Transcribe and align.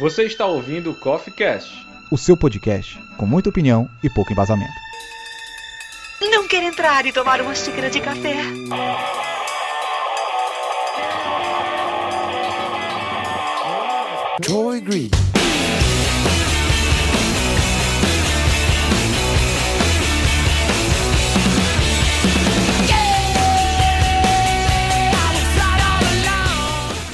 Você 0.00 0.22
está 0.22 0.46
ouvindo 0.46 0.92
o 0.92 0.94
Coffee 0.94 1.30
Cast, 1.30 1.86
o 2.10 2.16
seu 2.16 2.34
podcast 2.34 2.98
com 3.18 3.26
muita 3.26 3.50
opinião 3.50 3.86
e 4.02 4.08
pouco 4.08 4.32
embasamento. 4.32 4.72
Não 6.22 6.48
quer 6.48 6.62
entrar 6.62 7.04
e 7.04 7.12
tomar 7.12 7.42
uma 7.42 7.54
xícara 7.54 7.90
de 7.90 8.00
café? 8.00 8.36
Joy 14.42 14.80
Green. 14.80 15.29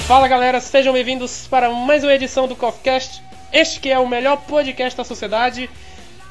Fala 0.07 0.25
galera, 0.29 0.61
sejam 0.61 0.93
bem-vindos 0.93 1.47
para 1.47 1.69
mais 1.69 2.01
uma 2.01 2.13
edição 2.13 2.47
do 2.47 2.55
CoffeeCast. 2.55 3.21
Este 3.51 3.81
que 3.81 3.89
é 3.89 3.99
o 3.99 4.07
melhor 4.07 4.37
podcast 4.37 4.95
da 4.95 5.03
sociedade. 5.03 5.69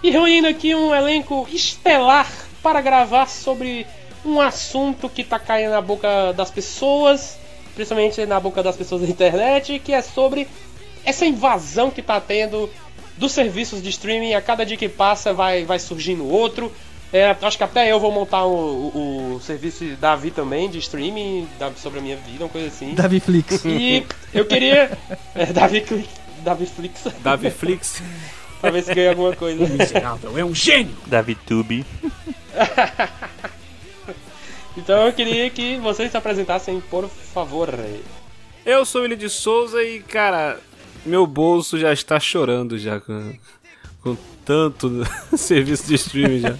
E 0.02 0.10
reunindo 0.10 0.48
aqui 0.48 0.74
um 0.74 0.94
elenco 0.94 1.46
estelar 1.52 2.26
para 2.62 2.80
gravar 2.80 3.28
sobre 3.28 3.86
um 4.24 4.40
assunto 4.40 5.10
que 5.10 5.20
está 5.20 5.38
caindo 5.38 5.72
na 5.72 5.82
boca 5.82 6.32
das 6.32 6.50
pessoas, 6.50 7.36
principalmente 7.74 8.24
na 8.24 8.40
boca 8.40 8.62
das 8.62 8.76
pessoas 8.76 9.02
da 9.02 9.08
internet, 9.08 9.78
que 9.78 9.92
é 9.92 10.00
sobre 10.00 10.48
essa 11.04 11.26
invasão 11.26 11.90
que 11.90 12.00
está 12.00 12.18
tendo 12.18 12.70
dos 13.18 13.32
serviços 13.32 13.82
de 13.82 13.90
streaming. 13.90 14.32
A 14.32 14.40
cada 14.40 14.64
dia 14.64 14.78
que 14.78 14.88
passa 14.88 15.34
vai, 15.34 15.66
vai 15.66 15.78
surgindo 15.78 16.26
outro. 16.26 16.72
É, 17.12 17.36
acho 17.40 17.56
que 17.56 17.64
até 17.64 17.90
eu 17.90 18.00
vou 18.00 18.10
montar 18.10 18.44
o, 18.44 18.52
o, 18.52 19.34
o 19.36 19.40
serviço 19.40 19.84
de 19.84 19.96
Davi 19.96 20.30
também, 20.30 20.68
de 20.68 20.78
streaming, 20.78 21.48
sobre 21.76 22.00
a 22.00 22.02
minha 22.02 22.16
vida, 22.16 22.44
uma 22.44 22.50
coisa 22.50 22.68
assim. 22.68 22.94
Davi 22.94 23.20
Flix. 23.20 23.64
E 23.64 24.04
eu 24.34 24.44
queria. 24.44 24.98
É, 25.34 25.46
Davi, 25.46 25.84
Davi 26.42 26.66
Flix. 26.66 27.04
Davi 27.22 27.50
Flix. 27.54 28.02
pra 28.60 28.70
ver 28.70 28.82
se 28.82 28.94
ganha 28.94 29.10
alguma 29.10 29.34
coisa. 29.34 29.64
O 29.64 29.68
miserável 29.68 30.36
é 30.36 30.44
um 30.44 30.54
gênio! 30.54 30.96
Davi 31.06 31.34
Tube. 31.34 31.84
então 34.76 35.06
eu 35.06 35.12
queria 35.12 35.48
que 35.50 35.76
vocês 35.76 36.10
se 36.10 36.16
apresentassem, 36.16 36.80
por 36.90 37.08
favor. 37.08 37.72
Eu 38.64 38.84
sou 38.84 39.02
Willi 39.02 39.16
de 39.16 39.28
Souza 39.28 39.82
e, 39.82 40.00
cara, 40.00 40.58
meu 41.04 41.26
bolso 41.26 41.78
já 41.78 41.92
está 41.92 42.18
chorando 42.18 42.76
já 42.76 43.00
com, 44.06 44.16
tanto 44.44 45.04
serviço 45.36 45.86
de 45.86 45.94
streaming 45.94 46.40
já. 46.40 46.56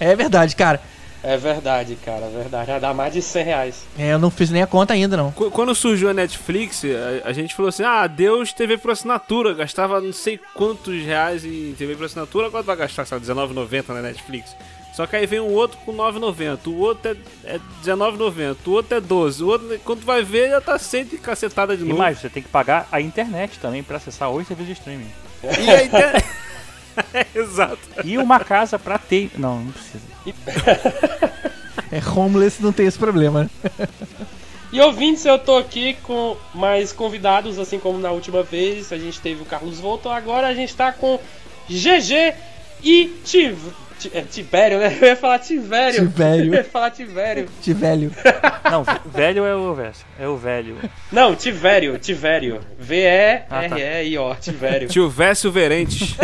É 0.00 0.16
verdade, 0.16 0.56
cara. 0.56 0.80
É 1.22 1.36
verdade, 1.36 1.96
cara, 1.96 2.26
é 2.26 2.30
verdade. 2.30 2.68
Já 2.68 2.78
dá 2.78 2.94
mais 2.94 3.12
de 3.12 3.20
100 3.20 3.44
reais. 3.44 3.86
É, 3.98 4.12
eu 4.12 4.18
não 4.18 4.30
fiz 4.30 4.50
nem 4.50 4.62
a 4.62 4.66
conta 4.66 4.94
ainda, 4.94 5.16
não. 5.16 5.32
Quando 5.32 5.74
surgiu 5.74 6.08
a 6.08 6.14
Netflix, 6.14 6.84
a, 6.84 7.28
a 7.28 7.32
gente 7.32 7.54
falou 7.54 7.68
assim: 7.68 7.82
ah, 7.82 8.06
Deus 8.06 8.52
TV 8.52 8.78
por 8.78 8.92
assinatura. 8.92 9.52
Gastava 9.52 10.00
não 10.00 10.12
sei 10.12 10.38
quantos 10.54 11.02
reais 11.04 11.44
em 11.44 11.74
TV 11.76 11.96
por 11.96 12.06
assinatura, 12.06 12.46
agora 12.46 12.62
vai 12.62 12.76
gastar, 12.76 13.04
sabe, 13.04 13.26
R$19,90 13.26 13.88
na 13.88 14.02
Netflix. 14.02 14.54
Só 14.98 15.06
que 15.06 15.14
aí 15.14 15.26
vem 15.26 15.38
um 15.38 15.52
outro 15.52 15.78
com 15.86 15.94
9,90, 15.94 16.66
o 16.66 16.78
outro 16.80 17.16
é, 17.44 17.54
é 17.54 17.60
19,90, 17.84 18.56
o 18.66 18.70
outro 18.72 18.96
é 18.96 19.00
12, 19.00 19.44
o 19.44 19.46
outro, 19.46 19.80
quando 19.84 20.04
vai 20.04 20.24
ver, 20.24 20.50
já 20.50 20.60
tá 20.60 20.76
100 20.76 21.06
cacetada 21.18 21.76
de 21.76 21.84
novo. 21.84 21.94
E 21.94 21.98
mais, 21.98 22.18
você 22.18 22.28
tem 22.28 22.42
que 22.42 22.48
pagar 22.48 22.88
a 22.90 23.00
internet 23.00 23.60
também 23.60 23.80
pra 23.80 23.98
acessar 23.98 24.28
os 24.28 24.44
serviços 24.44 24.66
de 24.66 24.72
streaming. 24.72 25.06
E 25.44 25.70
a 25.70 25.84
internet... 25.84 26.26
exato. 27.32 27.78
E 28.02 28.18
uma 28.18 28.40
casa 28.40 28.76
pra 28.76 28.98
ter... 28.98 29.30
Não, 29.38 29.60
não 29.60 29.70
precisa. 29.70 30.02
é 31.92 32.18
homeless, 32.18 32.60
não 32.60 32.72
tem 32.72 32.86
esse 32.86 32.98
problema? 32.98 33.48
E 34.72 34.80
ouvintes, 34.80 35.24
eu 35.24 35.38
tô 35.38 35.58
aqui 35.58 35.96
com 36.02 36.36
mais 36.52 36.92
convidados, 36.92 37.56
assim 37.60 37.78
como 37.78 38.00
na 38.00 38.10
última 38.10 38.42
vez. 38.42 38.92
A 38.92 38.98
gente 38.98 39.20
teve 39.20 39.42
o 39.42 39.46
Carlos 39.46 39.78
Volto, 39.78 40.08
agora 40.08 40.48
a 40.48 40.54
gente 40.54 40.74
tá 40.74 40.90
com 40.90 41.20
GG 41.68 42.34
e 42.82 43.06
Tiv 43.24 43.56
é, 44.12 44.22
Tibério, 44.22 44.78
né? 44.78 44.96
Eu 45.00 45.08
ia 45.08 45.16
falar 45.16 45.38
Tivério. 45.38 46.00
Tivério. 46.00 46.54
Eu 46.54 46.58
ia 46.58 46.64
falar 46.64 46.90
Tivério. 46.90 47.48
Tivelho. 47.60 48.12
Não, 48.70 48.84
velho 49.06 49.44
é 49.44 49.54
o 49.54 49.74
verso. 49.74 50.04
É 50.18 50.28
o 50.28 50.36
velho. 50.36 50.76
Não, 51.10 51.34
Tivério, 51.34 51.98
Tivério. 51.98 52.60
V-E-R-E-I-O, 52.78 54.34
Tivério. 54.36 54.88
Tio 54.88 55.08
Vécio 55.08 55.50
Verentes. 55.50 56.14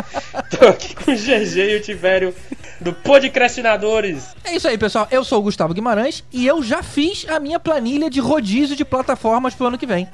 Tô 0.58 0.66
aqui 0.66 0.94
com 0.94 1.12
o 1.12 1.14
GG 1.14 1.58
e 1.58 1.76
o 1.76 1.80
Tivério 1.80 2.34
do 2.80 2.92
Podcrastinadores. 2.92 4.34
É 4.44 4.56
isso 4.56 4.66
aí, 4.66 4.76
pessoal. 4.76 5.06
Eu 5.10 5.24
sou 5.24 5.38
o 5.38 5.42
Gustavo 5.42 5.72
Guimarães 5.72 6.24
e 6.32 6.46
eu 6.46 6.62
já 6.62 6.82
fiz 6.82 7.24
a 7.28 7.38
minha 7.38 7.60
planilha 7.60 8.10
de 8.10 8.20
rodízio 8.20 8.76
de 8.76 8.84
plataformas 8.84 9.54
pro 9.54 9.66
ano 9.68 9.78
que 9.78 9.86
vem. 9.86 10.08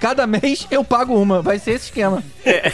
Cada 0.00 0.26
mês 0.26 0.66
eu 0.70 0.84
pago 0.84 1.14
uma. 1.14 1.42
Vai 1.42 1.58
ser 1.58 1.72
esse 1.72 1.86
esquema. 1.86 2.22
É. 2.44 2.72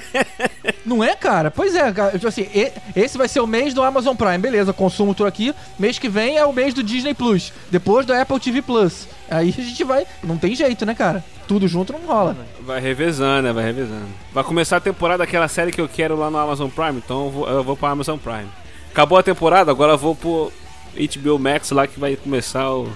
Não 0.84 1.02
é, 1.02 1.14
cara? 1.14 1.50
Pois 1.50 1.74
é, 1.74 1.90
cara. 1.92 2.12
Tipo 2.12 2.28
assim, 2.28 2.46
esse 2.94 3.16
vai 3.16 3.28
ser 3.28 3.40
o 3.40 3.46
mês 3.46 3.72
do 3.72 3.82
Amazon 3.82 4.14
Prime. 4.14 4.38
Beleza, 4.38 4.72
consumo 4.72 5.14
tudo 5.14 5.26
aqui. 5.26 5.54
Mês 5.78 5.98
que 5.98 6.08
vem 6.08 6.36
é 6.36 6.44
o 6.44 6.52
mês 6.52 6.74
do 6.74 6.82
Disney 6.82 7.14
Plus. 7.14 7.52
Depois 7.70 8.04
do 8.04 8.12
Apple 8.12 8.38
TV 8.38 8.60
Plus. 8.60 9.08
Aí 9.30 9.48
a 9.56 9.62
gente 9.62 9.84
vai. 9.84 10.06
Não 10.22 10.36
tem 10.36 10.54
jeito, 10.54 10.84
né, 10.84 10.94
cara? 10.94 11.24
Tudo 11.48 11.66
junto 11.66 11.92
não 11.92 12.00
rola. 12.00 12.36
Vai 12.60 12.80
revezando, 12.80 13.48
né? 13.48 13.52
Vai 13.52 13.64
revezando. 13.64 14.06
Vai 14.32 14.44
começar 14.44 14.76
a 14.76 14.80
temporada 14.80 15.18
daquela 15.18 15.48
série 15.48 15.72
que 15.72 15.80
eu 15.80 15.88
quero 15.88 16.16
lá 16.16 16.30
no 16.30 16.38
Amazon 16.38 16.68
Prime. 16.68 16.98
Então 17.04 17.24
eu 17.24 17.30
vou, 17.30 17.48
eu 17.48 17.64
vou 17.64 17.76
pro 17.76 17.86
Amazon 17.86 18.18
Prime. 18.18 18.48
Acabou 18.90 19.16
a 19.16 19.22
temporada, 19.22 19.70
agora 19.70 19.92
eu 19.92 19.98
vou 19.98 20.14
pro 20.14 20.52
HBO 20.94 21.38
Max 21.38 21.70
lá 21.70 21.86
que 21.86 21.98
vai 21.98 22.14
começar 22.14 22.70
o, 22.70 22.92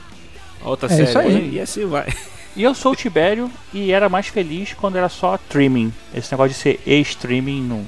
a 0.62 0.68
outra 0.68 0.92
é 0.92 0.96
série. 0.96 1.08
Isso 1.08 1.18
aí. 1.18 1.54
E 1.54 1.60
assim 1.60 1.86
vai. 1.86 2.06
E 2.56 2.62
eu 2.62 2.74
sou 2.74 2.92
o 2.92 2.96
Tibério 2.96 3.50
e 3.70 3.92
era 3.92 4.08
mais 4.08 4.28
feliz 4.28 4.72
quando 4.72 4.96
era 4.96 5.10
só 5.10 5.34
streaming. 5.34 5.92
Esse 6.14 6.32
negócio 6.32 6.54
de 6.54 6.58
ser 6.58 6.80
e-streaming 6.86 7.60
não. 7.62 7.84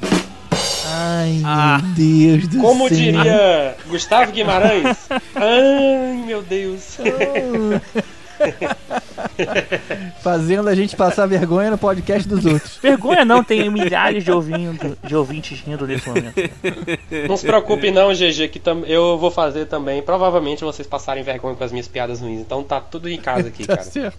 Ai, 0.84 1.40
ah. 1.42 1.80
meu 1.82 1.94
Deus 1.94 2.48
do 2.48 2.58
Como 2.58 2.86
céu. 2.86 2.88
Como 2.88 2.90
diria 2.90 3.76
Gustavo 3.86 4.30
Guimarães? 4.30 5.08
Ai, 5.34 6.22
meu 6.26 6.42
Deus. 6.42 6.98
Fazendo 10.20 10.68
a 10.68 10.74
gente 10.74 10.96
passar 10.96 11.26
vergonha 11.26 11.70
no 11.70 11.78
podcast 11.78 12.28
dos 12.28 12.44
outros. 12.44 12.78
Vergonha 12.78 13.24
não, 13.24 13.42
tem 13.42 13.68
milhares 13.70 14.24
de, 14.24 14.30
ouvindo, 14.30 14.96
de 15.02 15.16
ouvintes 15.16 15.60
rindo 15.60 15.86
nesse 15.86 16.08
momento. 16.08 16.34
Não 17.28 17.36
se 17.36 17.46
preocupe 17.46 17.90
não, 17.90 18.12
GG, 18.12 18.48
que 18.48 18.60
eu 18.86 19.18
vou 19.18 19.30
fazer 19.30 19.66
também. 19.66 20.02
Provavelmente 20.02 20.64
vocês 20.64 20.86
passarem 20.86 21.22
vergonha 21.22 21.54
com 21.54 21.64
as 21.64 21.72
minhas 21.72 21.88
piadas 21.88 22.20
ruins. 22.20 22.40
Então 22.40 22.62
tá 22.62 22.80
tudo 22.80 23.08
em 23.08 23.18
casa 23.18 23.48
aqui, 23.48 23.66
tá 23.66 23.76
cara. 23.76 23.88
Certo. 23.88 24.18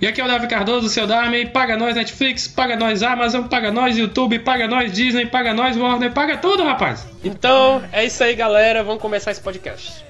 E 0.00 0.06
aqui 0.06 0.20
é 0.20 0.24
o 0.24 0.28
Davi 0.28 0.48
Cardoso, 0.48 0.88
seu 0.88 1.06
Dami. 1.06 1.46
Paga 1.46 1.76
nós 1.76 1.94
Netflix, 1.94 2.48
paga 2.48 2.76
nós 2.76 3.02
Amazon, 3.02 3.44
paga 3.44 3.70
nós 3.70 3.96
YouTube, 3.96 4.38
paga 4.40 4.66
nós 4.68 4.92
Disney, 4.92 5.26
paga 5.26 5.54
nós 5.54 5.76
Warner, 5.76 6.12
paga 6.12 6.36
tudo, 6.36 6.62
rapaz. 6.62 7.06
Então, 7.24 7.82
é 7.92 8.04
isso 8.04 8.22
aí, 8.22 8.34
galera. 8.34 8.82
Vamos 8.82 9.00
começar 9.00 9.30
esse 9.30 9.40
podcast. 9.40 10.09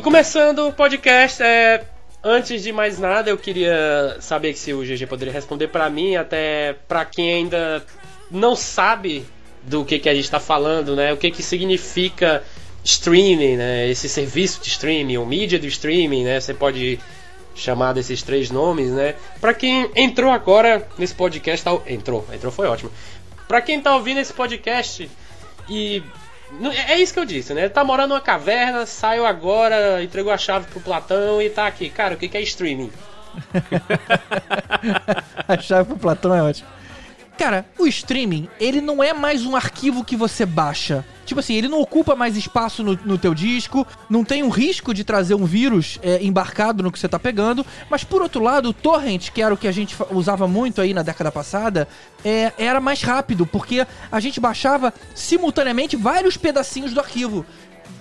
Começando 0.00 0.66
o 0.66 0.72
podcast, 0.72 1.42
é, 1.42 1.84
antes 2.22 2.62
de 2.62 2.72
mais 2.72 2.98
nada, 2.98 3.30
eu 3.30 3.38
queria 3.38 4.16
saber 4.20 4.54
se 4.54 4.72
o 4.72 4.82
GG 4.82 5.06
poderia 5.06 5.32
responder 5.32 5.68
para 5.68 5.88
mim, 5.88 6.16
até 6.16 6.74
para 6.88 7.04
quem 7.04 7.32
ainda 7.32 7.84
não 8.30 8.56
sabe 8.56 9.24
do 9.62 9.84
que, 9.84 9.98
que 9.98 10.08
a 10.08 10.14
gente 10.14 10.24
está 10.24 10.40
falando, 10.40 10.94
né? 10.96 11.12
O 11.12 11.16
que, 11.16 11.30
que 11.30 11.42
significa 11.42 12.42
streaming, 12.84 13.56
né? 13.56 13.88
Esse 13.88 14.08
serviço 14.08 14.60
de 14.62 14.68
streaming, 14.68 15.16
o 15.18 15.26
mídia 15.26 15.58
do 15.58 15.66
streaming, 15.66 16.24
né? 16.24 16.40
Você 16.40 16.54
pode 16.54 16.98
chamar 17.54 17.92
desses 17.92 18.22
três 18.22 18.50
nomes, 18.50 18.90
né? 18.90 19.14
Para 19.40 19.54
quem 19.54 19.90
entrou 19.96 20.30
agora 20.30 20.86
nesse 20.98 21.14
podcast, 21.14 21.66
entrou, 21.86 22.26
entrou 22.32 22.52
foi 22.52 22.66
ótimo. 22.66 22.90
Pra 23.48 23.60
quem 23.60 23.80
tá 23.80 23.94
ouvindo 23.94 24.20
esse 24.20 24.32
podcast 24.32 25.08
e. 25.68 26.02
É 26.74 26.92
é 26.92 26.98
isso 26.98 27.12
que 27.12 27.18
eu 27.18 27.24
disse, 27.24 27.52
né? 27.52 27.68
Tá 27.68 27.84
morando 27.84 28.10
numa 28.10 28.20
caverna, 28.20 28.86
saiu 28.86 29.26
agora, 29.26 30.02
entregou 30.02 30.32
a 30.32 30.38
chave 30.38 30.66
pro 30.66 30.80
Platão 30.80 31.42
e 31.42 31.50
tá 31.50 31.66
aqui. 31.66 31.90
Cara, 31.90 32.14
o 32.14 32.16
que 32.16 32.28
que 32.28 32.36
é 32.36 32.42
streaming? 32.42 32.92
A 35.46 35.60
chave 35.60 35.88
pro 35.88 35.98
Platão 35.98 36.34
é 36.34 36.42
ótimo. 36.42 36.68
Cara, 37.38 37.66
o 37.78 37.86
streaming, 37.86 38.48
ele 38.58 38.80
não 38.80 39.02
é 39.02 39.12
mais 39.12 39.44
um 39.44 39.54
arquivo 39.54 40.02
que 40.02 40.16
você 40.16 40.46
baixa. 40.46 41.04
Tipo 41.26 41.40
assim, 41.40 41.54
ele 41.54 41.68
não 41.68 41.80
ocupa 41.80 42.16
mais 42.16 42.34
espaço 42.34 42.82
no, 42.82 42.98
no 43.04 43.18
teu 43.18 43.34
disco, 43.34 43.86
não 44.08 44.24
tem 44.24 44.42
um 44.42 44.48
risco 44.48 44.94
de 44.94 45.04
trazer 45.04 45.34
um 45.34 45.44
vírus 45.44 45.98
é, 46.02 46.24
embarcado 46.24 46.82
no 46.82 46.90
que 46.90 46.98
você 46.98 47.08
tá 47.08 47.18
pegando. 47.18 47.66
Mas 47.90 48.04
por 48.04 48.22
outro 48.22 48.42
lado, 48.42 48.70
o 48.70 48.72
torrent, 48.72 49.30
que 49.30 49.42
era 49.42 49.52
o 49.52 49.56
que 49.56 49.68
a 49.68 49.72
gente 49.72 49.94
usava 50.10 50.48
muito 50.48 50.80
aí 50.80 50.94
na 50.94 51.02
década 51.02 51.30
passada, 51.30 51.86
é, 52.24 52.52
era 52.56 52.80
mais 52.80 53.02
rápido, 53.02 53.44
porque 53.44 53.86
a 54.10 54.20
gente 54.20 54.40
baixava 54.40 54.94
simultaneamente 55.14 55.94
vários 55.94 56.38
pedacinhos 56.38 56.94
do 56.94 57.00
arquivo. 57.00 57.44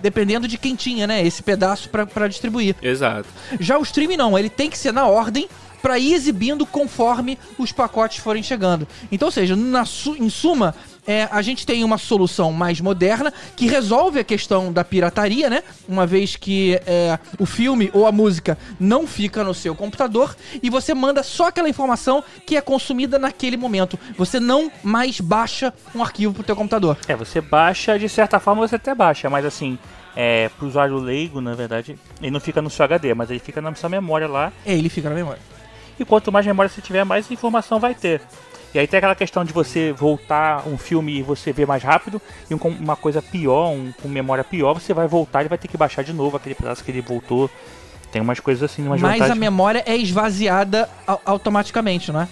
Dependendo 0.02 0.48
de 0.48 0.58
quem 0.58 0.76
tinha, 0.76 1.08
né? 1.08 1.26
Esse 1.26 1.42
pedaço 1.42 1.90
pra 1.90 2.28
distribuir. 2.28 2.76
Exato. 2.82 3.28
Já 3.60 3.78
o 3.78 3.84
streaming 3.84 4.18
não, 4.18 4.38
ele 4.38 4.50
tem 4.50 4.70
que 4.70 4.78
ser 4.78 4.94
na 4.94 5.08
ordem 5.08 5.50
pra 5.86 6.00
ir 6.00 6.16
exibindo 6.16 6.66
conforme 6.66 7.38
os 7.60 7.72
pacotes 7.72 8.18
forem 8.18 8.42
chegando. 8.42 8.88
Então, 9.12 9.28
ou 9.28 9.32
seja, 9.32 9.56
na 9.56 9.86
su- 9.86 10.16
em 10.20 10.32
suma, 10.32 10.74
é, 11.06 11.30
a 11.32 11.44
gente 11.44 11.64
tem 11.64 11.84
uma 11.84 12.00
solução 12.00 12.52
mais 12.52 12.82
moderna 12.82 13.32
que 13.56 13.68
resolve 13.68 14.18
a 14.20 14.24
questão 14.24 14.74
da 14.74 14.84
pirataria, 14.84 15.48
né? 15.48 15.62
Uma 15.88 16.08
vez 16.08 16.36
que 16.36 16.74
é, 16.88 17.20
o 17.38 17.46
filme 17.46 17.92
ou 17.94 18.08
a 18.08 18.12
música 18.12 18.58
não 18.80 19.06
fica 19.06 19.44
no 19.44 19.54
seu 19.54 19.76
computador 19.76 20.36
e 20.64 20.72
você 20.72 20.96
manda 20.96 21.22
só 21.22 21.50
aquela 21.50 21.70
informação 21.70 22.24
que 22.48 22.58
é 22.58 22.62
consumida 22.62 23.20
naquele 23.20 23.56
momento. 23.56 24.00
Você 24.18 24.40
não 24.40 24.72
mais 24.82 25.22
baixa 25.22 25.72
um 25.94 26.02
arquivo 26.02 26.34
pro 26.34 26.42
teu 26.42 26.56
computador. 26.56 26.98
É, 27.08 27.16
você 27.16 27.40
baixa, 27.42 28.00
de 28.00 28.10
certa 28.10 28.40
forma 28.40 28.68
você 28.68 28.78
até 28.78 28.96
baixa, 28.96 29.30
mas 29.30 29.46
assim, 29.46 29.78
é, 30.16 30.50
pro 30.58 30.68
usuário 30.68 30.98
leigo, 30.98 31.40
na 31.42 31.54
verdade, 31.54 31.96
ele 32.20 32.32
não 32.32 32.40
fica 32.40 32.60
no 32.60 32.72
seu 32.72 32.84
HD, 32.86 33.14
mas 33.14 33.30
ele 33.30 33.40
fica 33.40 33.62
na 33.62 33.76
sua 33.76 33.88
memória 33.88 34.28
lá. 34.28 34.52
É, 34.66 34.74
ele 34.74 34.90
fica 34.90 35.10
na 35.10 35.16
memória. 35.16 35.54
E 36.00 36.06
quanto 36.06 36.32
mais 36.32 36.46
memória 36.46 36.70
você 36.70 36.82
tiver, 36.82 37.04
mais 37.04 37.30
informação 37.32 37.80
vai 37.80 37.94
ter. 37.96 38.22
E 38.74 38.80
aí 38.80 38.86
tem 38.88 38.98
aquela 38.98 39.16
questão 39.16 39.46
de 39.46 39.54
você 39.54 39.94
voltar 39.94 40.68
um 40.68 40.78
filme 40.78 41.20
e 41.20 41.24
você 41.24 41.54
ver 41.54 41.66
mais 41.66 41.82
rápido, 41.82 42.22
e 42.50 42.54
um 42.54 42.58
uma 42.58 42.96
coisa 42.98 43.22
pior, 43.22 43.70
um 43.72 43.94
com 44.02 44.08
memória 44.10 44.44
pior, 44.44 44.74
você 44.74 44.94
vai 44.94 45.08
voltar 45.08 45.46
e 45.46 45.48
vai 45.48 45.58
ter 45.58 45.70
que 45.70 45.78
baixar 45.78 46.04
de 46.04 46.12
novo 46.12 46.36
aquele 46.36 46.56
pedaço 46.56 46.84
que 46.84 46.92
ele 46.92 47.00
voltou. 47.02 47.50
Tem 48.12 48.22
umas 48.22 48.40
coisas 48.42 48.64
assim, 48.70 48.86
umas 48.86 49.00
Mas 49.00 49.22
a 49.22 49.36
memória 49.36 49.82
é 49.86 49.96
esvaziada 49.96 50.90
au- 51.08 51.22
automaticamente, 51.26 52.12
não 52.12 52.22
é? 52.22 52.28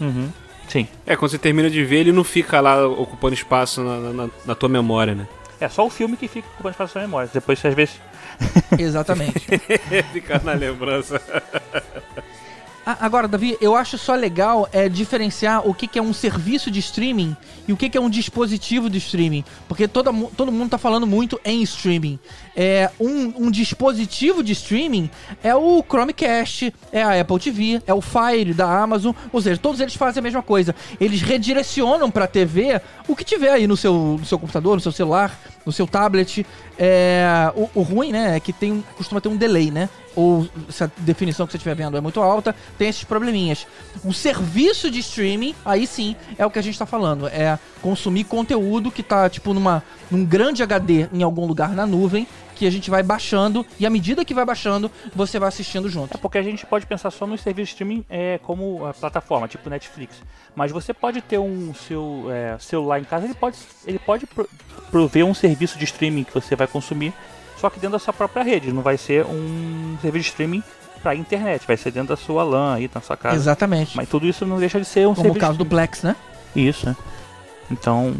Uhum. 0.00 0.30
Sim. 0.68 0.88
É, 1.06 1.14
quando 1.14 1.30
você 1.30 1.38
termina 1.38 1.68
de 1.68 1.84
ver, 1.84 1.96
ele 1.98 2.12
não 2.12 2.24
fica 2.24 2.58
lá 2.60 2.86
ocupando 2.86 3.34
espaço 3.34 3.82
na, 3.82 3.98
na- 4.12 4.30
na 4.46 4.54
tua 4.54 4.68
memória, 4.70 5.14
né? 5.14 5.28
É 5.60 5.68
só 5.68 5.86
o 5.86 5.90
filme 5.90 6.16
que 6.16 6.26
fica 6.26 6.48
ocupando 6.54 6.70
espaço 6.72 6.96
na 6.98 7.02
memória. 7.04 7.30
Depois 7.32 7.58
você 7.58 7.68
às 7.68 7.74
vezes. 7.74 8.00
Exatamente. 8.78 9.46
Fica 10.12 10.40
na 10.42 10.54
lembrança. 10.54 11.20
Ah, 12.84 12.96
Agora, 13.00 13.28
Davi, 13.28 13.56
eu 13.60 13.76
acho 13.76 13.96
só 13.96 14.14
legal 14.14 14.68
é 14.72 14.88
diferenciar 14.88 15.66
o 15.68 15.72
que, 15.72 15.86
que 15.86 16.00
é 16.00 16.02
um 16.02 16.12
serviço 16.12 16.68
de 16.68 16.80
streaming 16.80 17.36
e 17.68 17.72
o 17.72 17.76
que, 17.76 17.88
que 17.88 17.96
é 17.96 18.00
um 18.00 18.10
dispositivo 18.10 18.90
de 18.90 18.98
streaming. 18.98 19.44
Porque 19.68 19.86
todo, 19.86 20.12
todo 20.36 20.50
mundo 20.50 20.70
tá 20.70 20.78
falando 20.78 21.06
muito 21.06 21.40
em 21.44 21.62
streaming. 21.62 22.18
É, 22.56 22.90
um, 22.98 23.46
um 23.46 23.50
dispositivo 23.52 24.42
de 24.42 24.50
streaming 24.52 25.08
é 25.44 25.54
o 25.54 25.84
Chromecast, 25.88 26.74
é 26.90 27.02
a 27.04 27.20
Apple 27.20 27.38
TV, 27.38 27.80
é 27.86 27.94
o 27.94 28.00
Fire 28.00 28.52
da 28.52 28.82
Amazon. 28.82 29.14
Ou 29.32 29.40
seja, 29.40 29.60
todos 29.60 29.80
eles 29.80 29.94
fazem 29.94 30.18
a 30.18 30.22
mesma 30.22 30.42
coisa. 30.42 30.74
Eles 31.00 31.22
redirecionam 31.22 32.10
pra 32.10 32.26
TV 32.26 32.80
o 33.06 33.14
que 33.14 33.22
tiver 33.24 33.50
aí 33.52 33.68
no 33.68 33.76
seu, 33.76 33.94
no 34.18 34.26
seu 34.26 34.40
computador, 34.40 34.74
no 34.74 34.80
seu 34.80 34.90
celular, 34.90 35.38
no 35.64 35.70
seu 35.70 35.86
tablet. 35.86 36.44
É, 36.76 37.52
o, 37.54 37.70
o 37.76 37.82
ruim, 37.82 38.10
né, 38.10 38.36
é 38.36 38.40
que 38.40 38.52
tem, 38.52 38.72
um- 38.72 38.82
costuma 38.96 39.20
ter 39.20 39.28
um 39.28 39.36
delay, 39.36 39.70
né? 39.70 39.88
Ou 40.14 40.46
se 40.68 40.84
a 40.84 40.90
definição 40.98 41.46
que 41.46 41.52
você 41.52 41.56
estiver 41.56 41.74
vendo 41.74 41.96
é 41.96 42.00
muito 42.00 42.20
alta, 42.20 42.54
tem 42.76 42.88
esses 42.88 43.04
probleminhas. 43.04 43.66
Um 44.04 44.12
serviço 44.12 44.90
de 44.90 44.98
streaming, 45.00 45.54
aí 45.64 45.86
sim, 45.86 46.14
é 46.36 46.44
o 46.44 46.50
que 46.50 46.58
a 46.58 46.62
gente 46.62 46.78
tá 46.78 46.86
falando. 46.86 47.26
É 47.28 47.58
consumir 47.80 48.24
conteúdo 48.24 48.90
que 48.90 49.02
tá, 49.02 49.28
tipo, 49.28 49.54
numa, 49.54 49.82
num 50.10 50.24
grande 50.24 50.62
HD 50.62 51.08
em 51.12 51.22
algum 51.22 51.46
lugar 51.46 51.70
na 51.70 51.86
nuvem, 51.86 52.26
que 52.54 52.66
a 52.66 52.70
gente 52.70 52.90
vai 52.90 53.02
baixando, 53.02 53.66
e 53.80 53.86
à 53.86 53.90
medida 53.90 54.24
que 54.24 54.34
vai 54.34 54.44
baixando, 54.44 54.90
você 55.16 55.38
vai 55.38 55.48
assistindo 55.48 55.88
junto. 55.88 56.14
É 56.14 56.18
porque 56.20 56.38
a 56.38 56.42
gente 56.42 56.64
pode 56.66 56.86
pensar 56.86 57.10
só 57.10 57.26
no 57.26 57.36
serviço 57.36 57.68
de 57.68 57.72
streaming 57.72 58.04
é, 58.08 58.38
como 58.42 58.86
a 58.86 58.92
plataforma, 58.94 59.48
tipo 59.48 59.68
Netflix. 59.68 60.16
Mas 60.54 60.70
você 60.70 60.92
pode 60.92 61.20
ter 61.22 61.38
um 61.38 61.74
seu 61.74 62.26
é, 62.30 62.56
celular 62.60 63.00
em 63.00 63.04
casa, 63.04 63.24
ele 63.24 63.34
pode, 63.34 63.56
ele 63.86 63.98
pode 63.98 64.26
pro- 64.26 64.48
prover 64.90 65.24
um 65.24 65.34
serviço 65.34 65.76
de 65.78 65.84
streaming 65.86 66.22
que 66.24 66.32
você 66.34 66.54
vai 66.54 66.66
consumir, 66.68 67.12
só 67.62 67.70
que 67.70 67.78
dentro 67.78 67.92
da 67.92 67.98
sua 68.00 68.12
própria 68.12 68.42
rede. 68.42 68.72
Não 68.72 68.82
vai 68.82 68.98
ser 68.98 69.24
um 69.24 69.96
serviço 70.02 70.24
de 70.24 70.30
streaming 70.30 70.62
para 71.00 71.14
internet, 71.14 71.64
vai 71.64 71.76
ser 71.76 71.92
dentro 71.92 72.08
da 72.08 72.16
sua 72.16 72.42
LAN 72.42 72.74
aí, 72.74 72.90
na 72.92 73.00
sua 73.00 73.16
casa. 73.16 73.36
Exatamente. 73.36 73.96
Mas 73.96 74.08
tudo 74.08 74.26
isso 74.26 74.44
não 74.44 74.58
deixa 74.58 74.80
de 74.80 74.84
ser 74.84 75.06
um 75.06 75.14
Como 75.14 75.20
o 75.20 75.22
serviço 75.22 75.40
caso 75.40 75.52
de 75.52 75.58
do 75.58 75.66
Plex, 75.66 76.02
né? 76.02 76.16
Isso, 76.56 76.86
né? 76.86 76.96
Então, 77.70 78.14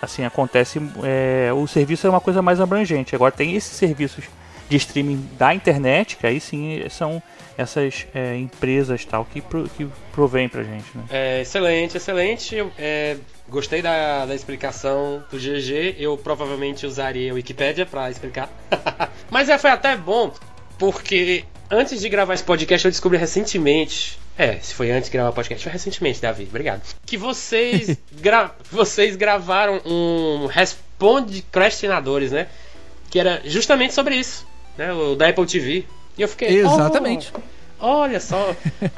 assim, 0.00 0.24
acontece. 0.24 0.78
é, 1.02 1.50
o 1.54 1.66
serviço 1.66 2.06
é 2.06 2.10
uma 2.10 2.20
coisa 2.20 2.42
mais 2.42 2.60
abrangente. 2.60 3.14
Agora 3.14 3.32
tem 3.32 3.54
esses 3.54 3.72
serviços 3.72 4.24
de 4.68 4.76
streaming 4.76 5.26
da 5.38 5.54
internet, 5.54 6.18
que 6.18 6.26
aí 6.26 6.38
sim 6.38 6.82
são 6.90 7.22
essas 7.56 8.06
é, 8.14 8.36
empresas 8.36 9.06
tal 9.06 9.24
que, 9.24 9.40
pro, 9.40 9.66
que 9.70 9.88
provém 10.12 10.50
pra 10.50 10.62
gente, 10.62 10.86
né? 10.94 11.04
É, 11.08 11.40
excelente, 11.40 11.96
excelente. 11.96 12.56
É, 12.78 13.16
gostei 13.48 13.82
da, 13.82 14.26
da 14.26 14.34
explicação 14.34 15.22
do 15.30 15.38
GG. 15.38 15.96
Eu 15.98 16.16
provavelmente 16.16 16.86
usaria 16.86 17.30
a 17.30 17.34
Wikipédia 17.34 17.86
pra 17.86 18.10
explicar. 18.10 18.50
Mas 19.30 19.48
é, 19.48 19.58
foi 19.58 19.70
até 19.70 19.96
bom, 19.96 20.32
porque 20.78 21.44
antes 21.70 22.00
de 22.00 22.08
gravar 22.08 22.34
esse 22.34 22.44
podcast 22.44 22.84
eu 22.84 22.90
descobri 22.90 23.18
recentemente. 23.18 24.18
É, 24.38 24.58
se 24.58 24.74
foi 24.74 24.90
antes 24.90 25.08
de 25.08 25.12
gravar 25.14 25.30
o 25.30 25.32
podcast, 25.32 25.62
foi 25.62 25.72
recentemente, 25.72 26.20
Davi. 26.20 26.44
Obrigado. 26.48 26.82
Que 27.06 27.16
vocês, 27.16 27.96
gra 28.20 28.54
vocês 28.70 29.16
gravaram 29.16 29.80
um 29.86 30.46
Responde 30.46 31.42
Questionadores, 31.50 32.32
né? 32.32 32.46
Que 33.10 33.18
era 33.18 33.40
justamente 33.44 33.94
sobre 33.94 34.16
isso, 34.16 34.46
né? 34.76 34.92
O 34.92 35.14
da 35.14 35.28
Apple 35.28 35.46
TV. 35.46 35.86
E 36.18 36.22
eu 36.22 36.28
fiquei. 36.28 36.48
Exatamente. 36.58 37.32
"Oh, 37.34 37.40
Olha 37.78 38.20
só. 38.20 38.54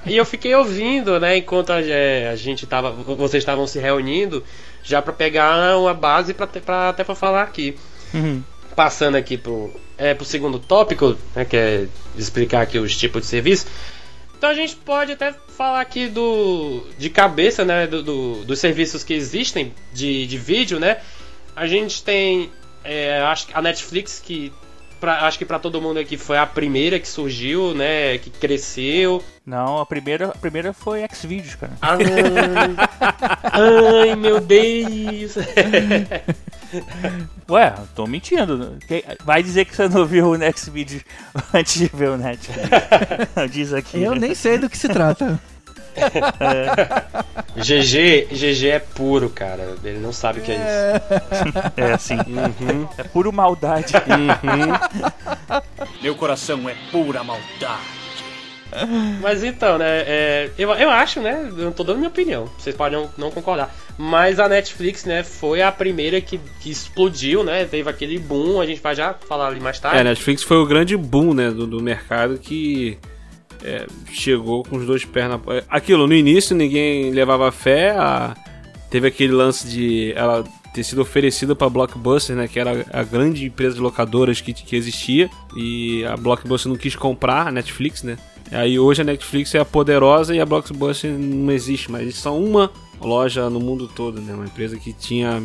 e 0.06 0.16
eu 0.16 0.25
fiquei 0.25 0.54
ouvindo, 0.54 1.19
né, 1.19 1.36
enquanto 1.38 1.70
a, 1.70 1.76
a 1.76 2.36
gente 2.36 2.66
tava. 2.66 2.90
Vocês 2.92 3.42
estavam 3.42 3.66
se 3.66 3.78
reunindo, 3.78 4.44
já 4.84 5.03
pra 5.03 5.12
pegar 5.12 5.76
uma 5.79 5.94
base 5.94 6.32
pra, 6.34 6.48
até 6.88 7.03
pra 7.05 7.14
falar 7.14 7.43
aqui. 7.43 7.76
Uhum. 8.14 8.43
Passando 8.76 9.17
aqui 9.17 9.36
pro, 9.36 9.72
é, 9.96 10.14
pro 10.14 10.24
segundo 10.24 10.58
tópico, 10.60 11.17
né, 11.34 11.44
que 11.44 11.56
é 11.56 11.86
explicar 12.17 12.62
aqui 12.62 12.79
os 12.79 12.96
tipos 12.96 13.22
de 13.22 13.26
serviço. 13.29 13.67
Então 14.36 14.50
a 14.50 14.55
gente 14.55 14.76
pode 14.76 15.10
até 15.10 15.34
falar 15.56 15.81
aqui 15.81 16.06
do. 16.06 16.84
de 16.96 17.10
cabeça, 17.10 17.64
né? 17.64 17.88
Do, 17.88 18.05
do- 18.05 18.44
dos 18.44 18.60
serviços 18.60 19.03
que 19.03 19.12
existem 19.12 19.74
de, 19.93 20.29
de 20.29 20.38
vídeo, 20.38 20.79
né? 20.79 20.98
A 21.56 21.67
gente 21.67 22.00
tem. 22.05 22.48
é, 22.84 23.19
acho 23.22 23.48
que 23.48 23.53
a 23.53 23.60
Netflix 23.60 24.22
que. 24.24 24.53
Pra- 25.00 25.26
acho 25.26 25.38
que 25.38 25.44
pra 25.44 25.58
todo 25.58 25.81
mundo 25.81 25.98
aqui 25.98 26.17
foi 26.17 26.38
a 26.38 26.46
primeira 26.46 26.98
que 26.98 27.08
surgiu, 27.08 27.74
né? 27.74 28.19
Que 28.19 28.31
cresceu. 28.31 29.22
Não, 29.44 29.78
a 29.78 29.86
primeira, 29.86 30.28
a 30.28 30.38
primeira 30.38 30.72
foi 30.72 31.05
Xvideos, 31.12 31.55
cara. 31.55 31.72
Ai, 31.81 31.98
ai 34.10 34.17
meu 34.17 34.40
Deus! 34.40 35.36
Ué, 37.48 37.74
tô 37.94 38.06
mentindo. 38.06 38.76
Vai 39.24 39.43
dizer 39.43 39.64
que 39.64 39.74
você 39.74 39.88
não 39.88 40.05
viu 40.05 40.31
o 40.31 40.36
Xvideos 40.56 41.02
antes 41.55 41.78
de 41.78 41.86
ver 41.86 42.10
o 42.10 42.17
Netflix. 42.19 42.69
Diz 43.50 43.72
aqui. 43.72 44.02
Eu 44.02 44.14
nem 44.14 44.34
sei 44.34 44.58
do 44.58 44.69
que 44.69 44.76
se 44.76 44.88
trata. 44.88 45.40
GG, 47.56 48.28
GG 48.32 48.69
é 48.69 48.78
puro, 48.78 49.28
cara. 49.31 49.74
Ele 49.82 49.98
não 49.98 50.12
sabe 50.12 50.40
o 50.40 50.43
que 50.43 50.52
é 50.52 50.55
isso. 50.56 51.74
É 51.76 51.93
assim. 51.93 52.17
Uhum. 52.17 52.88
É 52.96 53.02
puro 53.02 53.32
maldade. 53.32 53.93
Meu 56.02 56.14
coração 56.14 56.69
é 56.69 56.74
pura 56.90 57.22
maldade. 57.24 57.98
Mas 59.22 59.43
então, 59.43 59.78
né? 59.78 59.86
é, 60.06 60.50
eu, 60.58 60.70
eu 60.72 60.90
acho, 60.90 61.20
né? 61.20 61.50
Eu 61.56 61.72
tô 61.72 61.82
dando 61.82 61.96
minha 61.98 62.10
opinião. 62.10 62.50
Vocês 62.58 62.76
podem 62.76 62.98
não, 62.98 63.10
não 63.17 63.31
concordar. 63.31 63.74
Mas 63.96 64.38
a 64.38 64.46
Netflix, 64.48 65.05
né? 65.06 65.22
Foi 65.22 65.62
a 65.62 65.72
primeira 65.72 66.20
que, 66.20 66.38
que 66.60 66.70
explodiu, 66.70 67.43
né? 67.43 67.64
Teve 67.64 67.88
aquele 67.88 68.19
boom. 68.19 68.60
A 68.60 68.67
gente 68.67 68.81
vai 68.82 68.94
já 68.94 69.14
falar 69.14 69.48
ali 69.48 69.58
mais 69.58 69.78
É, 69.78 69.81
tarde. 69.81 69.98
a 70.00 70.05
Netflix 70.05 70.43
foi 70.43 70.58
o 70.58 70.67
grande 70.67 70.96
boom, 70.96 71.32
né, 71.32 71.50
do, 71.50 71.67
do 71.67 71.82
mercado 71.82 72.38
que 72.38 72.98
é, 73.65 73.86
chegou 74.10 74.62
com 74.62 74.77
os 74.77 74.86
dois 74.86 75.05
pés 75.05 75.29
na... 75.29 75.41
é, 75.55 75.65
Aquilo, 75.69 76.06
no 76.06 76.15
início 76.15 76.55
ninguém 76.56 77.10
levava 77.10 77.50
fé, 77.53 77.91
a- 77.91 78.34
teve 78.91 79.06
aquele 79.08 79.32
lance 79.32 79.67
de 79.69 80.12
ela 80.17 80.44
ter 80.74 80.82
sido 80.84 81.00
oferecida 81.03 81.55
pra 81.56 81.69
Blockbuster, 81.69 82.36
né, 82.36 82.46
que 82.46 82.58
era 82.60 82.86
a 82.93 83.03
grande 83.03 83.44
empresa 83.46 83.74
de 83.77 83.81
locadoras 83.81 84.41
que, 84.41 84.53
que 84.53 84.77
existia, 84.77 85.29
e 85.56 86.05
a 86.05 86.17
Blockbuster 86.17 86.70
não 86.70 86.77
quis 86.79 86.94
comprar 86.94 87.48
a 87.48 87.50
Netflix, 87.53 88.03
né, 88.03 88.17
Aí 88.50 88.79
hoje 88.79 89.03
a 89.03 89.05
Netflix 89.05 89.55
é 89.55 89.58
a 89.58 89.65
poderosa 89.65 90.34
e 90.34 90.41
a 90.41 90.46
Blockbuster 90.46 91.10
não 91.10 91.53
existe, 91.53 91.91
mas 91.93 92.15
são 92.15 92.43
uma 92.43 92.70
loja 92.98 93.50
no 93.50 93.60
mundo 93.60 93.86
todo, 93.86 94.22
né? 94.22 94.32
Uma 94.32 94.46
empresa 94.46 94.79
que 94.79 94.91
tinha 94.94 95.43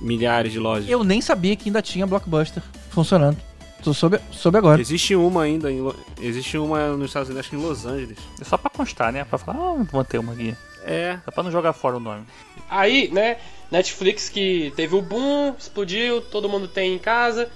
milhares 0.00 0.50
de 0.52 0.58
lojas. 0.58 0.88
Eu 0.88 1.04
nem 1.04 1.20
sabia 1.20 1.54
que 1.54 1.68
ainda 1.68 1.82
tinha 1.82 2.06
Blockbuster 2.06 2.62
funcionando. 2.88 3.36
Tô 3.82 3.94
soube, 3.94 4.18
soube 4.32 4.58
agora. 4.58 4.80
Existe 4.80 5.14
uma 5.14 5.42
ainda, 5.44 5.70
em 5.70 5.80
existe 6.20 6.58
uma 6.58 6.88
nos 6.96 7.06
Estados 7.10 7.28
Unidos, 7.28 7.40
acho 7.46 7.50
que 7.50 7.56
em 7.56 7.66
Los 7.66 7.86
Angeles. 7.86 8.18
É 8.40 8.44
só 8.44 8.56
pra 8.58 8.70
constar, 8.70 9.12
né? 9.12 9.24
Pra 9.24 9.38
falar, 9.38 9.58
ah, 9.58 9.86
vou 9.90 10.04
ter 10.04 10.18
uma 10.18 10.32
aqui. 10.32 10.54
É, 10.84 11.18
Só 11.24 11.30
pra 11.30 11.42
não 11.42 11.50
jogar 11.50 11.72
fora 11.72 11.96
o 11.96 12.00
nome. 12.00 12.24
Aí, 12.68 13.08
né, 13.12 13.36
Netflix 13.70 14.28
que 14.28 14.72
teve 14.74 14.94
o 14.96 15.02
boom, 15.02 15.54
explodiu, 15.58 16.20
todo 16.20 16.48
mundo 16.48 16.66
tem 16.66 16.94
em 16.94 16.98
casa. 16.98 17.48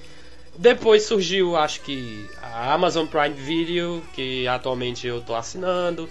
Depois 0.56 1.04
surgiu, 1.04 1.56
acho 1.56 1.80
que 1.80 2.28
a 2.42 2.74
Amazon 2.74 3.06
Prime 3.06 3.34
Video, 3.34 4.02
que 4.12 4.46
atualmente 4.46 5.06
eu 5.06 5.20
tô 5.22 5.34
assinando. 5.34 6.08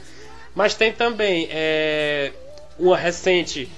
Mas 0.55 0.73
tem 0.73 0.91
também 0.91 1.47
é, 1.51 2.31
uma 2.79 2.97
recente 2.97 3.69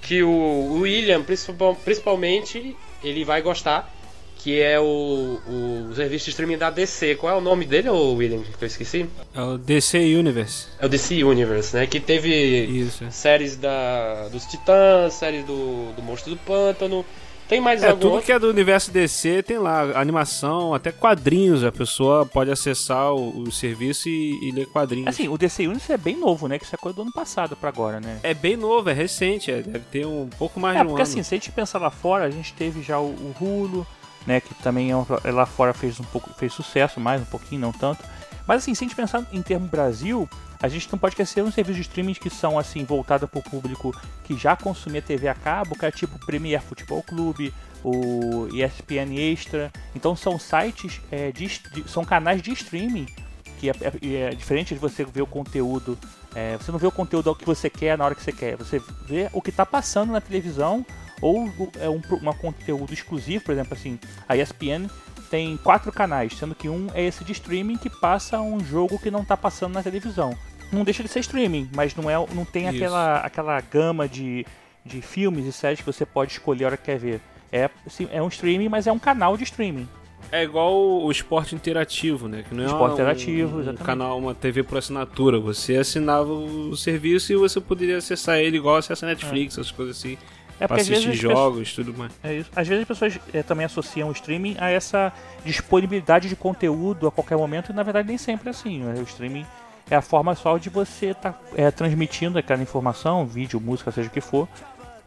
que 0.00 0.22
o 0.22 0.78
William, 0.80 1.22
principal- 1.22 1.74
principalmente, 1.74 2.76
ele 3.02 3.24
vai 3.24 3.42
gostar, 3.42 3.92
que 4.42 4.60
é 4.60 4.78
o, 4.80 5.38
o 5.46 5.92
serviço 5.94 6.24
de 6.24 6.30
streaming 6.30 6.58
da 6.58 6.68
DC. 6.70 7.14
Qual 7.16 7.32
é 7.32 7.36
o 7.38 7.40
nome 7.40 7.64
dele, 7.64 7.88
ô 7.88 8.14
William, 8.14 8.40
que 8.42 8.62
eu 8.64 8.66
esqueci? 8.66 9.06
é 9.34 9.40
o 9.40 9.56
DC 9.56 9.98
Universe. 10.16 10.66
É 10.80 10.86
o 10.86 10.88
DC 10.88 11.22
Universe, 11.22 11.76
né, 11.76 11.86
que 11.86 12.00
teve 12.00 12.30
Isso. 12.64 13.04
é. 13.04 13.10
séries 13.10 13.56
da, 13.56 14.28
dos 14.28 14.44
Titãs, 14.46 15.14
séries 15.14 15.44
do, 15.44 15.92
do 15.94 16.02
Monstro 16.02 16.30
do 16.32 16.36
Pântano. 16.38 17.04
Tem 17.48 17.60
mais 17.60 17.82
É, 17.82 17.88
algum 17.90 18.00
tudo 18.00 18.12
outro? 18.14 18.26
que 18.26 18.32
é 18.32 18.38
do 18.38 18.48
universo 18.48 18.90
DC 18.90 19.42
tem 19.42 19.58
lá, 19.58 19.82
animação, 20.00 20.72
até 20.72 20.90
quadrinhos. 20.90 21.62
A 21.64 21.70
pessoa 21.70 22.24
pode 22.24 22.50
acessar 22.50 23.12
o, 23.12 23.42
o 23.42 23.52
serviço 23.52 24.08
e, 24.08 24.48
e 24.48 24.52
ler 24.52 24.66
quadrinhos. 24.66 25.08
Assim, 25.08 25.28
o 25.28 25.36
DC 25.36 25.66
Universe 25.66 25.92
é 25.92 25.98
bem 25.98 26.16
novo, 26.16 26.48
né? 26.48 26.58
Que 26.58 26.64
isso 26.64 26.74
é 26.74 26.78
coisa 26.78 26.96
do 26.96 27.02
ano 27.02 27.12
passado 27.12 27.54
pra 27.54 27.68
agora, 27.68 28.00
né? 28.00 28.20
É 28.22 28.32
bem 28.32 28.56
novo, 28.56 28.88
é 28.88 28.92
recente, 28.94 29.50
é, 29.50 29.60
deve 29.60 29.84
ter 29.90 30.06
um 30.06 30.28
pouco 30.38 30.58
mais 30.58 30.76
É, 30.76 30.80
de 30.80 30.84
um 30.86 30.88
porque 30.90 31.02
ano. 31.02 31.10
assim, 31.10 31.22
se 31.22 31.34
a 31.34 31.36
gente 31.36 31.52
pensar 31.52 31.78
lá 31.78 31.90
fora, 31.90 32.24
a 32.24 32.30
gente 32.30 32.54
teve 32.54 32.80
já 32.82 32.98
o, 32.98 33.06
o 33.10 33.34
Hulu, 33.38 33.86
né, 34.26 34.40
que 34.40 34.54
também 34.56 34.90
é 34.92 35.30
lá 35.30 35.46
fora 35.46 35.72
fez 35.72 35.98
um 36.00 36.04
pouco, 36.04 36.30
fez 36.34 36.52
sucesso 36.52 37.00
mais 37.00 37.20
um 37.22 37.26
pouquinho, 37.26 37.60
não 37.60 37.72
tanto. 37.72 38.04
Mas 38.46 38.62
assim, 38.62 38.74
se 38.74 38.84
a 38.84 38.86
gente 38.88 38.96
pensar 38.96 39.24
em 39.32 39.40
termos 39.42 39.70
Brasil, 39.70 40.28
a 40.60 40.68
gente 40.68 40.88
não 40.90 40.98
pode 40.98 41.12
esquecer 41.14 41.42
uns 41.42 41.54
serviços 41.54 41.76
de 41.76 41.82
streaming 41.88 42.14
que 42.14 42.28
são 42.30 42.58
assim 42.58 42.84
voltados 42.84 43.28
para 43.28 43.38
o 43.38 43.42
público 43.42 43.94
que 44.24 44.36
já 44.36 44.56
consumia 44.56 45.00
TV 45.02 45.28
a 45.28 45.34
cabo, 45.34 45.76
que 45.76 45.86
é 45.86 45.90
tipo 45.90 46.18
Premier 46.26 46.60
Futebol 46.62 47.02
Clube, 47.02 47.52
o 47.84 48.48
ESPN 48.52 49.16
Extra. 49.16 49.72
Então 49.94 50.14
são 50.16 50.38
sites 50.38 51.00
é, 51.10 51.30
de, 51.32 51.46
de- 51.72 51.88
são 51.88 52.04
canais 52.04 52.40
de 52.42 52.52
streaming 52.52 53.06
que 53.58 53.70
é, 53.70 53.72
é- 53.80 54.30
é 54.30 54.34
diferente 54.34 54.74
de 54.74 54.80
você 54.80 55.04
ver 55.04 55.22
o 55.22 55.26
conteúdo. 55.26 55.96
é, 56.34 56.56
você 56.56 56.72
não 56.72 56.78
vê 56.78 56.86
o 56.86 56.92
conteúdo 56.92 57.34
que 57.34 57.44
você 57.44 57.68
quer 57.70 57.96
na 57.98 58.04
hora 58.04 58.14
que 58.14 58.22
você 58.22 58.32
quer. 58.32 58.56
Você 58.56 58.80
vê 59.06 59.28
o 59.32 59.40
que 59.42 59.50
está 59.50 59.64
passando 59.66 60.12
na 60.12 60.20
televisão 60.20 60.84
ou 61.22 61.48
é 61.80 61.88
um, 61.88 62.02
uma 62.20 62.34
conteúdo 62.34 62.92
exclusivo, 62.92 63.44
por 63.44 63.52
exemplo, 63.52 63.72
assim, 63.72 63.98
a 64.28 64.36
ESPN 64.36 64.88
tem 65.30 65.56
quatro 65.56 65.90
canais, 65.90 66.36
sendo 66.36 66.54
que 66.54 66.68
um 66.68 66.88
é 66.92 67.02
esse 67.02 67.24
de 67.24 67.32
streaming 67.32 67.78
que 67.78 67.88
passa 67.88 68.38
um 68.40 68.62
jogo 68.62 68.98
que 68.98 69.10
não 69.10 69.22
está 69.22 69.34
passando 69.34 69.72
na 69.72 69.82
televisão. 69.82 70.36
Não 70.70 70.84
deixa 70.84 71.02
de 71.02 71.08
ser 71.08 71.20
streaming, 71.20 71.70
mas 71.74 71.94
não 71.94 72.10
é, 72.10 72.14
não 72.34 72.44
tem 72.44 72.66
Isso. 72.66 72.76
aquela, 72.76 73.16
aquela 73.20 73.60
gama 73.60 74.06
de, 74.08 74.44
de 74.84 75.00
filmes 75.00 75.46
e 75.46 75.52
séries 75.52 75.80
que 75.80 75.86
você 75.86 76.04
pode 76.04 76.32
escolher 76.32 76.64
a 76.64 76.66
hora 76.68 76.76
que 76.76 76.84
quer 76.84 76.98
ver. 76.98 77.20
É, 77.50 77.70
assim, 77.86 78.08
é 78.12 78.22
um 78.22 78.28
streaming, 78.28 78.68
mas 78.68 78.86
é 78.86 78.92
um 78.92 78.98
canal 78.98 79.36
de 79.36 79.44
streaming. 79.44 79.88
É 80.30 80.42
igual 80.44 80.72
o 81.02 81.10
esporte 81.10 81.54
interativo, 81.54 82.26
né? 82.28 82.44
Que 82.48 82.54
não 82.54 82.62
é 82.64 82.66
Esporte 82.66 82.92
um- 82.92 82.94
interativo, 82.94 83.56
um, 83.56 83.60
exatamente. 83.60 83.84
canal, 83.84 84.18
uma 84.18 84.34
TV 84.34 84.62
por 84.62 84.78
assinatura. 84.78 85.38
Você 85.38 85.76
assinava 85.76 86.32
o 86.32 86.74
serviço 86.76 87.32
e 87.32 87.36
você 87.36 87.60
poderia 87.60 87.98
acessar 87.98 88.38
ele 88.38 88.56
igual 88.56 88.76
acessa 88.76 89.04
Netflix, 89.06 89.54
essas 89.58 89.70
coisas 89.70 89.98
assim. 89.98 90.16
É 90.62 90.66
pra 90.66 90.76
porque 90.76 90.80
às 90.82 90.88
vezes 90.88 91.04
assistir 91.06 91.26
as 91.26 91.32
pessoas- 91.32 91.52
jogos, 91.52 91.72
tudo 91.74 91.94
mais. 91.98 92.12
É 92.22 92.34
isso. 92.34 92.50
Às 92.54 92.68
vezes 92.68 92.82
as 92.82 92.88
pessoas 92.88 93.18
eh, 93.34 93.42
também 93.42 93.66
associam 93.66 94.08
o 94.08 94.12
streaming 94.12 94.56
a 94.58 94.70
essa 94.70 95.12
disponibilidade 95.44 96.28
de 96.28 96.36
conteúdo 96.36 97.06
a 97.06 97.10
qualquer 97.10 97.36
momento, 97.36 97.70
e 97.70 97.74
na 97.74 97.82
verdade 97.82 98.08
nem 98.08 98.18
sempre 98.18 98.48
é 98.48 98.50
assim. 98.50 98.78
né? 98.80 98.94
O 98.98 99.02
streaming 99.02 99.44
é 99.90 99.96
a 99.96 100.02
forma 100.02 100.34
só 100.34 100.56
de 100.58 100.70
você 100.70 101.06
estar 101.10 101.38
transmitindo 101.76 102.38
aquela 102.38 102.62
informação, 102.62 103.26
vídeo, 103.26 103.60
música, 103.60 103.90
seja 103.90 104.08
o 104.08 104.10
que 104.10 104.20
for. 104.20 104.48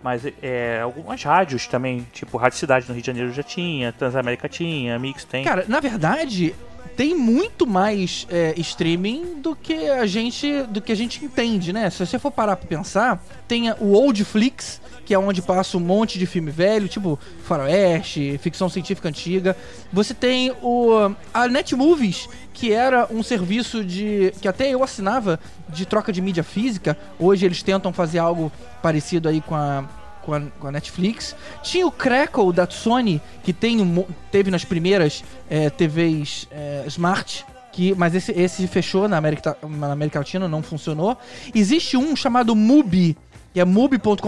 Mas 0.03 0.21
é, 0.41 0.81
algumas 0.83 1.24
rádios 1.24 1.65
também, 1.65 2.05
tipo 2.13 2.38
Rádio 2.38 2.59
Cidade 2.59 2.85
no 2.88 2.93
Rio 2.93 3.01
de 3.01 3.07
Janeiro 3.07 3.33
já 3.33 3.41
tinha, 3.41 3.91
Transamérica 3.91 4.47
tinha, 4.47 5.00
Mix 5.00 5.24
tem. 5.24 5.43
Cara, 5.43 5.65
na 5.67 5.79
verdade, 5.79 6.53
tem 6.96 7.15
muito 7.15 7.68
mais 7.68 8.25
é, 8.30 8.54
streaming 8.58 9.42
do 9.42 9.56
que 9.56 9.89
a 9.89 10.06
gente 10.06 10.63
do 10.63 10.82
que 10.82 10.92
a 10.92 10.96
gente 10.96 11.24
entende, 11.24 11.74
né? 11.74 11.89
Se 11.89 12.06
você 12.06 12.18
for 12.18 12.32
parar 12.32 12.56
pra 12.56 12.68
pensar, 12.68 13.24
tem 13.48 13.72
o 13.80 13.94
Oldflix, 13.94 14.82
que 15.06 15.13
é 15.13 15.20
onde 15.20 15.42
passa 15.42 15.77
um 15.77 15.82
monte 15.82 16.18
de 16.18 16.25
filme 16.25 16.51
velho, 16.51 16.88
tipo 16.88 17.20
faroeste, 17.44 18.38
ficção 18.39 18.70
científica 18.70 19.10
antiga. 19.10 19.56
Você 19.92 20.13
tem 20.13 20.51
o 20.62 21.13
a 21.34 21.48
Netmovies, 21.48 22.27
que 22.54 22.72
era 22.72 23.08
um 23.12 23.22
serviço 23.22 23.84
de 23.84 24.34
que 24.42 24.48
até 24.48 24.70
eu 24.70 24.84
assinava 24.84 25.39
de 25.70 25.86
troca 25.86 26.12
de 26.12 26.22
mídia 26.22 26.44
física. 26.44 26.98
Hoje 27.20 27.46
eles 27.46 27.62
tentam 27.62 27.92
fazer 27.92 28.20
algo 28.20 28.51
parecido 28.82 29.27
aí 29.27 29.42
com 29.42 29.56
a 29.56 30.04
com 30.25 30.34
a, 30.34 30.41
com 30.41 30.67
a 30.67 30.72
Netflix. 30.72 31.36
Tinha 31.63 31.86
o 31.86 31.91
Crackle 31.91 32.51
da 32.51 32.70
Sony, 32.70 33.22
que 33.44 33.53
tem 33.53 33.77
teve 34.32 34.50
nas 34.51 34.65
primeiras 34.65 35.24
eh, 35.50 35.70
TVs 35.70 36.48
eh, 36.51 36.84
Smart. 36.88 37.46
Que, 37.72 37.94
mas 37.94 38.15
esse, 38.15 38.32
esse 38.32 38.67
fechou 38.67 39.08
na 39.08 39.17
América, 39.17 39.55
na 39.63 39.91
América 39.91 40.20
Latina, 40.20 40.48
não 40.48 40.63
funcionou. 40.63 41.17
Existe 41.53 41.98
um 41.98 42.15
chamado 42.15 42.55
Mubi, 42.55 43.17
que 43.53 43.60
é 43.60 43.65
mubi.com.br/pt. 43.65 44.24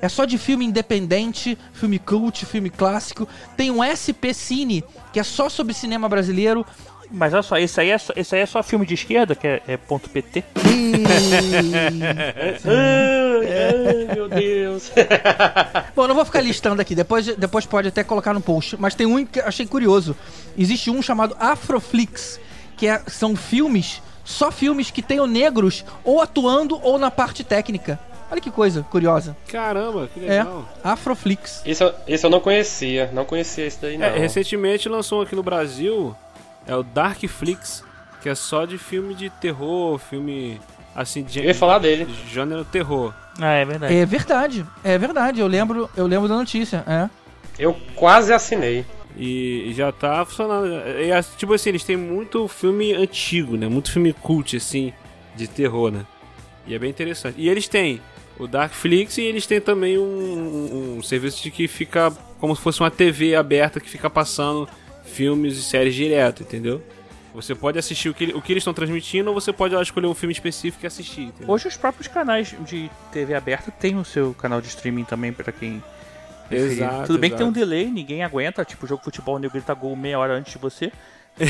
É 0.00 0.08
só 0.08 0.24
de 0.24 0.38
filme 0.38 0.64
independente, 0.64 1.58
filme 1.72 1.98
cult, 1.98 2.46
filme 2.46 2.70
clássico. 2.70 3.28
Tem 3.56 3.70
um 3.70 3.82
SP 3.84 4.32
Cine, 4.34 4.82
que 5.12 5.20
é 5.20 5.22
só 5.22 5.48
sobre 5.48 5.74
cinema 5.74 6.08
brasileiro. 6.08 6.66
Mas 7.10 7.32
olha 7.32 7.42
só, 7.42 7.56
esse 7.58 7.80
aí 7.80 7.90
é 7.90 7.98
só, 7.98 8.12
esse 8.16 8.34
aí 8.34 8.40
é 8.42 8.46
só 8.46 8.62
filme 8.62 8.84
de 8.86 8.94
esquerda, 8.94 9.34
que 9.34 9.46
é, 9.46 9.62
é 9.68 9.76
ponto 9.76 10.08
.pt. 10.10 10.44
Ai, 12.64 14.14
meu 14.14 14.28
Deus. 14.28 14.90
Bom, 15.94 16.02
eu 16.04 16.08
não 16.08 16.14
vou 16.14 16.24
ficar 16.24 16.40
listando 16.40 16.80
aqui, 16.82 16.94
depois, 16.94 17.26
depois 17.36 17.66
pode 17.66 17.88
até 17.88 18.02
colocar 18.04 18.32
no 18.34 18.40
post. 18.40 18.76
Mas 18.78 18.94
tem 18.94 19.06
um 19.06 19.24
que 19.24 19.40
eu 19.40 19.46
achei 19.46 19.66
curioso. 19.66 20.16
Existe 20.56 20.90
um 20.90 21.00
chamado 21.02 21.36
Afroflix, 21.38 22.40
que 22.76 22.86
é- 22.86 23.00
são 23.06 23.34
filmes, 23.36 24.02
só 24.24 24.50
filmes 24.50 24.90
que 24.90 25.02
tenham 25.02 25.26
negros 25.26 25.84
ou 26.04 26.20
atuando 26.20 26.78
ou 26.82 26.98
na 26.98 27.10
parte 27.10 27.42
técnica. 27.44 27.98
Olha 28.30 28.40
que 28.40 28.50
coisa 28.50 28.82
curiosa. 28.90 29.36
Caramba, 29.46 30.08
que 30.12 30.18
É, 30.24 30.38
legal. 30.42 30.68
Afroflix. 30.82 31.62
Esse, 31.64 31.84
eu- 31.84 31.94
esse 32.08 32.26
eu 32.26 32.30
não 32.30 32.40
conhecia. 32.40 33.08
Não 33.12 33.24
conhecia 33.24 33.64
esse 33.64 33.80
daí, 33.80 33.96
não. 33.96 34.06
É, 34.06 34.18
recentemente 34.18 34.88
lançou 34.88 35.20
um 35.20 35.22
aqui 35.22 35.36
no 35.36 35.44
Brasil, 35.44 36.14
é 36.66 36.74
o 36.74 36.82
Darkflix, 36.82 37.84
que 38.22 38.28
é 38.28 38.34
só 38.34 38.64
de 38.64 38.78
filme 38.78 39.14
de 39.14 39.30
terror, 39.30 39.98
filme 39.98 40.60
assim 40.94 41.22
de 41.22 41.38
Eu 41.40 41.44
ia 41.46 41.54
falar 41.54 41.78
dele. 41.78 42.06
gênero 42.32 42.64
terror. 42.64 43.12
Ah, 43.38 43.52
é 43.52 43.64
verdade. 43.64 43.94
É 43.94 44.06
verdade, 44.06 44.66
é 44.82 44.98
verdade. 44.98 45.40
Eu 45.40 45.46
lembro, 45.46 45.88
eu 45.96 46.06
lembro 46.06 46.26
da 46.28 46.36
notícia. 46.36 46.82
É. 46.86 47.08
Eu 47.58 47.76
quase 47.94 48.32
assinei. 48.32 48.84
E 49.18 49.72
já 49.74 49.90
tá 49.92 50.24
funcionando. 50.24 50.66
E, 50.98 51.10
é, 51.10 51.22
tipo 51.38 51.52
assim, 51.54 51.70
eles 51.70 51.84
têm 51.84 51.96
muito 51.96 52.46
filme 52.48 52.92
antigo, 52.94 53.56
né? 53.56 53.66
Muito 53.68 53.90
filme 53.90 54.12
cult, 54.12 54.56
assim, 54.56 54.92
de 55.34 55.46
terror, 55.46 55.90
né? 55.90 56.04
E 56.66 56.74
é 56.74 56.78
bem 56.78 56.90
interessante. 56.90 57.34
E 57.38 57.48
eles 57.48 57.66
têm 57.68 58.00
o 58.38 58.46
Darkflix 58.46 59.16
e 59.18 59.22
eles 59.22 59.46
têm 59.46 59.60
também 59.60 59.96
um, 59.96 60.02
um- 60.02 60.96
um 60.98 61.02
serviço 61.02 61.42
de 61.42 61.50
que 61.50 61.66
fica 61.68 62.10
como 62.38 62.54
se 62.54 62.60
fosse 62.60 62.80
uma 62.80 62.90
TV 62.90 63.34
aberta 63.34 63.80
que 63.80 63.88
fica 63.88 64.10
passando 64.10 64.68
filmes 65.16 65.56
e 65.56 65.62
séries 65.62 65.94
direto, 65.94 66.42
entendeu? 66.42 66.82
Você 67.34 67.54
pode 67.54 67.78
assistir 67.78 68.08
o 68.08 68.14
que, 68.14 68.24
o 68.34 68.40
que 68.40 68.52
eles 68.52 68.60
estão 68.62 68.72
transmitindo 68.74 69.28
ou 69.30 69.34
você 69.34 69.52
pode 69.52 69.74
lá, 69.74 69.82
escolher 69.82 70.06
um 70.06 70.14
filme 70.14 70.32
específico 70.32 70.84
e 70.84 70.86
assistir. 70.86 71.22
entendeu? 71.22 71.52
Hoje 71.52 71.68
os 71.68 71.76
próprios 71.76 72.06
canais 72.08 72.54
de 72.66 72.90
TV 73.12 73.34
aberta 73.34 73.70
têm 73.70 73.96
o 73.98 74.04
seu 74.04 74.34
canal 74.34 74.60
de 74.60 74.68
streaming 74.68 75.04
também 75.04 75.32
pra 75.32 75.50
quem. 75.52 75.82
Exato, 76.50 77.06
Tudo 77.08 77.18
bem 77.18 77.30
que 77.30 77.36
tem 77.36 77.44
um 77.44 77.50
exato. 77.50 77.66
delay, 77.66 77.90
ninguém 77.90 78.22
aguenta, 78.22 78.64
tipo 78.64 78.86
jogo 78.86 79.00
de 79.00 79.04
futebol, 79.06 79.34
o 79.34 79.38
nego 79.38 79.52
grita 79.52 79.74
gol 79.74 79.96
meia 79.96 80.18
hora 80.18 80.34
antes 80.34 80.52
de 80.52 80.58
você, 80.58 80.92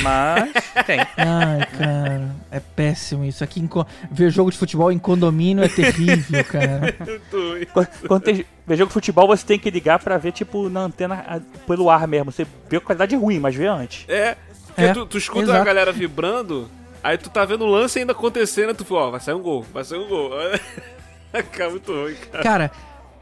mas 0.03 0.53
tem. 0.85 0.99
Ai, 1.01 1.67
cara, 1.79 2.35
é 2.51 2.61
péssimo 2.61 3.25
isso. 3.25 3.43
Aqui 3.45 3.61
em 3.61 3.67
co- 3.67 3.87
ver 4.11 4.31
jogo 4.31 4.51
de 4.51 4.59
futebol 4.59 4.91
em 4.91 4.99
condomínio 4.99 5.63
é 5.65 5.69
terrível, 5.69 6.45
cara. 6.45 6.95
Quando, 7.73 7.89
quando 8.09 8.23
tem 8.23 8.45
ver 8.67 8.77
jogo 8.77 8.89
de 8.89 8.95
futebol, 8.95 9.27
você 9.29 9.45
tem 9.47 9.59
que 9.59 9.71
ligar 9.71 9.99
pra 9.99 10.19
ver 10.19 10.33
tipo 10.33 10.69
na 10.69 10.81
antena 10.81 11.43
pelo 11.67 11.89
ar 11.91 12.07
mesmo. 12.09 12.33
Você 12.33 12.47
vê 12.69 12.79
a 12.79 12.81
qualidade 12.81 13.15
ruim, 13.17 13.39
mas 13.39 13.55
vê 13.55 13.67
antes. 13.67 14.05
É, 14.09 14.37
porque 14.67 14.83
É, 14.83 14.93
tu, 14.93 15.07
tu 15.07 15.19
escuta 15.19 15.43
exato. 15.45 15.61
a 15.63 15.65
galera 15.65 15.93
vibrando, 15.93 16.69
aí 17.03 17.17
tu 17.17 17.31
tá 17.31 17.45
vendo 17.45 17.65
o 17.65 17.69
lance 17.71 17.99
ainda 17.99 18.13
acontecendo, 18.13 18.75
tu 18.75 18.85
fala, 18.85 19.03
ó, 19.03 19.11
vai 19.13 19.21
sair 19.21 19.35
um 19.35 19.43
gol, 19.43 19.65
vai 19.73 19.85
sair 19.85 19.99
um 19.99 20.09
gol. 20.09 20.31
Cara, 21.53 21.71
muito 21.71 21.93
ruim, 21.93 22.15
cara. 22.33 22.43
Cara, 22.43 22.71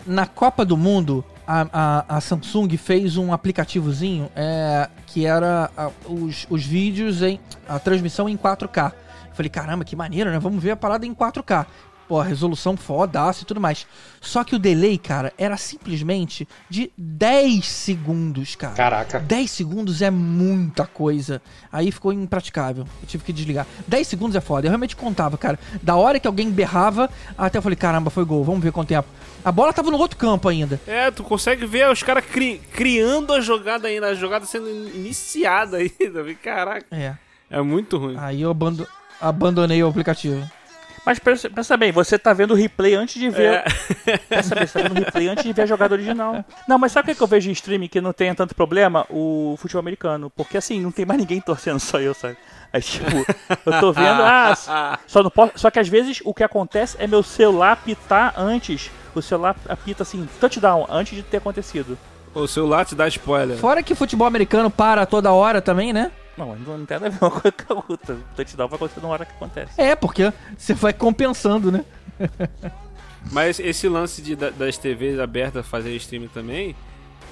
na 0.07 0.25
Copa 0.27 0.65
do 0.65 0.77
Mundo, 0.77 1.25
a, 1.47 1.67
a, 2.09 2.17
a 2.17 2.21
Samsung 2.21 2.69
fez 2.77 3.17
um 3.17 3.33
aplicativozinho 3.33 4.31
é, 4.35 4.89
que 5.07 5.27
era 5.27 5.71
a- 5.77 5.91
os, 6.09 6.47
os 6.51 6.65
vídeos 6.65 7.23
em. 7.23 7.39
a 7.69 7.79
transmissão 7.79 8.29
em 8.29 8.37
4K. 8.37 8.93
Falei, 9.33 9.51
caramba, 9.51 9.85
que 9.85 9.97
maneiro, 9.97 10.31
né? 10.31 10.39
Vamos 10.39 10.63
ver 10.63 10.71
a 10.73 10.77
parada 10.77 11.05
em 11.05 11.15
4K. 11.15 11.67
Pô, 12.07 12.21
resolução 12.21 12.77
fodaça 12.77 13.43
e 13.43 13.47
tudo 13.47 13.61
mais. 13.61 13.87
Só 14.21 14.45
que 14.45 14.55
o 14.55 14.59
delay, 14.59 14.99
cara, 14.99 15.33
era 15.39 15.57
simplesmente 15.57 16.47
de 16.69 16.93
10 16.99 17.67
segundos, 17.67 18.55
cara. 18.57 18.75
Caraca. 18.75 19.21
10 19.21 19.51
segundos 19.51 20.03
é 20.03 20.11
muita 20.11 20.87
coisa. 20.87 21.41
Aí 21.73 21.91
ficou 21.91 22.13
impraticável. 22.13 22.85
Eu 23.03 23.07
tive 23.09 23.25
que 23.25 23.33
desligar. 23.33 23.67
10 23.89 24.07
segundos 24.07 24.37
é 24.37 24.41
foda. 24.41 24.67
Eu 24.67 24.71
realmente 24.71 24.95
contava, 24.97 25.39
cara. 25.39 25.59
Da 25.83 25.97
hora 25.97 26.21
que 26.21 26.27
alguém 26.27 26.51
berrava, 26.51 27.09
até 27.39 27.57
eu 27.59 27.63
falei, 27.63 27.77
caramba, 27.77 28.11
foi 28.11 28.25
gol. 28.25 28.45
Vamos 28.45 28.63
ver 28.63 28.71
quanto 28.73 28.89
tempo. 28.89 29.09
A 29.45 29.51
bola 29.53 29.73
tava 29.73 29.91
no 29.91 29.97
outro 29.99 30.17
campo 30.19 30.49
ainda. 30.49 30.79
É, 30.87 31.11
tu 31.11 31.23
consegue 31.23 31.65
ver 31.67 31.91
os 31.91 32.03
caras 32.03 32.25
cri- 32.25 32.61
criando 32.73 33.33
a 33.33 33.41
jogada 33.41 33.89
ainda, 33.89 34.09
a 34.09 34.15
jogada 34.15 34.45
sendo 34.47 34.69
iniciada 34.71 35.79
ainda. 36.01 36.35
Caraca, 36.43 36.87
É. 36.91 37.15
é 37.51 37.61
muito 37.63 37.97
ruim. 37.99 38.17
Aí 38.19 38.43
eu 38.43 38.51
abando- 38.51 38.87
abandonei 39.21 39.83
o 39.83 39.89
aplicativo. 39.89 40.47
Mas 41.05 41.19
pensa, 41.19 41.51
pensa 41.51 41.77
bem, 41.77 41.93
você 41.93 42.19
tá 42.19 42.33
vendo 42.33 42.53
o 42.53 42.55
replay 42.55 42.95
antes 42.95 43.21
de 43.21 43.29
ver. 43.29 43.63
É. 44.07 44.19
Pensa 44.19 44.55
bem, 44.55 44.67
você 44.67 44.83
tá 44.83 44.89
vendo 44.89 44.99
o 44.99 45.05
replay 45.05 45.29
antes 45.29 45.45
de 45.45 45.53
ver 45.53 45.63
a 45.63 45.67
jogada 45.67 45.95
original. 45.95 46.45
Não, 46.67 46.79
mas 46.79 46.93
sabe 46.93 47.11
o 47.11 47.13
que 47.13 47.19
que 47.19 47.23
eu 47.23 47.27
vejo 47.27 47.51
em 47.51 47.53
streaming 47.53 47.89
que 47.89 48.01
não 48.01 48.13
tenha 48.13 48.35
tanto 48.35 48.55
problema? 48.55 49.07
O 49.11 49.57
futebol 49.59 49.81
americano. 49.81 50.31
Porque 50.31 50.57
assim, 50.57 50.81
não 50.81 50.91
tem 50.91 51.05
mais 51.05 51.21
ninguém 51.21 51.41
torcendo, 51.41 51.79
só 51.79 52.01
eu, 52.01 52.15
sabe? 52.15 52.37
Aí, 52.73 52.81
tipo, 52.81 53.25
eu 53.67 53.81
tô 53.81 53.93
vendo, 53.93 54.21
ah, 54.21 54.99
só, 55.07 55.23
não 55.23 55.31
posso, 55.31 55.53
só 55.55 55.71
que 55.71 55.79
às 55.79 55.87
vezes 55.87 56.21
o 56.25 56.35
que 56.35 56.43
acontece 56.43 56.97
é 56.99 57.07
meu 57.07 57.23
celular 57.23 57.73
apitar 57.73 58.35
antes. 58.37 58.91
O 59.15 59.23
celular 59.23 59.55
apita 59.69 60.03
assim, 60.03 60.29
touchdown, 60.41 60.87
antes 60.91 61.15
de 61.15 61.23
ter 61.23 61.37
acontecido. 61.37 61.97
O 62.35 62.49
celular 62.49 62.85
te 62.85 62.97
dá 62.97 63.07
spoiler. 63.07 63.57
Fora 63.59 63.81
que 63.81 63.95
futebol 63.95 64.27
americano 64.27 64.71
para 64.71 65.07
toda 65.07 65.31
hora 65.31 65.63
também, 65.63 65.93
né? 65.93 66.11
Não, 66.37 66.57
não 66.57 66.79
não 66.79 66.87
tem 66.87 66.99
nada 66.99 67.07
a 67.07 67.11
ver 67.11 67.19
uma 67.25 67.31
coisa 67.31 67.53
com 67.53 67.73
a 67.75 67.85
outra. 67.89 68.15
O 68.15 68.37
touchdown 68.37 68.69
vai 68.69 68.77
acontecer 68.77 69.01
na 69.01 69.09
hora 69.09 69.25
que 69.25 69.33
acontece. 69.33 69.81
É, 69.81 69.95
porque 69.95 70.33
você 70.57 70.75
vai 70.75 70.93
compensando, 70.93 71.71
né? 71.71 71.85
Mas 73.33 73.59
esse 73.59 73.89
lance 73.89 74.21
de, 74.21 74.37
da- 74.37 74.51
das 74.51 74.77
TVs 74.77 75.19
abertas 75.19 75.67
fazer 75.67 75.95
streaming 75.97 76.29
também 76.29 76.77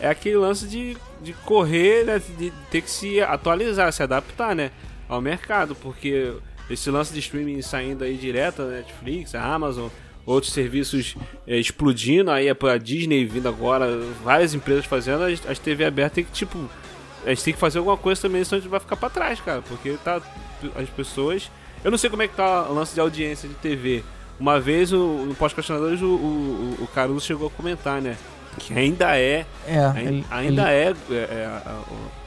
é 0.00 0.08
aquele 0.08 0.36
lance 0.36 0.66
de, 0.66 0.96
de 1.22 1.32
correr, 1.44 2.04
né, 2.04 2.20
de 2.38 2.50
ter 2.70 2.80
que 2.82 2.90
se 2.90 3.20
atualizar, 3.20 3.92
se 3.92 4.02
adaptar, 4.02 4.54
né, 4.56 4.70
ao 5.08 5.20
mercado, 5.20 5.74
porque 5.76 6.32
esse 6.70 6.90
lance 6.90 7.12
de 7.12 7.20
streaming 7.20 7.60
saindo 7.60 8.02
aí 8.02 8.16
direto, 8.16 8.62
a 8.62 8.66
Netflix, 8.66 9.34
a 9.34 9.42
Amazon, 9.42 9.88
outros 10.24 10.52
serviços 10.52 11.14
é, 11.46 11.58
explodindo, 11.58 12.30
aí 12.30 12.48
a, 12.48 12.56
a 12.72 12.78
Disney 12.78 13.24
vindo 13.26 13.48
agora, 13.48 13.86
várias 14.24 14.54
empresas 14.54 14.86
fazendo, 14.86 15.24
as, 15.24 15.44
as 15.46 15.58
TV 15.58 15.84
abertas 15.84 16.14
tem 16.14 16.24
que, 16.24 16.32
tipo, 16.32 16.68
a 17.24 17.28
gente 17.30 17.44
tem 17.44 17.54
que 17.54 17.60
fazer 17.60 17.78
alguma 17.78 17.96
coisa 17.96 18.20
também, 18.22 18.42
senão 18.44 18.58
a 18.58 18.60
gente 18.60 18.70
vai 18.70 18.80
ficar 18.80 18.96
pra 18.96 19.08
trás, 19.10 19.40
cara, 19.40 19.62
porque 19.62 19.96
tá 20.04 20.20
as 20.76 20.88
pessoas... 20.90 21.50
Eu 21.84 21.90
não 21.90 21.98
sei 21.98 22.08
como 22.10 22.22
é 22.22 22.28
que 22.28 22.34
tá 22.36 22.68
o 22.68 22.74
lance 22.74 22.94
de 22.94 23.00
audiência 23.00 23.48
de 23.48 23.54
TV, 23.56 24.04
uma 24.38 24.60
vez 24.60 24.92
o, 24.92 24.98
no 25.26 25.34
pós-questionadores 25.34 26.00
o, 26.00 26.06
o, 26.06 26.76
o 26.80 26.88
Caruso 26.94 27.26
chegou 27.26 27.48
a 27.48 27.50
comentar, 27.50 28.00
né? 28.00 28.16
Que 28.58 28.72
ainda 28.78 29.16
é. 29.18 29.46
É, 29.66 29.78
Ainda, 29.96 30.26
ainda 30.30 30.72
ele- 30.72 30.96
é. 31.10 31.14
é, 31.14 31.16
é, 31.16 31.60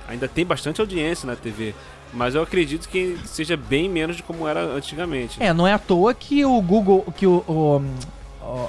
ainda 0.08 0.28
tem 0.28 0.46
bastante 0.46 0.82
audiência 0.82 1.26
na 1.28 1.36
TV. 1.36 1.74
Mas 2.14 2.34
eu 2.36 2.42
acredito 2.42 2.88
que 2.90 3.18
seja 3.26 3.56
bem 3.56 3.88
menos 3.90 4.16
de 4.16 4.24
como 4.24 4.48
era 4.48 4.62
antigamente. 4.62 5.42
É, 5.42 5.54
não 5.54 5.68
é 5.68 5.74
à 5.74 5.80
toa 5.80 6.14
que 6.14 6.44
o 6.46 6.62
Google, 6.62 7.06
que 7.16 7.28
o- 7.28 7.44
o- 7.48 7.82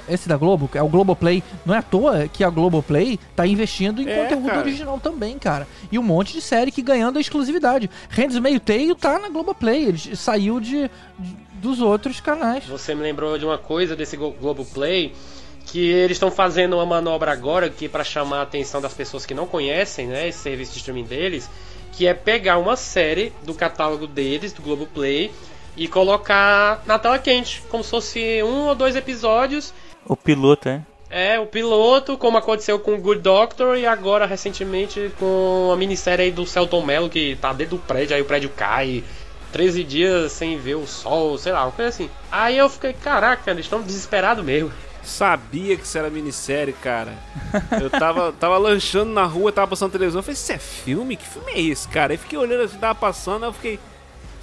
esse 0.07 0.27
da 0.27 0.37
Globo, 0.37 0.67
que 0.67 0.77
é 0.77 0.81
o 0.83 0.87
Globoplay, 0.87 1.43
não 1.65 1.73
é 1.73 1.77
à 1.77 1.81
toa 1.81 2.27
que 2.27 2.43
a 2.43 2.49
Globoplay 2.49 3.19
tá 3.35 3.45
investindo 3.45 4.01
em 4.01 4.07
É, 4.09 4.23
conteúdo 4.23 4.47
cara. 4.47 4.59
original 4.59 4.99
também, 4.99 5.37
cara. 5.37 5.67
E 5.91 5.97
um 5.99 6.03
monte 6.03 6.33
de 6.33 6.41
série 6.41 6.71
que 6.71 6.81
ganhando 6.81 7.17
a 7.17 7.21
exclusividade. 7.21 7.89
Hands 8.09 8.37
Meio 8.39 8.59
Tail 8.59 8.95
tá 8.95 9.19
na 9.19 9.29
Globoplay, 9.29 9.85
ele 9.85 10.15
saiu 10.15 10.59
de, 10.59 10.89
de- 11.19 11.47
dos 11.61 11.81
outros 11.81 12.19
canais. 12.19 12.65
Você 12.65 12.93
me 12.95 13.01
lembrou 13.01 13.37
de 13.37 13.45
uma 13.45 13.57
coisa 13.57 13.95
desse 13.95 14.15
Globoplay 14.17 15.13
que 15.65 15.79
eles 15.89 16.15
estão 16.15 16.31
fazendo 16.31 16.75
uma 16.77 16.85
manobra 16.85 17.31
agora 17.31 17.69
que 17.69 17.89
para 17.89 18.03
chamar 18.03 18.39
a 18.39 18.41
atenção 18.43 18.79
das 18.79 18.93
pessoas 18.93 19.25
que 19.25 19.33
não 19.33 19.45
conhecem, 19.45 20.07
né, 20.07 20.29
esse 20.29 20.39
serviço 20.39 20.71
de 20.71 20.77
streaming 20.77 21.03
deles, 21.03 21.49
que 21.91 22.07
é 22.07 22.13
pegar 22.13 22.57
uma 22.57 22.75
série 22.77 23.33
do 23.43 23.53
catálogo 23.53 24.07
deles, 24.07 24.53
do 24.53 24.61
Globoplay, 24.61 25.31
e 25.77 25.87
colocar 25.87 26.81
na 26.85 26.99
tela 26.99 27.19
quente, 27.19 27.63
como 27.69 27.83
se 27.83 27.89
fosse 27.89 28.43
um 28.43 28.67
ou 28.67 28.75
dois 28.75 28.95
episódios. 28.95 29.73
O 30.05 30.15
piloto, 30.15 30.67
né? 30.67 30.83
É, 31.09 31.39
o 31.39 31.45
piloto, 31.45 32.17
como 32.17 32.37
aconteceu 32.37 32.77
com 32.79 32.95
o 32.95 32.97
Good 32.97 33.21
Doctor 33.21 33.77
e 33.77 33.85
agora 33.85 34.25
recentemente 34.25 35.09
com 35.17 35.69
a 35.71 35.77
minissérie 35.77 36.25
aí 36.25 36.31
do 36.31 36.45
Celton 36.45 36.83
Mello, 36.83 37.09
que 37.09 37.37
tá 37.39 37.53
dentro 37.53 37.77
do 37.77 37.83
prédio, 37.83 38.15
aí 38.15 38.21
o 38.21 38.25
prédio 38.25 38.49
cai, 38.49 39.03
13 39.53 39.83
dias 39.83 40.31
sem 40.33 40.57
ver 40.57 40.75
o 40.75 40.85
sol, 40.85 41.37
sei 41.37 41.53
lá, 41.53 41.63
uma 41.63 41.71
coisa 41.71 41.89
assim. 41.89 42.09
Aí 42.29 42.57
eu 42.57 42.67
fiquei, 42.67 42.91
caraca, 42.91 43.49
eles 43.49 43.65
estão 43.65 43.81
desesperados 43.81 44.43
mesmo. 44.43 44.71
Sabia 45.01 45.77
que 45.77 45.83
isso 45.83 45.97
era 45.97 46.09
minissérie, 46.09 46.73
cara. 46.73 47.13
Eu 47.79 47.89
tava, 47.89 48.33
tava 48.33 48.57
lanchando 48.57 49.13
na 49.13 49.23
rua, 49.23 49.53
tava 49.53 49.69
passando 49.69 49.93
televisão. 49.93 50.19
Eu 50.19 50.23
falei, 50.23 50.33
isso 50.33 50.51
é 50.51 50.57
filme? 50.57 51.15
Que 51.15 51.25
filme 51.25 51.53
é 51.53 51.61
esse, 51.61 51.87
cara? 51.87 52.11
Aí 52.11 52.17
fiquei 52.17 52.37
olhando 52.37 52.63
assim, 52.63 52.77
tava 52.77 52.93
passando, 52.93 53.43
aí 53.43 53.49
eu 53.49 53.53
fiquei. 53.53 53.79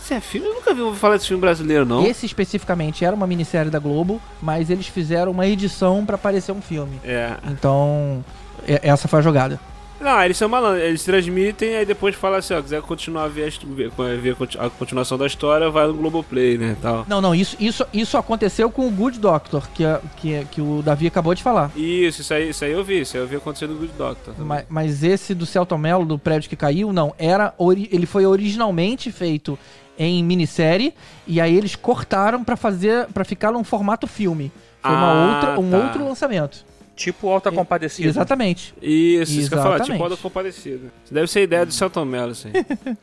Isso 0.05 0.13
é 0.13 0.21
filme? 0.21 0.47
Eu 0.47 0.55
nunca 0.57 0.75
vi 0.75 0.83
ouvi 0.83 0.99
falar 0.99 1.15
desse 1.17 1.29
filme 1.29 1.41
brasileiro, 1.41 1.87
não. 1.87 2.05
Esse 2.07 2.27
especificamente 2.27 3.05
era 3.07 3.17
uma 3.17 3.27
minissérie 3.27 3.71
da 3.71 3.79
Globo, 3.79 4.21
mas 4.43 4.69
eles 4.69 4.87
fizeram 4.87 5.33
uma 5.33 5.47
edição 5.47 6.05
pra 6.05 6.19
parecer 6.19 6.53
um 6.53 6.61
filme. 6.61 7.01
É. 7.03 7.33
Então, 7.51 8.23
e- 8.69 8.79
essa 8.83 9.09
foi 9.09 9.21
a 9.21 9.23
jogada. 9.23 9.59
Não, 9.99 10.23
eles 10.23 10.37
são 10.37 10.47
malandros, 10.51 10.83
eles 10.83 11.03
transmitem, 11.03 11.77
aí 11.77 11.87
depois 11.87 12.15
fala 12.15 12.37
assim, 12.37 12.53
ó, 12.53 12.61
quiser 12.61 12.83
continuar 12.83 13.25
a 13.25 13.29
ver, 13.29 13.51
a, 13.51 14.21
ver, 14.21 14.33
a 14.33 14.35
conti- 14.35 14.59
a 14.59 14.69
continuação 14.69 15.17
da 15.17 15.27
história, 15.27 15.71
vai 15.71 15.87
no 15.87 15.95
Globoplay, 15.95 16.59
né, 16.59 16.77
tal. 16.83 17.07
Não, 17.09 17.23
não, 17.23 17.35
isso, 17.35 17.57
isso, 17.59 17.87
isso 17.91 18.19
aconteceu 18.19 18.71
com 18.71 18.87
o 18.87 18.91
Good 18.91 19.19
Doctor, 19.19 19.67
que, 19.73 19.85
que, 20.17 20.45
que 20.51 20.61
o 20.61 20.83
Davi 20.85 21.07
acabou 21.07 21.35
de 21.35 21.43
falar. 21.43 21.71
Isso, 21.75 22.21
isso 22.21 22.35
aí, 22.35 22.51
isso 22.51 22.65
aí 22.67 22.73
eu 22.73 22.85
vi, 22.85 23.01
isso 23.01 23.17
aí 23.17 23.23
eu 23.23 23.27
vi 23.27 23.37
acontecer 23.37 23.67
no 23.67 23.77
Good 23.77 23.93
Doctor. 23.97 24.35
Mas, 24.37 24.65
mas 24.69 25.03
esse 25.03 25.33
do 25.33 25.47
Celton 25.47 25.79
Mello, 25.79 26.05
do 26.05 26.19
prédio 26.19 26.51
que 26.51 26.57
caiu, 26.57 26.93
não. 26.93 27.15
Era 27.17 27.55
ele 27.91 28.05
foi 28.05 28.27
originalmente 28.27 29.11
feito 29.11 29.59
em 29.99 30.23
minissérie 30.25 30.95
e 31.27 31.41
aí 31.41 31.57
eles 31.57 31.75
cortaram 31.77 32.43
pra 32.45 32.57
fazer 32.57 33.07
para 33.09 33.25
ficar 33.25 33.53
num 33.53 33.65
formato 33.65 34.07
filme. 34.07 34.51
Foi 34.83 34.91
uma 34.91 35.07
Ah, 35.13 35.35
outra, 35.35 35.61
um 35.61 35.71
tá. 35.71 35.77
outro 35.79 36.05
lançamento. 36.05 36.65
Tipo 36.97 37.29
Alta 37.29 37.51
Compadecida. 37.51 38.09
Exatamente. 38.09 38.73
Isso, 38.81 39.33
isso 39.41 39.49
que 39.49 39.55
eu 39.57 39.59
falar, 39.63 39.75
tipo 39.81 39.85
Exatamente. 39.93 40.03
Alda 40.03 40.17
Compadecida. 40.17 40.93
Isso 41.05 41.13
deve 41.15 41.27
ser 41.27 41.41
a 41.41 41.43
ideia 41.43 41.67
do 41.67 41.73
Celton 41.73 42.05
Mello, 42.05 42.31
assim. 42.33 42.51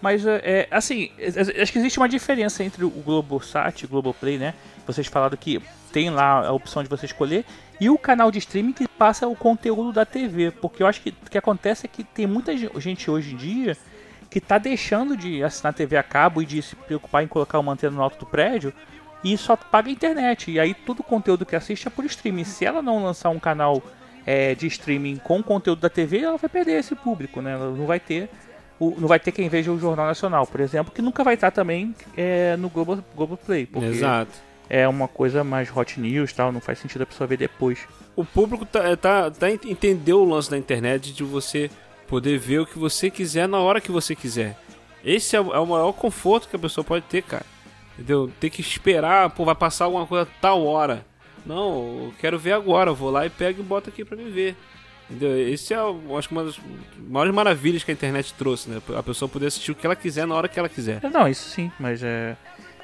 Mas, 0.00 0.26
é, 0.26 0.40
é, 0.44 0.68
assim, 0.70 1.10
é, 1.18 1.28
é, 1.28 1.62
acho 1.62 1.72
que 1.72 1.78
existe 1.78 1.98
uma 1.98 2.08
diferença 2.08 2.62
entre 2.62 2.84
o 2.84 2.90
Globosat 2.90 3.82
e 3.82 3.86
o 3.86 3.88
Globoplay, 3.88 4.36
né? 4.38 4.52
Vocês 4.86 5.06
falaram 5.06 5.36
que 5.36 5.60
tem 5.92 6.10
lá 6.10 6.46
a 6.46 6.52
opção 6.52 6.82
de 6.82 6.88
você 6.90 7.06
escolher. 7.06 7.44
E 7.80 7.88
o 7.88 7.96
canal 7.98 8.30
de 8.30 8.38
streaming 8.38 8.72
que 8.72 8.86
passa 8.86 9.26
o 9.26 9.34
conteúdo 9.34 9.92
da 9.92 10.04
TV. 10.04 10.50
Porque 10.50 10.82
eu 10.82 10.86
acho 10.86 11.00
que 11.00 11.10
o 11.26 11.30
que 11.30 11.38
acontece 11.38 11.86
é 11.86 11.88
que 11.88 12.04
tem 12.04 12.26
muita 12.26 12.54
ge- 12.56 12.70
gente 12.76 13.10
hoje 13.10 13.32
em 13.34 13.36
dia 13.36 13.76
que 14.34 14.40
tá 14.40 14.58
deixando 14.58 15.16
de 15.16 15.44
assinar 15.44 15.72
TV 15.72 15.96
a 15.96 16.02
cabo 16.02 16.42
e 16.42 16.44
de 16.44 16.60
se 16.60 16.74
preocupar 16.74 17.22
em 17.22 17.28
colocar 17.28 17.60
uma 17.60 17.72
antena 17.72 17.94
no 17.94 18.02
alto 18.02 18.18
do 18.18 18.26
prédio 18.26 18.72
e 19.22 19.38
só 19.38 19.54
paga 19.54 19.88
a 19.88 19.92
internet. 19.92 20.50
E 20.50 20.58
aí 20.58 20.74
todo 20.74 20.98
o 20.98 21.02
conteúdo 21.04 21.46
que 21.46 21.54
assiste 21.54 21.86
é 21.86 21.90
por 21.90 22.04
streaming. 22.04 22.42
Se 22.42 22.64
ela 22.64 22.82
não 22.82 23.00
lançar 23.04 23.28
um 23.30 23.38
canal 23.38 23.80
é, 24.26 24.52
de 24.56 24.66
streaming 24.66 25.18
com 25.18 25.40
conteúdo 25.40 25.78
da 25.82 25.88
TV, 25.88 26.18
ela 26.18 26.36
vai 26.36 26.50
perder 26.50 26.80
esse 26.80 26.96
público, 26.96 27.40
né? 27.40 27.52
Ela 27.52 27.70
não 27.70 27.86
vai 27.86 28.00
ter 28.00 28.28
o- 28.80 28.96
não 28.98 29.06
vai 29.06 29.20
ter 29.20 29.30
quem 29.30 29.48
veja 29.48 29.70
o 29.70 29.78
Jornal 29.78 30.06
Nacional, 30.06 30.44
por 30.48 30.60
exemplo, 30.60 30.92
que 30.92 31.00
nunca 31.00 31.22
vai 31.22 31.34
estar 31.34 31.52
também 31.52 31.94
é, 32.16 32.56
no 32.56 32.68
Globo, 32.68 33.04
Globoplay, 33.14 33.66
porque 33.66 33.86
Exato. 33.86 34.32
é 34.68 34.88
uma 34.88 35.06
coisa 35.06 35.44
mais 35.44 35.70
hot 35.74 36.00
news 36.00 36.32
tal, 36.32 36.50
não 36.50 36.60
faz 36.60 36.80
sentido 36.80 37.02
a 37.02 37.06
pessoa 37.06 37.28
ver 37.28 37.36
depois. 37.36 37.86
O 38.16 38.24
público 38.24 38.66
tá, 38.66 38.96
tá, 38.96 39.30
tá 39.30 39.48
ent- 39.48 39.64
entendeu 39.66 40.20
o 40.22 40.24
lance 40.28 40.50
da 40.50 40.58
internet 40.58 41.12
de 41.12 41.22
você 41.22 41.70
poder 42.06 42.38
ver 42.38 42.60
o 42.60 42.66
que 42.66 42.78
você 42.78 43.10
quiser 43.10 43.48
na 43.48 43.58
hora 43.58 43.80
que 43.80 43.90
você 43.92 44.14
quiser. 44.14 44.56
Esse 45.04 45.36
é 45.36 45.40
o, 45.40 45.52
é 45.52 45.58
o 45.58 45.66
maior 45.66 45.92
conforto 45.92 46.48
que 46.48 46.56
a 46.56 46.58
pessoa 46.58 46.84
pode 46.84 47.04
ter, 47.06 47.22
cara. 47.22 47.44
Entendeu? 47.94 48.30
Ter 48.40 48.50
que 48.50 48.60
esperar, 48.60 49.30
pô, 49.30 49.44
vai 49.44 49.54
passar 49.54 49.84
alguma 49.84 50.06
coisa 50.06 50.28
tal 50.40 50.64
hora. 50.64 51.04
Não, 51.44 52.06
eu 52.06 52.14
quero 52.18 52.38
ver 52.38 52.52
agora, 52.52 52.90
eu 52.90 52.94
vou 52.94 53.10
lá 53.10 53.26
e 53.26 53.30
pego 53.30 53.60
e 53.60 53.64
boto 53.64 53.90
aqui 53.90 54.04
pra 54.04 54.16
me 54.16 54.30
ver. 54.30 54.56
Entendeu? 55.08 55.38
Esse 55.48 55.74
é, 55.74 55.78
acho 56.18 56.28
que 56.28 56.34
uma 56.34 56.44
das 56.44 56.58
maiores 56.96 57.34
maravilhas 57.34 57.84
que 57.84 57.90
a 57.90 57.94
internet 57.94 58.32
trouxe, 58.34 58.70
né? 58.70 58.80
A 58.96 59.02
pessoa 59.02 59.28
poder 59.28 59.46
assistir 59.46 59.70
o 59.70 59.74
que 59.74 59.86
ela 59.86 59.94
quiser 59.94 60.26
na 60.26 60.34
hora 60.34 60.48
que 60.48 60.58
ela 60.58 60.68
quiser. 60.68 61.04
É, 61.04 61.10
Não, 61.10 61.28
isso 61.28 61.50
sim, 61.50 61.70
mas 61.78 62.02
é, 62.02 62.34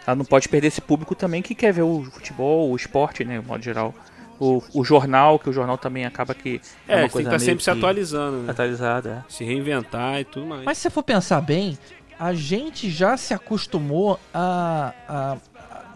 ela 0.07 0.17
não 0.17 0.25
pode 0.25 0.49
perder 0.49 0.69
esse 0.69 0.81
público 0.81 1.15
também 1.15 1.41
que 1.41 1.55
quer 1.55 1.73
ver 1.73 1.83
o 1.83 2.05
futebol, 2.05 2.71
o 2.71 2.77
esporte, 2.77 3.25
né, 3.25 3.39
de 3.39 3.47
modo 3.47 3.63
geral. 3.63 3.95
O, 4.41 4.63
o 4.73 4.83
jornal, 4.83 5.39
que 5.39 5.51
o 5.51 5.53
jornal 5.53 5.77
também 5.77 6.07
acaba 6.07 6.35
que 6.35 6.61
É, 6.89 6.95
uma 6.95 6.99
tem 7.01 7.07
que 7.09 7.13
coisa 7.13 7.29
estar 7.29 7.39
meio 7.39 7.41
sempre 7.51 7.63
se 7.65 7.71
atualizando, 7.71 8.39
né? 8.39 8.51
atualizada. 8.51 9.25
é. 9.29 9.33
Se 9.33 9.45
reinventar 9.45 10.19
e 10.21 10.25
tudo 10.25 10.47
mais. 10.47 10.65
Mas 10.65 10.79
se 10.79 10.83
você 10.85 10.91
for 10.91 11.03
pensar 11.03 11.41
bem, 11.43 11.79
a 12.19 12.33
gente 12.33 12.89
já 12.91 13.17
se 13.19 13.35
acostumou 13.35 14.19
a, 14.33 14.93
a- 15.09 15.33
a 15.33 15.37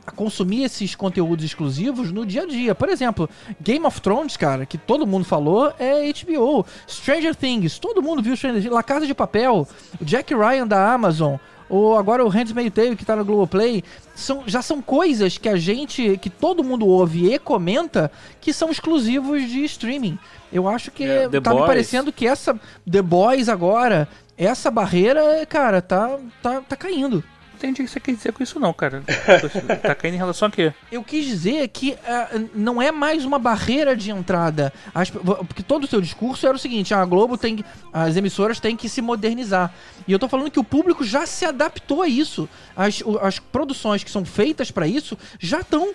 a 0.07 0.11
consumir 0.11 0.65
esses 0.65 0.95
conteúdos 0.95 1.43
exclusivos 1.47 2.13
no 2.13 2.27
dia 2.27 2.43
a 2.43 2.47
dia. 2.47 2.75
Por 2.75 2.91
exemplo, 2.91 3.27
Game 3.59 3.87
of 3.87 4.03
Thrones, 4.03 4.37
cara, 4.37 4.67
que 4.67 4.77
todo 4.77 5.07
mundo 5.07 5.25
falou, 5.25 5.73
é 5.79 6.03
HBO. 6.13 6.67
Stranger 6.87 7.35
Things, 7.35 7.79
todo 7.79 8.03
mundo 8.03 8.23
viu 8.23 8.37
Stranger 8.37 8.61
Things. 8.61 8.71
La 8.75 8.83
Casa 8.83 9.07
de 9.07 9.15
Papel, 9.15 9.67
o 9.99 10.05
Jack 10.05 10.35
Ryan 10.35 10.67
da 10.67 10.93
Amazon, 10.93 11.37
ou 11.71 11.97
agora 11.97 12.23
o 12.23 12.29
Handmaid's 12.29 12.75
Tale 12.75 12.97
que 12.97 13.05
tá 13.07 13.17
no 13.17 13.25
Globoplay, 13.25 13.83
são, 14.15 14.45
já 14.47 14.63
são 14.63 14.81
coisas 14.81 15.37
que 15.39 15.49
a 15.49 15.57
gente, 15.57 16.17
que 16.19 16.31
todo 16.31 16.63
mundo 16.65 16.87
ouve 16.87 17.33
e 17.33 17.39
comenta, 17.39 18.11
que 18.41 18.53
são 18.53 18.71
exclusivos 18.71 19.43
de 19.49 19.65
streaming. 19.65 20.19
Eu 20.53 20.69
acho 20.69 20.91
que 20.91 21.05
É, 21.05 21.29
tá 21.29 21.51
me 21.51 21.57
Boys. 21.57 21.67
parecendo 21.67 22.13
que 22.13 22.27
essa 22.27 22.59
The 22.91 23.03
Boys 23.03 23.49
agora, 23.49 24.09
essa 24.39 24.71
barreira, 24.71 25.45
cara, 25.47 25.83
tá, 25.83 26.19
tá, 26.43 26.61
tá 26.61 26.77
caindo. 26.77 27.23
Entendi 27.65 27.83
o 27.83 27.85
que 27.87 27.91
você 27.91 28.01
quer 28.01 28.13
dizer 28.13 28.33
com 28.33 28.43
isso, 28.43 28.61
não, 28.61 28.73
cara. 28.73 29.03
tá 29.83 29.95
caindo 29.95 30.15
em 30.15 30.19
relação 30.19 30.49
a 30.49 30.51
quê? 30.51 30.73
Eu 30.93 31.03
quis 31.03 31.25
dizer 31.25 31.67
que 31.69 31.97
ah, 32.07 32.29
não 32.55 32.81
é 32.81 32.93
mais 32.93 33.25
uma 33.25 33.39
barreira 33.39 33.97
de 33.97 34.11
entrada. 34.11 34.73
As- 34.95 35.11
porque 35.11 35.63
todo 35.63 35.85
o 35.85 35.87
seu 35.87 36.01
discurso 36.01 36.47
era 36.47 36.55
o 36.55 36.59
seguinte: 36.59 36.93
ah, 36.93 37.01
a 37.01 37.05
Globo 37.05 37.39
tem. 37.39 37.65
As 37.93 38.17
emissoras 38.17 38.61
têm 38.61 38.77
que 38.77 38.89
se 38.89 39.01
modernizar. 39.01 39.73
E 40.07 40.13
eu 40.13 40.19
tô 40.19 40.29
falando 40.29 40.51
que 40.51 40.61
o 40.61 40.65
público 40.65 41.03
já 41.03 41.25
se 41.25 41.47
adaptou 41.47 42.03
a 42.03 42.09
isso. 42.09 42.49
As, 42.77 43.03
as 43.23 43.39
produções 43.39 44.05
que 44.05 44.11
são 44.11 44.25
feitas 44.25 44.71
para 44.71 44.87
isso 44.87 45.17
já 45.39 45.61
estão 45.61 45.95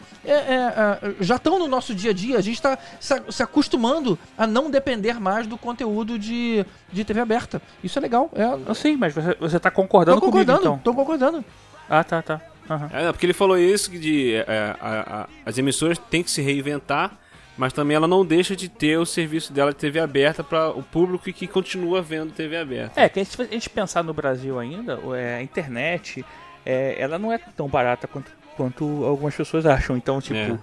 já 1.20 1.36
estão 1.36 1.60
no 1.60 1.68
nosso 1.68 1.94
dia 1.94 2.12
a 2.12 2.14
dia. 2.14 2.38
A 2.38 2.42
gente 2.42 2.56
está 2.56 2.78
se, 3.00 3.44
acostumando 3.44 4.18
a 4.38 4.48
não 4.48 4.72
depender 4.72 5.20
mais 5.20 5.46
do 5.46 5.58
conteúdo 5.58 6.18
de, 6.18 6.66
de 6.92 7.04
TV 7.04 7.20
aberta. 7.20 7.62
Isso 7.84 8.00
é 8.00 8.02
legal. 8.02 8.30
É, 8.34 8.46
Não 8.58 8.74
sei, 8.74 8.98
mas 8.98 9.14
você, 9.14 9.36
você 9.40 9.60
tá 9.60 9.70
concordando, 9.70 10.20
tô 10.20 10.26
concordando, 10.26 10.60
comigo, 10.60 10.80
então. 10.82 10.94
tô 10.94 10.98
concordando. 10.98 11.44
Ah, 11.90 12.04
tá, 12.04 12.22
tá. 12.22 12.42
Aham. 12.70 12.90
É, 12.94 13.12
porque 13.12 13.26
ele 13.26 13.34
falou 13.34 13.58
isso 13.58 13.90
que 13.90 13.98
de 13.98 14.36
é, 14.36 14.76
a- 14.80 15.22
a- 15.24 15.28
as 15.46 15.58
emissoras 15.58 15.98
têm 15.98 16.22
que 16.22 16.30
se 16.30 16.42
reinventar, 16.42 17.18
mas 17.58 17.74
também 17.74 17.96
ela 17.98 18.08
não 18.08 18.24
deixa 18.24 18.56
de 18.56 18.70
ter 18.70 18.98
o 18.98 19.06
serviço 19.06 19.52
dela 19.52 19.72
de 19.72 19.78
TV 19.78 20.00
aberta 20.00 20.44
para 20.44 20.70
o 20.70 20.84
público 20.84 21.24
que 21.34 21.48
continua 21.48 22.02
vendo 22.02 22.32
TV 22.32 22.58
aberta. 22.58 23.02
É, 23.02 23.10
que 23.10 23.20
a 23.20 23.24
gente, 23.24 23.42
a 23.42 23.46
gente 23.46 23.70
pensar 23.70 24.04
no 24.04 24.14
Brasil 24.14 24.60
ainda, 24.60 25.00
é, 25.18 25.38
a 25.38 25.42
internet, 25.42 26.24
é, 26.66 26.96
ela 27.00 27.18
não 27.18 27.32
é 27.34 27.38
tão 27.40 27.68
barata 27.68 28.08
quanto, 28.08 28.32
quanto 28.56 29.04
algumas 29.04 29.36
pessoas 29.36 29.66
acham. 29.66 29.98
Então, 29.98 30.22
tipo, 30.22 30.60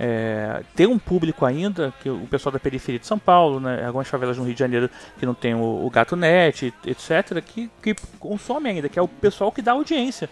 é, 0.00 0.62
tem 0.74 0.86
um 0.86 0.98
público 0.98 1.44
ainda, 1.44 1.92
que 2.02 2.08
o 2.08 2.26
pessoal 2.28 2.52
da 2.52 2.58
periferia 2.58 2.98
de 2.98 3.06
São 3.06 3.18
Paulo, 3.18 3.60
né, 3.60 3.84
algumas 3.84 4.08
favelas 4.08 4.38
no 4.38 4.44
Rio 4.44 4.54
de 4.54 4.58
Janeiro 4.58 4.90
que 5.18 5.26
não 5.26 5.34
tem 5.34 5.54
o, 5.54 5.84
o 5.86 5.90
Gato 5.90 6.16
Net, 6.16 6.72
etc., 6.86 7.40
que, 7.44 7.70
que 7.82 7.94
consome 8.18 8.70
ainda, 8.70 8.88
que 8.88 8.98
é 8.98 9.02
o 9.02 9.06
pessoal 9.06 9.52
que 9.52 9.60
dá 9.62 9.72
audiência. 9.72 10.28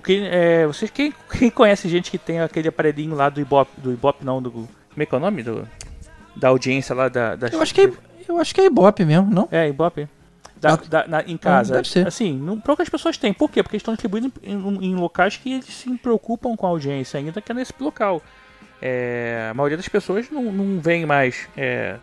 Porque 0.00 0.20
é, 0.30 0.66
vocês, 0.66 0.90
quem, 0.90 1.12
quem 1.38 1.50
conhece 1.50 1.88
gente 1.88 2.10
que 2.10 2.18
tem 2.18 2.40
aquele 2.40 2.68
aparelhinho 2.68 3.14
lá 3.14 3.28
do 3.28 3.40
Ibope, 3.40 3.70
do 3.80 3.92
Ibope 3.92 4.24
não, 4.24 4.40
do. 4.42 4.50
Como 4.50 4.68
é 4.98 5.06
que 5.06 5.14
é 5.14 5.18
o 5.18 5.20
nome? 5.20 5.42
Do, 5.42 5.68
da 6.36 6.48
audiência 6.48 6.94
lá 6.94 7.08
da. 7.08 7.34
da 7.36 7.48
Eu 7.48 7.60
acho 7.62 7.74
que 7.74 7.80
é, 7.82 7.92
eu 8.28 8.38
acho 8.38 8.54
que 8.54 8.60
é 8.60 8.66
Ibope 8.66 9.04
mesmo, 9.04 9.30
não? 9.30 9.48
é, 9.50 9.68
Ibope. 9.68 10.08
Da, 10.60 10.74
Ah, 10.74 10.76
da- 10.88 11.06
na- 11.06 11.22
em 11.22 11.36
casa. 11.36 11.74
deve 11.74 11.88
ser. 11.88 12.06
Assim, 12.06 12.36
não, 12.36 12.58
poucas 12.60 12.88
pessoas 12.88 13.16
têm. 13.16 13.32
Por 13.32 13.48
quê? 13.50 13.62
Porque 13.62 13.76
eles 13.76 13.80
estão 13.82 13.94
distribuindo 13.94 14.32
em, 14.42 14.54
em- 14.54 14.84
em 14.90 14.94
locais 14.96 15.36
que 15.36 15.52
eles 15.52 15.66
se 15.66 15.88
preocupam 15.98 16.56
com 16.56 16.66
a 16.66 16.70
audiência, 16.70 17.18
ainda 17.18 17.40
que 17.40 17.52
é 17.52 17.54
nesse 17.54 17.72
local. 17.78 18.20
É, 18.82 19.48
a 19.50 19.54
maioria 19.54 19.76
das 19.76 19.88
pessoas 19.88 20.28
não, 20.30 20.52
não 20.52 20.80
vem 20.80 21.06
mais, 21.06 21.48
é, 21.56 21.96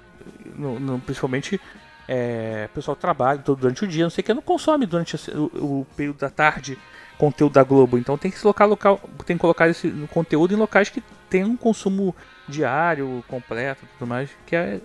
no- 0.55 0.79
no- 0.79 0.99
principalmente 0.99 1.59
é, 2.07 2.67
o 2.71 2.75
pessoal 2.75 2.95
trabalha 2.95 3.39
todo 3.39 3.59
durante 3.59 3.83
o 3.83 3.87
dia, 3.87 4.03
não 4.03 4.09
sei 4.09 4.21
o 4.21 4.25
que, 4.25 4.33
não 4.33 4.41
consome 4.41 4.85
durante 4.85 5.15
o, 5.31 5.43
o 5.55 5.87
período 5.97 6.17
da 6.19 6.29
tarde 6.29 6.77
conteúdo 7.17 7.53
da 7.53 7.63
Globo. 7.63 7.97
Então 7.97 8.17
tem 8.17 8.29
que 8.31 8.37
se 8.37 8.43
colocar 8.43 8.65
local, 8.65 8.99
tem 9.25 9.35
que 9.37 9.41
colocar 9.41 9.67
esse 9.69 9.89
conteúdo 10.11 10.53
em 10.53 10.57
locais 10.57 10.89
que 10.89 11.03
tem 11.29 11.43
um 11.43 11.55
consumo 11.57 12.15
diário, 12.47 13.23
completo, 13.27 13.83
e 13.83 13.87
tudo 13.97 14.07
mais, 14.07 14.29
que 14.45 14.55
é 14.55 14.79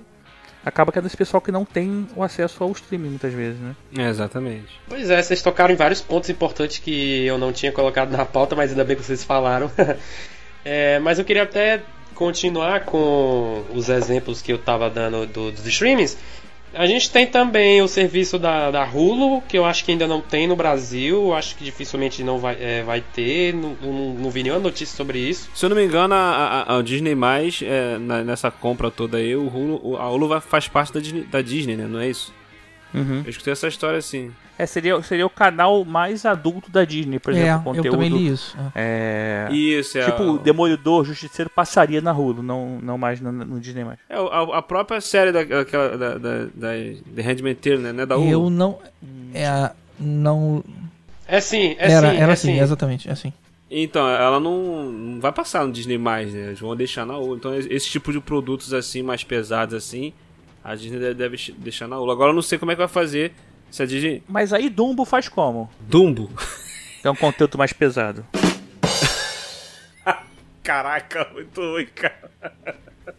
acaba 0.64 0.93
que 0.93 0.99
é 0.99 1.03
desse 1.03 1.16
pessoal 1.16 1.40
que 1.40 1.51
não 1.51 1.64
tem 1.64 2.07
o 2.14 2.23
acesso 2.23 2.62
ao 2.62 2.71
streaming 2.73 3.09
muitas 3.11 3.33
vezes, 3.33 3.59
né? 3.59 3.75
É, 3.97 4.09
exatamente. 4.09 4.79
Pois 4.88 5.09
é, 5.09 5.23
vocês 5.23 5.40
tocaram 5.40 5.73
em 5.73 5.77
vários 5.77 6.03
pontos 6.03 6.29
importantes 6.29 6.79
que 6.79 7.25
eu 7.25 7.38
não 7.38 7.51
tinha 7.51 7.73
colocado 7.73 8.11
na 8.11 8.27
pauta, 8.27 8.55
mas 8.55 8.71
ainda 8.71 8.85
bem 8.85 8.95
que 8.97 9.03
vocês 9.03 9.25
falaram. 9.25 9.71
É, 10.62 10.99
mas 10.99 11.19
eu 11.19 11.25
queria 11.25 11.45
até 11.45 11.81
continuar 12.14 12.85
com 12.85 13.64
os 13.75 13.88
exemplos 13.88 14.43
que 14.43 14.53
eu 14.53 14.59
tava 14.59 14.90
dando 14.90 15.27
do- 15.27 15.51
dos 15.51 15.66
streamings. 15.66 16.19
A 16.72 16.87
gente 16.87 17.11
tem 17.11 17.26
também 17.26 17.83
o 17.83 17.88
serviço 17.88 18.38
da, 18.38 18.70
da 18.70 18.85
Hulu, 18.85 19.42
que 19.42 19.59
eu 19.59 19.64
acho 19.64 19.85
que 19.85 19.90
ainda 19.90 20.06
não 20.06 20.20
tem 20.20 20.46
no 20.46 20.54
Brasil, 20.54 21.35
acho 21.35 21.56
que 21.56 21.64
dificilmente 21.64 22.22
não 22.22 22.38
vai, 22.38 22.56
é, 22.61 22.83
vai 22.85 23.00
ter, 23.00 23.52
não, 23.54 23.76
não, 23.83 24.14
não 24.14 24.30
vi 24.30 24.42
nenhuma 24.44 24.61
notícia 24.61 24.96
sobre 24.96 25.18
isso. 25.18 25.50
Se 25.54 25.66
eu 25.66 25.70
não 25.70 25.76
me 25.76 25.85
engano, 25.85 26.14
a, 26.14 26.64
a- 26.68 26.78
a 26.78 26.83
Disney 26.83 27.14
Mais, 27.16 27.61
é, 27.62 27.98
na- 27.98 28.22
nessa 28.22 28.50
compra 28.50 28.90
toda 28.90 29.16
aí, 29.18 29.35
o 29.35 29.48
Hulu, 29.48 29.96
a 29.96 30.09
Hulu 30.09 30.40
faz 30.40 30.68
parte 30.68 30.92
da 30.92 31.00
Disney, 31.00 31.22
da 31.22 31.42
Disney, 31.42 31.76
né? 31.76 31.87
Não 31.88 31.98
é 32.00 32.09
isso? 32.09 32.33
Uhum. 32.92 33.22
Eu 33.24 33.31
escutei 33.31 33.53
essa 33.53 33.68
história 33.68 33.98
assim. 33.98 34.33
É, 34.59 34.66
seria, 34.66 35.00
seria 35.03 35.24
o 35.24 35.31
canal 35.31 35.85
mais 35.85 36.26
adulto 36.26 36.70
da 36.70 36.85
Disney, 36.85 37.18
por 37.18 37.33
exemplo, 37.33 37.61
é, 37.61 37.64
conteúdo. 37.64 37.87
eu 37.87 37.92
também 37.92 38.11
li 38.11 38.29
isso. 38.29 38.57
É, 38.74 39.48
é. 39.48 39.55
Isso, 39.55 39.96
é. 39.96 40.05
tipo, 40.05 40.35
a, 40.35 40.38
Demolidor, 40.38 41.05
Justiceiro 41.05 41.48
passaria 41.48 42.00
na 42.00 42.12
Hulu, 42.12 42.42
não, 42.42 42.79
não 42.83 42.98
mais 42.98 43.20
no, 43.20 43.33
no 43.33 43.59
Disney 43.59 43.85
mais. 43.85 43.98
é 44.09 44.16
a, 44.16 44.59
a 44.59 44.62
própria 44.62 45.00
série 45.00 45.33
da, 45.33 45.42
daquela, 45.44 45.96
da, 45.96 46.18
da, 46.18 46.44
da 46.55 46.68
The 47.16 47.22
Handmaid's 47.22 47.62
Tale, 47.62 47.79
né? 47.79 47.92
Não 47.92 48.03
é 48.03 48.07
da 48.07 48.16
Hulu? 48.16 48.31
Eu 48.31 48.50
não. 48.50 48.79
É, 49.33 49.70
não. 49.98 50.62
É 51.26 51.40
sim, 51.40 51.76
é 51.79 51.92
era, 51.92 52.11
sim, 52.11 52.16
era 52.16 52.33
é 52.33 52.35
assim, 52.35 52.55
sim. 52.55 52.61
exatamente, 52.61 53.09
é 53.09 53.12
assim. 53.12 53.33
Então, 53.70 54.07
ela 54.09 54.40
não, 54.40 54.90
não 54.90 55.20
vai 55.20 55.31
passar 55.31 55.64
no 55.64 55.72
Disney 55.72 55.96
mais, 55.96 56.35
né? 56.35 56.48
Eles 56.48 56.61
vão 56.61 56.74
deixar 56.74 57.07
na 57.07 57.16
Hulu. 57.16 57.37
Então, 57.37 57.55
esse 57.55 57.88
tipo 57.88 58.12
de 58.12 58.20
produtos 58.20 58.74
assim, 58.74 59.00
mais 59.00 59.22
pesados 59.22 59.74
assim, 59.74 60.12
a 60.62 60.75
Disney 60.75 60.99
deve, 60.99 61.14
deve 61.14 61.55
deixar 61.59 61.88
na 61.88 61.99
Hulu. 61.99 62.11
Agora 62.11 62.31
eu 62.31 62.35
não 62.35 62.42
sei 62.42 62.59
como 62.59 62.70
é 62.70 62.75
que 62.75 62.81
vai 62.81 62.88
fazer 62.88 63.33
se 63.70 63.83
a 63.83 63.87
Disney... 63.87 64.23
Mas 64.29 64.53
aí 64.53 64.68
Dumbo 64.68 65.05
faz 65.05 65.29
como? 65.29 65.70
Dumbo? 65.81 66.31
É 67.03 67.11
um 67.11 67.16
conteúdo 67.16 67.57
mais 67.57 67.73
pesado. 67.73 68.27
Caraca, 70.62 71.27
muito 71.33 71.61
ruim, 71.61 71.87
cara. 71.87 72.31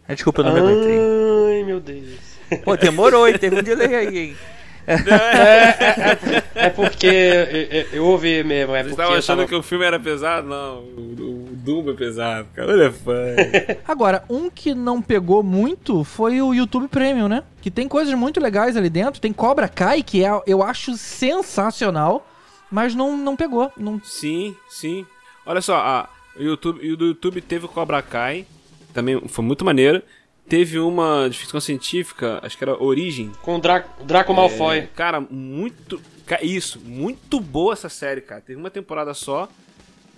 Desculpa, 0.08 0.40
eu 0.40 0.44
não 0.44 0.52
me 0.54 0.60
aguentei. 0.60 0.98
Ai, 0.98 1.64
meu 1.64 1.80
Deus. 1.80 2.20
Pô, 2.64 2.76
demorou, 2.76 3.26
hein? 3.26 3.38
Teve 3.38 3.58
um 3.58 3.62
delay 3.62 3.94
aí, 3.94 4.18
hein? 4.18 4.36
É 6.54 6.70
porque 6.70 7.06
eu, 7.06 7.78
eu- 7.80 7.86
eu 7.92 8.04
ouvi 8.06 8.42
mesmo, 8.44 8.74
é 8.74 8.82
Vocês 8.82 8.88
porque 8.88 8.90
estavam 9.02 9.14
achando 9.18 9.36
tava- 9.38 9.48
que 9.48 9.54
o 9.54 9.62
filme 9.62 9.84
era 9.84 9.98
pesado? 9.98 10.46
Não, 10.48 10.78
o, 10.80 11.48
o 11.52 11.56
Dumbo 11.56 11.90
é 11.90 11.94
pesado, 11.94 12.48
cara. 12.54 12.72
Ele 12.72 12.84
é 12.84 12.90
fã. 12.90 13.12
Agora, 13.86 14.24
um 14.28 14.50
que 14.50 14.74
não 14.74 15.00
pegou 15.00 15.42
muito 15.42 16.04
foi 16.04 16.40
o 16.42 16.52
YouTube 16.54 16.88
Premium, 16.88 17.28
né? 17.28 17.42
Que 17.60 17.70
tem 17.70 17.86
coisas 17.88 18.12
muito 18.14 18.40
legais 18.40 18.76
ali 18.76 18.90
dentro. 18.90 19.20
Tem 19.20 19.32
Cobra 19.32 19.68
Kai, 19.68 20.02
que 20.02 20.24
é, 20.24 20.30
eu 20.46 20.62
acho 20.62 20.96
sensacional, 20.96 22.26
mas 22.70 22.94
não, 22.94 23.16
não 23.16 23.36
pegou. 23.36 23.70
Não... 23.76 24.00
sim, 24.04 24.54
sim. 24.68 25.06
Olha 25.46 25.60
só, 25.60 25.76
a, 25.76 26.08
o 26.38 26.42
YouTube, 26.42 26.92
o 26.92 26.96
do 26.96 27.06
YouTube 27.06 27.40
teve 27.40 27.66
o 27.66 27.68
Cobra 27.68 28.00
Kai, 28.02 28.46
também 28.94 29.20
foi 29.28 29.44
muito 29.44 29.64
maneiro. 29.64 30.02
Teve 30.52 30.78
uma 30.78 31.28
de 31.30 31.38
ficção 31.38 31.58
científica, 31.58 32.38
acho 32.42 32.58
que 32.58 32.62
era 32.62 32.76
Origem. 32.78 33.32
com 33.40 33.56
o 33.56 33.58
Draco, 33.58 34.02
o 34.02 34.04
Draco 34.04 34.34
Malfoy. 34.34 34.80
É, 34.80 34.82
cara, 34.82 35.18
muito. 35.18 35.98
Isso, 36.42 36.78
muito 36.84 37.40
boa 37.40 37.72
essa 37.72 37.88
série, 37.88 38.20
cara. 38.20 38.42
Teve 38.42 38.60
uma 38.60 38.68
temporada 38.68 39.14
só. 39.14 39.48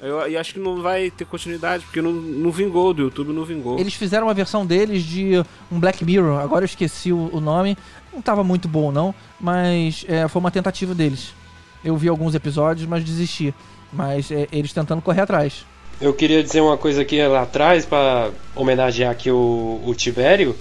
Eu, 0.00 0.28
e 0.28 0.36
acho 0.36 0.54
que 0.54 0.58
não 0.58 0.82
vai 0.82 1.08
ter 1.08 1.24
continuidade, 1.24 1.84
porque 1.84 2.02
não, 2.02 2.10
não 2.10 2.50
vingou, 2.50 2.92
do 2.92 3.02
YouTube 3.02 3.32
não 3.32 3.44
vingou. 3.44 3.78
Eles 3.78 3.94
fizeram 3.94 4.26
uma 4.26 4.34
versão 4.34 4.66
deles 4.66 5.04
de 5.04 5.34
um 5.70 5.78
Black 5.78 6.04
Mirror, 6.04 6.40
agora 6.40 6.64
eu 6.64 6.66
esqueci 6.66 7.12
o, 7.12 7.30
o 7.32 7.40
nome. 7.40 7.78
Não 8.12 8.20
tava 8.20 8.42
muito 8.42 8.66
bom, 8.66 8.90
não, 8.90 9.14
mas 9.40 10.04
é, 10.08 10.26
foi 10.26 10.40
uma 10.40 10.50
tentativa 10.50 10.96
deles. 10.96 11.32
Eu 11.84 11.96
vi 11.96 12.08
alguns 12.08 12.34
episódios, 12.34 12.88
mas 12.88 13.04
desisti. 13.04 13.54
Mas 13.92 14.32
é, 14.32 14.48
eles 14.50 14.72
tentando 14.72 15.00
correr 15.00 15.20
atrás. 15.20 15.64
Eu 16.00 16.12
queria 16.12 16.42
dizer 16.42 16.60
uma 16.60 16.76
coisa 16.76 17.02
aqui 17.02 17.24
lá 17.26 17.42
atrás 17.42 17.86
pra 17.86 18.30
homenagear 18.54 19.10
aqui 19.12 19.30
o, 19.30 19.80
o 19.84 19.94
Tibério. 19.94 20.56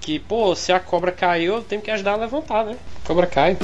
Que, 0.00 0.18
pô, 0.18 0.54
se 0.54 0.72
a 0.72 0.80
cobra 0.80 1.12
caiu, 1.12 1.56
eu 1.56 1.62
tenho 1.62 1.82
que 1.82 1.90
ajudar 1.90 2.12
a 2.12 2.16
levantar, 2.16 2.64
né? 2.64 2.76
A 3.04 3.06
cobra 3.06 3.26
cai. 3.26 3.56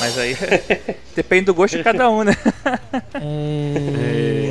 Mas 0.00 0.18
aí 0.18 0.36
depende 1.14 1.46
do 1.46 1.54
gosto 1.54 1.76
de 1.76 1.84
cada 1.84 2.08
um, 2.10 2.24
né? 2.24 2.36
É... 3.14 4.42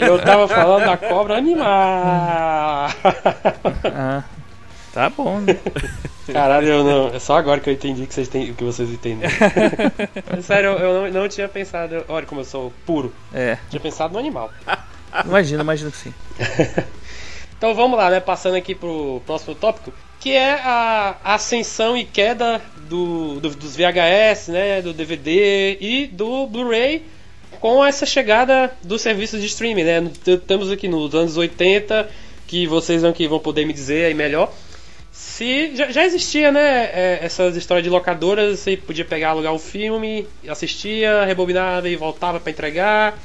Eu 0.00 0.18
tava 0.22 0.48
falando 0.48 0.84
da 0.84 0.96
cobra 0.96 1.36
animal. 1.36 2.90
Ah, 3.84 4.24
tá 4.96 5.10
bom, 5.10 5.40
né? 5.40 5.56
Caralho, 6.32 6.66
eu 6.68 6.82
não. 6.84 7.08
É 7.14 7.18
só 7.18 7.36
agora 7.36 7.60
que 7.60 7.68
eu 7.68 7.74
entendi 7.74 8.06
que 8.06 8.14
vocês, 8.14 8.28
têm, 8.28 8.52
que 8.54 8.64
vocês 8.64 8.90
entenderam. 8.90 9.32
Sério, 10.42 10.70
eu, 10.70 10.78
eu 10.78 11.12
não, 11.12 11.22
não 11.22 11.28
tinha 11.28 11.46
pensado. 11.48 12.02
Olha 12.08 12.24
como 12.26 12.40
eu 12.40 12.44
sou 12.44 12.72
puro. 12.86 13.12
É, 13.32 13.58
Tinha 13.70 13.78
pensado 13.78 14.14
no 14.14 14.18
animal. 14.18 14.50
imagina, 15.24 15.62
imagina 15.62 15.90
que 15.90 15.96
sim. 15.98 16.14
Então 17.58 17.74
vamos 17.74 17.96
lá, 17.96 18.10
né? 18.10 18.20
Passando 18.20 18.54
aqui 18.54 18.74
pro 18.74 19.22
próximo 19.24 19.54
tópico, 19.54 19.90
que 20.20 20.30
é 20.32 20.52
a 20.62 21.16
ascensão 21.24 21.96
e 21.96 22.04
queda 22.04 22.60
do, 22.88 23.40
do- 23.40 23.54
dos 23.54 23.74
VHS, 23.76 24.48
né? 24.48 24.82
Do 24.82 24.92
DVD 24.92 25.78
e 25.80 26.06
do 26.06 26.46
Blu-ray 26.46 27.02
com 27.60 27.82
essa 27.82 28.04
chegada 28.04 28.70
dos 28.82 29.00
serviços 29.00 29.40
de 29.40 29.46
streaming, 29.46 29.84
né? 29.84 30.10
Estamos 30.26 30.70
aqui 30.70 30.86
nos 30.86 31.14
anos 31.14 31.38
80, 31.38 32.06
que 32.46 32.66
vocês 32.66 33.00
vão, 33.00 33.12
que 33.14 33.26
vão 33.26 33.38
poder 33.38 33.64
me 33.64 33.72
dizer 33.72 34.04
aí 34.04 34.14
melhor. 34.14 34.52
Se 35.18 35.74
já, 35.74 35.90
já 35.90 36.04
existia, 36.04 36.52
né, 36.52 36.84
é, 36.84 37.18
essas 37.22 37.56
histórias 37.56 37.82
de 37.82 37.88
locadoras, 37.88 38.60
você 38.60 38.76
podia 38.76 39.04
pegar, 39.04 39.30
alugar 39.30 39.52
o 39.52 39.58
filme, 39.58 40.26
assistia, 40.46 41.24
rebobinava 41.24 41.88
e 41.88 41.96
voltava 41.96 42.38
para 42.38 42.52
entregar, 42.52 43.18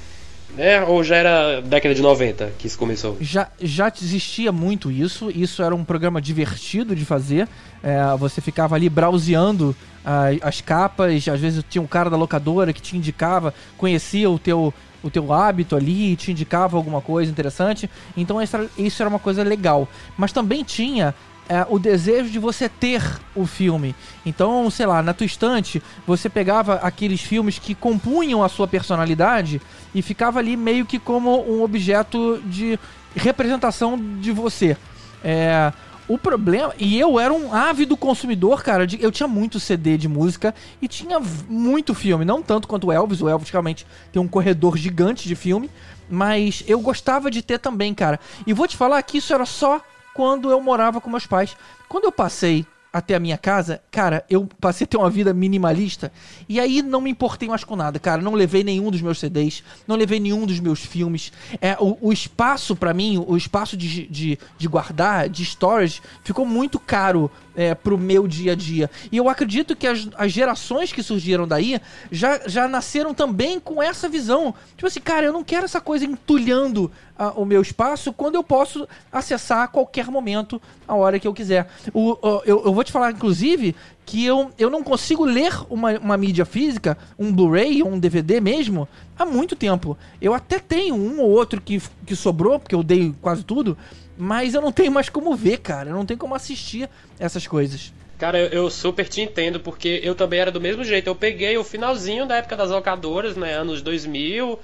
né? 0.56 0.84
Ou 0.84 1.04
já 1.04 1.18
era 1.18 1.62
década 1.62 1.94
de 1.94 2.02
90 2.02 2.54
que 2.58 2.66
isso 2.66 2.78
começou? 2.78 3.18
Já, 3.20 3.50
já 3.62 3.92
existia 4.02 4.54
muito 4.54 4.90
isso. 4.90 5.30
Isso 5.30 5.62
era 5.62 5.76
um 5.76 5.84
programa 5.84 6.22
divertido 6.22 6.96
de 6.96 7.04
fazer. 7.04 7.48
É, 7.84 8.16
você 8.18 8.40
ficava 8.40 8.76
ali 8.76 8.90
browseando 8.90 9.76
as, 10.04 10.38
as 10.42 10.62
capas. 10.62 11.28
Às 11.28 11.40
vezes 11.40 11.64
tinha 11.70 11.82
um 11.82 11.88
cara 11.88 12.10
da 12.10 12.18
locadora 12.18 12.72
que 12.72 12.82
te 12.82 12.96
indicava, 12.96 13.54
conhecia 13.78 14.30
o 14.30 14.40
teu, 14.40 14.74
o 15.04 15.10
teu 15.10 15.32
hábito 15.32 15.76
ali, 15.76 16.16
te 16.16 16.32
indicava 16.32 16.78
alguma 16.78 17.02
coisa 17.02 17.30
interessante. 17.30 17.90
Então 18.16 18.42
isso 18.42 18.56
era, 18.56 18.70
isso 18.78 19.02
era 19.02 19.10
uma 19.10 19.20
coisa 19.20 19.44
legal. 19.44 19.88
Mas 20.18 20.32
também 20.32 20.64
tinha 20.64 21.14
é, 21.52 21.66
o 21.68 21.78
desejo 21.78 22.30
de 22.30 22.40
você 22.40 22.70
ter 22.70 23.04
o 23.36 23.46
filme. 23.46 23.94
Então, 24.26 24.70
sei 24.70 24.86
lá, 24.86 25.04
na 25.04 25.14
tua 25.14 25.26
estante, 25.26 25.84
você 26.08 26.30
pegava 26.30 26.76
aqueles 26.76 27.20
filmes 27.20 27.60
que 27.60 27.76
compunham 27.76 28.42
a 28.42 28.48
sua 28.48 28.70
personalidade 28.70 29.62
e 29.94 30.02
ficava 30.02 30.40
ali 30.40 30.56
meio 30.56 30.86
que 30.86 30.98
como 30.98 31.44
um 31.46 31.62
objeto 31.62 32.42
de 32.46 32.80
representação 33.14 34.00
de 34.22 34.32
você. 34.32 34.78
É, 35.22 35.74
o 36.08 36.18
problema. 36.18 36.74
E 36.80 36.98
eu 36.98 37.20
era 37.20 37.34
um 37.34 37.54
ávido 37.54 37.98
consumidor, 37.98 38.64
cara. 38.64 38.88
De, 38.88 38.98
eu 39.04 39.12
tinha 39.12 39.28
muito 39.28 39.60
CD 39.60 39.98
de 39.98 40.08
música 40.08 40.56
e 40.82 40.88
tinha 40.88 41.20
muito 41.50 41.94
filme. 41.94 42.24
Não 42.24 42.42
tanto 42.42 42.66
quanto 42.66 42.88
o 42.88 42.92
Elvis. 42.94 43.22
O 43.22 43.28
Elvis 43.28 43.50
realmente 43.50 43.86
tem 44.10 44.22
um 44.22 44.28
corredor 44.28 44.78
gigante 44.78 45.28
de 45.28 45.36
filme. 45.36 45.70
Mas 46.10 46.64
eu 46.66 46.80
gostava 46.80 47.30
de 47.30 47.42
ter 47.42 47.60
também, 47.60 47.94
cara. 47.94 48.22
E 48.48 48.54
vou 48.54 48.70
te 48.70 48.78
falar 48.78 49.02
que 49.04 49.18
isso 49.18 49.34
era 49.34 49.46
só 49.46 49.82
quando 50.14 50.50
eu 50.50 50.62
morava 50.62 51.00
com 51.00 51.10
meus 51.10 51.26
pais. 51.26 51.56
Quando 51.88 52.06
eu 52.06 52.12
passei 52.12 52.66
até 52.94 53.16
a 53.16 53.20
minha 53.20 53.38
casa, 53.38 53.82
cara, 53.90 54.26
eu 54.30 54.48
passei 54.60 54.84
a 54.84 54.88
ter 54.88 54.98
uma 54.98 55.10
vida 55.10 55.34
minimalista 55.34 56.12
e 56.50 56.60
aí 56.60 56.82
não 56.82 57.00
me 57.00 57.10
importei 57.10 57.48
mais 57.48 57.64
com 57.64 57.76
nada, 57.76 57.98
cara. 58.00 58.22
Não 58.22 58.34
levei 58.34 58.64
nenhum 58.64 58.92
dos 58.92 59.02
meus 59.02 59.20
CDs, 59.20 59.64
não 59.88 59.96
levei 59.96 60.20
nenhum 60.20 60.46
dos 60.46 60.60
meus 60.60 60.86
filmes. 60.86 61.32
É, 61.62 61.78
o, 61.80 61.98
o 62.02 62.12
espaço 62.12 62.76
para 62.76 62.94
mim, 62.94 63.24
o 63.26 63.38
espaço 63.38 63.78
de, 63.78 64.08
de, 64.08 64.40
de, 64.58 64.68
guardar, 64.68 65.30
de 65.30 65.44
storage, 65.44 66.02
ficou 66.24 66.46
muito 66.46 66.80
caro 66.80 67.32
é, 67.56 67.76
pro 67.76 67.98
meu 67.98 68.28
dia 68.28 68.54
a 68.54 68.56
dia. 68.56 68.90
E 69.12 69.18
eu 69.18 69.30
acredito 69.30 69.76
que 69.76 69.88
as, 69.88 70.08
as 70.18 70.32
gerações 70.32 70.92
que 70.92 71.04
surgiram 71.04 71.48
daí 71.48 71.80
já, 72.12 72.42
já 72.48 72.68
nasceram 72.68 73.14
também 73.14 73.60
com 73.60 73.82
essa 73.82 74.08
visão. 74.08 74.54
Tipo 74.76 74.88
assim, 74.88 75.02
cara, 75.02 75.26
eu 75.26 75.34
não 75.34 75.44
quero 75.44 75.66
essa 75.66 75.82
coisa 75.82 76.06
entulhando 76.06 76.92
a, 77.18 77.32
o 77.32 77.46
meu 77.46 77.62
espaço 77.62 78.12
quando 78.14 78.36
eu 78.36 78.44
posso 78.44 78.88
acessar 79.12 79.64
a 79.64 79.68
qualquer 79.68 80.08
momento, 80.08 80.62
a 80.88 80.96
hora 80.96 81.20
que 81.20 81.28
eu 81.28 81.34
quiser. 81.34 81.68
O, 81.94 82.18
o 82.22 82.42
eu, 82.46 82.64
eu 82.66 82.74
vou 82.74 82.84
te 82.84 82.92
falar, 82.92 83.12
inclusive, 83.12 83.76
que 84.06 84.26
eu, 84.26 84.52
eu 84.58 84.70
não 84.70 84.84
consigo 84.84 85.24
ler 85.24 85.54
uma, 85.70 85.98
uma 86.00 86.18
mídia 86.18 86.46
física, 86.46 86.98
um 87.18 87.32
Blu-ray 87.32 87.84
ou 87.84 87.90
um 87.90 88.00
DVD 88.00 88.42
mesmo, 88.42 88.88
há 89.18 89.26
muito 89.26 89.56
tempo. 89.56 89.98
Eu 90.22 90.34
até 90.34 90.60
tenho 90.60 90.96
um 90.96 91.22
ou 91.22 91.30
outro 91.30 91.62
que, 91.62 91.82
que 92.06 92.16
sobrou, 92.16 92.60
porque 92.60 92.76
eu 92.76 92.84
dei 92.84 93.14
quase 93.22 93.44
tudo, 93.44 93.78
mas 94.24 94.54
eu 94.54 94.62
não 94.62 94.72
tenho 94.72 94.92
mais 94.92 95.10
como 95.10 95.36
ver, 95.36 95.58
cara. 95.58 95.90
Eu 95.90 95.96
não 95.96 96.06
tenho 96.06 96.20
como 96.20 96.36
assistir 96.36 96.88
essas 97.20 97.48
coisas. 97.48 97.92
Cara, 98.20 98.38
eu 98.38 98.70
super 98.70 99.10
te 99.10 99.20
entendo, 99.20 99.60
porque 99.60 100.00
eu 100.04 100.14
também 100.14 100.40
era 100.40 100.52
do 100.52 100.62
mesmo 100.62 100.84
jeito. 100.84 101.08
Eu 101.08 101.16
peguei 101.16 101.58
o 101.58 101.64
finalzinho 101.64 102.28
da 102.28 102.36
época 102.36 102.56
das 102.56 102.70
locadoras, 102.70 103.36
né? 103.36 103.56
Anos 103.56 103.82
2000. 103.82 104.60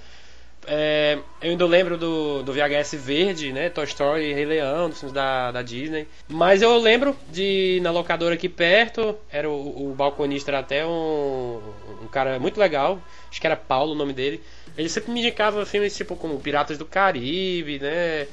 É, 0.68 1.18
eu 1.42 1.50
ainda 1.50 1.66
lembro 1.66 1.98
do, 1.98 2.44
do 2.44 2.54
VHS 2.54 2.94
verde, 3.04 3.52
né? 3.52 3.68
Toy 3.72 3.86
Story, 3.86 4.32
Rei 4.32 4.46
Leão, 4.46 4.90
dos 4.90 5.00
filmes 5.00 5.16
da, 5.16 5.52
da 5.52 5.64
Disney. 5.64 6.08
Mas 6.28 6.62
eu 6.62 6.78
lembro 6.78 7.16
de 7.32 7.80
na 7.82 7.90
locadora 7.90 8.36
aqui 8.36 8.48
perto, 8.48 9.18
era 9.32 9.50
o, 9.50 9.90
o 9.90 9.96
balconista 9.96 10.52
era 10.52 10.60
até 10.60 10.86
um, 10.86 11.60
um 12.04 12.08
cara 12.12 12.38
muito 12.38 12.60
legal. 12.60 13.02
Acho 13.28 13.42
que 13.42 13.48
era 13.48 13.56
Paulo 13.56 13.94
o 13.94 13.98
nome 13.98 14.14
dele. 14.14 14.40
Ele 14.78 14.88
sempre 14.88 15.12
me 15.12 15.20
indicava 15.20 15.66
filmes 15.66 15.98
tipo 15.98 16.16
como 16.16 16.40
Piratas 16.40 16.78
do 16.78 16.86
Caribe, 16.86 17.80
né? 17.80 18.28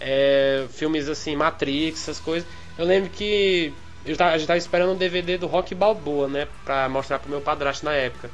É, 0.00 0.66
filmes 0.70 1.08
assim, 1.08 1.36
Matrix, 1.36 2.02
essas 2.02 2.20
coisas. 2.20 2.48
Eu 2.76 2.84
lembro 2.84 3.10
que 3.10 3.72
eu 4.06 4.16
tava, 4.16 4.30
a 4.34 4.38
gente 4.38 4.46
tava 4.46 4.58
esperando 4.58 4.92
um 4.92 4.96
DVD 4.96 5.36
do 5.36 5.46
Rock 5.46 5.74
Balboa, 5.74 6.28
né? 6.28 6.46
Pra 6.64 6.88
mostrar 6.88 7.18
pro 7.18 7.30
meu 7.30 7.40
padrasto 7.40 7.84
na 7.84 7.92
época. 7.92 8.30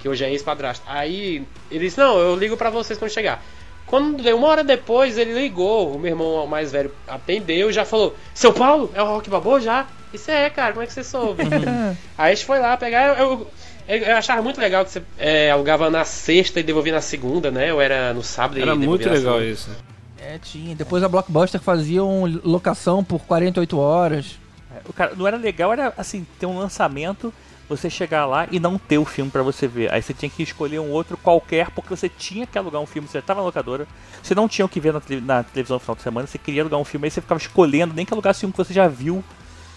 Que 0.00 0.08
hoje 0.08 0.24
é 0.24 0.30
ex-padrasto. 0.30 0.84
Aí 0.86 1.46
ele 1.70 1.84
disse: 1.84 1.98
Não, 1.98 2.18
eu 2.18 2.36
ligo 2.36 2.56
pra 2.56 2.70
vocês 2.70 2.98
quando 2.98 3.10
chegar. 3.10 3.42
Quando 3.86 4.22
deu 4.22 4.36
uma 4.36 4.48
hora 4.48 4.64
depois, 4.64 5.16
ele 5.16 5.32
ligou. 5.32 5.94
O 5.94 5.98
meu 5.98 6.10
irmão 6.10 6.46
mais 6.46 6.72
velho 6.72 6.92
atendeu 7.06 7.70
e 7.70 7.72
já 7.72 7.84
falou: 7.84 8.14
Seu 8.34 8.52
Paulo, 8.52 8.90
é 8.94 9.02
o 9.02 9.06
Rock 9.06 9.30
Balboa 9.30 9.60
já? 9.60 9.86
Isso 10.12 10.30
é, 10.30 10.50
cara, 10.50 10.72
como 10.72 10.82
é 10.82 10.86
que 10.86 10.92
você 10.92 11.04
soube? 11.04 11.44
Aí 12.18 12.32
a 12.32 12.34
gente 12.34 12.44
foi 12.44 12.58
lá 12.58 12.76
pegar. 12.76 13.18
Eu, 13.18 13.50
eu, 13.88 13.98
eu 13.98 14.16
achava 14.16 14.42
muito 14.42 14.60
legal 14.60 14.84
que 14.84 14.90
você 14.90 15.02
é, 15.18 15.50
alugava 15.50 15.88
na 15.88 16.04
sexta 16.04 16.60
e 16.60 16.62
devolvia 16.62 16.92
na 16.92 17.00
segunda, 17.00 17.50
né? 17.50 17.72
Ou 17.72 17.80
era 17.80 18.12
no 18.12 18.22
sábado 18.22 18.60
Era 18.60 18.72
e 18.72 18.76
muito 18.76 19.08
legal 19.08 19.42
isso. 19.42 19.70
É, 20.26 20.38
tinha. 20.38 20.74
Depois 20.74 21.04
a 21.04 21.08
Blockbuster 21.08 21.60
fazia 21.60 22.02
um 22.02 22.26
locação 22.42 23.04
por 23.04 23.20
48 23.20 23.78
horas. 23.78 24.38
O 24.88 24.92
cara, 24.92 25.14
não 25.14 25.26
era 25.26 25.36
legal, 25.36 25.72
era 25.72 25.94
assim, 25.96 26.26
ter 26.38 26.46
um 26.46 26.58
lançamento, 26.58 27.32
você 27.68 27.88
chegar 27.88 28.26
lá 28.26 28.48
e 28.50 28.58
não 28.58 28.76
ter 28.76 28.98
o 28.98 29.04
filme 29.04 29.30
para 29.30 29.42
você 29.42 29.68
ver. 29.68 29.92
Aí 29.92 30.02
você 30.02 30.12
tinha 30.12 30.28
que 30.28 30.42
escolher 30.42 30.80
um 30.80 30.90
outro 30.90 31.16
qualquer, 31.16 31.70
porque 31.70 31.94
você 31.94 32.08
tinha 32.08 32.44
que 32.44 32.58
alugar 32.58 32.82
um 32.82 32.86
filme, 32.86 33.08
você 33.08 33.18
estava 33.18 33.40
na 33.40 33.46
locadora, 33.46 33.86
você 34.20 34.34
não 34.34 34.48
tinha 34.48 34.66
o 34.66 34.68
que 34.68 34.80
ver 34.80 34.92
na, 34.92 35.00
na 35.22 35.44
televisão 35.44 35.76
no 35.76 35.80
final 35.80 35.96
de 35.96 36.02
semana, 36.02 36.26
você 36.26 36.38
queria 36.38 36.62
alugar 36.62 36.80
um 36.80 36.84
filme, 36.84 37.06
aí 37.06 37.10
você 37.10 37.20
ficava 37.20 37.40
escolhendo, 37.40 37.94
nem 37.94 38.04
que 38.04 38.12
alugasse 38.12 38.44
um 38.44 38.50
que 38.50 38.58
você 38.58 38.74
já 38.74 38.88
viu 38.88 39.22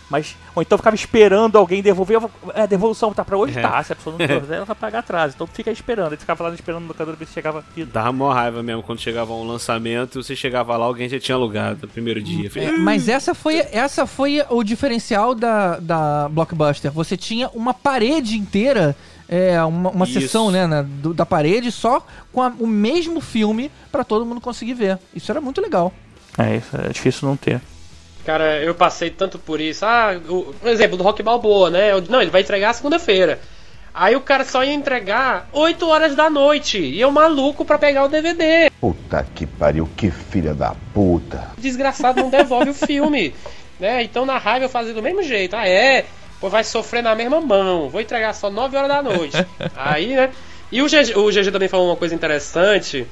mas, 0.09 0.35
ou 0.55 0.61
então 0.61 0.77
ficava 0.77 0.95
esperando 0.95 1.57
alguém 1.57 1.81
devolver. 1.81 2.19
É, 2.55 2.61
a 2.61 2.65
devolução 2.65 3.13
tá 3.13 3.23
pra 3.23 3.37
hoje? 3.37 3.57
É. 3.57 3.61
Tá. 3.61 3.83
Se 3.83 3.93
a 3.93 3.95
pessoa 3.95 4.15
não 4.17 4.25
devolver, 4.25 4.57
ela 4.57 4.65
vai 4.65 4.75
pagar 4.75 4.99
atrás. 4.99 5.33
Então 5.35 5.45
fica 5.47 5.69
esperando. 5.71 6.11
Aí 6.11 6.17
ficava 6.17 6.43
lá 6.47 6.53
esperando 6.53 6.81
no 6.81 6.87
locador 6.87 7.15
ver 7.15 7.25
se 7.27 7.33
chegava. 7.33 7.63
Dava 7.93 8.11
mó 8.11 8.31
raiva 8.31 8.63
mesmo 8.63 8.81
quando 8.83 8.99
chegava 8.99 9.31
um 9.33 9.47
lançamento 9.47 10.19
e 10.19 10.23
você 10.23 10.35
chegava 10.35 10.75
lá, 10.77 10.85
alguém 10.85 11.07
já 11.07 11.19
tinha 11.19 11.35
alugado 11.35 11.79
no 11.83 11.87
primeiro 11.87 12.21
dia. 12.21 12.49
É, 12.55 12.71
mas 12.71 13.07
essa 13.07 13.35
foi, 13.35 13.59
essa 13.71 14.05
foi 14.07 14.43
o 14.49 14.63
diferencial 14.63 15.35
da, 15.35 15.77
da 15.79 16.27
Blockbuster. 16.29 16.91
Você 16.91 17.15
tinha 17.15 17.47
uma 17.49 17.73
parede 17.73 18.35
inteira. 18.37 18.95
É, 19.31 19.63
uma, 19.63 19.91
uma 19.91 20.05
sessão 20.07 20.49
né, 20.49 20.65
na- 20.65 20.81
do- 20.81 21.13
da 21.13 21.23
parede 21.23 21.71
só 21.71 22.03
com 22.33 22.41
a- 22.41 22.51
o 22.59 22.65
mesmo 22.65 23.21
filme 23.21 23.69
pra 23.91 24.03
todo 24.03 24.25
mundo 24.25 24.41
conseguir 24.41 24.73
ver. 24.73 24.97
Isso 25.13 25.31
era 25.31 25.39
muito 25.39 25.61
legal. 25.61 25.93
É, 26.35 26.55
isso 26.57 26.75
é 26.75 26.89
difícil 26.89 27.27
não 27.29 27.37
ter. 27.37 27.61
Cara, 28.25 28.61
eu 28.61 28.75
passei 28.75 29.09
tanto 29.09 29.39
por 29.39 29.59
isso. 29.59 29.85
Ah, 29.85 30.19
o, 30.27 30.53
por 30.59 30.69
exemplo, 30.69 30.97
do 30.97 31.03
Rock 31.03 31.23
Balboa, 31.23 31.69
né? 31.69 31.91
Eu- 31.91 32.01
não, 32.09 32.21
ele 32.21 32.29
vai 32.31 32.41
entregar 32.41 32.73
segunda-feira. 32.73 33.39
Aí 33.93 34.15
o 34.15 34.21
cara 34.21 34.45
só 34.45 34.63
ia 34.63 34.73
entregar 34.73 35.49
8 35.51 35.87
horas 35.89 36.15
da 36.15 36.29
noite. 36.29 36.77
E 36.79 37.01
eu 37.01 37.09
maluco 37.11 37.65
pra 37.65 37.77
pegar 37.79 38.03
o 38.03 38.07
DVD. 38.07 38.69
Puta 38.79 39.25
que 39.33 39.45
pariu, 39.47 39.89
que 39.97 40.11
filha 40.11 40.53
da 40.53 40.75
puta. 40.93 41.49
Desgraçado 41.57 42.21
não 42.21 42.29
devolve 42.29 42.69
o 42.69 42.73
filme. 42.75 43.33
Né? 43.79 44.03
Então 44.03 44.25
na 44.25 44.37
raiva 44.37 44.65
eu 44.65 44.69
fazia 44.69 44.93
do 44.93 45.01
mesmo 45.01 45.23
jeito. 45.23 45.55
Ah, 45.55 45.67
é? 45.67 46.05
Pô, 46.39 46.49
vai 46.49 46.63
sofrer 46.63 47.01
na 47.01 47.15
mesma 47.15 47.41
mão. 47.41 47.89
Vou 47.89 47.99
entregar 47.99 48.33
só 48.33 48.49
9 48.49 48.77
horas 48.77 48.89
da 48.89 49.01
noite. 49.01 49.35
Aí, 49.75 50.15
né? 50.15 50.29
E 50.71 50.81
o 50.83 50.87
GG, 50.87 51.17
o 51.17 51.31
GG 51.31 51.51
também 51.51 51.67
falou 51.67 51.87
uma 51.87 51.95
coisa 51.95 52.13
interessante. 52.13 53.07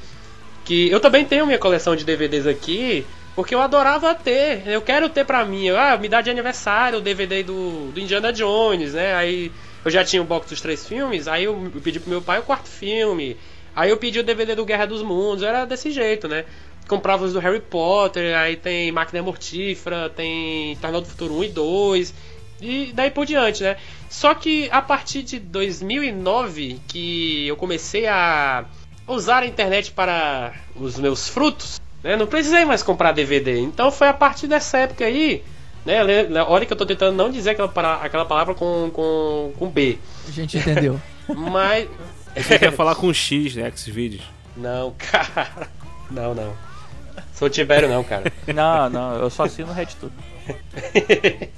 Que 0.63 0.89
eu 0.91 0.99
também 0.99 1.25
tenho 1.25 1.45
minha 1.45 1.57
coleção 1.57 1.95
de 1.95 2.05
DVDs 2.05 2.45
aqui. 2.45 3.05
Porque 3.37 3.53
eu 3.53 3.61
adorava 3.61 4.15
ter. 4.15 4.67
Eu 4.67 4.81
quero 4.81 5.07
ter 5.09 5.23
pra 5.23 5.45
mim. 5.45 5.69
Ah, 5.69 5.95
me 5.95 6.09
dá 6.09 6.21
de 6.21 6.29
aniversário 6.31 6.97
o 6.97 7.01
DVD 7.03 7.43
do, 7.43 7.91
do 7.91 7.99
Indiana 7.99 8.33
Jones, 8.33 8.95
né? 8.95 9.13
Aí 9.13 9.51
eu 9.85 9.91
já 9.91 10.03
tinha 10.03 10.23
o 10.23 10.25
box 10.25 10.49
dos 10.49 10.59
três 10.59 10.87
filmes. 10.87 11.27
Aí 11.27 11.43
eu 11.43 11.71
pedi 11.83 11.99
pro 11.99 12.09
meu 12.09 12.19
pai 12.19 12.39
o 12.39 12.41
quarto 12.41 12.67
filme. 12.67 13.37
Aí 13.75 13.91
eu 13.91 13.97
pedi 13.97 14.17
o 14.17 14.23
DVD 14.23 14.55
do 14.55 14.65
Guerra 14.65 14.87
dos 14.87 15.03
Mundos. 15.03 15.43
Era 15.43 15.65
desse 15.65 15.91
jeito, 15.91 16.27
né? 16.27 16.45
Comprava 16.87 17.25
os 17.25 17.33
do 17.33 17.39
Harry 17.39 17.59
Potter. 17.59 18.35
Aí 18.35 18.55
tem 18.55 18.91
Máquina 18.91 19.21
Mortífera. 19.21 20.09
Tem 20.09 20.75
Tornado 20.77 21.03
do 21.03 21.09
Futuro 21.09 21.35
1 21.35 21.43
e 21.43 21.49
2. 21.49 22.13
E 22.59 22.91
daí 22.91 23.11
por 23.11 23.27
diante, 23.27 23.61
né? 23.61 23.77
Só 24.09 24.33
que 24.33 24.67
a 24.71 24.81
partir 24.81 25.21
de 25.21 25.39
2009 25.39 26.81
que 26.87 27.45
eu 27.45 27.55
comecei 27.55 28.07
a 28.07 28.65
usar 29.07 29.43
a 29.43 29.45
internet 29.45 29.91
para 29.91 30.55
os 30.75 30.97
meus 30.97 31.29
frutos, 31.29 31.79
né? 32.03 32.15
Não 32.15 32.27
precisei 32.27 32.65
mais 32.65 32.83
comprar 32.83 33.11
DVD. 33.11 33.59
Então 33.59 33.91
foi 33.91 34.07
a 34.07 34.13
partir 34.13 34.47
dessa 34.47 34.79
época 34.79 35.05
aí, 35.05 35.43
né? 35.85 36.01
Olha 36.47 36.65
que 36.65 36.73
eu 36.73 36.77
tô 36.77 36.85
tentando 36.85 37.15
não 37.15 37.29
dizer 37.29 37.51
aquela, 37.51 37.71
aquela 38.01 38.25
palavra 38.25 38.53
com, 38.53 38.89
com, 38.91 39.53
com 39.57 39.69
B. 39.69 39.97
A 40.27 40.31
gente 40.31 40.57
entendeu. 40.57 40.99
Mas. 41.35 41.87
Você 42.35 42.59
quer 42.59 42.71
falar 42.71 42.95
com 42.95 43.11
X, 43.13 43.55
né? 43.55 43.71
Xvideos. 43.75 44.23
Não, 44.55 44.93
cara. 44.97 45.69
Não, 46.09 46.33
não. 46.33 46.53
Sou 47.33 47.49
Tibério 47.49 47.87
não, 47.87 48.03
cara. 48.03 48.31
Não, 48.47 48.89
não, 48.89 49.15
eu 49.15 49.29
só 49.29 49.43
assino 49.43 49.69
o 49.69 49.73
RedTube. 49.73 50.13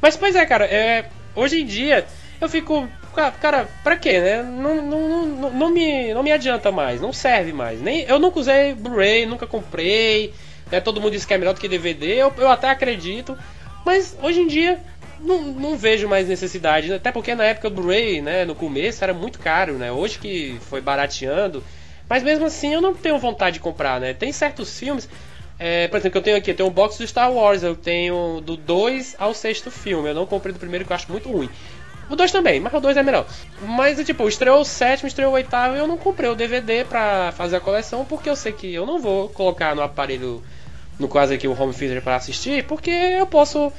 Mas 0.00 0.16
pois 0.16 0.34
é, 0.34 0.44
cara, 0.46 0.64
é, 0.64 1.08
hoje 1.34 1.60
em 1.60 1.66
dia 1.66 2.06
eu 2.40 2.48
fico 2.48 2.88
cara, 3.12 3.68
pra 3.82 3.96
quê, 3.96 4.20
né? 4.20 4.42
Não, 4.42 4.82
não, 4.82 5.26
não, 5.26 5.50
não 5.50 5.70
me, 5.70 6.14
não 6.14 6.22
me 6.22 6.32
adianta 6.32 6.70
mais, 6.70 7.00
não 7.00 7.12
serve 7.12 7.52
mais. 7.52 7.80
Nem, 7.80 8.02
eu 8.02 8.18
nunca 8.18 8.40
usei 8.40 8.74
Blu-ray, 8.74 9.26
nunca 9.26 9.46
comprei. 9.46 10.32
Né? 10.70 10.80
Todo 10.80 11.00
mundo 11.00 11.12
diz 11.12 11.24
que 11.24 11.34
é 11.34 11.38
melhor 11.38 11.54
do 11.54 11.60
que 11.60 11.68
DVD, 11.68 12.14
eu, 12.14 12.32
eu 12.38 12.48
até 12.48 12.70
acredito. 12.70 13.36
Mas 13.84 14.16
hoje 14.22 14.40
em 14.40 14.46
dia 14.46 14.80
não, 15.20 15.42
não 15.42 15.76
vejo 15.76 16.08
mais 16.08 16.28
necessidade. 16.28 16.88
né? 16.88 16.96
Até 16.96 17.12
porque 17.12 17.34
na 17.34 17.44
época 17.44 17.68
o 17.68 17.70
Blu-ray, 17.70 18.20
né, 18.22 18.44
no 18.44 18.54
começo 18.54 19.02
era 19.04 19.12
muito 19.12 19.38
caro, 19.38 19.74
né? 19.74 19.90
Hoje 19.92 20.18
que 20.18 20.58
foi 20.62 20.80
barateando. 20.80 21.62
Mas 22.08 22.22
mesmo 22.22 22.44
assim 22.46 22.74
eu 22.74 22.80
não 22.80 22.94
tenho 22.94 23.18
vontade 23.18 23.54
de 23.54 23.60
comprar, 23.60 24.00
né? 24.00 24.12
Tem 24.14 24.32
certos 24.32 24.78
filmes. 24.78 25.08
é, 25.58 25.88
por 25.88 25.98
exemplo, 25.98 26.12
que 26.12 26.18
eu 26.18 26.22
tenho 26.22 26.36
aqui, 26.36 26.50
eu 26.50 26.56
tenho 26.56 26.68
um 26.68 26.72
box 26.72 26.98
do 26.98 27.06
Star 27.06 27.30
Wars, 27.32 27.62
eu 27.62 27.76
tenho 27.76 28.40
do 28.40 28.56
2 28.56 29.16
ao 29.18 29.34
sexto 29.34 29.70
filme. 29.70 30.08
Eu 30.08 30.14
não 30.14 30.26
comprei 30.26 30.52
do 30.52 30.58
primeiro 30.58 30.84
que 30.84 30.92
eu 30.92 30.96
acho 30.96 31.10
muito 31.10 31.30
ruim. 31.30 31.48
O 32.10 32.16
2 32.16 32.32
também, 32.32 32.58
mas 32.58 32.74
o 32.74 32.80
2 32.80 32.96
é 32.96 33.02
melhor. 33.04 33.24
Mas, 33.62 34.04
tipo, 34.04 34.28
estreou 34.28 34.60
o 34.60 34.64
sétimo, 34.64 35.06
estreou 35.06 35.30
o 35.30 35.34
oitavo 35.34 35.76
e 35.76 35.78
eu 35.78 35.86
não 35.86 35.96
comprei 35.96 36.28
o 36.28 36.34
DVD 36.34 36.84
pra 36.84 37.32
fazer 37.36 37.56
a 37.56 37.60
coleção 37.60 38.04
porque 38.04 38.28
eu 38.28 38.34
sei 38.34 38.52
que 38.52 38.74
eu 38.74 38.84
não 38.84 38.98
vou 38.98 39.28
colocar 39.28 39.76
no 39.76 39.82
aparelho, 39.82 40.42
no 40.98 41.08
caso 41.08 41.32
aqui, 41.32 41.46
o 41.46 41.58
home 41.58 41.72
theater 41.72 42.02
pra 42.02 42.16
assistir, 42.16 42.64
porque 42.64 42.90
eu 42.90 43.26
posso, 43.26 43.72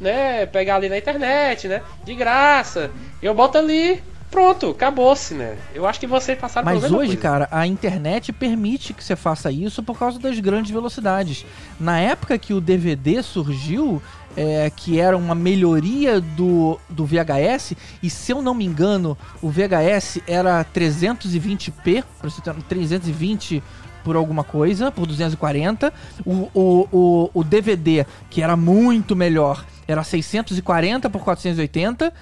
né, 0.00 0.46
pegar 0.46 0.76
ali 0.76 0.88
na 0.88 0.96
internet, 0.96 1.66
né, 1.66 1.82
de 2.04 2.14
graça. 2.14 2.92
Eu 3.20 3.34
boto 3.34 3.58
ali, 3.58 4.00
pronto, 4.30 4.70
acabou-se, 4.70 5.34
né. 5.34 5.56
Eu 5.74 5.86
acho 5.86 5.98
que 5.98 6.06
vocês 6.06 6.38
passaram 6.38 6.64
Mas 6.64 6.84
hoje, 6.84 6.94
coisa. 6.94 7.16
cara, 7.16 7.48
a 7.50 7.66
internet 7.66 8.32
permite 8.32 8.92
que 8.92 9.02
você 9.02 9.16
faça 9.16 9.50
isso 9.50 9.82
por 9.82 9.98
causa 9.98 10.18
das 10.18 10.38
grandes 10.38 10.70
velocidades. 10.70 11.44
Na 11.78 11.98
época 11.98 12.38
que 12.38 12.54
o 12.54 12.60
DVD 12.60 13.22
surgiu, 13.22 14.00
é, 14.36 14.70
que 14.74 14.98
era 15.00 15.16
uma 15.16 15.34
melhoria 15.34 16.20
do, 16.20 16.78
do 16.88 17.04
VHS, 17.04 17.74
e 18.02 18.10
se 18.10 18.32
eu 18.32 18.42
não 18.42 18.54
me 18.54 18.64
engano, 18.64 19.16
o 19.40 19.48
VHS 19.48 20.20
era 20.26 20.64
320p, 20.64 22.04
pra 22.20 22.30
você 22.30 22.40
ter- 22.42 22.54
320 22.68 23.62
por 24.02 24.16
alguma 24.16 24.44
coisa, 24.44 24.90
por 24.90 25.06
240. 25.06 25.92
O, 26.24 26.50
o, 26.54 26.88
o, 26.92 27.30
o 27.32 27.44
DVD, 27.44 28.04
que 28.28 28.42
era 28.42 28.56
muito 28.56 29.16
melhor, 29.16 29.64
era 29.88 30.04
640 30.04 31.08
por 31.08 31.22
480. 31.22 32.12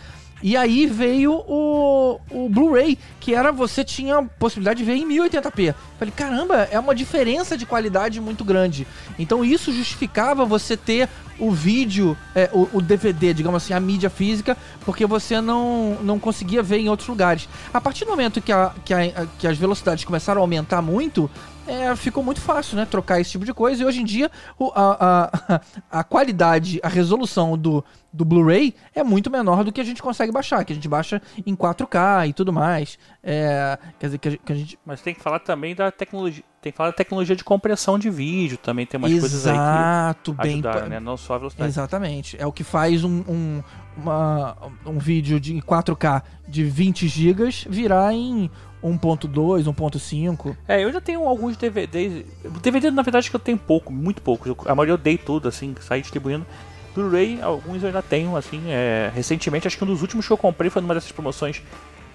E 0.42 0.56
aí 0.56 0.86
veio 0.86 1.32
o, 1.46 2.18
o 2.30 2.48
Blu-ray, 2.48 2.98
que 3.20 3.34
era 3.34 3.52
você 3.52 3.84
tinha 3.84 4.18
a 4.18 4.22
possibilidade 4.24 4.78
de 4.78 4.84
ver 4.84 4.96
em 4.96 5.06
1080p. 5.08 5.74
Falei, 5.98 6.12
caramba, 6.16 6.68
é 6.70 6.78
uma 6.78 6.94
diferença 6.94 7.56
de 7.56 7.64
qualidade 7.64 8.20
muito 8.20 8.44
grande. 8.44 8.86
Então 9.18 9.44
isso 9.44 9.72
justificava 9.72 10.44
você 10.44 10.76
ter 10.76 11.08
o 11.38 11.50
vídeo, 11.50 12.16
é, 12.34 12.50
o, 12.52 12.68
o 12.74 12.82
DVD, 12.82 13.32
digamos 13.32 13.62
assim, 13.62 13.72
a 13.72 13.80
mídia 13.80 14.10
física, 14.10 14.56
porque 14.84 15.06
você 15.06 15.40
não, 15.40 15.96
não 16.02 16.18
conseguia 16.18 16.62
ver 16.62 16.78
em 16.78 16.88
outros 16.88 17.08
lugares. 17.08 17.48
A 17.72 17.80
partir 17.80 18.04
do 18.04 18.10
momento 18.10 18.40
que, 18.40 18.52
a, 18.52 18.72
que, 18.84 18.92
a- 18.94 19.26
que 19.38 19.46
as 19.46 19.56
velocidades 19.56 20.04
começaram 20.04 20.40
a 20.40 20.44
aumentar 20.44 20.82
muito, 20.82 21.30
é, 21.66 21.94
ficou 21.96 22.22
muito 22.22 22.40
fácil, 22.40 22.76
né? 22.76 22.84
Trocar 22.86 23.20
esse 23.20 23.30
tipo 23.30 23.44
de 23.44 23.52
coisa. 23.54 23.82
E 23.82 23.84
hoje 23.86 24.00
em 24.00 24.04
dia, 24.04 24.30
a, 24.74 25.30
a, 25.54 25.60
a 26.00 26.04
qualidade, 26.04 26.80
a 26.82 26.88
resolução 26.88 27.56
do, 27.56 27.84
do 28.12 28.24
Blu-ray 28.24 28.74
é 28.94 29.02
muito 29.02 29.30
menor 29.30 29.62
do 29.64 29.72
que 29.72 29.80
a 29.80 29.84
gente 29.84 30.02
consegue 30.02 30.32
baixar, 30.32 30.64
que 30.64 30.72
a 30.72 30.76
gente 30.76 30.88
baixa 30.88 31.20
em 31.46 31.54
4K 31.54 32.28
e 32.28 32.32
tudo 32.32 32.52
mais. 32.52 32.98
É, 33.22 33.78
quer 33.98 34.06
dizer, 34.06 34.18
que 34.18 34.28
a, 34.28 34.36
que 34.36 34.52
a 34.52 34.56
gente. 34.56 34.78
Mas 34.84 35.00
tem 35.00 35.14
que 35.14 35.20
falar 35.20 35.38
também 35.38 35.74
da 35.74 35.90
tecnologia. 35.90 36.42
Tem 36.60 36.70
que 36.70 36.76
falar 36.76 36.90
da 36.90 36.96
tecnologia 36.96 37.34
de 37.34 37.42
compressão 37.42 37.98
de 37.98 38.08
vídeo 38.08 38.56
também. 38.56 38.86
Tem 38.86 38.96
umas 38.96 39.10
coisas 39.10 39.46
aí 39.48 39.52
Exato, 39.52 40.32
que 40.32 40.42
bem. 40.42 40.52
ajudaram, 40.52 40.88
né? 40.88 41.00
Não 41.00 41.16
só 41.16 41.34
a 41.34 41.38
velocidade. 41.38 41.68
Exatamente. 41.68 42.36
É 42.40 42.46
o 42.46 42.52
que 42.52 42.62
faz 42.62 43.02
um, 43.02 43.24
um, 43.28 43.62
uma- 43.96 44.56
um 44.86 44.96
vídeo 44.96 45.40
de 45.40 45.54
4K 45.60 46.22
de 46.46 46.62
20 46.62 47.08
GB 47.08 47.48
virar 47.68 48.12
em 48.14 48.48
1.2, 48.82 49.64
1.5. 49.64 50.56
É, 50.66 50.82
eu 50.82 50.92
já 50.92 51.00
tenho 51.00 51.26
alguns 51.26 51.56
DVDs. 51.56 52.24
DVD, 52.60 52.90
na 52.90 53.02
verdade, 53.02 53.30
que 53.30 53.36
eu 53.36 53.40
tenho 53.40 53.58
pouco, 53.58 53.92
muito 53.92 54.20
poucos. 54.20 54.54
A 54.66 54.74
maioria 54.74 54.94
eu 54.94 54.98
dei 54.98 55.16
tudo, 55.16 55.48
assim, 55.48 55.74
saí 55.80 56.00
distribuindo. 56.00 56.46
Blu-ray, 56.94 57.40
alguns 57.40 57.82
eu 57.82 57.88
ainda 57.88 58.02
tenho, 58.02 58.36
assim, 58.36 58.62
é, 58.68 59.10
recentemente. 59.14 59.66
Acho 59.66 59.78
que 59.78 59.84
um 59.84 59.86
dos 59.86 60.02
últimos 60.02 60.26
que 60.26 60.32
eu 60.32 60.36
comprei 60.36 60.70
foi 60.70 60.82
numa 60.82 60.94
dessas 60.94 61.12
promoções 61.12 61.62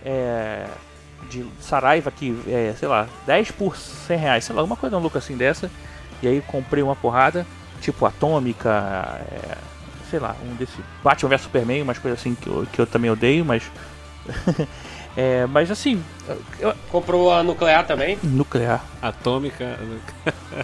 é, 0.05 0.67
de 1.29 1.45
Saraiva, 1.59 2.11
que 2.11 2.37
é, 2.47 2.73
sei 2.77 2.87
lá, 2.87 3.07
10 3.25 3.51
por 3.51 3.75
100 3.75 4.17
reais, 4.17 4.45
sei 4.45 4.55
lá, 4.55 4.63
uma 4.63 4.75
coisa 4.75 4.95
maluca 4.97 5.19
assim 5.19 5.35
dessa. 5.35 5.71
E 6.21 6.27
aí 6.27 6.41
comprei 6.45 6.83
uma 6.83 6.95
porrada, 6.95 7.45
tipo 7.81 8.05
Atômica, 8.05 9.21
é, 9.31 9.57
sei 10.09 10.19
lá, 10.19 10.35
um 10.43 10.55
desse 10.55 10.77
Batman 11.03 11.29
vs 11.29 11.41
Superman, 11.41 11.81
umas 11.81 11.99
coisas 11.99 12.19
assim 12.19 12.35
que 12.35 12.47
eu, 12.47 12.67
que 12.71 12.79
eu 12.79 12.87
também 12.87 13.09
odeio, 13.09 13.45
mas. 13.45 13.63
é, 15.17 15.45
mas 15.47 15.69
assim, 15.71 16.01
eu- 16.59 16.73
Comprou 16.91 17.33
a 17.33 17.41
nuclear 17.43 17.85
também. 17.85 18.17
nuclear. 18.23 18.85
Atômica. 19.01 19.77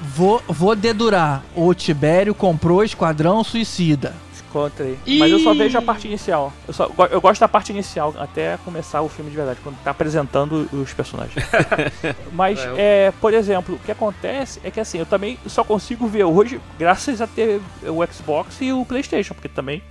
Vou, 0.02 0.42
vou 0.48 0.76
dedurar. 0.76 1.44
O 1.56 1.74
Tibério 1.74 2.34
comprou 2.36 2.84
Esquadrão 2.84 3.44
Suicida. 3.44 4.14
Encontrei. 4.50 5.00
Ih! 5.08 5.18
Mas 5.18 5.32
eu 5.32 5.40
só 5.40 5.52
vejo 5.56 5.76
a 5.80 5.82
parte 5.82 6.08
inicial. 6.08 6.54
Eu, 6.68 6.74
só, 6.76 6.88
eu 7.10 7.20
gosto 7.20 7.40
da 7.42 7.48
parte 7.48 7.72
inicial, 7.72 8.14
até 8.20 8.56
começar 8.64 9.02
o 9.02 9.10
filme 9.10 9.32
de 9.32 9.36
verdade, 9.36 9.60
quando 9.64 9.76
tá 9.84 9.90
apresentando 9.90 10.70
os 10.72 10.94
personagens. 10.94 11.44
Mas, 12.32 12.60
É, 12.78 13.08
é, 13.08 13.14
por 13.20 13.34
exemplo, 13.34 13.74
o 13.74 13.80
que 13.80 13.92
acontece 13.92 14.60
é 14.64 14.70
que 14.70 14.80
assim, 14.80 15.00
eu 15.00 15.08
também 15.08 15.40
só 15.48 15.64
consigo 15.64 16.06
ver 16.06 16.26
hoje 16.26 16.62
graças 16.78 17.20
a 17.20 17.26
ter 17.26 17.60
o 17.82 18.06
Xbox 18.14 18.62
e 18.62 18.72
o 18.72 18.86
Playstation, 18.86 19.34
porque 19.34 19.50
também 19.50 19.82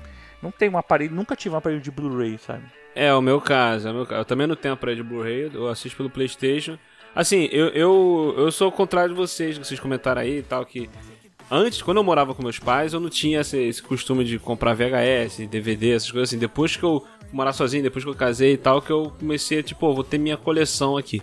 não 0.41 0.53
tem 0.53 0.69
um 0.69 0.79
aparelho, 0.79 1.13
nunca 1.13 1.35
tive 1.35 1.57
um 1.57 1.59
aparelho 1.59 1.81
de 1.81 1.91
Blu-ray, 1.91 2.39
sabe? 2.47 2.63
É, 2.95 3.13
o 3.15 3.23
meu 3.23 3.41
caso, 3.41 3.89
é 3.89 3.91
o 3.91 3.95
meu 3.95 4.07
caso. 4.07 4.21
Eu 4.21 4.25
também 4.25 4.47
não 4.47 4.55
tenho 4.57 4.75
aparelho 4.75 5.03
de 5.03 5.09
Blu-ray, 5.09 5.51
eu 5.53 5.69
assisto 5.69 5.97
pelo 5.97 6.11
Playstation. 6.11 6.79
Assim, 7.15 7.49
eu, 7.53 7.69
eu, 7.69 8.35
eu 8.39 8.53
sou 8.53 8.69
o 8.69 8.73
contrário 8.73 9.15
de 9.15 9.21
vocês, 9.21 9.59
que 9.59 9.67
vocês 9.67 9.81
comentaram 9.81 10.23
aí 10.23 10.39
e 10.39 10.43
tal, 10.43 10.65
que 10.65 10.89
antes, 11.51 11.83
quando 11.83 11.99
eu 11.99 12.05
morava 12.05 12.35
com 12.35 12.43
meus 12.43 12.59
pais, 12.59 12.93
eu 12.93 13.01
não 13.01 13.11
tinha 13.11 13.41
esse, 13.41 13.59
esse 13.59 13.83
costume 13.83 14.25
de 14.25 14.39
comprar 14.39 14.75
VHS, 14.75 15.47
DVD, 15.49 15.93
essas 15.93 16.11
coisas 16.11 16.31
assim. 16.31 16.39
Depois 16.39 16.77
que 16.77 16.83
eu 16.83 17.05
morar 17.33 17.53
sozinho, 17.53 17.83
depois 17.83 18.05
que 18.05 18.11
eu 18.11 18.15
casei 18.15 18.55
e 18.55 18.57
tal, 18.57 18.81
que 18.81 18.91
eu 18.91 19.13
comecei 19.19 19.59
a, 19.59 19.63
tipo, 19.63 19.81
"Pô, 19.81 19.95
vou 19.95 20.05
ter 20.05 20.19
minha 20.19 20.37
coleção 20.37 20.97
aqui. 20.97 21.23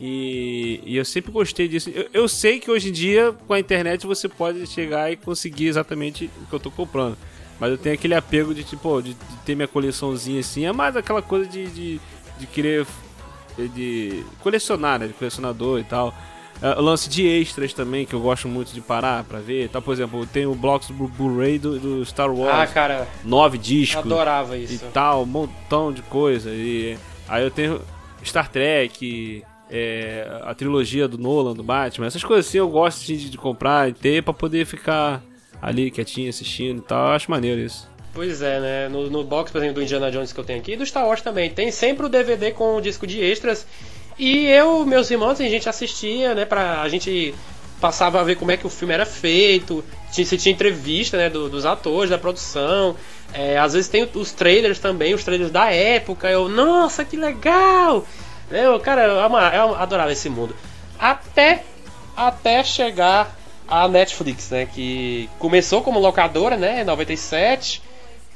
E, 0.00 0.80
e 0.84 0.96
eu 0.96 1.04
sempre 1.04 1.30
gostei 1.32 1.68
disso. 1.68 1.90
Eu, 1.90 2.08
eu 2.12 2.28
sei 2.28 2.58
que 2.58 2.70
hoje 2.70 2.88
em 2.88 2.92
dia, 2.92 3.32
com 3.46 3.54
a 3.54 3.60
internet, 3.60 4.06
você 4.06 4.28
pode 4.28 4.66
chegar 4.66 5.10
e 5.10 5.16
conseguir 5.16 5.68
exatamente 5.68 6.30
o 6.42 6.46
que 6.46 6.52
eu 6.52 6.60
tô 6.60 6.70
comprando. 6.70 7.16
Mas 7.60 7.70
eu 7.70 7.78
tenho 7.78 7.94
aquele 7.94 8.14
apego 8.14 8.52
de, 8.54 8.64
tipo, 8.64 9.00
de, 9.00 9.14
de 9.14 9.36
ter 9.44 9.54
minha 9.54 9.68
coleçãozinha 9.68 10.40
assim. 10.40 10.64
É 10.66 10.72
mais 10.72 10.96
aquela 10.96 11.22
coisa 11.22 11.46
de, 11.46 11.66
de, 11.68 12.00
de 12.38 12.46
querer 12.46 12.86
de 13.56 14.24
colecionar, 14.40 14.98
né? 14.98 15.06
De 15.06 15.12
colecionador 15.12 15.78
e 15.80 15.84
tal. 15.84 16.12
É, 16.62 16.70
o 16.78 16.80
lance 16.82 17.08
de 17.08 17.26
extras 17.26 17.72
também, 17.72 18.06
que 18.06 18.14
eu 18.14 18.20
gosto 18.20 18.48
muito 18.48 18.72
de 18.72 18.80
parar 18.80 19.24
pra 19.24 19.38
ver. 19.40 19.68
Tá, 19.68 19.80
por 19.80 19.92
exemplo, 19.92 20.20
eu 20.22 20.26
tenho 20.26 20.54
blocos 20.54 20.88
do 20.88 20.94
Blu-ray 21.08 21.58
do, 21.58 21.78
do 21.78 22.04
Star 22.04 22.28
Ah, 22.28 22.32
Wars. 22.32 22.70
cara, 22.72 23.08
nove 23.24 23.58
discos 23.58 24.04
adorava 24.04 24.56
e 24.56 24.64
isso. 24.64 24.84
tal, 24.92 25.22
um 25.22 25.26
montão 25.26 25.92
de 25.92 26.02
coisa. 26.02 26.50
E 26.50 26.96
aí 27.28 27.42
eu 27.44 27.50
tenho 27.50 27.80
Star 28.24 28.48
Trek, 28.48 29.42
é, 29.70 30.40
a 30.44 30.54
trilogia 30.54 31.06
do 31.06 31.18
Nolan, 31.18 31.54
do 31.54 31.62
Batman, 31.62 32.06
essas 32.06 32.24
coisas 32.24 32.46
assim 32.46 32.58
eu 32.58 32.68
gosto 32.68 33.04
de, 33.04 33.30
de 33.30 33.36
comprar 33.38 33.88
e 33.88 33.92
ter 33.92 34.22
pra 34.22 34.32
poder 34.32 34.64
ficar 34.64 35.22
ali 35.66 35.90
quietinho 35.90 36.28
assistindo 36.30 36.78
e 36.78 36.82
tal. 36.82 37.08
Acho 37.08 37.30
maneiro 37.30 37.60
isso. 37.60 37.88
Pois 38.12 38.42
é, 38.42 38.60
né? 38.60 38.88
No, 38.88 39.10
no 39.10 39.24
box, 39.24 39.50
por 39.50 39.58
exemplo, 39.58 39.74
do 39.76 39.82
Indiana 39.82 40.10
Jones 40.10 40.32
que 40.32 40.38
eu 40.38 40.44
tenho 40.44 40.60
aqui, 40.60 40.72
e 40.72 40.76
do 40.76 40.86
Star 40.86 41.06
Wars 41.06 41.20
também, 41.20 41.50
tem 41.50 41.70
sempre 41.72 42.06
o 42.06 42.08
DVD 42.08 42.52
com 42.52 42.76
o 42.76 42.80
disco 42.80 43.06
de 43.06 43.20
extras. 43.20 43.66
E 44.16 44.46
eu, 44.46 44.86
meus 44.86 45.10
irmãos, 45.10 45.40
a 45.40 45.44
gente 45.48 45.68
assistia, 45.68 46.32
né? 46.34 46.44
Pra, 46.44 46.80
a 46.82 46.88
gente 46.88 47.34
passava 47.80 48.20
a 48.20 48.22
ver 48.24 48.36
como 48.36 48.52
é 48.52 48.56
que 48.56 48.66
o 48.66 48.70
filme 48.70 48.94
era 48.94 49.04
feito. 49.04 49.84
Tinha, 50.12 50.24
se 50.24 50.38
tinha 50.38 50.52
entrevista, 50.52 51.16
né? 51.16 51.28
do- 51.28 51.48
dos 51.48 51.66
atores, 51.66 52.10
da 52.10 52.16
produção. 52.18 52.94
É, 53.32 53.58
às 53.58 53.72
vezes 53.72 53.88
tem 53.90 54.08
os 54.14 54.30
trailers 54.30 54.78
também, 54.78 55.12
os 55.12 55.24
trailers 55.24 55.50
da 55.50 55.72
época. 55.72 56.30
Eu, 56.30 56.48
nossa, 56.48 57.04
que 57.04 57.16
legal! 57.16 58.06
Eu, 58.48 58.78
cara, 58.78 59.02
eu, 59.02 59.18
ama- 59.20 59.50
eu 59.52 59.74
adorava 59.74 60.12
esse 60.12 60.28
mundo. 60.28 60.54
Até, 60.96 61.64
até 62.16 62.62
chegar 62.62 63.36
a 63.66 63.88
Netflix, 63.88 64.50
né? 64.50 64.66
Que 64.66 65.28
começou 65.38 65.82
como 65.82 65.98
locadora, 65.98 66.56
né? 66.56 66.82
Em 66.82 66.84
97. 66.84 67.82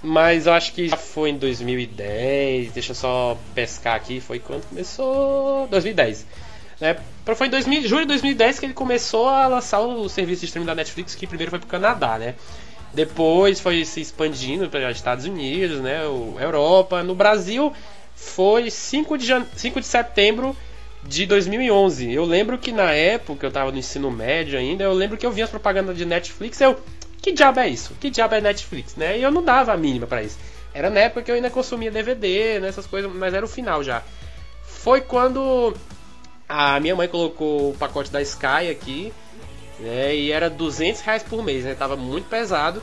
Mas 0.02 0.46
eu 0.46 0.52
acho 0.52 0.72
que 0.72 0.88
já 0.88 0.96
foi 0.96 1.30
em 1.30 1.36
2010. 1.36 2.72
Deixa 2.72 2.92
eu 2.92 2.94
só 2.94 3.36
pescar 3.54 3.96
aqui. 3.96 4.20
Foi 4.20 4.38
quando 4.38 4.68
começou? 4.68 5.66
2010. 5.68 6.26
Né? 6.80 6.96
Foi 7.34 7.48
em 7.48 7.50
2000, 7.50 7.82
julho 7.88 8.02
de 8.02 8.08
2010 8.08 8.60
que 8.60 8.66
ele 8.66 8.74
começou 8.74 9.28
a 9.28 9.46
lançar 9.48 9.80
o 9.80 10.08
serviço 10.08 10.40
de 10.40 10.46
streaming 10.46 10.66
da 10.66 10.74
Netflix, 10.74 11.14
que 11.14 11.26
primeiro 11.26 11.50
foi 11.50 11.58
pro 11.58 11.68
Canadá, 11.68 12.16
né? 12.18 12.36
Depois 12.94 13.60
foi 13.60 13.84
se 13.84 14.00
expandindo 14.00 14.68
para 14.70 14.90
Estados 14.90 15.24
Unidos, 15.26 15.80
né? 15.80 16.02
Europa. 16.40 17.02
No 17.02 17.14
Brasil 17.14 17.72
foi 18.14 18.70
5 18.70 19.18
de, 19.18 19.26
jan... 19.26 19.44
5 19.56 19.80
de 19.80 19.86
setembro 19.86 20.56
de 21.02 21.26
2011. 21.26 22.12
Eu 22.12 22.24
lembro 22.24 22.58
que 22.58 22.72
na 22.72 22.92
época 22.92 23.46
eu 23.46 23.50
tava 23.50 23.72
no 23.72 23.78
ensino 23.78 24.10
médio 24.10 24.58
ainda, 24.58 24.84
eu 24.84 24.92
lembro 24.92 25.16
que 25.16 25.26
eu 25.26 25.30
via 25.30 25.44
as 25.44 25.50
propagandas 25.50 25.96
de 25.96 26.04
Netflix, 26.04 26.60
eu 26.60 26.78
que 27.20 27.32
diabo 27.32 27.60
é 27.60 27.68
isso? 27.68 27.94
Que 28.00 28.10
diabo 28.10 28.34
é 28.34 28.40
Netflix, 28.40 28.94
né? 28.94 29.18
E 29.18 29.22
eu 29.22 29.30
não 29.30 29.42
dava 29.42 29.72
a 29.72 29.76
mínima 29.76 30.06
pra 30.06 30.22
isso. 30.22 30.38
Era 30.72 30.88
na 30.88 31.00
época 31.00 31.22
que 31.22 31.30
eu 31.30 31.34
ainda 31.34 31.50
consumia 31.50 31.90
DVD, 31.90 32.60
nessas 32.60 32.86
coisas, 32.86 33.12
mas 33.12 33.34
era 33.34 33.44
o 33.44 33.48
final 33.48 33.82
já. 33.82 34.02
Foi 34.62 35.00
quando 35.00 35.74
a 36.48 36.78
minha 36.80 36.94
mãe 36.94 37.08
colocou 37.08 37.70
o 37.70 37.74
pacote 37.74 38.10
da 38.10 38.22
Sky 38.22 38.70
aqui, 38.70 39.12
né? 39.80 40.14
E 40.14 40.30
era 40.30 40.48
200 40.48 41.00
reais 41.00 41.22
por 41.22 41.42
mês, 41.42 41.64
né? 41.64 41.74
Tava 41.74 41.96
muito 41.96 42.28
pesado. 42.28 42.82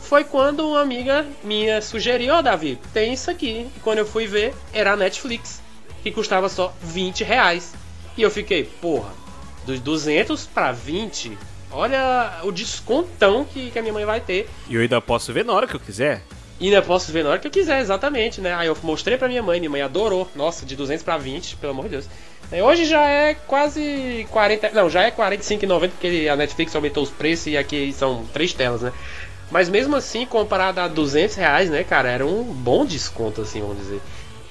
Foi 0.00 0.24
quando 0.24 0.68
uma 0.68 0.80
amiga 0.80 1.26
minha 1.42 1.80
sugeriu, 1.80 2.34
ó 2.34 2.38
oh, 2.38 2.42
Davi, 2.42 2.78
tem 2.92 3.12
isso 3.12 3.30
aqui. 3.30 3.70
E 3.76 3.80
quando 3.80 3.98
eu 3.98 4.06
fui 4.06 4.26
ver, 4.26 4.54
era 4.72 4.92
a 4.92 4.96
Netflix, 4.96 5.60
que 6.06 6.12
custava 6.12 6.48
só 6.48 6.72
20 6.82 7.24
reais. 7.24 7.74
E 8.16 8.22
eu 8.22 8.30
fiquei, 8.30 8.64
porra, 8.64 9.12
dos 9.66 9.80
200 9.80 10.46
para 10.46 10.70
20, 10.70 11.36
olha 11.72 12.40
o 12.44 12.52
descontão 12.52 13.44
que, 13.44 13.72
que 13.72 13.78
a 13.78 13.82
minha 13.82 13.92
mãe 13.92 14.04
vai 14.04 14.20
ter. 14.20 14.48
E 14.68 14.76
eu 14.76 14.80
ainda 14.80 15.00
posso 15.00 15.32
ver 15.32 15.44
na 15.44 15.52
hora 15.52 15.66
que 15.66 15.74
eu 15.74 15.80
quiser. 15.80 16.22
E 16.60 16.66
ainda 16.66 16.80
posso 16.80 17.10
ver 17.10 17.24
na 17.24 17.30
hora 17.30 17.38
que 17.38 17.46
eu 17.46 17.50
quiser, 17.50 17.80
exatamente, 17.80 18.40
né? 18.40 18.54
Aí 18.54 18.68
eu 18.68 18.76
mostrei 18.82 19.18
pra 19.18 19.28
minha 19.28 19.42
mãe, 19.42 19.58
minha 19.58 19.68
mãe 19.68 19.82
adorou. 19.82 20.30
Nossa, 20.34 20.64
de 20.64 20.76
200 20.76 21.02
para 21.02 21.18
20, 21.18 21.56
pelo 21.56 21.72
amor 21.72 21.84
de 21.84 21.90
Deus. 21.90 22.08
É, 22.52 22.62
hoje 22.62 22.84
já 22.84 23.02
é 23.02 23.34
quase 23.34 24.26
40. 24.30 24.70
Não, 24.70 24.88
já 24.88 25.02
é 25.02 25.10
45,90 25.10 25.90
porque 25.90 26.28
a 26.30 26.36
Netflix 26.36 26.74
aumentou 26.74 27.02
os 27.02 27.10
preços 27.10 27.48
e 27.48 27.56
aqui 27.56 27.92
são 27.92 28.24
três 28.32 28.52
telas, 28.52 28.80
né? 28.80 28.92
Mas 29.50 29.68
mesmo 29.68 29.94
assim, 29.96 30.24
comparado 30.24 30.80
a 30.80 30.88
200 30.88 31.36
reais, 31.36 31.68
né, 31.68 31.84
cara, 31.84 32.08
era 32.08 32.24
um 32.26 32.42
bom 32.42 32.86
desconto, 32.86 33.42
assim, 33.42 33.60
vamos 33.60 33.78
dizer. 33.78 34.00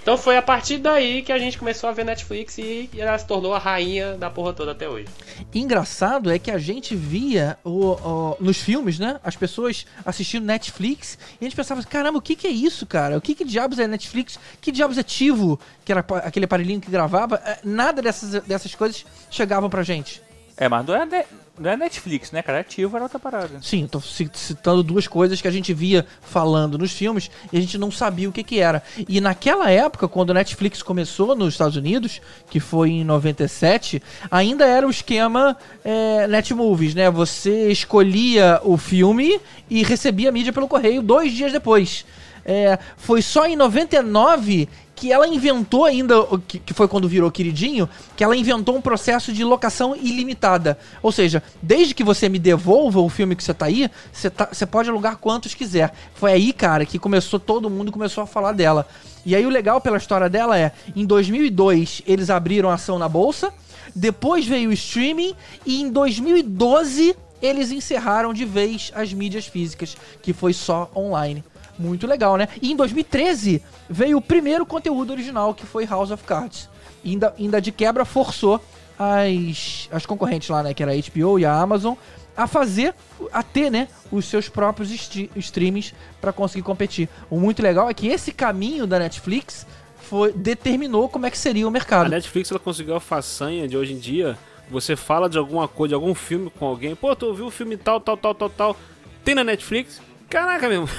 Então 0.06 0.20
foi 0.20 0.38
a 0.38 0.42
partir 0.42 0.78
daí 0.78 1.24
que 1.24 1.32
a 1.32 1.40
gente 1.40 1.58
começou 1.58 1.90
a 1.90 1.92
ver 1.92 2.06
Netflix 2.06 2.60
e 2.60 2.88
ela 2.96 3.18
se 3.18 3.26
tornou 3.26 3.56
a 3.56 3.58
rainha 3.58 4.14
da 4.14 4.30
porra 4.30 4.54
toda 4.54 4.72
até 4.72 4.88
hoje. 4.88 5.08
Engraçado 5.52 6.32
é 6.32 6.38
que 6.38 6.52
a 6.52 6.60
gente 6.60 6.96
via 6.96 7.58
o, 7.64 7.94
o, 7.94 8.38
nos 8.40 8.62
filmes, 8.62 9.00
né? 9.00 9.20
As 9.24 9.36
pessoas 9.36 9.84
assistindo 10.06 10.46
Netflix 10.46 11.18
e 11.42 11.44
a 11.44 11.46
gente 11.46 11.56
pensava, 11.56 11.82
caramba, 11.82 12.20
o 12.20 12.22
que, 12.22 12.36
que 12.36 12.46
é 12.46 12.52
isso, 12.52 12.86
cara? 12.86 13.18
O 13.18 13.22
que, 13.22 13.34
que 13.34 13.44
diabos 13.44 13.80
é 13.80 13.88
Netflix? 13.88 14.40
Que 14.62 14.72
diabos 14.72 15.00
é 15.00 15.02
Tivo? 15.02 15.60
Que 15.84 15.92
era 15.92 16.06
aquele 16.24 16.46
aparelhinho 16.46 16.80
que 16.80 16.92
gravava? 16.92 17.42
É, 17.44 17.58
nada 17.64 18.00
dessas, 18.00 18.44
dessas 18.44 18.76
coisas 18.76 19.04
chegavam 19.32 19.72
pra 19.72 19.82
gente. 19.82 20.22
É, 20.56 20.70
mas 20.70 20.86
não 20.86 20.96
é, 20.96 21.26
não 21.58 21.70
é 21.70 21.78
Netflix, 21.78 22.32
né, 22.32 22.42
cara? 22.42 22.60
Ativo 22.60 22.96
era 22.96 23.06
outra 23.06 23.18
parada. 23.18 23.60
Sim, 23.62 23.88
tô 23.88 24.02
citando 24.02 24.84
duas 24.84 25.08
coisas 25.08 25.40
que 25.42 25.48
a 25.48 25.52
gente 25.52 25.74
via 25.74 26.06
falando 26.22 26.78
nos 26.78 26.92
filmes 26.92 27.32
e 27.52 27.58
a 27.58 27.62
gente 27.62 27.78
não 27.78 27.90
sabia 27.90 28.28
o 28.28 28.32
que 28.32 28.44
que 28.44 28.60
era. 28.60 28.84
E 29.08 29.22
naquela 29.22 29.72
época, 29.72 30.08
quando 30.08 30.32
a 30.32 30.34
Netflix 30.34 30.84
começou 30.84 31.36
nos 31.36 31.54
Estados 31.54 31.78
Unidos, 31.78 32.22
que 32.50 32.60
foi 32.60 32.90
em 32.92 33.04
97, 33.04 34.04
ainda 34.30 34.66
era 34.66 34.86
o 34.86 34.90
esquema 34.90 35.58
é, 35.84 36.28
Netmovies, 36.28 36.94
né? 36.94 37.10
Você 37.10 37.72
escolhia 37.72 38.60
o 38.64 38.78
filme 38.78 39.40
e 39.70 39.84
recebia 39.84 40.30
a 40.30 40.32
mídia 40.32 40.52
pelo 40.52 40.68
correio 40.68 41.02
dois 41.02 41.32
dias 41.32 41.54
depois. 41.54 42.06
É, 42.48 42.78
foi 42.98 43.24
só 43.24 43.48
em 43.48 43.56
99 43.56 44.70
que 44.96 45.12
ela 45.12 45.28
inventou 45.28 45.84
ainda, 45.84 46.16
que 46.48 46.74
foi 46.74 46.88
quando 46.88 47.08
virou 47.08 47.30
queridinho, 47.30 47.90
que 48.16 48.24
ela 48.24 48.36
inventou 48.36 48.78
um 48.78 48.82
processo 48.82 49.34
de 49.34 49.44
locação 49.44 49.96
ilimitada. 49.96 50.80
Ou 51.04 51.12
seja, 51.12 51.44
desde 51.62 51.94
que 51.94 52.04
você 52.04 52.30
me 52.30 52.40
devolva 52.40 53.02
o 53.02 53.10
filme 53.10 53.36
que 53.36 53.44
você 53.44 53.54
tá 53.54 53.66
aí, 53.66 53.92
você, 54.12 54.30
tá, 54.30 54.48
você 54.52 54.66
pode 54.66 54.90
alugar 54.90 55.18
quantos 55.18 55.54
quiser. 55.54 55.94
Foi 56.14 56.32
aí, 56.32 56.54
cara, 56.54 56.86
que 56.86 56.98
começou 56.98 57.40
todo 57.40 57.70
mundo 57.70 57.92
começou 57.92 58.24
a 58.24 58.28
falar 58.28 58.54
dela. 58.54 58.88
E 59.26 59.36
aí 59.36 59.46
o 59.46 59.50
legal 59.50 59.82
pela 59.82 59.98
história 59.98 60.30
dela 60.30 60.58
é, 60.58 60.72
em 60.96 61.06
2002 61.06 62.04
eles 62.06 62.30
abriram 62.30 62.70
ação 62.70 62.98
na 62.98 63.10
bolsa, 63.10 63.52
depois 63.94 64.46
veio 64.46 64.70
o 64.70 64.74
streaming 64.74 65.34
e 65.66 65.82
em 65.82 65.90
2012 65.90 67.16
eles 67.42 67.72
encerraram 67.72 68.34
de 68.34 68.46
vez 68.46 68.92
as 68.96 69.14
mídias 69.14 69.46
físicas, 69.46 69.98
que 70.22 70.32
foi 70.32 70.54
só 70.54 70.90
online. 70.96 71.44
Muito 71.78 72.08
legal, 72.08 72.38
né? 72.38 72.48
E 72.62 72.72
em 72.72 72.76
2013 72.76 73.62
veio 73.90 74.18
o 74.18 74.22
primeiro 74.22 74.66
conteúdo 74.66 75.12
original, 75.12 75.54
que 75.54 75.66
foi 75.66 75.86
House 75.86 76.12
of 76.12 76.24
Cards. 76.24 76.70
Ainda, 77.04 77.36
ainda 77.38 77.62
de 77.62 77.72
quebra 77.72 78.06
forçou 78.06 78.62
as, 78.98 79.90
as 79.92 80.06
concorrentes 80.06 80.50
lá, 80.50 80.64
né? 80.64 80.74
Que 80.74 80.84
era 80.84 80.94
a 80.94 80.96
HBO 80.96 81.38
e 81.38 81.46
a 81.46 81.54
Amazon, 81.54 81.96
a 82.36 82.48
fazer, 82.48 82.94
a 83.32 83.44
ter, 83.44 83.70
né? 83.70 83.88
Os 84.12 84.26
seus 84.26 84.50
próprios 84.50 84.92
streams 85.36 85.94
para 86.20 86.34
conseguir 86.34 86.64
competir. 86.64 87.10
O 87.30 87.40
muito 87.40 87.62
legal 87.62 87.90
é 87.90 87.94
que 87.94 88.08
esse 88.08 88.32
caminho 88.32 88.88
da 88.88 89.00
Netflix 89.00 89.66
foi, 89.98 90.32
determinou 90.34 91.10
como 91.10 91.26
é 91.26 91.32
que 91.32 91.38
seria 91.38 91.68
o 91.68 91.72
mercado. 91.72 92.06
A 92.06 92.10
Netflix 92.10 92.52
ela 92.52 92.60
conseguiu 92.60 92.96
a 92.96 93.00
façanha 93.00 93.68
de 93.68 93.78
hoje 93.78 93.94
em 93.94 93.98
dia. 93.98 94.38
Você 94.70 94.96
fala 94.96 95.30
de 95.30 95.38
alguma 95.38 95.68
coisa, 95.68 95.90
de 95.90 95.96
algum 95.96 96.16
filme 96.16 96.50
com 96.50 96.66
alguém. 96.66 96.96
Pô, 96.96 97.16
tu 97.16 97.28
ouviu 97.28 97.46
o 97.46 97.52
filme 97.52 97.78
tal, 97.78 98.00
tal, 98.00 98.18
tal, 98.18 98.34
tal, 98.34 98.50
tal. 98.50 98.78
Tem 99.24 99.36
na 99.36 99.44
Netflix? 99.44 100.02
Caraca, 100.36 100.68
mesmo. 100.68 100.90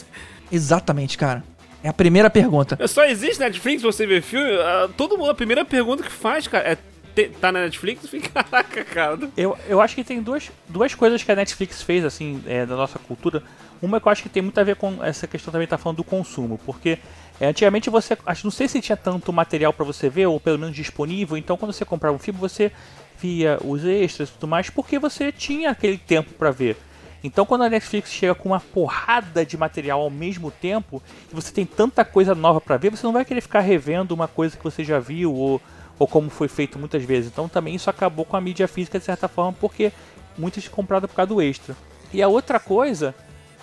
Exatamente, 0.50 1.18
cara. 1.18 1.44
É 1.84 1.88
a 1.90 1.92
primeira 1.92 2.30
pergunta. 2.30 2.78
Só 2.88 3.04
existe 3.04 3.38
Netflix 3.38 3.82
você 3.82 4.06
ver 4.06 4.22
filme? 4.22 4.48
Uh, 4.50 4.88
todo 4.96 5.18
mundo, 5.18 5.30
a 5.30 5.34
primeira 5.34 5.66
pergunta 5.66 6.02
que 6.02 6.10
faz, 6.10 6.48
cara, 6.48 6.66
é 6.72 6.78
tá 7.26 7.52
na 7.52 7.60
Netflix? 7.60 8.08
Caraca, 8.32 8.84
cara. 8.84 9.30
Eu, 9.36 9.56
eu 9.68 9.82
acho 9.82 9.94
que 9.94 10.02
tem 10.02 10.22
duas, 10.22 10.50
duas 10.66 10.94
coisas 10.94 11.22
que 11.22 11.30
a 11.30 11.36
Netflix 11.36 11.82
fez, 11.82 12.06
assim, 12.06 12.42
é, 12.46 12.64
da 12.64 12.74
nossa 12.74 12.98
cultura. 12.98 13.42
Uma 13.82 14.00
que 14.00 14.08
eu 14.08 14.12
acho 14.12 14.22
que 14.22 14.30
tem 14.30 14.42
muito 14.42 14.58
a 14.58 14.64
ver 14.64 14.76
com 14.76 15.04
essa 15.04 15.26
questão 15.26 15.52
também 15.52 15.68
tá 15.68 15.76
falando 15.76 15.98
do 15.98 16.04
consumo, 16.04 16.58
porque 16.64 16.98
é, 17.38 17.48
antigamente 17.48 17.90
você, 17.90 18.16
acho 18.24 18.46
não 18.46 18.50
sei 18.50 18.66
se 18.66 18.80
tinha 18.80 18.96
tanto 18.96 19.30
material 19.30 19.74
para 19.74 19.84
você 19.84 20.08
ver 20.08 20.24
ou 20.24 20.40
pelo 20.40 20.58
menos 20.58 20.74
disponível, 20.74 21.36
então 21.36 21.58
quando 21.58 21.74
você 21.74 21.84
comprava 21.84 22.16
um 22.16 22.18
filme 22.18 22.40
você 22.40 22.72
via 23.20 23.58
os 23.62 23.84
extras 23.84 24.30
e 24.30 24.32
tudo 24.32 24.48
mais, 24.48 24.70
porque 24.70 24.98
você 24.98 25.30
tinha 25.30 25.70
aquele 25.70 25.98
tempo 25.98 26.32
para 26.32 26.50
ver. 26.50 26.78
Então, 27.24 27.46
quando 27.46 27.64
a 27.64 27.68
Netflix 27.68 28.10
chega 28.10 28.34
com 28.34 28.50
uma 28.50 28.60
porrada 28.60 29.44
de 29.44 29.56
material 29.56 30.00
ao 30.00 30.10
mesmo 30.10 30.50
tempo, 30.50 31.02
e 31.30 31.34
você 31.34 31.52
tem 31.52 31.64
tanta 31.64 32.04
coisa 32.04 32.34
nova 32.34 32.60
para 32.60 32.76
ver, 32.76 32.90
você 32.90 33.04
não 33.04 33.12
vai 33.12 33.24
querer 33.24 33.40
ficar 33.40 33.60
revendo 33.60 34.14
uma 34.14 34.28
coisa 34.28 34.56
que 34.56 34.62
você 34.62 34.84
já 34.84 34.98
viu 34.98 35.34
ou, 35.34 35.60
ou 35.98 36.06
como 36.06 36.30
foi 36.30 36.48
feito 36.48 36.78
muitas 36.78 37.02
vezes. 37.02 37.30
Então, 37.30 37.48
também 37.48 37.74
isso 37.74 37.90
acabou 37.90 38.24
com 38.24 38.36
a 38.36 38.40
mídia 38.40 38.68
física 38.68 38.98
de 38.98 39.04
certa 39.04 39.28
forma, 39.28 39.52
porque 39.52 39.92
muitas 40.36 40.68
compraram 40.68 41.08
por 41.08 41.14
causa 41.14 41.28
do 41.28 41.42
extra. 41.42 41.76
E 42.12 42.22
a 42.22 42.28
outra 42.28 42.60
coisa 42.60 43.14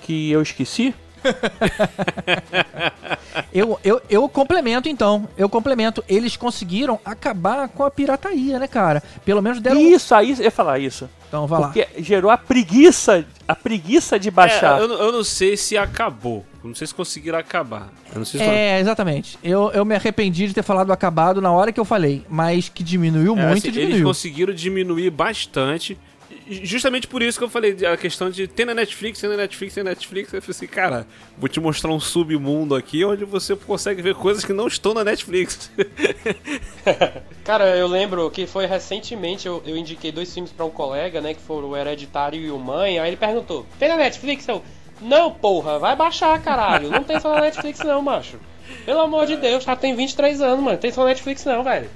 que 0.01 0.32
eu 0.32 0.41
esqueci 0.41 0.93
eu, 3.53 3.80
eu, 3.84 4.01
eu 4.09 4.30
complemento 4.30 4.89
então. 4.89 5.28
Eu 5.38 5.49
complemento. 5.49 6.03
Eles 6.07 6.36
conseguiram 6.36 6.99
acabar 7.03 7.67
com 7.69 7.84
a 7.84 7.91
pirataria, 7.91 8.59
né, 8.59 8.67
cara? 8.67 9.01
Pelo 9.26 9.41
menos 9.41 9.59
deram. 9.59 9.80
Isso, 9.80 10.13
aí 10.13 10.32
eu 10.32 10.38
ia 10.38 10.51
falar 10.51 10.80
isso. 10.80 11.09
Então 11.28 11.47
vai 11.47 11.61
Porque 11.61 11.80
lá. 11.80 11.88
gerou 11.97 12.30
a 12.30 12.38
preguiça, 12.38 13.26
a 13.47 13.55
preguiça 13.55 14.19
de 14.19 14.30
baixar. 14.30 14.80
É, 14.80 14.84
eu, 14.84 14.91
eu, 14.91 15.11
não 15.11 15.24
sei 15.24 15.57
se 15.57 15.76
acabou. 15.76 16.45
Eu 16.63 16.67
não 16.67 16.76
sei 16.76 16.86
se 16.86 16.93
conseguiram 16.93 17.39
acabar. 17.39 17.91
Se 18.24 18.39
é, 18.39 18.80
exatamente. 18.80 19.38
Eu, 19.43 19.71
eu 19.71 19.84
me 19.84 19.95
arrependi 19.95 20.47
de 20.47 20.53
ter 20.53 20.63
falado 20.63 20.93
acabado 20.93 21.41
na 21.41 21.51
hora 21.51 21.71
que 21.71 21.80
eu 21.80 21.86
falei, 21.86 22.24
mas 22.30 22.69
que 22.69 22.84
diminuiu 22.84 23.38
é, 23.38 23.47
muito, 23.47 23.57
assim, 23.57 23.71
diminuiu. 23.71 23.95
Eles 23.95 24.05
conseguiram 24.05 24.53
diminuir 24.53 25.09
bastante 25.09 25.97
justamente 26.64 27.08
por 27.08 27.22
isso 27.22 27.38
que 27.38 27.43
eu 27.43 27.49
falei 27.49 27.76
a 27.86 27.97
questão 27.97 28.30
de 28.30 28.47
ter 28.47 28.66
na 28.66 28.74
Netflix, 28.74 29.20
ter 29.20 29.28
na 29.28 29.38
Netflix, 29.38 29.74
ter 29.74 29.84
na 29.84 29.91
Netflix. 29.91 30.34
Eu 30.34 30.41
falei 30.41 30.56
assim, 30.56 30.68
cara, 30.68 31.08
vou 31.38 31.47
te 31.47 31.60
mostrar 31.60 31.91
um 31.91 31.99
submundo 31.99 32.76
aqui 32.76 33.04
onde 33.06 33.26
você 33.26 33.56
consegue 33.56 34.01
ver 34.01 34.16
coisas 34.16 34.43
que 34.43 34.54
não 34.54 34.68
estão 34.68 34.93
na 34.93 35.04
Netflix. 35.04 35.72
cara, 37.43 37.76
eu 37.76 37.88
lembro 37.88 38.30
que 38.30 38.45
foi 38.45 38.66
recentemente 38.66 39.47
eu, 39.47 39.62
eu 39.66 39.78
indiquei 39.78 40.12
dois 40.12 40.34
filmes 40.34 40.51
para 40.51 40.66
um 40.66 40.70
colega, 40.70 41.22
né, 41.22 41.34
que 41.34 41.41
foram 41.41 41.70
o 41.70 41.78
Hereditário 41.78 42.39
e 42.39 42.51
o 42.51 42.60
Mãe. 42.60 42.99
Aí 42.99 43.10
ele 43.10 43.18
perguntou: 43.18 43.66
tem 43.80 43.89
na 43.89 43.97
Netflix? 43.97 44.47
Eu, 44.47 44.64
não, 45.01 45.32
porra, 45.32 45.80
vai 45.80 45.95
baixar, 45.95 46.41
caralho. 46.41 46.89
Não 46.89 47.04
tem 47.04 47.20
só 47.20 47.34
na 47.36 47.41
Netflix, 47.41 47.80
não, 47.80 48.01
macho. 48.01 48.39
Pelo 48.86 49.01
amor 49.01 49.26
de 49.26 49.36
Deus, 49.36 49.64
já 49.64 49.76
tem 49.76 49.95
23 49.95 50.41
anos, 50.41 50.64
mano. 50.64 50.78
Tem 50.78 50.91
só 50.91 51.01
na 51.01 51.10
Netflix, 51.10 51.43
não, 51.45 51.64
velho. 51.64 51.89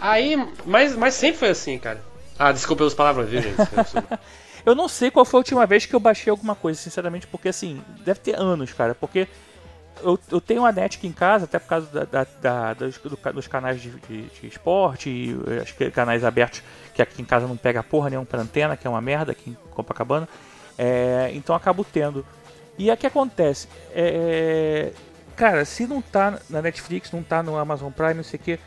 Aí, 0.00 0.36
mas, 0.66 0.96
mas 0.96 1.14
sempre 1.14 1.38
foi 1.38 1.48
assim, 1.50 1.78
cara. 1.78 2.02
Ah, 2.38 2.52
desculpa 2.52 2.80
pelas 2.80 2.94
palavras, 2.94 3.28
viu, 3.28 3.42
gente? 3.42 3.56
eu 4.64 4.74
não 4.74 4.88
sei 4.88 5.10
qual 5.10 5.24
foi 5.24 5.38
a 5.38 5.40
última 5.40 5.66
vez 5.66 5.86
que 5.86 5.94
eu 5.94 6.00
baixei 6.00 6.30
alguma 6.30 6.54
coisa, 6.54 6.78
sinceramente, 6.80 7.26
porque 7.26 7.48
assim, 7.48 7.82
deve 8.04 8.20
ter 8.20 8.34
anos, 8.34 8.72
cara, 8.72 8.94
porque 8.94 9.28
eu, 10.02 10.18
eu 10.30 10.40
tenho 10.40 10.62
uma 10.62 10.72
net 10.72 10.98
aqui 10.98 11.06
em 11.06 11.12
casa, 11.12 11.44
até 11.44 11.58
por 11.58 11.68
causa 11.68 11.86
da, 11.86 12.04
da, 12.04 12.26
da 12.40 12.74
dos, 12.74 12.98
dos, 13.34 13.46
canais 13.46 13.80
de, 13.80 13.90
de, 13.90 14.22
de 14.22 14.46
esporte, 14.46 15.08
e 15.08 15.36
acho 15.60 15.74
que 15.74 15.90
canais 15.90 16.24
abertos, 16.24 16.62
que 16.94 17.02
aqui 17.02 17.22
em 17.22 17.24
casa 17.24 17.46
não 17.46 17.56
pega 17.56 17.82
porra 17.82 18.10
nenhuma 18.10 18.26
pra 18.26 18.40
antena, 18.40 18.76
que 18.76 18.86
é 18.86 18.90
uma 18.90 19.00
merda 19.00 19.32
aqui 19.32 19.50
em 19.50 19.56
Copacabana. 19.70 20.28
É, 20.76 21.30
então 21.34 21.54
acabo 21.54 21.84
tendo. 21.84 22.24
E 22.78 22.90
o 22.90 22.96
que 22.96 23.06
acontece? 23.06 23.68
É, 23.92 24.92
cara, 25.36 25.64
se 25.64 25.86
não 25.86 26.00
tá 26.00 26.38
na 26.48 26.62
Netflix, 26.62 27.12
não 27.12 27.22
tá 27.22 27.42
no 27.42 27.56
Amazon 27.56 27.92
Prime, 27.92 28.14
não 28.14 28.24
sei 28.24 28.40
o 28.40 28.42
que, 28.42 28.58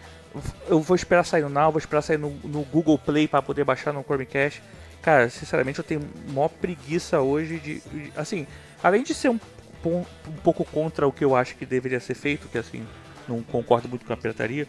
eu 0.68 0.80
vou 0.80 0.96
esperar 0.96 1.24
sair 1.24 1.42
no 1.42 1.50
Now, 1.50 1.72
vou 1.72 1.80
esperar 1.80 2.02
sair 2.02 2.18
no, 2.18 2.30
no 2.44 2.62
Google 2.64 2.98
Play 2.98 3.28
para 3.28 3.42
poder 3.42 3.64
baixar 3.64 3.94
no 3.94 4.04
Chromecast. 4.04 4.62
Cara, 5.02 5.30
sinceramente 5.30 5.80
eu 5.80 5.84
tenho 5.84 6.02
maior 6.34 6.50
preguiça 6.50 7.22
hoje 7.22 7.60
de, 7.60 7.80
de 7.80 8.12
assim, 8.16 8.48
além 8.84 9.04
de 9.04 9.14
ser 9.14 9.30
um, 9.30 9.40
um, 9.86 10.04
pouco 10.44 10.66
contra 10.66 11.08
o 11.08 11.12
que 11.12 11.24
eu 11.24 11.36
acho 11.36 11.56
que 11.56 11.66
deveria 11.66 12.00
ser 12.00 12.16
feito, 12.16 12.48
que 12.48 12.58
assim, 12.58 12.84
não 13.28 13.42
concordo 13.44 13.88
muito 13.88 14.06
com 14.06 14.14
a 14.14 14.18
pirataria, 14.18 14.68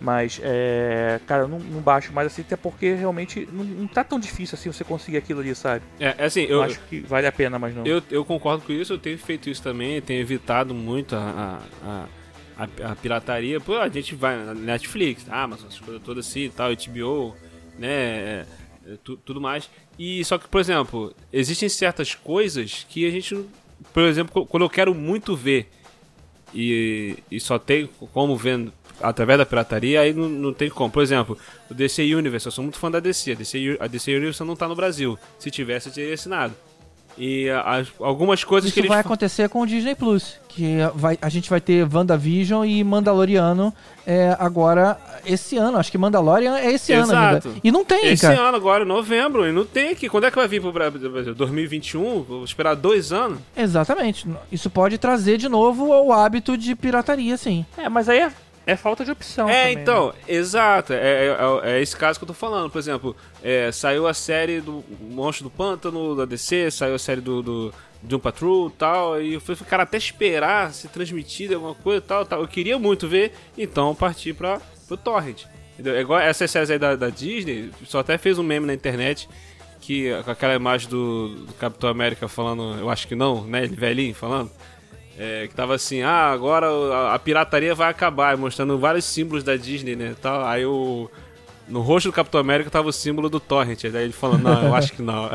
Mas, 0.00 0.40
é, 0.42 1.20
cara, 1.26 1.44
eu 1.44 1.48
não, 1.48 1.58
não 1.58 1.80
baixo 1.80 2.12
mais 2.12 2.26
assim, 2.26 2.42
até 2.42 2.56
porque 2.56 2.94
realmente 2.94 3.48
não, 3.50 3.64
não 3.64 3.86
tá 3.86 4.04
tão 4.04 4.18
difícil 4.18 4.56
assim 4.58 4.70
você 4.70 4.84
conseguir 4.84 5.16
aquilo 5.16 5.40
ali, 5.40 5.54
sabe? 5.54 5.84
É, 5.98 6.14
é 6.18 6.24
assim, 6.24 6.42
Eu 6.42 6.56
eu, 6.56 6.62
acho 6.62 6.80
que 6.80 7.00
vale 7.00 7.26
a 7.26 7.32
pena, 7.32 7.58
mas 7.58 7.74
não. 7.74 7.86
eu, 7.86 8.02
eu 8.10 8.24
concordo 8.24 8.64
com 8.64 8.72
isso, 8.72 8.92
eu 8.92 8.98
tenho 8.98 9.18
feito 9.18 9.48
isso 9.48 9.62
também, 9.62 10.00
tenho 10.02 10.20
evitado 10.20 10.74
muito 10.74 11.14
a, 11.16 11.60
a, 11.82 11.88
a, 11.88 12.06
a 12.58 12.94
pirataria. 12.96 13.60
Pô, 13.60 13.76
a 13.76 13.88
gente 13.88 14.14
vai 14.14 14.36
na 14.44 14.54
Netflix, 14.54 15.26
Amazon, 15.28 15.68
essas 15.68 15.80
coisas 15.80 16.02
todas 16.02 16.26
assim 16.26 16.40
e 16.44 16.50
tal, 16.50 16.70
HBO, 16.72 17.36
né, 17.78 17.88
é, 17.90 18.46
tu- 19.04 19.16
tudo 19.18 19.40
mais. 19.40 19.68
E 19.98 20.24
só 20.24 20.38
que, 20.38 20.48
por 20.48 20.60
exemplo, 20.60 21.14
existem 21.32 21.68
certas 21.68 22.14
coisas 22.14 22.86
que 22.88 23.06
a 23.06 23.10
gente, 23.10 23.34
por 23.92 24.02
exemplo, 24.04 24.46
quando 24.46 24.62
eu 24.64 24.70
quero 24.70 24.94
muito 24.94 25.34
ver 25.36 25.68
e, 26.54 27.16
e 27.30 27.40
só 27.40 27.58
tem 27.58 27.88
como 28.12 28.36
ver 28.36 28.68
através 29.00 29.38
da 29.38 29.44
pirataria, 29.46 30.00
aí 30.00 30.12
não, 30.12 30.28
não 30.28 30.52
tem 30.54 30.70
como. 30.70 30.90
Por 30.90 31.02
exemplo, 31.02 31.36
o 31.70 31.74
DC 31.74 32.02
Universe, 32.14 32.46
eu 32.46 32.52
sou 32.52 32.62
muito 32.64 32.78
fã 32.78 32.90
da 32.90 33.00
DC. 33.00 33.32
A 33.32 33.34
DC, 33.34 33.76
a 33.80 33.86
DC 33.86 34.14
Universe 34.14 34.42
não 34.44 34.56
tá 34.56 34.66
no 34.68 34.74
Brasil. 34.74 35.18
Se 35.38 35.50
tivesse, 35.50 35.88
eu 35.88 35.92
teria 35.94 36.14
assinado. 36.14 36.54
E 37.18 37.48
as- 37.64 37.88
algumas 38.00 38.44
coisas 38.44 38.70
que 38.70 38.78
Isso 38.78 38.80
eles. 38.80 38.88
vai 38.90 39.00
acontecer 39.00 39.48
com 39.48 39.62
o 39.62 39.66
Disney 39.66 39.94
Plus, 39.94 40.36
que 40.48 40.76
vai, 40.94 41.18
a 41.22 41.28
gente 41.28 41.48
vai 41.48 41.60
ter 41.60 41.86
WandaVision 41.90 42.64
e 42.66 42.82
Mandaloriano 42.84 43.72
é, 44.06 44.36
agora 44.38 44.98
esse 45.24 45.56
ano. 45.56 45.78
Acho 45.78 45.90
que 45.90 45.98
Mandalorian 45.98 46.56
é 46.58 46.70
esse 46.72 46.92
ano 46.92 47.04
Exato. 47.12 47.48
ainda. 47.48 47.60
E 47.64 47.72
não 47.72 47.84
tem, 47.84 48.06
Esse 48.08 48.26
cara. 48.26 48.40
ano 48.48 48.56
agora, 48.56 48.84
em 48.84 48.86
novembro, 48.86 49.46
e 49.46 49.52
não 49.52 49.64
tem 49.64 49.90
aqui. 49.90 50.08
Quando 50.08 50.24
é 50.24 50.30
que 50.30 50.36
vai 50.36 50.46
vir 50.46 50.60
pro 50.60 50.72
Brasil? 50.72 51.34
2021? 51.34 52.22
Vou 52.22 52.44
esperar 52.44 52.74
dois 52.76 53.12
anos? 53.12 53.38
Exatamente. 53.56 54.28
Isso 54.52 54.68
pode 54.70 54.98
trazer 54.98 55.38
de 55.38 55.48
novo 55.48 55.86
o 55.88 56.12
hábito 56.12 56.56
de 56.56 56.74
pirataria, 56.76 57.36
sim. 57.36 57.64
É, 57.76 57.88
mas 57.88 58.08
aí 58.08 58.20
é, 58.20 58.32
é 58.66 58.74
falta 58.74 59.04
de 59.04 59.12
opção. 59.12 59.48
É, 59.48 59.68
também, 59.68 59.82
então, 59.82 60.08
né? 60.08 60.14
exato. 60.26 60.92
É, 60.92 61.26
é- 61.28 61.70
é 61.76 61.80
esse 61.80 61.96
caso 61.96 62.18
que 62.18 62.24
eu 62.24 62.28
tô 62.28 62.34
falando. 62.34 62.68
Por 62.68 62.78
exemplo, 62.78 63.16
é, 63.42 63.70
saiu 63.70 64.06
a 64.08 64.12
série 64.12 64.60
do 64.60 64.84
Monstro 65.00 65.44
do 65.44 65.50
Pântano, 65.50 66.16
da 66.16 66.24
DC, 66.24 66.70
saiu 66.72 66.96
a 66.96 66.98
série 66.98 67.20
do, 67.20 67.42
do 67.42 67.74
Doom 68.02 68.18
Patrol 68.18 68.68
e 68.68 68.72
tal. 68.72 69.22
E 69.22 69.34
eu 69.34 69.40
falei, 69.40 69.62
cara, 69.68 69.82
até 69.84 69.96
esperar 69.96 70.72
ser 70.72 70.88
transmitida 70.88 71.54
alguma 71.54 71.74
coisa 71.76 71.98
e 72.04 72.08
tal, 72.08 72.26
tal. 72.26 72.40
Eu 72.40 72.48
queria 72.48 72.76
muito 72.78 73.06
ver, 73.06 73.32
então 73.56 73.90
eu 73.90 73.94
parti 73.94 74.32
pra, 74.32 74.60
pro 74.88 74.96
Torrent. 74.96 75.44
Entendeu? 75.74 75.94
É 75.94 76.00
igual 76.00 76.18
essas 76.18 76.50
séries 76.50 76.70
aí 76.70 76.78
da, 76.78 76.96
da 76.96 77.08
Disney, 77.08 77.70
só 77.84 78.00
até 78.00 78.18
fez 78.18 78.38
um 78.38 78.42
meme 78.42 78.66
na 78.66 78.74
internet. 78.74 79.28
Que, 79.80 80.10
com 80.24 80.30
aquela 80.32 80.54
imagem 80.54 80.88
do, 80.88 81.28
do 81.46 81.52
Capitão 81.52 81.88
América 81.88 82.26
falando, 82.26 82.76
eu 82.80 82.90
acho 82.90 83.06
que 83.06 83.14
não, 83.14 83.44
né? 83.44 83.62
Ele 83.62 83.76
velhinho 83.76 84.14
falando. 84.14 84.50
É, 85.18 85.46
que 85.48 85.54
tava 85.54 85.74
assim, 85.74 86.02
ah, 86.02 86.30
agora 86.30 86.66
a, 87.12 87.18
pirataria 87.18 87.74
vai 87.74 87.88
acabar, 87.88 88.36
mostrando 88.36 88.78
vários 88.78 89.06
símbolos 89.06 89.42
da 89.42 89.56
Disney, 89.56 89.96
né? 89.96 90.14
Tal. 90.20 90.44
Aí 90.44 90.64
o. 90.64 91.10
No 91.66 91.80
rosto 91.80 92.10
do 92.10 92.12
Capitão 92.12 92.40
América 92.40 92.70
tava 92.70 92.88
o 92.88 92.92
símbolo 92.92 93.28
do 93.28 93.40
Torrent. 93.40 93.82
Daí 93.90 94.04
ele 94.04 94.12
falando, 94.12 94.42
não, 94.42 94.66
eu 94.66 94.74
acho 94.74 94.92
que 94.92 95.02
não. 95.02 95.28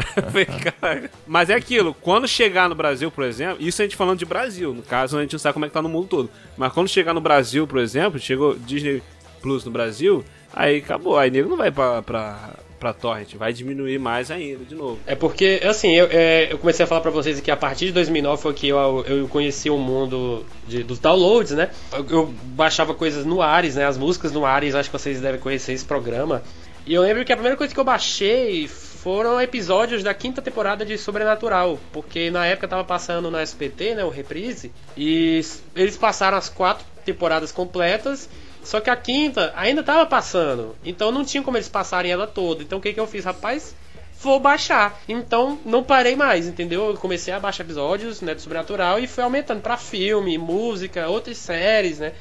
Mas 1.28 1.50
é 1.50 1.56
aquilo, 1.56 1.94
quando 1.94 2.26
chegar 2.26 2.70
no 2.70 2.76
Brasil, 2.76 3.12
por 3.12 3.26
exemplo, 3.26 3.58
isso 3.60 3.82
a 3.82 3.86
gente 3.86 3.98
falando 3.98 4.20
de 4.20 4.26
Brasil, 4.26 4.74
no 4.74 4.82
caso 4.82 5.18
a 5.18 5.22
gente 5.22 5.34
não 5.34 5.40
sabe 5.40 5.54
como 5.56 5.66
é 5.66 5.68
que 5.68 5.74
tá 5.74 5.82
no 5.82 5.90
mundo 5.90 6.08
todo. 6.08 6.30
Mas 6.56 6.72
quando 6.72 6.88
chegar 6.88 7.14
no 7.14 7.20
Brasil, 7.20 7.68
por 7.68 7.80
exemplo, 7.80 8.18
chegou 8.18 8.56
Disney 8.56 9.04
Plus 9.42 9.66
no 9.66 9.72
Brasil, 9.72 10.24
aí 10.54 10.78
acabou. 10.78 11.18
Aí 11.18 11.30
nego 11.30 11.50
não 11.50 11.58
vai 11.58 11.70
pra, 11.70 12.02
pra, 12.02 12.54
pra 12.82 12.94
Torrent, 12.94 13.36
vai 13.36 13.54
diminuir 13.54 14.00
mais 14.00 14.32
ainda, 14.32 14.66
de 14.66 14.74
novo. 14.74 15.00
É 15.06 15.14
porque, 15.14 15.62
assim, 15.64 15.92
eu, 15.94 16.08
é, 16.12 16.52
eu 16.52 16.58
comecei 16.58 16.84
a 16.84 16.88
falar 16.88 17.00
pra 17.02 17.12
vocês 17.12 17.40
que 17.40 17.52
a 17.52 17.56
partir 17.56 17.86
de 17.86 17.92
2009 17.92 18.42
foi 18.42 18.54
que 18.56 18.68
eu, 18.68 19.06
eu 19.08 19.28
conheci 19.28 19.70
o 19.70 19.78
mundo 19.78 20.44
de- 20.68 20.82
dos 20.84 20.98
downloads, 20.98 21.52
né? 21.52 21.70
Eu, 21.94 22.06
eu 22.10 22.26
baixava 22.44 22.96
coisas 22.96 23.24
no 23.24 23.40
Ares, 23.40 23.76
né? 23.76 23.86
As 23.86 23.98
músicas 24.00 24.32
no 24.32 24.44
Ares, 24.46 24.74
acho 24.74 24.90
que 24.90 24.98
vocês 24.98 25.22
devem 25.22 25.40
conhecer 25.40 25.74
esse 25.74 25.86
programa. 25.86 26.42
E 26.88 26.94
eu 26.96 27.04
lembro 27.04 27.24
que 27.24 27.32
a 27.32 27.36
primeira 27.36 27.56
coisa 27.56 27.72
que 27.72 27.80
eu 27.80 27.84
baixei 27.84 28.68
foram 28.68 29.40
episódios 29.40 30.02
da 30.04 30.14
quinta 30.16 30.42
temporada 30.42 30.84
de 30.84 30.98
Sobrenatural, 30.98 31.80
porque 31.94 32.32
na 32.32 32.48
época 32.48 32.68
tava 32.68 32.84
passando 32.84 33.30
na 33.30 33.44
SPT, 33.44 33.94
né, 33.96 34.04
o 34.04 34.10
Reprise, 34.10 34.72
e 34.98 35.40
eles 35.76 35.98
passaram 35.98 36.38
as 36.38 36.50
quatro 36.50 36.84
temporadas 37.06 37.52
completas, 37.52 38.28
só 38.64 38.80
que 38.80 38.90
a 38.90 38.96
quinta 38.96 39.52
ainda 39.56 39.82
tava 39.84 40.06
passando, 40.06 40.76
então 40.84 41.12
não 41.12 41.26
tinha 41.26 41.42
como 41.44 41.58
eles 41.58 41.70
passarem 41.70 42.12
ela 42.12 42.28
toda. 42.28 42.62
Então 42.64 42.80
o 42.80 42.82
que 42.82 42.94
que 42.94 43.00
eu 43.00 43.08
fiz, 43.08 43.26
rapaz? 43.26 43.76
Vou 44.22 44.40
baixar. 44.40 45.02
Então 45.10 45.58
não 45.66 45.84
parei 45.84 46.16
mais, 46.16 46.48
entendeu? 46.48 46.90
Eu 46.90 46.98
comecei 46.98 47.34
a 47.34 47.40
baixar 47.40 47.64
episódios, 47.64 48.22
né, 48.22 48.36
do 48.36 48.42
Sobrenatural 48.42 49.00
e 49.00 49.08
fui 49.08 49.24
aumentando 49.24 49.62
pra 49.62 49.78
filme, 49.78 50.38
música, 50.38 51.08
outras 51.08 51.38
séries, 51.38 52.00
né? 52.00 52.14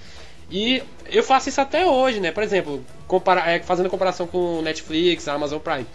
E 0.50 0.82
eu 1.06 1.22
faço 1.22 1.48
isso 1.48 1.60
até 1.60 1.86
hoje, 1.86 2.18
né? 2.18 2.32
Por 2.32 2.42
exemplo, 2.42 2.84
compara 3.06 3.48
é, 3.48 3.60
fazendo 3.60 3.88
comparação 3.88 4.26
com 4.26 4.60
Netflix, 4.62 5.28
Amazon 5.28 5.60
Prime. 5.60 5.86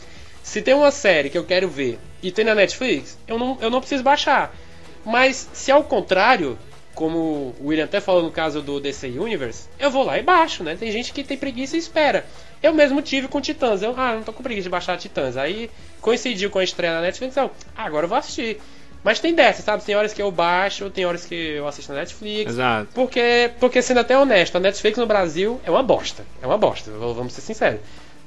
Se 0.41 0.61
tem 0.61 0.73
uma 0.73 0.91
série 0.91 1.29
que 1.29 1.37
eu 1.37 1.43
quero 1.43 1.67
ver 1.67 1.99
e 2.21 2.31
tem 2.31 2.45
na 2.45 2.55
Netflix, 2.55 3.17
eu 3.27 3.37
não, 3.37 3.57
eu 3.59 3.69
não 3.69 3.79
preciso 3.79 4.03
baixar. 4.03 4.55
Mas 5.03 5.49
se 5.53 5.71
ao 5.71 5.83
contrário, 5.83 6.57
como 6.95 7.53
o 7.59 7.67
William 7.67 7.83
até 7.83 7.99
falou 7.99 8.23
no 8.23 8.31
caso 8.31 8.61
do 8.61 8.79
DC 8.79 9.07
Universe, 9.07 9.67
eu 9.77 9.91
vou 9.91 10.03
lá 10.03 10.17
e 10.17 10.23
baixo, 10.23 10.63
né? 10.63 10.75
Tem 10.79 10.91
gente 10.91 11.13
que 11.13 11.23
tem 11.23 11.37
preguiça 11.37 11.75
e 11.75 11.79
espera. 11.79 12.25
Eu 12.63 12.73
mesmo 12.73 13.01
tive 13.01 13.27
com 13.27 13.39
Titãs. 13.39 13.83
Eu, 13.83 13.93
ah, 13.97 14.15
não 14.15 14.23
tô 14.23 14.33
com 14.33 14.41
preguiça 14.41 14.63
de 14.63 14.69
baixar 14.69 14.97
Titãs. 14.97 15.37
Aí 15.37 15.69
coincidiu 16.01 16.49
com 16.49 16.57
a 16.57 16.63
estreia 16.63 16.95
na 16.95 17.01
Netflix, 17.01 17.35
eu, 17.35 17.51
ah, 17.75 17.83
agora 17.83 18.05
eu 18.05 18.09
vou 18.09 18.17
assistir. 18.17 18.59
Mas 19.03 19.19
tem 19.19 19.35
dessas, 19.35 19.63
sabe? 19.63 19.83
Tem 19.83 19.95
horas 19.95 20.13
que 20.13 20.21
eu 20.21 20.31
baixo, 20.31 20.89
tem 20.89 21.05
horas 21.05 21.25
que 21.25 21.35
eu 21.35 21.67
assisto 21.67 21.93
na 21.93 21.99
Netflix. 21.99 22.53
Exato. 22.53 22.87
Porque, 22.91 23.51
porque 23.59 23.79
sendo 23.79 23.99
até 23.99 24.17
honesto, 24.17 24.55
a 24.55 24.59
Netflix 24.59 24.97
no 24.97 25.05
Brasil 25.05 25.61
é 25.63 25.69
uma 25.69 25.83
bosta. 25.83 26.25
É 26.41 26.47
uma 26.47 26.57
bosta, 26.57 26.89
vamos 26.89 27.33
ser 27.33 27.41
sinceros. 27.41 27.81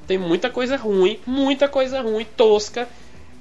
Tem 0.07 0.17
muita 0.17 0.49
coisa 0.51 0.77
ruim, 0.77 1.19
muita 1.27 1.69
coisa 1.69 2.01
ruim, 2.01 2.25
tosca, 2.37 2.89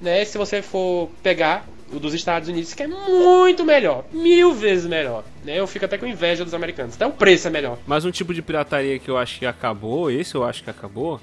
né? 0.01 0.25
Se 0.25 0.38
você 0.38 0.63
for 0.63 1.11
pegar 1.21 1.63
o 1.92 2.00
dos 2.00 2.14
Estados 2.14 2.50
Unidos, 2.50 2.74
que 2.74 2.84
é 2.84 2.88
muito 2.88 3.64
melhor, 3.64 4.06
mil 4.12 4.54
vezes 4.54 4.86
melhor. 4.86 5.24
Né? 5.44 5.60
Eu 5.60 5.68
fico 5.68 5.86
até 5.86 5.98
com 5.98 6.06
inveja 6.06 6.44
dos 6.44 6.54
americanos. 6.54 6.96
Até 6.96 7.06
o 7.06 7.12
preço 7.12 7.48
é 7.48 7.52
melhor. 7.52 7.78
Mas 7.86 8.06
um 8.06 8.12
tipo 8.12 8.34
de 8.34 8.42
pirataria 8.42 9.00
que 9.00 9.10
eu 9.10 9.18
acho 9.18 9.40
que 9.40 9.46
acabou, 9.46 10.12
esse 10.12 10.36
eu 10.36 10.44
acho 10.44 10.64
que 10.64 10.70
acabou, 10.70 11.20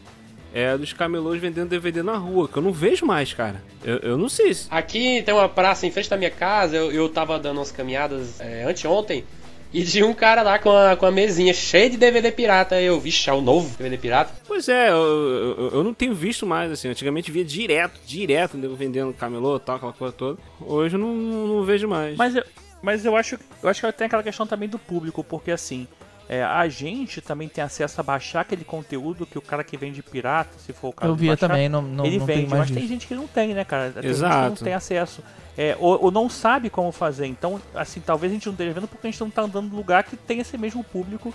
é 0.54 0.78
dos 0.78 0.92
camelôs 0.92 1.40
vendendo 1.40 1.68
DVD 1.68 2.02
na 2.02 2.16
rua, 2.16 2.48
que 2.48 2.56
eu 2.56 2.62
não 2.62 2.72
vejo 2.72 3.04
mais, 3.04 3.34
cara. 3.34 3.62
Eu, 3.84 3.96
eu 3.98 4.18
não 4.18 4.28
sei 4.28 4.54
se. 4.54 4.68
Aqui 4.70 5.20
tem 5.22 5.34
uma 5.34 5.48
praça 5.48 5.86
em 5.86 5.90
frente 5.90 6.08
da 6.08 6.16
minha 6.16 6.30
casa, 6.30 6.76
eu, 6.76 6.92
eu 6.92 7.08
tava 7.08 7.38
dando 7.38 7.58
umas 7.58 7.72
caminhadas 7.72 8.40
é, 8.40 8.62
anteontem, 8.62 9.24
e 9.74 9.84
tinha 9.84 10.06
um 10.06 10.14
cara 10.14 10.40
lá 10.42 10.56
com 10.56 10.70
a, 10.70 10.96
com 10.96 11.04
a 11.04 11.10
mesinha 11.10 11.52
cheia 11.52 11.90
de 11.90 11.96
DVD 11.96 12.30
pirata. 12.30 12.80
Eu, 12.80 13.00
vixe, 13.00 13.28
é 13.28 13.32
o 13.32 13.40
novo 13.40 13.76
DVD 13.76 13.98
pirata. 13.98 14.32
Pois 14.46 14.68
é, 14.68 14.90
eu, 14.90 14.94
eu, 14.94 15.70
eu 15.72 15.84
não 15.84 15.92
tenho 15.92 16.14
visto 16.14 16.46
mais, 16.46 16.70
assim. 16.70 16.88
Antigamente 16.88 17.32
via 17.32 17.44
direto, 17.44 18.00
direto, 18.06 18.56
vendendo 18.76 19.12
camelô 19.12 19.56
e 19.56 19.60
tal, 19.60 19.74
aquela 19.74 19.92
coisa 19.92 20.14
toda. 20.14 20.38
Hoje 20.60 20.94
eu 20.94 21.00
não, 21.00 21.12
não 21.12 21.64
vejo 21.64 21.88
mais. 21.88 22.16
Mas 22.16 22.36
eu, 22.36 22.44
mas 22.80 23.04
eu 23.04 23.16
acho, 23.16 23.36
eu 23.60 23.68
acho 23.68 23.80
que 23.80 23.92
tem 23.92 24.06
aquela 24.06 24.22
questão 24.22 24.46
também 24.46 24.68
do 24.68 24.78
público, 24.78 25.24
porque 25.24 25.50
assim, 25.50 25.88
é, 26.28 26.44
a 26.44 26.68
gente 26.68 27.20
também 27.20 27.48
tem 27.48 27.64
acesso 27.64 28.00
a 28.00 28.04
baixar 28.04 28.42
aquele 28.42 28.64
conteúdo 28.64 29.26
que 29.26 29.36
o 29.36 29.42
cara 29.42 29.64
que 29.64 29.76
vende 29.76 30.04
pirata, 30.04 30.56
se 30.56 30.72
for 30.72 30.88
o 30.88 30.92
caso 30.92 31.10
Eu 31.10 31.16
de 31.16 31.22
via 31.22 31.30
baixar, 31.32 31.48
também, 31.48 31.68
não, 31.68 31.82
não, 31.82 32.06
ele 32.06 32.18
não 32.18 32.26
vende, 32.26 32.40
tem 32.42 32.48
mais 32.48 32.70
mas 32.70 32.78
tem 32.78 32.86
gente 32.86 33.08
que 33.08 33.14
não 33.14 33.26
tem, 33.26 33.52
né, 33.52 33.64
cara? 33.64 33.90
Tem 33.90 33.94
gente 33.94 34.02
que 34.02 34.08
Exato. 34.08 34.48
não 34.50 34.56
tem 34.56 34.74
acesso. 34.74 35.20
É, 35.56 35.76
ou, 35.78 36.04
ou 36.04 36.10
não 36.10 36.28
sabe 36.28 36.68
como 36.68 36.90
fazer. 36.90 37.26
Então, 37.26 37.60
assim, 37.74 38.00
talvez 38.00 38.32
a 38.32 38.34
gente 38.34 38.46
não 38.46 38.52
esteja 38.52 38.72
vendo 38.72 38.88
porque 38.88 39.06
a 39.06 39.10
gente 39.10 39.20
não 39.20 39.30
tá 39.30 39.42
andando 39.42 39.68
no 39.68 39.76
lugar 39.76 40.02
que 40.02 40.16
tem 40.16 40.40
esse 40.40 40.58
mesmo 40.58 40.82
público 40.82 41.32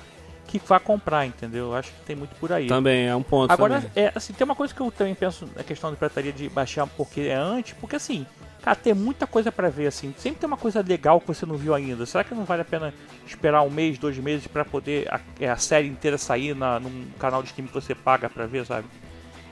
que 0.49 0.59
vai 0.59 0.79
comprar, 0.79 1.27
entendeu? 1.27 1.67
Eu 1.67 1.75
acho 1.75 1.91
que 1.91 1.99
tem 2.01 2.15
muito 2.15 2.35
por 2.35 2.51
aí. 2.51 2.67
Também 2.67 3.07
é 3.07 3.15
um 3.15 3.21
ponto. 3.21 3.51
Agora, 3.51 3.75
também. 3.75 3.91
é, 3.95 4.11
assim, 4.15 4.33
tem 4.33 4.43
uma 4.43 4.55
coisa 4.55 4.73
que 4.73 4.81
eu 4.81 4.91
também 4.91 5.13
penso 5.13 5.47
na 5.55 5.63
questão 5.63 5.91
de 5.91 5.97
pirataria 5.97 6.33
de 6.33 6.49
baixar 6.49 6.87
porque 6.87 7.21
é 7.21 7.35
antes, 7.35 7.73
porque 7.79 7.95
assim, 7.95 8.25
cara, 8.59 8.75
tem 8.75 8.95
muita 8.95 9.27
coisa 9.27 9.51
pra 9.51 9.69
ver, 9.69 9.85
assim, 9.85 10.11
sempre 10.17 10.39
tem 10.39 10.47
uma 10.47 10.57
coisa 10.57 10.81
legal 10.81 11.21
que 11.21 11.27
você 11.27 11.45
não 11.45 11.55
viu 11.55 11.75
ainda. 11.75 12.03
Será 12.07 12.23
que 12.23 12.33
não 12.33 12.45
vale 12.45 12.63
a 12.63 12.65
pena 12.65 12.91
esperar 13.27 13.61
um 13.61 13.69
mês, 13.69 13.99
dois 13.99 14.17
meses 14.17 14.47
pra 14.47 14.65
poder 14.65 15.07
a, 15.13 15.19
é, 15.39 15.47
a 15.47 15.57
série 15.57 15.87
inteira 15.87 16.17
sair 16.17 16.55
na, 16.55 16.79
num 16.79 17.05
canal 17.19 17.43
de 17.43 17.49
streaming 17.49 17.67
que 17.67 17.75
você 17.75 17.93
paga 17.93 18.27
pra 18.27 18.47
ver, 18.47 18.65
sabe? 18.65 18.87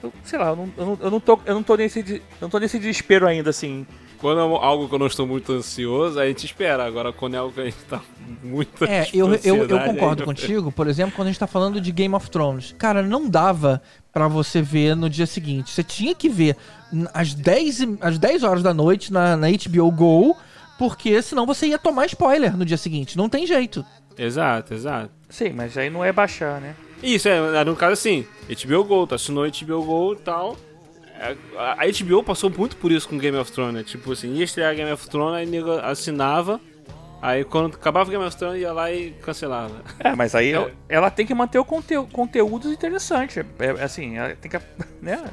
Eu, 0.02 0.12
sei 0.24 0.40
lá, 0.40 0.48
eu 0.48 0.56
não, 0.56 0.74
eu 0.76 0.86
não, 0.86 0.98
eu 1.00 1.12
não 1.12 1.20
tô, 1.20 1.40
eu 1.46 1.54
não 1.54 1.64
tô 1.64 1.76
nesse, 1.76 2.00
eu 2.00 2.22
não 2.42 2.50
tô 2.50 2.58
nesse 2.58 2.80
desespero 2.80 3.28
ainda, 3.28 3.52
assim. 3.52 3.86
Quando 4.20 4.40
é 4.40 4.44
algo 4.44 4.88
que 4.90 4.96
eu 4.96 5.00
não 5.00 5.08
estou 5.08 5.28
muito 5.28 5.52
ansioso, 5.54 6.20
a 6.20 6.28
gente 6.28 6.46
espera. 6.46 6.86
Agora, 6.86 7.14
quando 7.14 7.36
é 7.36 7.38
algo 7.38 7.54
que 7.54 7.62
a 7.62 7.66
gente 7.66 7.78
tá 7.90 8.02
muito 8.44 8.84
É, 8.86 9.08
eu, 9.14 9.34
eu, 9.44 9.56
eu 9.68 9.80
concordo 9.80 10.24
contigo, 10.24 10.72
por 10.72 10.88
exemplo, 10.88 11.14
quando 11.16 11.28
a 11.28 11.32
gente 11.32 11.40
tá 11.40 11.48
falando 11.48 11.80
de 11.80 11.92
Game 11.92 12.14
of 12.16 12.30
Thrones. 12.30 12.74
Cara, 12.78 13.02
não 13.04 13.30
dava 13.30 13.82
pra 14.12 14.28
você 14.28 14.62
ver 14.62 14.96
no 14.96 15.10
dia 15.10 15.26
seguinte. 15.26 15.72
Você 15.72 15.84
tinha 15.84 16.16
que 16.16 16.28
ver 16.30 16.56
às 17.14 17.34
10, 17.34 17.80
e- 17.82 17.98
às 18.02 18.18
10 18.18 18.44
horas 18.44 18.64
da 18.64 18.74
noite 18.74 19.14
na, 19.14 19.38
na 19.38 19.48
HBO 19.50 19.92
Go, 19.92 20.36
porque 20.78 21.22
senão 21.22 21.46
você 21.46 21.68
ia 21.68 21.78
tomar 21.78 22.06
spoiler 22.08 22.56
no 22.58 22.66
dia 22.66 22.78
seguinte. 22.78 23.18
Não 23.18 23.30
tem 23.30 23.46
jeito. 23.46 23.86
Exato, 24.18 24.74
exato. 24.74 25.12
Sim, 25.30 25.52
mas 25.52 25.78
aí 25.78 25.90
não 25.90 26.04
é 26.04 26.12
baixar, 26.12 26.60
né? 26.60 26.76
Isso, 27.04 27.30
é, 27.30 27.64
no 27.64 27.76
caso 27.76 27.94
assim, 27.94 28.26
HBO 28.50 28.84
Go, 28.84 29.06
tu 29.06 29.14
assinou 29.14 29.46
HBO 29.46 29.84
Go 29.84 30.14
e 30.14 30.18
tal. 30.18 30.58
É, 31.20 31.36
A 31.58 31.86
HBO 32.06 32.24
passou 32.24 32.50
muito 32.50 32.76
por 32.78 32.92
isso 32.92 33.08
com 33.10 33.18
Game 33.18 33.38
of 33.38 33.52
Thrones, 33.52 33.74
né? 33.74 33.84
Tipo 33.84 34.12
assim, 34.12 34.34
ia 34.36 34.44
estrear 34.44 34.76
Game 34.76 34.92
of 34.92 35.10
Thrones, 35.10 35.36
aí 35.40 35.46
nego 35.46 35.72
assinava 35.72 36.60
Aí 37.22 37.44
quando 37.44 37.74
acabava 37.76 38.08
o 38.08 38.12
Game 38.12 38.24
of 38.24 38.38
Thrones, 38.38 38.62
ia 38.62 38.72
lá 38.72 38.92
e 38.92 39.12
cancelava. 39.24 39.82
É, 40.00 40.16
mas 40.16 40.36
aí 40.36 40.54
ela 40.88 41.10
tem 41.10 41.26
que 41.26 41.34
manter 41.34 41.58
o 41.58 41.66
conte 41.66 41.96
conteúdos 42.12 42.72
interessantes. 42.72 43.38
É, 43.60 43.84
assim, 43.84 44.18
ela 44.18 44.36
tem 44.36 44.52
que. 44.52 44.60
Né? 45.02 45.24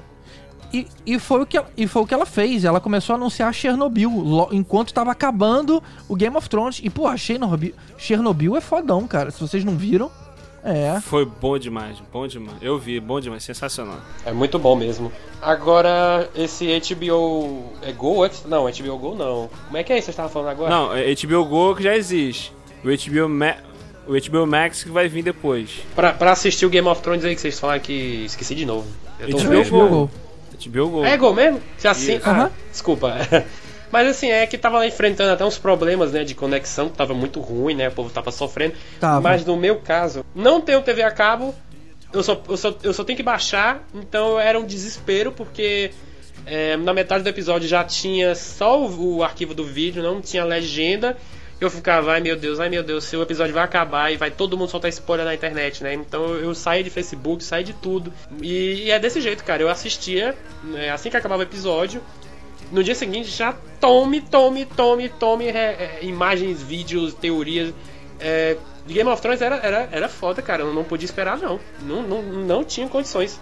E, 0.73 0.89
e, 1.07 1.19
foi 1.21 1.43
o 1.43 1.47
que 1.47 1.57
ela, 1.57 1.71
e 1.77 1.87
foi 1.87 2.03
o 2.03 2.07
que 2.07 2.15
ela 2.15 2.27
fez. 2.27 2.65
Ela 2.65 2.81
começou 2.81 3.15
a 3.15 3.17
anunciar 3.17 3.53
Chernobyl 3.55 4.11
lo- 4.11 4.49
enquanto 4.51 4.93
tava 4.93 5.13
acabando 5.13 5.81
o 6.09 6.17
Game 6.17 6.37
of 6.37 6.49
Thrones. 6.49 6.81
E, 6.83 6.91
pô, 6.91 7.15
Chernobyl, 7.17 7.75
Chernobyl 7.97 8.57
é 8.57 8.61
fodão, 8.61 9.07
cara. 9.07 9.31
Se 9.31 9.41
vocês 9.41 9.65
não 9.65 9.77
viram, 9.77 10.11
é. 10.65 11.01
Foi 11.01 11.25
bom 11.25 11.59
demais, 11.59 11.99
bom 12.13 12.27
demais. 12.27 12.57
Eu 12.63 12.79
vi, 12.79 12.99
bom 12.99 13.21
demais, 13.21 13.45
sensacional. 13.45 13.99
É 14.25 14.33
muito 14.33 14.59
bom 14.59 14.75
mesmo. 14.75 15.13
Agora, 15.43 16.29
esse 16.35 16.67
HBO. 16.81 17.73
É 17.83 17.93
Go? 17.93 18.29
Não, 18.47 18.65
HBO 18.65 18.99
Go 18.99 19.15
não. 19.15 19.51
Como 19.67 19.77
é 19.77 19.83
que 19.83 19.93
é 19.93 19.99
isso 19.99 20.07
que 20.07 20.13
você 20.13 20.17
tava 20.17 20.29
falando 20.29 20.49
agora? 20.49 20.71
Não, 20.71 20.95
é 20.95 21.15
HBO 21.15 21.45
Go 21.45 21.77
que 21.77 21.83
já 21.83 21.95
existe. 21.95 22.53
O 22.83 22.89
HBO, 22.89 23.29
Ma 23.29 23.55
o 24.07 24.13
HBO 24.13 24.47
Max 24.47 24.85
que 24.85 24.91
vai 24.91 25.09
vir 25.09 25.23
depois. 25.23 25.81
Pra, 25.95 26.13
pra 26.13 26.33
assistir 26.33 26.67
o 26.67 26.71
Game 26.71 26.87
of 26.89 27.01
Thrones 27.03 27.25
aí 27.25 27.35
que 27.35 27.41
vocês 27.41 27.59
falaram 27.59 27.81
que. 27.81 28.25
Esqueci 28.25 28.55
de 28.55 28.67
novo. 28.67 28.87
Eu 29.21 29.31
tô 29.31 29.39
HBO 29.39 29.49
velho. 29.49 29.89
Go. 29.89 30.11
HBO 30.67 30.89
Go. 30.89 31.05
É 31.05 31.17
Go 31.17 31.33
mesmo? 31.35 31.61
Já 31.79 31.91
assim. 31.93 32.17
Isso. 32.17 32.29
Ah, 32.29 32.33
Aham. 32.33 32.51
Desculpa. 32.71 33.15
Mas 33.95 34.09
assim, 34.09 34.29
é 34.29 34.45
que 34.45 34.59
tava 34.59 34.85
enfrentando 34.85 35.31
até 35.31 35.45
uns 35.45 35.57
problemas, 35.57 36.11
né, 36.11 36.25
de 36.25 36.35
conexão, 36.35 36.89
que 36.89 36.97
tava 36.97 37.15
muito 37.15 37.39
ruim, 37.39 37.77
né? 37.77 37.87
O 37.87 37.93
povo 37.93 38.11
tava 38.11 38.33
sofrendo. 38.33 38.75
Tava. 38.99 39.21
Mas 39.21 39.45
no 39.45 39.57
meu 39.57 39.77
caso, 39.77 40.27
não 40.35 40.61
tenho 40.61 40.83
TV 40.83 41.05
a 41.05 41.13
cabo, 41.13 41.55
eu 42.13 42.21
só, 42.21 42.43
eu 42.49 42.57
só, 42.57 42.77
eu 42.83 42.93
só 42.93 43.05
tenho 43.05 43.17
que 43.17 43.23
baixar, 43.23 43.87
então 43.95 44.41
era 44.41 44.59
um 44.59 44.67
desespero, 44.67 45.31
porque 45.31 45.93
é, 46.45 46.77
na 46.77 46.93
metade 46.93 47.23
do 47.23 47.29
episódio 47.29 47.69
já 47.69 47.85
tinha 47.85 48.35
só 48.35 48.81
o, 48.81 49.19
o 49.19 49.23
arquivo 49.23 49.55
do 49.55 49.65
vídeo, 49.65 50.03
não 50.03 50.21
tinha 50.21 50.45
legenda. 50.45 51.17
Eu 51.61 51.71
ficava, 51.71 52.15
ai 52.15 52.21
meu 52.21 52.37
Deus, 52.37 52.59
ai 52.59 52.69
meu 52.69 52.83
Deus, 52.83 53.05
se 53.05 53.17
o 53.17 53.23
episódio 53.23 53.55
vai 53.55 53.63
acabar 53.63 54.13
e 54.13 54.17
vai 54.17 54.29
todo 54.29 54.59
mundo 54.59 54.71
soltar 54.71 54.89
spoiler 54.91 55.25
na 55.25 55.35
internet, 55.35 55.85
né? 55.85 55.95
Então 55.95 56.25
eu, 56.31 56.47
eu 56.47 56.55
saí 56.55 56.83
de 56.83 56.91
Facebook, 56.91 57.45
saí 57.45 57.63
de 57.63 57.73
tudo. 57.75 58.13
E, 58.43 58.87
e 58.87 58.91
é 58.91 58.99
desse 58.99 59.21
jeito, 59.21 59.45
cara. 59.45 59.63
Eu 59.63 59.69
assistia, 59.69 60.35
né, 60.65 60.91
assim 60.91 61.11
que 61.11 61.17
acabava 61.17 61.43
o 61.43 61.47
episódio, 61.47 62.03
no 62.75 62.85
dia 62.85 62.95
seguinte 62.95 63.31
já 63.31 63.55
tome, 63.81 64.21
tome, 64.21 64.67
tome, 64.67 65.09
tome 65.09 65.47
é, 65.47 65.51
é, 65.53 65.99
imagens, 66.03 66.63
vídeos, 66.63 67.15
teorias. 67.15 67.73
É, 68.21 68.57
Game 68.87 69.09
of 69.09 69.23
Thrones 69.23 69.41
era, 69.41 69.57
era, 69.57 69.89
era 69.91 70.09
foda, 70.09 70.43
cara. 70.43 70.63
Eu 70.63 70.75
não 70.75 70.85
podia 70.85 71.07
esperar, 71.07 71.39
não. 71.39 71.59
Não, 71.83 72.03
não, 72.03 72.23
não 72.23 72.65
tinha 72.65 72.87
condições. 72.89 73.41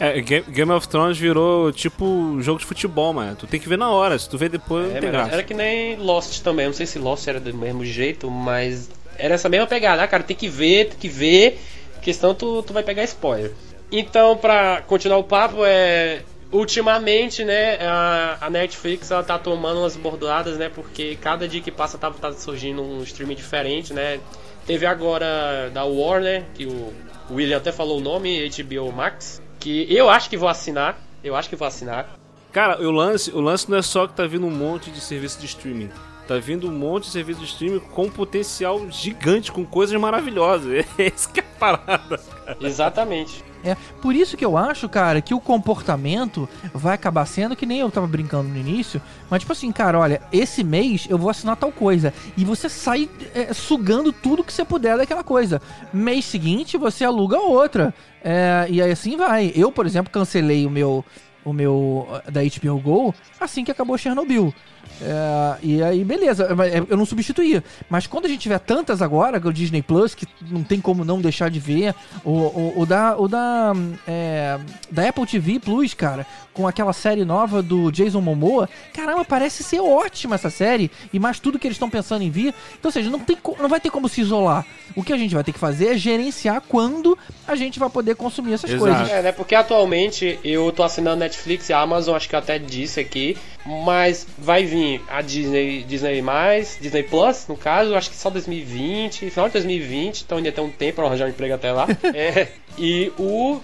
É, 0.00 0.20
Ga- 0.20 0.44
Game 0.48 0.70
of 0.72 0.86
Thrones 0.88 1.18
virou 1.18 1.72
tipo 1.72 2.36
jogo 2.40 2.58
de 2.60 2.64
futebol, 2.64 3.12
mano. 3.12 3.34
Tu 3.36 3.46
tem 3.46 3.58
que 3.60 3.68
ver 3.68 3.76
na 3.76 3.90
hora, 3.90 4.18
se 4.18 4.28
tu 4.28 4.38
vê 4.38 4.48
depois 4.48 4.86
não 4.88 4.96
É, 4.96 5.00
tem 5.00 5.10
mano, 5.10 5.22
graça. 5.24 5.32
era 5.34 5.42
que 5.42 5.52
nem 5.54 5.96
Lost 5.96 6.40
também. 6.42 6.64
Eu 6.66 6.70
não 6.70 6.76
sei 6.76 6.86
se 6.86 6.98
Lost 6.98 7.26
era 7.26 7.40
do 7.40 7.52
mesmo 7.52 7.84
jeito, 7.84 8.30
mas 8.30 8.88
era 9.18 9.34
essa 9.34 9.48
mesma 9.48 9.66
pegada. 9.66 10.02
Ah, 10.02 10.06
cara, 10.08 10.22
tem 10.22 10.36
que 10.36 10.48
ver, 10.48 10.90
tem 10.90 10.98
que 10.98 11.08
ver, 11.08 11.60
porque 11.94 12.12
senão 12.14 12.32
tu, 12.34 12.62
tu 12.62 12.72
vai 12.72 12.82
pegar 12.84 13.02
spoiler. 13.04 13.52
Então, 13.90 14.36
pra 14.36 14.82
continuar 14.86 15.18
o 15.18 15.24
papo, 15.24 15.64
é. 15.64 16.22
Ultimamente, 16.50 17.44
né, 17.44 17.76
a, 17.86 18.38
a 18.40 18.50
Netflix 18.50 19.10
ela 19.10 19.22
tá 19.22 19.38
tomando 19.38 19.80
umas 19.80 19.96
bordoadas, 19.96 20.56
né, 20.56 20.70
porque 20.74 21.16
cada 21.16 21.46
dia 21.46 21.60
que 21.60 21.70
passa 21.70 21.98
tá, 21.98 22.10
tá 22.10 22.32
surgindo 22.32 22.82
um 22.82 23.02
streaming 23.02 23.34
diferente, 23.34 23.92
né. 23.92 24.18
Teve 24.66 24.86
agora 24.86 25.70
da 25.72 25.84
Warner, 25.84 26.44
que 26.54 26.66
o 26.66 26.92
William 27.30 27.58
até 27.58 27.72
falou 27.72 27.98
o 27.98 28.00
nome, 28.00 28.48
HBO 28.50 28.92
Max, 28.92 29.42
que 29.58 29.86
eu 29.92 30.08
acho 30.08 30.28
que 30.30 30.36
vou 30.36 30.48
assinar. 30.48 30.98
Eu 31.22 31.34
acho 31.34 31.48
que 31.48 31.56
vou 31.56 31.66
assinar. 31.66 32.16
Cara, 32.52 32.80
o 32.80 32.90
lance, 32.90 33.30
o 33.30 33.40
lance 33.40 33.70
não 33.70 33.78
é 33.78 33.82
só 33.82 34.06
que 34.06 34.14
tá 34.14 34.26
vindo 34.26 34.46
um 34.46 34.50
monte 34.50 34.90
de 34.90 35.00
serviço 35.00 35.38
de 35.40 35.46
streaming. 35.46 35.90
Tá 36.28 36.36
vindo 36.36 36.68
um 36.68 36.72
monte 36.72 37.04
de 37.04 37.10
serviço 37.10 37.40
de 37.40 37.46
streaming 37.46 37.80
com 37.80 38.10
potencial 38.10 38.86
gigante, 38.90 39.50
com 39.50 39.64
coisas 39.64 39.98
maravilhosas. 39.98 40.84
Esse 40.98 41.26
que 41.26 41.40
é 41.40 41.42
a 41.42 41.58
parada. 41.58 42.20
Exatamente. 42.60 43.42
É, 43.64 43.74
por 44.02 44.14
isso 44.14 44.36
que 44.36 44.44
eu 44.44 44.54
acho, 44.54 44.90
cara, 44.90 45.22
que 45.22 45.32
o 45.32 45.40
comportamento 45.40 46.46
vai 46.74 46.94
acabar 46.94 47.24
sendo 47.24 47.56
que 47.56 47.64
nem 47.64 47.80
eu 47.80 47.90
tava 47.90 48.06
brincando 48.06 48.50
no 48.50 48.58
início, 48.58 49.00
mas 49.30 49.40
tipo 49.40 49.52
assim, 49.52 49.72
cara, 49.72 49.98
olha, 49.98 50.20
esse 50.30 50.62
mês 50.62 51.06
eu 51.08 51.16
vou 51.16 51.30
assinar 51.30 51.56
tal 51.56 51.72
coisa 51.72 52.12
e 52.36 52.44
você 52.44 52.68
sai 52.68 53.08
é, 53.34 53.54
sugando 53.54 54.12
tudo 54.12 54.44
que 54.44 54.52
você 54.52 54.66
puder 54.66 54.98
daquela 54.98 55.24
coisa. 55.24 55.62
Mês 55.94 56.26
seguinte 56.26 56.76
você 56.76 57.06
aluga 57.06 57.38
outra 57.38 57.94
é, 58.22 58.66
e 58.68 58.82
aí 58.82 58.90
assim 58.90 59.16
vai. 59.16 59.50
Eu, 59.56 59.72
por 59.72 59.86
exemplo, 59.86 60.12
cancelei 60.12 60.66
o 60.66 60.70
meu 60.70 61.02
o 61.44 61.52
meu 61.52 62.06
da 62.30 62.42
HBO 62.42 62.78
Go 62.78 63.14
assim 63.40 63.64
que 63.64 63.70
acabou 63.70 63.96
Chernobyl. 63.96 64.52
É, 65.00 65.58
e 65.62 65.82
aí, 65.82 66.04
beleza, 66.04 66.48
é, 66.70 66.84
eu 66.88 66.96
não 66.96 67.06
substituía. 67.06 67.62
Mas 67.88 68.06
quando 68.06 68.26
a 68.26 68.28
gente 68.28 68.40
tiver 68.40 68.58
tantas 68.58 69.00
agora, 69.02 69.38
o 69.38 69.52
Disney 69.52 69.82
Plus, 69.82 70.14
que 70.14 70.26
não 70.50 70.62
tem 70.62 70.80
como 70.80 71.04
não 71.04 71.20
deixar 71.20 71.50
de 71.50 71.60
ver, 71.60 71.94
o, 72.24 72.30
o, 72.30 72.80
o 72.80 72.86
da, 72.86 73.16
o 73.16 73.28
da, 73.28 73.72
é, 74.06 74.58
da 74.90 75.08
Apple 75.08 75.26
TV 75.26 75.60
Plus, 75.60 75.94
cara, 75.94 76.26
com 76.52 76.66
aquela 76.66 76.92
série 76.92 77.24
nova 77.24 77.62
do 77.62 77.90
Jason 77.92 78.20
Momoa, 78.20 78.68
caramba, 78.92 79.24
parece 79.24 79.62
ser 79.62 79.80
ótima 79.80 80.34
essa 80.34 80.50
série, 80.50 80.90
e 81.12 81.18
mais 81.18 81.38
tudo 81.38 81.58
que 81.58 81.68
eles 81.68 81.76
estão 81.76 81.88
pensando 81.88 82.22
em 82.22 82.30
vir. 82.30 82.52
Então, 82.78 82.88
ou 82.88 82.92
seja, 82.92 83.08
não, 83.08 83.20
tem, 83.20 83.38
não 83.60 83.68
vai 83.68 83.80
ter 83.80 83.90
como 83.90 84.08
se 84.08 84.20
isolar. 84.20 84.66
O 84.96 85.04
que 85.04 85.12
a 85.12 85.16
gente 85.16 85.34
vai 85.34 85.44
ter 85.44 85.52
que 85.52 85.58
fazer 85.58 85.94
é 85.94 85.96
gerenciar 85.96 86.60
quando 86.68 87.16
a 87.46 87.54
gente 87.54 87.78
vai 87.78 87.88
poder 87.88 88.16
consumir 88.16 88.54
essas 88.54 88.70
Exato. 88.70 88.84
coisas. 88.84 89.08
É, 89.08 89.22
né? 89.22 89.30
Porque 89.30 89.54
atualmente 89.54 90.40
eu 90.42 90.72
tô 90.72 90.82
assinando 90.82 91.18
Netflix 91.18 91.68
e 91.68 91.72
a 91.72 91.80
Amazon, 91.80 92.16
acho 92.16 92.28
que 92.28 92.34
eu 92.34 92.40
até 92.40 92.58
disse 92.58 92.98
aqui, 92.98 93.36
mas 93.64 94.26
vai 94.38 94.64
vir 94.64 95.02
a 95.08 95.20
Disney, 95.20 95.82
Disney 95.82 96.22
mais, 96.22 96.78
Disney 96.80 97.02
Plus, 97.02 97.46
no 97.48 97.56
caso, 97.56 97.94
acho 97.94 98.10
que 98.10 98.16
só 98.16 98.30
2020, 98.30 99.30
final 99.30 99.48
de 99.48 99.54
2020, 99.54 100.22
então 100.22 100.38
ainda 100.38 100.52
tem 100.52 100.64
um 100.64 100.70
tempo 100.70 100.96
pra 100.96 101.06
arranjar 101.06 101.26
um 101.26 101.30
emprego 101.30 101.54
até 101.54 101.72
lá. 101.72 101.86
É, 102.14 102.48
e 102.78 103.12
o, 103.18 103.60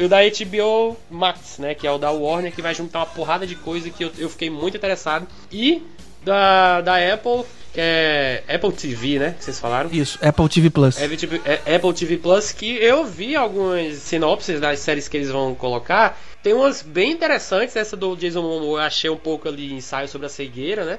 o 0.00 0.08
da 0.08 0.18
HBO 0.22 0.96
Max, 1.10 1.58
né? 1.58 1.74
Que 1.74 1.86
é 1.86 1.90
o 1.90 1.98
da 1.98 2.10
Warner, 2.10 2.52
que 2.52 2.62
vai 2.62 2.74
juntar 2.74 3.00
uma 3.00 3.06
porrada 3.06 3.46
de 3.46 3.54
coisa 3.54 3.90
que 3.90 4.04
eu, 4.04 4.10
eu 4.16 4.30
fiquei 4.30 4.48
muito 4.48 4.76
interessado. 4.76 5.26
E 5.50 5.82
da, 6.22 6.80
da 6.80 7.14
Apple, 7.14 7.44
é 7.80 8.42
Apple 8.48 8.72
TV, 8.72 9.18
né? 9.18 9.34
Que 9.38 9.44
vocês 9.44 9.58
falaram. 9.58 9.90
Isso, 9.92 10.18
Apple 10.22 10.48
TV 10.48 10.70
Plus. 10.70 11.00
Apple 11.00 11.16
TV, 11.16 11.40
é- 11.44 11.74
Apple 11.76 11.92
TV 11.92 12.16
Plus, 12.16 12.52
que 12.52 12.76
eu 12.76 13.04
vi 13.04 13.34
algumas 13.36 13.96
sinopses 13.96 14.60
das 14.60 14.78
séries 14.80 15.08
que 15.08 15.16
eles 15.16 15.30
vão 15.30 15.54
colocar. 15.54 16.18
Tem 16.42 16.52
umas 16.52 16.82
bem 16.82 17.10
interessantes. 17.12 17.74
Essa 17.76 17.96
do 17.96 18.16
Jason 18.16 18.42
Momoa 18.42 18.80
eu 18.80 18.84
achei 18.84 19.10
um 19.10 19.16
pouco 19.16 19.48
ali 19.48 19.72
ensaio 19.72 20.08
sobre 20.08 20.26
a 20.26 20.30
cegueira, 20.30 20.84
né? 20.84 20.98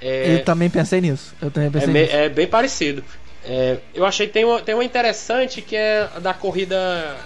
É, 0.00 0.34
Eu 0.34 0.44
também 0.44 0.68
pensei 0.68 1.00
nisso. 1.00 1.34
Eu 1.40 1.50
também 1.50 1.68
é, 1.68 1.72
pensei 1.72 1.88
me- 1.92 2.02
nisso. 2.02 2.14
é 2.16 2.28
bem 2.28 2.46
parecido. 2.46 3.02
É, 3.44 3.78
eu 3.94 4.04
achei 4.04 4.26
que 4.26 4.32
tem 4.32 4.44
uma, 4.44 4.60
tem 4.60 4.74
uma 4.74 4.84
interessante 4.84 5.62
que 5.62 5.76
é 5.76 6.08
a 6.14 6.18
da 6.18 6.34
corrida 6.34 7.16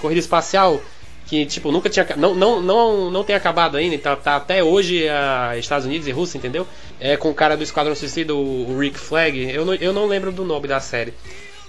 corrida 0.00 0.18
espacial 0.20 0.82
que 1.30 1.46
tipo 1.46 1.70
nunca 1.70 1.88
tinha 1.88 2.04
não 2.16 2.34
não 2.34 2.60
não, 2.60 3.08
não 3.08 3.22
tem 3.22 3.36
acabado 3.36 3.76
ainda 3.76 3.96
tá, 3.96 4.16
tá 4.16 4.34
até 4.34 4.64
hoje 4.64 5.08
a 5.08 5.56
Estados 5.56 5.86
Unidos 5.86 6.08
e 6.08 6.10
Rússia 6.10 6.38
entendeu? 6.38 6.66
É 6.98 7.16
com 7.16 7.30
o 7.30 7.34
cara 7.34 7.56
do 7.56 7.62
Esquadrão 7.62 7.94
Suicida 7.94 8.34
o, 8.34 8.76
Rick 8.76 8.98
Flag. 8.98 9.48
Eu 9.48 9.64
não, 9.64 9.74
eu 9.74 9.92
não 9.92 10.06
lembro 10.06 10.32
do 10.32 10.44
nome 10.44 10.66
da 10.66 10.80
série. 10.80 11.14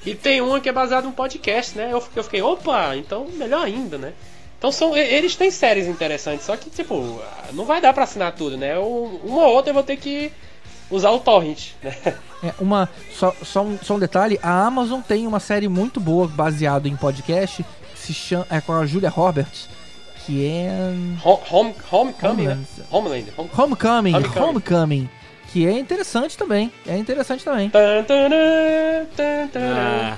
E 0.04 0.16
tem 0.16 0.42
uma 0.42 0.60
que 0.60 0.68
é 0.68 0.72
baseada 0.72 1.06
num 1.06 1.14
podcast 1.14 1.78
né? 1.78 1.90
Eu, 1.92 2.04
eu 2.16 2.24
fiquei 2.24 2.42
opa 2.42 2.96
então 2.96 3.28
melhor 3.36 3.64
ainda 3.64 4.00
né? 4.00 4.14
Então 4.58 4.72
são 4.72 4.98
eles 4.98 5.36
têm 5.36 5.52
séries 5.52 5.86
interessantes 5.86 6.44
só 6.44 6.58
que 6.58 6.68
tipo 6.72 7.22
não 7.54 7.64
vai 7.64 7.80
dar 7.80 7.94
pra 7.94 8.06
assinar 8.06 8.32
tudo 8.32 8.58
né? 8.58 8.80
Uma 8.80 9.44
ou 9.44 9.54
outra 9.54 9.70
eu 9.70 9.76
vou 9.76 9.84
ter 9.84 9.98
que 9.98 10.32
usar 10.90 11.12
o 11.12 11.20
torrent 11.20 11.74
né? 11.84 11.96
É, 12.44 12.52
uma, 12.60 12.90
só, 13.14 13.36
só, 13.44 13.62
um, 13.62 13.78
só 13.78 13.94
um 13.94 14.00
detalhe, 14.00 14.40
a 14.42 14.66
Amazon 14.66 15.00
tem 15.00 15.28
uma 15.28 15.40
série 15.40 15.68
muito 15.68 16.00
boa 16.00 16.28
baseada 16.28 16.88
em 16.88 16.96
podcast 16.96 17.64
se 18.02 18.14
chama, 18.14 18.46
é 18.50 18.60
com 18.62 18.74
a 18.74 18.86
Julia 18.86 19.10
Roberts, 19.10 19.70
que 20.26 20.46
é 20.46 20.70
Home, 21.24 21.42
home, 21.52 21.76
homecoming, 21.92 22.48
né? 22.48 22.58
Homeland. 22.92 23.26
Homeland. 23.26 23.34
Home... 23.38 23.50
Homecoming, 23.58 24.16
Homecoming. 24.16 24.44
Homecoming, 24.50 25.10
que 25.52 25.66
é 25.68 25.72
interessante 25.80 26.38
também, 26.38 26.72
é 26.88 26.98
interessante 26.98 27.44
também. 27.44 27.72
Ah. 29.56 30.18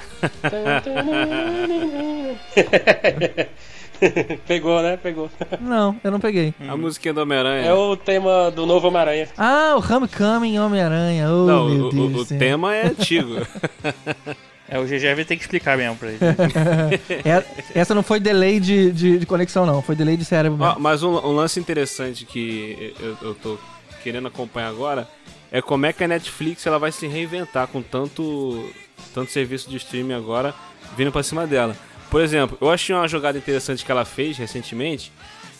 Pegou, 4.47 4.81
né? 4.81 4.97
Pegou. 4.97 5.29
Não, 5.61 5.95
eu 6.03 6.11
não 6.11 6.19
peguei. 6.19 6.53
a 6.67 6.75
musiquinha 6.75 7.13
do 7.13 7.21
Homem-Aranha. 7.21 7.65
É 7.67 7.73
o 7.73 7.95
tema 7.95 8.51
do 8.51 8.65
novo 8.65 8.87
Homem-Aranha. 8.89 9.29
Ah, 9.37 9.75
o 9.77 9.93
Homecoming 9.93 10.59
Homem-Aranha, 10.59 11.29
oh 11.29 11.45
Não, 11.45 11.69
meu 11.69 11.85
o, 11.85 11.89
Deus 11.89 12.29
o- 12.29 12.33
o 12.33 12.37
tema 12.37 12.75
é 12.75 12.87
antigo. 12.91 13.35
É, 14.73 14.79
o 14.79 14.85
GG 14.85 15.13
vai 15.15 15.23
ter 15.23 15.35
que 15.35 15.43
explicar 15.43 15.77
mesmo 15.77 15.95
pra 15.95 16.09
ele. 16.09 16.17
É- 17.23 17.79
essa 17.79 17.93
não 17.93 18.01
foi 18.01 18.19
delay 18.19 18.59
de, 18.59 18.91
de, 18.91 19.19
de 19.19 19.25
conexão 19.25 19.67
não, 19.67 19.83
foi 19.83 19.95
delay 19.95 20.17
de 20.17 20.25
cérebro 20.25 20.57
mesmo. 20.57 20.79
mas 20.79 21.03
um, 21.03 21.11
um 21.11 21.31
lance 21.33 21.59
interessante 21.59 22.25
que 22.25 22.93
eu, 22.99 23.17
eu 23.21 23.35
tô 23.35 23.59
querendo 24.01 24.27
acompanhar 24.27 24.69
agora 24.69 25.07
é 25.51 25.61
como 25.61 25.85
é 25.85 25.93
que 25.93 26.03
a 26.03 26.07
Netflix 26.07 26.65
ela 26.65 26.79
vai 26.79 26.91
se 26.91 27.05
reinventar 27.05 27.67
com 27.67 27.83
tanto, 27.83 28.67
tanto 29.13 29.31
serviço 29.31 29.69
de 29.69 29.77
streaming 29.77 30.13
agora 30.13 30.55
vindo 30.97 31.11
pra 31.11 31.21
cima 31.21 31.45
dela. 31.45 31.77
Por 32.09 32.21
exemplo, 32.21 32.57
eu 32.59 32.71
achei 32.71 32.95
uma 32.95 33.07
jogada 33.07 33.37
interessante 33.37 33.85
que 33.85 33.91
ela 33.91 34.05
fez 34.05 34.37
recentemente, 34.37 35.11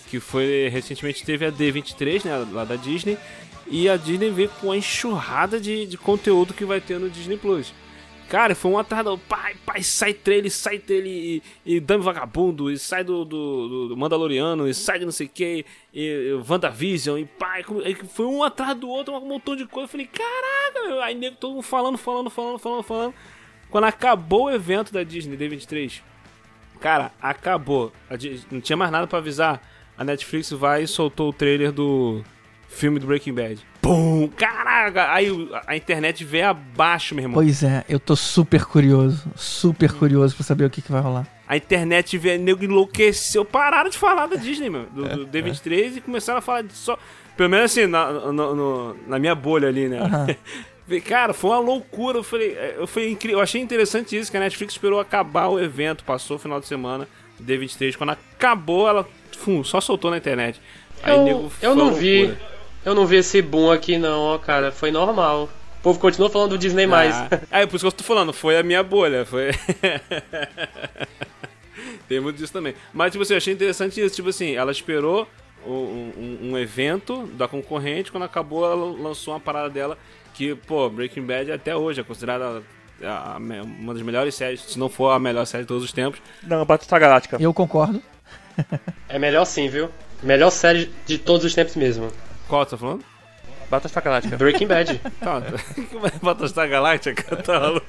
que 0.10 0.20
foi 0.20 0.70
recentemente 0.70 1.24
teve 1.24 1.46
a 1.46 1.52
D23, 1.52 2.26
né, 2.26 2.46
lá 2.52 2.66
da 2.66 2.76
Disney, 2.76 3.18
E 3.68 3.88
a 3.88 3.96
Disney 3.96 4.30
veio 4.32 4.50
com 4.60 4.68
uma 4.68 4.78
enxurrada 4.78 5.60
de, 5.60 5.86
de 5.86 5.98
conteúdo 5.98 6.54
que 6.54 6.66
vai 6.66 6.82
ter 6.82 7.00
no 7.00 7.10
Disney 7.10 7.38
Plus. 7.38 7.74
Cara, 8.30 8.56
foi 8.56 8.72
um 8.72 8.80
atrás 8.80 9.06
do 9.06 9.18
pai, 9.18 9.56
pai, 9.66 9.84
sai 9.84 10.14
trailer, 10.14 10.52
sai 10.52 10.80
trailer 10.80 11.12
e, 11.12 11.44
e 11.66 11.80
Dame 11.80 12.04
Vagabundo, 12.04 12.72
e 12.72 12.80
sai 12.80 13.04
do, 13.04 13.24
do, 13.24 13.90
do 13.90 13.98
Mandaloriano, 13.98 14.68
e 14.68 14.74
sai 14.74 14.98
de 14.98 15.06
não 15.06 15.12
sei 15.12 15.28
o 15.28 15.30
que, 15.30 15.66
e, 15.94 16.34
WandaVision, 16.48 17.20
e 17.20 17.26
pai, 17.26 17.64
foi 18.10 18.26
um 18.26 18.42
atrás 18.42 18.76
do 18.76 18.90
outro, 18.90 19.14
um 19.16 19.28
montão 19.28 19.56
de 19.56 19.68
coisa. 19.68 19.86
Eu 19.86 19.90
falei, 19.90 20.08
caraca, 20.08 21.04
aí 21.04 21.14
nego 21.14 21.36
todo 21.36 21.54
mundo 21.54 21.64
falando, 21.64 21.98
falando, 21.98 22.30
falando, 22.30 22.60
falando, 22.60 22.84
falando. 22.84 23.14
Quando 23.70 23.86
acabou 23.86 24.46
o 24.46 24.52
evento 24.52 24.92
da 24.92 25.04
Disney 25.04 25.38
D23, 25.38 26.02
cara, 26.80 27.12
acabou. 27.22 27.92
Não 28.52 28.62
tinha 28.62 28.78
mais 28.78 28.92
nada 28.92 29.08
pra 29.08 29.20
avisar. 29.20 29.62
A 29.96 30.04
Netflix 30.04 30.50
vai 30.52 30.84
e 30.84 30.88
soltou 30.88 31.30
o 31.30 31.34
trailer 31.34 31.72
do 31.72 32.24
filme 32.74 33.00
do 33.00 33.08
Breaking 33.08 33.34
Bad. 33.34 33.60
Pum! 33.82 34.30
Caraca! 34.38 35.12
Aí 35.14 35.30
a 35.68 35.76
internet 35.76 36.24
veio 36.24 36.48
abaixo, 36.48 37.14
meu 37.16 37.24
irmão. 37.24 37.36
Pois 37.36 37.64
é, 37.64 37.84
eu 37.88 38.00
tô 38.00 38.16
super 38.16 38.66
curioso, 38.66 39.24
super 39.36 39.92
curioso 39.94 40.36
pra 40.36 40.44
saber 40.44 40.66
o 40.66 40.70
que, 40.70 40.82
que 40.82 40.92
vai 40.92 41.02
rolar. 41.02 41.28
A 41.48 41.58
internet 41.58 42.18
veio, 42.18 42.40
nego 42.40 42.64
enlouqueceu, 42.64 43.44
pararam 43.46 43.90
de 43.90 43.98
falar 43.98 44.28
da 44.28 44.36
Disney, 44.38 44.70
meu, 44.70 44.86
do, 44.86 45.26
do 45.26 45.28
D23 45.28 45.98
e 45.98 46.02
começaram 46.02 46.40
a 46.40 46.42
falar 46.42 46.64
de 46.64 46.74
só. 46.74 46.98
Pelo 47.36 47.50
menos 47.50 47.66
assim, 47.72 47.86
na, 47.88 48.12
no- 48.32 48.56
no- 48.56 48.96
na 49.08 49.20
minha 49.20 49.36
bolha 49.36 49.68
ali, 49.68 49.88
né? 49.90 50.00
Falei, 50.86 51.02
Cara, 51.06 51.34
foi 51.34 51.50
uma 51.52 51.60
loucura. 51.60 52.20
Eu 52.20 52.24
falei, 52.24 52.58
eu, 52.78 52.88
falei, 52.88 53.12
incri- 53.12 53.32
eu 53.34 53.40
achei 53.42 53.62
interessante 53.62 54.18
isso, 54.18 54.30
que 54.32 54.38
a 54.38 54.40
Netflix 54.40 54.74
esperou 54.74 55.00
acabar 55.00 55.48
o 55.48 55.60
evento, 55.60 56.04
passou 56.04 56.38
o 56.38 56.40
final 56.40 56.60
de 56.60 56.68
semana 56.68 57.08
do 57.40 57.44
D23. 57.46 57.96
Quando 57.98 58.12
acabou, 58.12 58.88
ela 58.88 59.08
fum, 59.38 59.64
só 59.64 59.82
soltou 59.82 60.10
na 60.12 60.18
internet. 60.18 60.62
Aí, 61.04 61.18
nego, 61.20 61.44
Eu, 61.44 61.50
foi 61.50 61.70
eu 61.70 61.76
não 61.76 61.88
uma 61.90 61.94
vi. 61.94 62.34
Eu 62.86 62.94
não 62.96 63.06
vi 63.06 63.18
esse 63.18 63.42
boom 63.42 63.72
aqui 63.72 63.98
não, 63.98 64.20
ó, 64.22 64.38
cara. 64.38 64.72
Foi 64.72 64.92
normal. 64.92 65.50
O 65.80 65.84
povo 65.84 66.00
continuou 66.00 66.30
falando 66.32 66.52
do 66.52 66.58
Disney 66.58 66.88
mais. 66.88 67.16
Ah, 67.16 67.30
é 67.62 67.66
por 67.66 67.76
isso 67.76 67.86
que 67.86 67.88
eu 67.88 67.92
tô 67.92 68.04
falando, 68.04 68.32
foi 68.34 68.58
a 68.58 68.64
minha 68.64 68.82
bolha, 68.84 69.26
foi. 69.26 69.52
Tem 72.08 72.20
muito 72.20 72.38
disso 72.38 72.54
também. 72.54 72.74
Mas, 72.94 73.12
tipo 73.12 73.24
assim, 73.24 73.34
eu 73.34 73.38
achei 73.38 73.54
interessante 73.54 74.00
isso. 74.00 74.16
Tipo 74.16 74.30
assim, 74.30 74.56
ela 74.56 74.72
esperou 74.72 75.28
um, 75.66 75.72
um- 75.72 76.40
um 76.52 76.58
evento 76.58 77.26
da 77.34 77.48
concorrente, 77.48 78.12
quando 78.12 78.24
acabou, 78.24 78.66
ela 78.66 78.76
lançou 78.76 79.34
uma 79.34 79.40
parada 79.40 79.70
dela 79.70 79.98
que, 80.34 80.56
pô, 80.56 80.90
Breaking 80.90 81.26
Bad 81.26 81.52
até 81.52 81.76
hoje 81.76 82.02
é 82.02 82.04
considerada 82.04 82.62
a- 83.04 83.36
a 83.36 83.38
uma 83.38 83.94
das 83.94 84.04
melhores 84.04 84.36
séries, 84.36 84.62
se 84.62 84.78
não 84.80 84.90
for 84.90 85.12
a 85.12 85.20
melhor 85.20 85.46
série 85.46 85.64
de 85.64 85.68
todos 85.68 85.84
os 85.84 85.92
tempos. 85.92 86.22
Não, 86.44 86.64
Battlestar 86.66 87.00
Galáctica. 87.00 87.38
Eu 87.40 87.54
concordo. 87.54 88.02
É 89.10 89.18
melhor 89.18 89.46
sim, 89.46 89.68
viu? 89.68 89.90
Melhor 90.22 90.50
série 90.52 90.92
de 91.06 91.18
todos 91.18 91.46
os 91.46 91.54
tempos 91.54 91.76
mesmo. 91.76 92.12
Qual 92.48 92.64
você 92.64 92.72
tá 92.72 92.78
falando? 92.78 93.04
Battlestar 93.74 94.04
Galáctica. 94.04 94.38
Breaking 94.38 94.68
Bad. 94.68 95.02
Tá, 95.20 95.42
como 95.92 96.06
é 96.06 96.12
Battlestar 96.22 96.70
Galáctica? 96.70 97.36
Tá 97.38 97.60
maluco? 97.60 97.86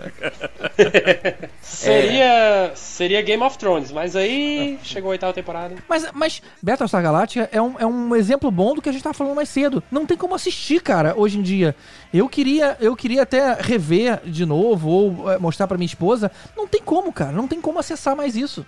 seria. 1.61 2.73
Seria 2.75 3.23
Game 3.23 3.43
of 3.43 3.59
Thrones, 3.59 3.91
mas 3.93 4.17
aí 4.17 4.79
chegou 4.83 5.11
a 5.11 5.13
oitava 5.13 5.33
temporada. 5.33 5.75
Mas, 5.89 6.11
mas 6.13 6.43
Battlestar 6.63 7.03
Galactica 7.03 7.49
é 7.53 7.61
um, 7.61 7.75
é 7.79 7.85
um 7.85 8.17
exemplo 8.17 8.51
bom 8.51 8.75
do 8.75 8.81
que 8.81 8.89
a 8.89 8.93
gente 8.93 9.03
tava 9.03 9.15
falando 9.15 9.35
mais 9.37 9.49
cedo. 9.49 9.83
Não 9.91 10.07
tem 10.07 10.17
como 10.17 10.35
assistir, 10.35 10.81
cara, 10.81 11.15
hoje 11.17 11.39
em 11.39 11.43
dia. 11.43 11.75
Eu 12.13 12.29
queria, 12.29 12.77
eu 12.81 12.97
queria 12.97 13.23
até 13.23 13.55
rever 13.61 14.21
de 14.25 14.47
novo 14.47 14.89
ou 14.89 15.33
eh, 15.33 15.39
mostrar 15.39 15.67
pra 15.67 15.77
minha 15.77 15.87
esposa. 15.87 16.31
Não 16.57 16.67
tem 16.67 16.83
como, 16.83 17.13
cara. 17.13 17.33
Não 17.33 17.49
tem 17.49 17.61
como 17.61 17.79
acessar 17.79 18.17
mais 18.17 18.37
isso. 18.37 18.65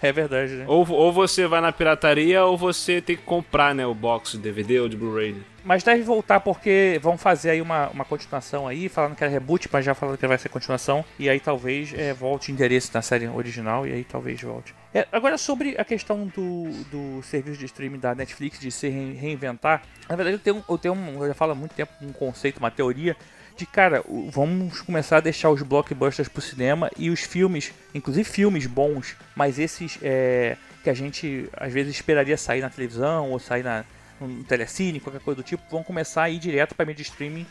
É 0.00 0.12
verdade, 0.12 0.52
né? 0.52 0.64
Ou, 0.68 0.88
ou 0.90 1.12
você 1.12 1.46
vai 1.46 1.60
na 1.60 1.72
pirataria 1.72 2.44
ou 2.44 2.56
você 2.56 3.00
tem 3.00 3.16
que 3.16 3.22
comprar, 3.22 3.74
né, 3.74 3.86
o 3.86 3.94
box 3.94 4.32
de 4.32 4.38
DVD 4.38 4.80
ou 4.80 4.88
de 4.88 4.96
Blu-ray. 4.96 5.36
Mas 5.64 5.82
deve 5.82 6.02
voltar 6.02 6.40
porque 6.40 6.98
vão 7.02 7.18
fazer 7.18 7.50
aí 7.50 7.60
uma, 7.60 7.88
uma 7.88 8.04
continuação 8.04 8.66
aí, 8.66 8.88
falando 8.88 9.14
que 9.16 9.22
era 9.22 9.30
reboot, 9.32 9.68
mas 9.70 9.84
já 9.84 9.94
falando 9.94 10.16
que 10.16 10.26
vai 10.26 10.38
ser 10.38 10.48
continuação. 10.48 11.04
E 11.18 11.28
aí 11.28 11.38
talvez 11.40 11.92
é, 11.94 12.14
volte 12.14 12.50
interesse 12.52 12.90
na 12.94 13.02
série 13.02 13.28
original 13.28 13.86
e 13.86 13.92
aí 13.92 14.04
talvez 14.04 14.40
volte. 14.40 14.74
É, 14.94 15.06
agora 15.12 15.36
sobre 15.36 15.74
a 15.76 15.84
questão 15.84 16.26
do, 16.26 16.70
do 16.90 17.22
serviço 17.22 17.58
de 17.58 17.66
streaming 17.66 17.98
da 17.98 18.14
Netflix 18.14 18.58
de 18.60 18.70
se 18.70 18.88
re- 18.88 19.12
reinventar. 19.12 19.82
Na 20.08 20.16
verdade 20.16 20.36
eu 20.36 20.40
tenho, 20.40 20.64
eu 20.66 20.78
tenho 20.78 20.94
um, 20.94 21.22
eu 21.22 21.28
já 21.28 21.34
falo 21.34 21.52
há 21.52 21.54
muito 21.54 21.74
tempo 21.74 21.92
um 22.00 22.12
conceito, 22.12 22.58
uma 22.58 22.70
teoria 22.70 23.14
de 23.58 23.66
cara, 23.66 24.02
vamos 24.30 24.80
começar 24.82 25.16
a 25.18 25.20
deixar 25.20 25.50
os 25.50 25.62
blockbusters 25.62 26.28
pro 26.28 26.40
cinema 26.40 26.90
e 26.96 27.10
os 27.10 27.20
filmes, 27.20 27.72
inclusive 27.94 28.28
filmes 28.28 28.66
bons, 28.66 29.16
mas 29.34 29.58
esses 29.58 29.98
é, 30.02 30.56
que 30.84 30.88
a 30.88 30.94
gente 30.94 31.48
às 31.56 31.72
vezes 31.72 31.94
esperaria 31.96 32.36
sair 32.36 32.60
na 32.60 32.70
televisão 32.70 33.30
ou 33.30 33.38
sair 33.38 33.62
na, 33.64 33.84
no 34.20 34.44
telecine, 34.44 35.00
qualquer 35.00 35.20
coisa 35.20 35.42
do 35.42 35.44
tipo, 35.44 35.62
vão 35.70 35.82
começar 35.82 36.22
a 36.24 36.30
ir 36.30 36.38
direto 36.38 36.74
pra 36.74 36.86
mídia 36.86 37.02
streaming 37.02 37.46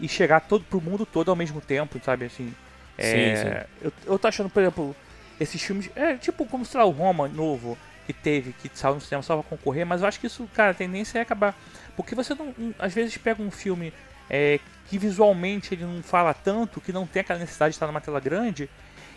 e 0.00 0.08
chegar 0.08 0.40
todo 0.40 0.64
pro 0.64 0.80
mundo 0.80 1.04
todo 1.04 1.30
ao 1.30 1.36
mesmo 1.36 1.60
tempo, 1.60 2.00
sabe 2.02 2.24
assim. 2.24 2.54
É, 2.96 3.34
Sim, 3.36 3.48
sim. 3.50 3.56
Eu, 3.82 3.92
eu 4.14 4.18
tô 4.18 4.28
achando, 4.28 4.48
por 4.48 4.60
exemplo, 4.62 4.96
esses 5.38 5.60
filmes, 5.62 5.90
é 5.94 6.16
tipo 6.16 6.46
como 6.46 6.64
sei 6.64 6.80
lá, 6.80 6.86
o 6.86 6.90
Roma 6.90 7.28
novo 7.28 7.76
que 8.06 8.12
teve, 8.14 8.52
que 8.54 8.70
saiu 8.74 8.94
no 8.94 9.00
cinema 9.00 9.22
só 9.22 9.34
pra 9.36 9.44
concorrer, 9.56 9.84
mas 9.86 10.00
eu 10.00 10.08
acho 10.08 10.18
que 10.18 10.26
isso, 10.26 10.48
cara, 10.54 10.70
a 10.70 10.74
tendência 10.74 11.18
é 11.18 11.22
acabar. 11.22 11.54
Porque 11.96 12.14
você 12.14 12.34
não, 12.34 12.54
não- 12.56 12.74
às 12.78 12.92
vezes 12.94 13.16
pega 13.18 13.42
um 13.42 13.50
filme 13.50 13.92
é, 14.28 14.58
que 14.90 14.98
visualmente 14.98 15.72
ele 15.72 15.84
não 15.84 16.02
fala 16.02 16.34
tanto, 16.34 16.80
que 16.80 16.92
não 16.92 17.06
tem 17.06 17.20
aquela 17.20 17.38
necessidade 17.38 17.70
de 17.70 17.76
estar 17.76 17.86
numa 17.86 18.00
tela 18.00 18.18
grande, 18.18 18.68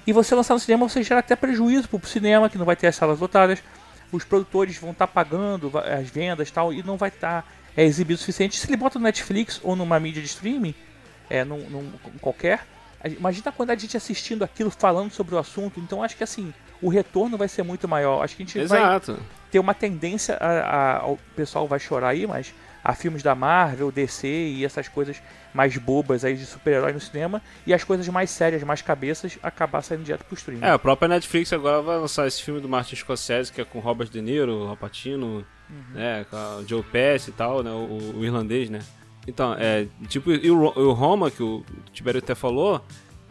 e 0.06 0.14
você 0.14 0.36
lançar 0.36 0.54
no 0.54 0.60
cinema, 0.60 0.88
você 0.88 1.02
gera 1.02 1.20
até 1.20 1.36
prejuízo 1.36 1.90
pro 1.90 2.06
cinema, 2.08 2.48
que 2.50 2.58
não 2.60 2.66
vai 2.66 2.76
ter 2.76 2.86
as 2.88 2.96
salas 2.96 3.20
lotadas, 3.20 3.58
os 4.12 4.24
produtores 4.24 4.78
vão 4.78 4.92
estar 4.92 5.08
pagando 5.08 5.72
va- 5.72 5.82
as 5.82 6.08
vendas 6.10 6.48
e 6.50 6.54
tal, 6.54 6.72
e 6.72 6.84
não 6.84 6.96
vai 6.96 7.10
estar 7.10 7.44
é, 7.76 7.84
exibido 7.84 8.18
o 8.18 8.20
suficiente. 8.20 8.60
Se 8.60 8.68
ele 8.68 8.78
bota 8.78 9.00
no 9.00 9.04
Netflix 9.06 9.60
ou 9.64 9.76
numa 9.76 10.00
mídia 10.00 10.22
de 10.22 10.28
streaming, 10.28 10.76
é, 11.28 11.44
num, 11.44 11.58
num- 11.70 11.92
qualquer, 12.22 12.68
imagina 13.04 13.50
a 13.50 13.52
quantidade 13.52 13.80
de 13.82 13.88
gente 13.88 13.98
assistindo 13.98 14.44
aquilo, 14.44 14.70
falando 14.70 15.12
sobre 15.12 15.34
o 15.34 15.40
assunto, 15.40 15.80
então 15.80 16.04
acho 16.04 16.16
que 16.16 16.24
assim, 16.24 16.54
o 16.80 16.88
retorno 16.90 17.36
vai 17.36 17.48
ser 17.48 17.64
muito 17.64 17.88
maior. 17.88 18.24
Acho 18.24 18.36
que 18.36 18.44
a 18.44 18.46
gente 18.46 18.64
vai 18.68 18.80
Exato. 18.80 19.18
ter 19.50 19.58
uma 19.58 19.74
tendência 19.74 20.38
a, 20.40 20.98
a- 21.00 21.08
o 21.08 21.18
pessoal 21.36 21.68
vai 21.68 21.80
chorar 21.80 22.10
aí, 22.10 22.28
mas 22.28 22.54
a 22.84 22.94
filmes 22.94 23.24
da 23.24 23.34
Marvel, 23.34 23.90
DC 23.92 24.28
e 24.28 24.66
essas 24.66 24.88
coisas 24.90 25.20
mais 25.54 25.78
bobas 25.78 26.26
aí 26.26 26.36
de 26.36 26.46
super-herói 26.46 26.94
no 26.94 27.00
cinema 27.00 27.42
e 27.66 27.74
as 27.74 27.84
coisas 27.84 28.08
mais 28.08 28.30
sérias, 28.30 28.64
mais 28.64 28.82
cabeças 28.82 29.38
acabar 29.44 29.82
saindo 29.82 30.04
direto 30.04 30.26
pro 30.26 30.36
streaming. 30.36 30.64
É, 30.66 30.72
a 30.72 30.80
própria 30.80 31.08
Netflix 31.08 31.54
agora 31.54 31.82
vai 31.82 31.98
lançar 31.98 32.28
esse 32.28 32.42
filme 32.42 32.60
do 32.60 32.68
Martin 32.68 32.96
Scorsese, 32.96 33.52
que 33.52 33.62
é 33.62 33.66
com 33.66 33.80
Robert 33.80 34.10
De 34.10 34.22
Niro, 34.22 34.68
Al 34.68 34.78
Pacino, 34.78 35.46
né, 35.94 36.26
com 36.30 36.68
Joe 36.68 36.84
Pesci 36.84 37.30
e 37.30 37.34
tal, 37.34 37.64
né, 37.64 37.72
o, 37.72 38.18
o 38.18 38.26
irlandês, 38.26 38.70
né. 38.70 38.80
Então, 39.28 39.56
é, 39.58 39.88
tipo, 40.08 40.32
e 40.32 40.52
o, 40.52 40.58
o 40.58 40.92
Roma, 40.92 41.32
que 41.32 41.42
o 41.42 41.64
Tibério 41.92 42.20
até 42.20 42.36
falou, 42.36 42.84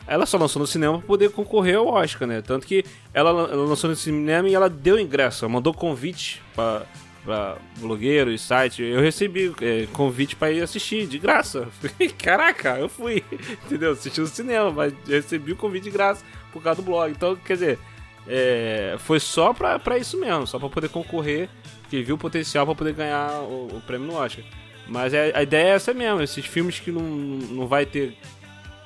ela 0.07 0.27
só 0.27 0.39
lançou 0.39 0.61
no 0.61 0.67
cinema 0.67 0.99
pra 0.99 1.07
poder 1.07 1.31
concorrer 1.31 1.77
ao 1.77 1.87
Oscar, 1.87 2.27
né, 2.27 2.41
tanto 2.41 2.67
que 2.67 2.85
ela, 3.13 3.31
ela 3.31 3.67
lançou 3.67 3.91
no 3.91 3.97
cinema 3.97 4.49
e 4.49 4.55
ela 4.55 4.71
deu 4.71 4.99
ingresso, 4.99 5.45
ela 5.45 5.53
mandou 5.53 5.75
convite 5.75 6.43
pra, 6.55 6.83
pra 7.25 7.57
blogueiros, 7.79 8.41
site, 8.41 8.83
eu 8.83 9.01
recebi 9.01 9.53
é, 9.61 9.87
convite 9.93 10.35
pra 10.37 10.51
ir 10.51 10.63
assistir, 10.63 11.07
de 11.07 11.19
graça. 11.19 11.69
Caraca, 12.23 12.79
eu 12.79 12.89
fui, 12.89 13.23
entendeu, 13.67 13.93
assisti 13.93 14.21
no 14.21 14.27
cinema, 14.27 14.71
mas 14.71 14.93
recebi 15.07 15.53
o 15.53 15.57
convite 15.57 15.85
de 15.85 15.91
graça 15.91 16.25
por 16.53 16.63
causa 16.63 16.83
do 16.83 16.87
blog, 16.87 17.11
então, 17.11 17.37
quer 17.37 17.55
dizer... 17.55 17.79
É, 18.25 18.95
foi 19.01 19.19
só 19.19 19.53
pra, 19.53 19.81
pra 19.81 19.99
isso 19.99 20.17
mesmo, 20.17 20.47
só 20.47 20.57
pra 20.57 20.69
poder 20.69 20.89
concorrer, 20.89 21.49
que 21.91 22.01
viu 22.05 22.15
o 22.15 22.19
potencial 22.19 22.65
pra 22.65 22.73
poder 22.77 22.95
ganhar 22.95 23.33
o, 23.43 23.67
o 23.77 23.83
prêmio 23.85 24.07
no 24.07 24.15
Oscar. 24.15 24.45
Mas 24.87 25.13
é- 25.13 25.33
a 25.35 25.43
ideia 25.43 25.71
é 25.71 25.75
essa 25.75 25.93
mesmo, 25.93 26.23
esses 26.23 26.47
filmes 26.47 26.79
que 26.79 26.93
não, 26.93 27.03
não 27.03 27.67
vai 27.67 27.85
ter 27.85 28.17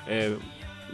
é, 0.07 0.33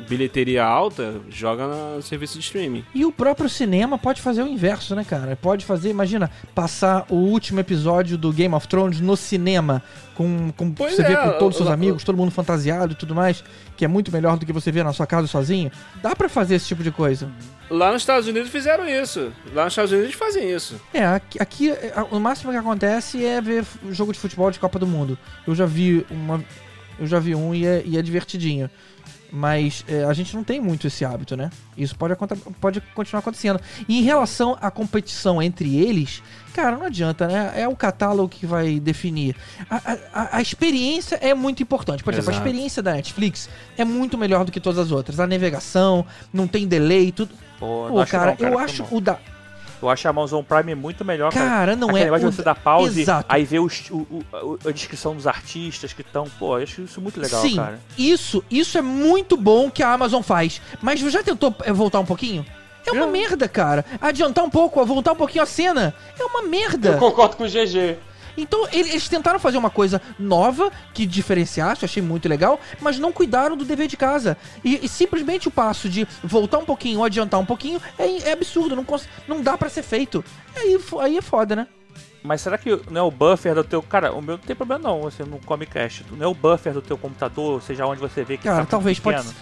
bilheteria 0.09 0.65
alta, 0.65 1.15
joga 1.31 1.67
no 1.67 2.03
serviço 2.03 2.39
de 2.39 2.45
streaming. 2.45 2.85
E 2.95 3.05
o 3.05 3.13
próprio 3.13 3.49
cinema 3.49 3.97
pode 3.99 4.21
fazer 4.21 4.43
o 4.43 4.47
inverso, 4.49 4.95
né, 4.95 5.05
cara? 5.05 5.37
Pode 5.37 5.65
fazer, 5.65 5.91
imagina, 5.91 6.31
passar 6.55 7.07
o 7.09 7.15
último 7.15 7.61
episódio 7.61 8.17
do 8.19 8.33
Game 8.33 8.55
of 8.55 8.67
Thrones 8.67 9.01
no 9.01 9.17
cinema, 9.17 9.83
com, 10.15 10.53
com 10.57 10.71
Pois 10.73 10.95
você 10.97 11.03
é, 11.03 11.09
vê 11.09 11.17
com 11.17 11.39
todos 11.39 11.51
os 11.51 11.57
seus 11.57 11.69
eu- 11.69 11.73
amigos, 11.75 12.05
todo 12.05 12.17
mundo 12.17 12.31
fantasiado 12.31 12.93
e 12.93 12.97
tudo 12.97 13.15
mais, 13.15 13.45
que 13.77 13.85
é 13.85 13.89
muito 13.89 14.11
melhor 14.11 14.37
do 14.37 14.45
que 14.47 14.53
você 14.53 14.73
ver 14.73 14.85
na 14.85 14.93
sua 14.93 15.07
casa 15.07 15.27
sozinho. 15.27 15.71
Dá 16.03 16.17
pra 16.17 16.29
fazer 16.29 16.57
esse 16.57 16.67
tipo 16.67 16.83
de 16.83 16.91
coisa. 16.91 17.31
Lá 17.71 17.93
nos 17.93 18.03
Estados 18.03 18.27
Unidos 18.29 18.51
fizeram 18.51 18.87
isso. 18.89 19.33
Lá 19.55 19.65
nos 19.65 19.73
Estados 19.73 19.93
Unidos 19.93 20.09
eles 20.11 20.19
fazem 20.19 20.51
isso. 20.51 20.81
É, 20.93 21.05
aqui, 21.07 21.39
aqui, 21.41 21.71
é, 21.71 21.95
o 22.11 22.19
máximo 22.19 22.51
que 22.51 22.59
acontece 22.59 23.25
é 23.25 23.41
ver 23.41 23.65
jogo 23.91 24.13
de 24.13 24.19
futebol 24.19 24.51
de 24.51 24.59
Copa 24.59 24.79
do 24.79 24.87
Mundo. 24.87 25.17
Eu 25.47 25.55
já 25.55 25.65
vi 25.65 26.05
uma. 26.11 26.43
Eu 26.99 27.07
já 27.07 27.19
vi 27.19 27.35
um 27.35 27.55
e 27.55 27.67
é, 27.67 27.83
e 27.87 27.97
é 27.97 28.03
divertidinho. 28.03 28.69
Mas 29.35 29.83
é, 29.89 30.05
a 30.05 30.13
gente 30.13 30.37
não 30.37 30.45
tem 30.45 30.61
muito 30.61 30.87
esse 30.87 31.07
hábito, 31.07 31.35
né? 31.37 31.51
Isso 31.77 31.97
pode, 31.97 32.15
pode 32.61 32.81
continuar 32.95 33.21
acontecendo. 33.21 33.59
E 33.89 33.99
em 33.99 34.03
relação 34.03 34.59
à 34.61 34.71
competição 34.71 35.43
entre 35.43 35.75
eles, 35.79 36.23
cara, 36.53 36.77
não 36.77 36.85
adianta, 36.85 37.27
né? 37.27 37.51
É 37.57 37.67
o 37.67 37.75
catálogo 37.75 38.29
que 38.29 38.45
vai 38.45 38.79
definir. 38.79 39.35
A, 39.71 39.77
a- 39.77 39.99
a- 40.13 40.37
a 40.37 40.43
experiência 40.43 41.17
é 41.23 41.33
muito 41.33 41.63
importante. 41.63 42.05
Por 42.05 42.13
exemplo, 42.13 42.29
a 42.29 42.33
Exato. 42.35 42.47
experiência 42.47 42.83
da 42.83 42.93
Netflix 42.93 43.49
é 43.79 43.87
muito 43.87 44.19
melhor 44.19 44.45
do 44.45 44.53
que 44.53 44.61
todas 44.61 44.79
as 44.79 44.93
outras. 44.93 45.19
A 45.19 45.27
navegação, 45.27 46.05
não 46.31 46.47
tem 46.47 46.67
delay, 46.69 47.11
tudo. 47.11 47.35
Pô, 47.59 47.87
Pô, 47.89 48.05
cara, 48.07 48.37
não, 48.39 48.49
eu 48.49 48.59
acho 48.59 48.85
o 48.91 49.01
da. 49.01 49.19
Eu 49.83 49.91
acho 49.91 50.07
a 50.07 50.11
Amazon 50.11 50.43
Prime 50.45 50.75
muito 50.75 51.05
melhor, 51.05 51.33
cara. 51.33 51.49
Cara, 51.49 51.77
não 51.77 51.89
Aquele 51.89 52.03
é. 52.03 52.05
negócio 52.07 52.27
o- 52.29 52.31
de 52.31 52.37
você 52.37 52.43
dar 52.43 52.55
pause, 52.55 53.01
Exato. 53.03 53.27
aí 53.29 53.45
ver 53.45 53.59
os, 53.59 53.91
o- 53.91 54.07
o- 54.33 54.59
a 54.67 54.71
descrição 54.71 55.15
dos 55.15 55.27
artistas 55.27 55.93
que 55.93 56.03
estão. 56.03 56.27
Pô, 56.39 56.59
eu 56.59 56.63
acho 56.63 56.83
isso 56.83 57.01
muito 57.01 57.21
legal, 57.21 57.43
Sim, 57.43 57.57
cara. 57.57 57.81
isso, 57.99 58.45
isso 58.51 58.79
é 58.79 58.83
muito 58.83 59.37
bom 59.37 59.71
que 59.71 59.83
a 59.83 59.93
Amazon 59.93 60.23
faz. 60.23 60.61
Mas 60.81 61.01
já 61.01 61.23
tentou 61.23 61.55
é, 61.65 61.73
voltar 61.73 61.99
um 62.01 62.07
pouquinho? 62.07 62.47
É 62.87 62.91
uma 62.93 63.07
Já. 63.07 63.11
merda, 63.13 63.49
cara. 63.49 63.85
Adiantar 64.01 64.45
um 64.45 64.51
pouco, 64.51 64.85
voltar 64.85 65.13
um 65.13 65.17
pouquinho 65.17 65.45
a 65.45 65.47
cena. 65.47 65.95
É 66.19 66.25
uma 66.25 66.43
merda. 66.43 66.91
Eu 66.91 66.99
concordo 66.99 67.37
com 67.37 67.45
o 67.45 67.49
GG. 67.49 67.97
Então 68.37 68.67
ele- 68.73 68.91
eles 68.91 69.09
tentaram 69.09 69.39
fazer 69.39 69.59
uma 69.59 69.71
coisa 69.71 70.01
nova 70.19 70.71
que 70.95 71.05
diferenciasse, 71.07 71.85
achei 71.85 72.03
muito 72.03 72.29
legal, 72.29 72.61
mas 72.81 72.99
não 72.99 73.13
cuidaram 73.13 73.57
do 73.57 73.65
dever 73.65 73.89
de 73.89 73.97
casa. 73.97 74.37
E, 74.65 74.85
e 74.85 74.89
simplesmente 74.89 75.49
o 75.49 75.51
passo 75.51 75.89
de 75.89 76.07
voltar 76.23 76.59
um 76.59 76.65
pouquinho 76.65 76.99
ou 76.99 77.05
adiantar 77.05 77.39
um 77.41 77.47
pouquinho 77.47 77.81
é, 77.99 78.29
é 78.29 78.33
absurdo, 78.33 78.75
não, 78.77 78.87
não 79.29 79.43
dá 79.43 79.57
pra 79.59 79.69
ser 79.69 79.83
feito. 79.83 80.25
Aí, 80.57 80.79
aí 81.01 81.17
é 81.19 81.23
foda, 81.23 81.57
né? 81.57 81.67
Mas 82.23 82.41
será 82.41 82.57
que 82.57 82.81
não 82.91 83.01
é 83.01 83.05
o 83.05 83.11
buffer 83.11 83.55
do 83.55 83.65
teu. 83.65 83.83
Cara, 83.83 84.13
o 84.13 84.23
meu 84.23 84.37
não 84.37 84.45
tem 84.45 84.55
problema 84.55 84.81
não, 84.83 85.01
você 85.03 85.25
não 85.25 85.39
come 85.41 85.67
cache. 85.67 86.05
Não 86.13 86.25
é 86.25 86.29
o 86.29 86.35
buffer 86.35 86.73
do 86.73 86.81
teu 86.81 86.97
computador, 86.97 87.61
seja 87.63 87.85
onde 87.85 88.01
você 88.01 88.23
vê 88.23 88.37
que 88.37 88.45
Cara, 88.45 88.61
tá 88.61 88.67
talvez 88.67 89.01
pode 89.01 89.17
pequeno. 89.19 89.35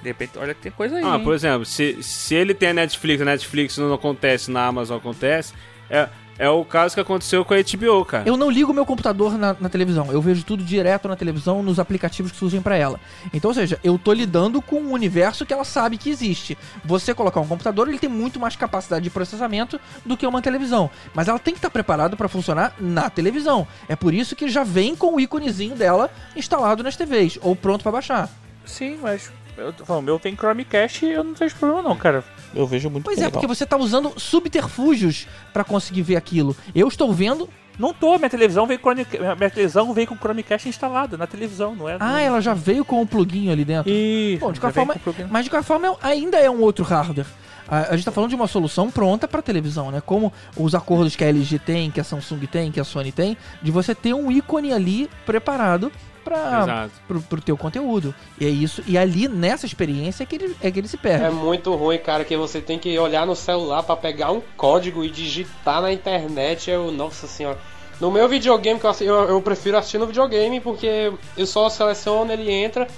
De 0.00 0.08
repente, 0.08 0.32
olha 0.38 0.54
que 0.54 0.62
tem 0.62 0.72
coisa 0.72 0.96
aí. 0.96 1.04
Ah, 1.04 1.16
hein? 1.16 1.22
por 1.24 1.34
exemplo, 1.34 1.64
se, 1.66 2.02
se 2.02 2.34
ele 2.34 2.54
tem 2.54 2.70
a 2.70 2.74
Netflix, 2.74 3.20
a 3.22 3.24
Netflix 3.24 3.76
não 3.78 3.92
acontece, 3.92 4.50
na 4.50 4.66
Amazon 4.66 4.96
acontece, 4.96 5.52
é, 5.90 6.08
é 6.38 6.48
o 6.48 6.64
caso 6.64 6.94
que 6.94 7.00
aconteceu 7.00 7.44
com 7.44 7.54
a 7.54 7.58
HBO, 7.58 8.04
cara. 8.04 8.28
Eu 8.28 8.36
não 8.36 8.50
ligo 8.50 8.72
meu 8.72 8.86
computador 8.86 9.36
na, 9.38 9.56
na 9.58 9.68
televisão, 9.68 10.10
eu 10.10 10.20
vejo 10.20 10.44
tudo 10.44 10.64
direto 10.64 11.08
na 11.08 11.16
televisão, 11.16 11.62
nos 11.62 11.78
aplicativos 11.78 12.32
que 12.32 12.38
surgem 12.38 12.60
pra 12.60 12.76
ela. 12.76 12.98
Então, 13.32 13.50
ou 13.50 13.54
seja, 13.54 13.78
eu 13.84 13.98
tô 13.98 14.12
lidando 14.12 14.60
com 14.60 14.80
um 14.80 14.92
universo 14.92 15.44
que 15.46 15.52
ela 15.52 15.64
sabe 15.64 15.98
que 15.98 16.10
existe. 16.10 16.56
Você 16.84 17.14
colocar 17.14 17.40
um 17.40 17.46
computador, 17.46 17.88
ele 17.88 17.98
tem 17.98 18.08
muito 18.08 18.40
mais 18.40 18.56
capacidade 18.56 19.04
de 19.04 19.10
processamento 19.10 19.80
do 20.04 20.16
que 20.16 20.26
uma 20.26 20.42
televisão. 20.42 20.90
Mas 21.14 21.28
ela 21.28 21.38
tem 21.38 21.54
que 21.54 21.58
estar 21.58 21.70
preparada 21.70 22.16
pra 22.16 22.28
funcionar 22.28 22.74
na 22.80 23.10
televisão. 23.10 23.66
É 23.88 23.94
por 23.94 24.14
isso 24.14 24.34
que 24.34 24.48
já 24.48 24.64
vem 24.64 24.96
com 24.96 25.14
o 25.14 25.20
íconezinho 25.20 25.76
dela 25.76 26.10
instalado 26.34 26.82
nas 26.82 26.96
TVs, 26.96 27.38
ou 27.42 27.54
pronto 27.54 27.82
pra 27.82 27.92
baixar. 27.92 28.28
Sim, 28.64 28.98
mas. 29.00 29.30
Eu 29.56 29.72
tô 29.72 29.84
falando, 29.84 30.02
o 30.02 30.06
meu 30.06 30.18
tem 30.18 30.34
Chromecast 30.34 31.04
e 31.04 31.12
eu 31.12 31.22
não 31.22 31.34
vejo 31.34 31.54
problema 31.56 31.82
não, 31.82 31.96
cara. 31.96 32.24
Eu 32.54 32.66
vejo 32.66 32.90
muito 32.90 33.04
Pois 33.04 33.16
é, 33.18 33.22
legal. 33.22 33.32
porque 33.32 33.46
você 33.46 33.64
tá 33.66 33.76
usando 33.76 34.12
subterfúgios 34.18 35.26
pra 35.52 35.64
conseguir 35.64 36.02
ver 36.02 36.16
aquilo. 36.16 36.56
Eu 36.74 36.88
estou 36.88 37.12
vendo. 37.12 37.48
Não 37.78 37.94
tô, 37.94 38.18
minha 38.18 38.28
televisão 38.28 38.66
veio 38.66 38.78
com 38.78 38.90
minha 38.94 39.50
televisão 39.50 39.94
veio 39.94 40.06
com 40.06 40.14
o 40.14 40.18
Chromecast 40.18 40.68
instalada 40.68 41.16
na 41.16 41.26
televisão, 41.26 41.74
não 41.74 41.88
é? 41.88 41.96
Ah, 41.98 42.20
ela 42.20 42.38
já 42.40 42.52
veio 42.52 42.84
com 42.84 43.00
o 43.00 43.06
pluguinho 43.06 43.50
ali 43.50 43.64
dentro. 43.64 43.90
Isso. 43.90 44.40
Bom, 44.40 44.52
de 44.52 44.60
qualquer 44.60 44.74
forma, 44.80 44.92
com 44.92 44.98
o 44.98 45.02
programa. 45.02 45.30
mas 45.32 45.44
de 45.44 45.50
qualquer 45.50 45.66
forma 45.66 45.88
é- 45.88 45.96
ainda 46.02 46.36
é 46.36 46.50
um 46.50 46.60
outro 46.60 46.84
hardware. 46.84 47.26
A, 47.66 47.92
a 47.92 47.96
gente 47.96 48.04
tá 48.04 48.12
falando 48.12 48.28
de 48.28 48.36
uma 48.36 48.46
solução 48.46 48.90
pronta 48.90 49.26
para 49.26 49.40
televisão, 49.40 49.90
né? 49.90 50.02
Como 50.04 50.30
os 50.54 50.74
acordos 50.74 51.16
que 51.16 51.24
a 51.24 51.28
LG 51.28 51.58
tem, 51.60 51.90
que 51.90 51.98
a 52.00 52.04
Samsung 52.04 52.40
tem, 52.46 52.70
que 52.70 52.78
a 52.78 52.84
Sony 52.84 53.10
tem, 53.10 53.38
de 53.62 53.70
você 53.70 53.94
ter 53.94 54.12
um 54.12 54.30
ícone 54.30 54.70
ali 54.74 55.08
preparado 55.24 55.90
para 56.22 56.88
pro 57.28 57.40
teu 57.40 57.56
conteúdo. 57.56 58.14
E 58.40 58.46
é 58.46 58.48
isso. 58.48 58.82
E 58.86 58.96
ali 58.96 59.28
nessa 59.28 59.66
experiência 59.66 60.22
é 60.22 60.26
que 60.26 60.36
ele, 60.36 60.56
é 60.60 60.70
que 60.70 60.78
ele 60.80 60.88
se 60.88 60.96
perde. 60.96 61.24
É 61.24 61.30
muito 61.30 61.74
ruim, 61.74 61.98
cara, 61.98 62.24
que 62.24 62.36
você 62.36 62.60
tem 62.60 62.78
que 62.78 62.98
olhar 62.98 63.26
no 63.26 63.36
celular 63.36 63.82
pra 63.82 63.96
pegar 63.96 64.32
um 64.32 64.40
código 64.56 65.04
e 65.04 65.10
digitar 65.10 65.82
na 65.82 65.92
internet. 65.92 66.70
Eu, 66.70 66.90
nossa 66.92 67.26
senhora. 67.26 67.58
No 68.00 68.10
meu 68.10 68.28
videogame, 68.28 68.80
que 68.80 68.86
eu, 68.86 68.94
eu, 69.02 69.28
eu 69.28 69.42
prefiro 69.42 69.76
assistir 69.76 69.98
no 69.98 70.06
videogame 70.06 70.60
porque 70.60 71.12
eu 71.36 71.46
só 71.46 71.68
seleciono, 71.68 72.32
ele 72.32 72.50
entra. 72.50 72.88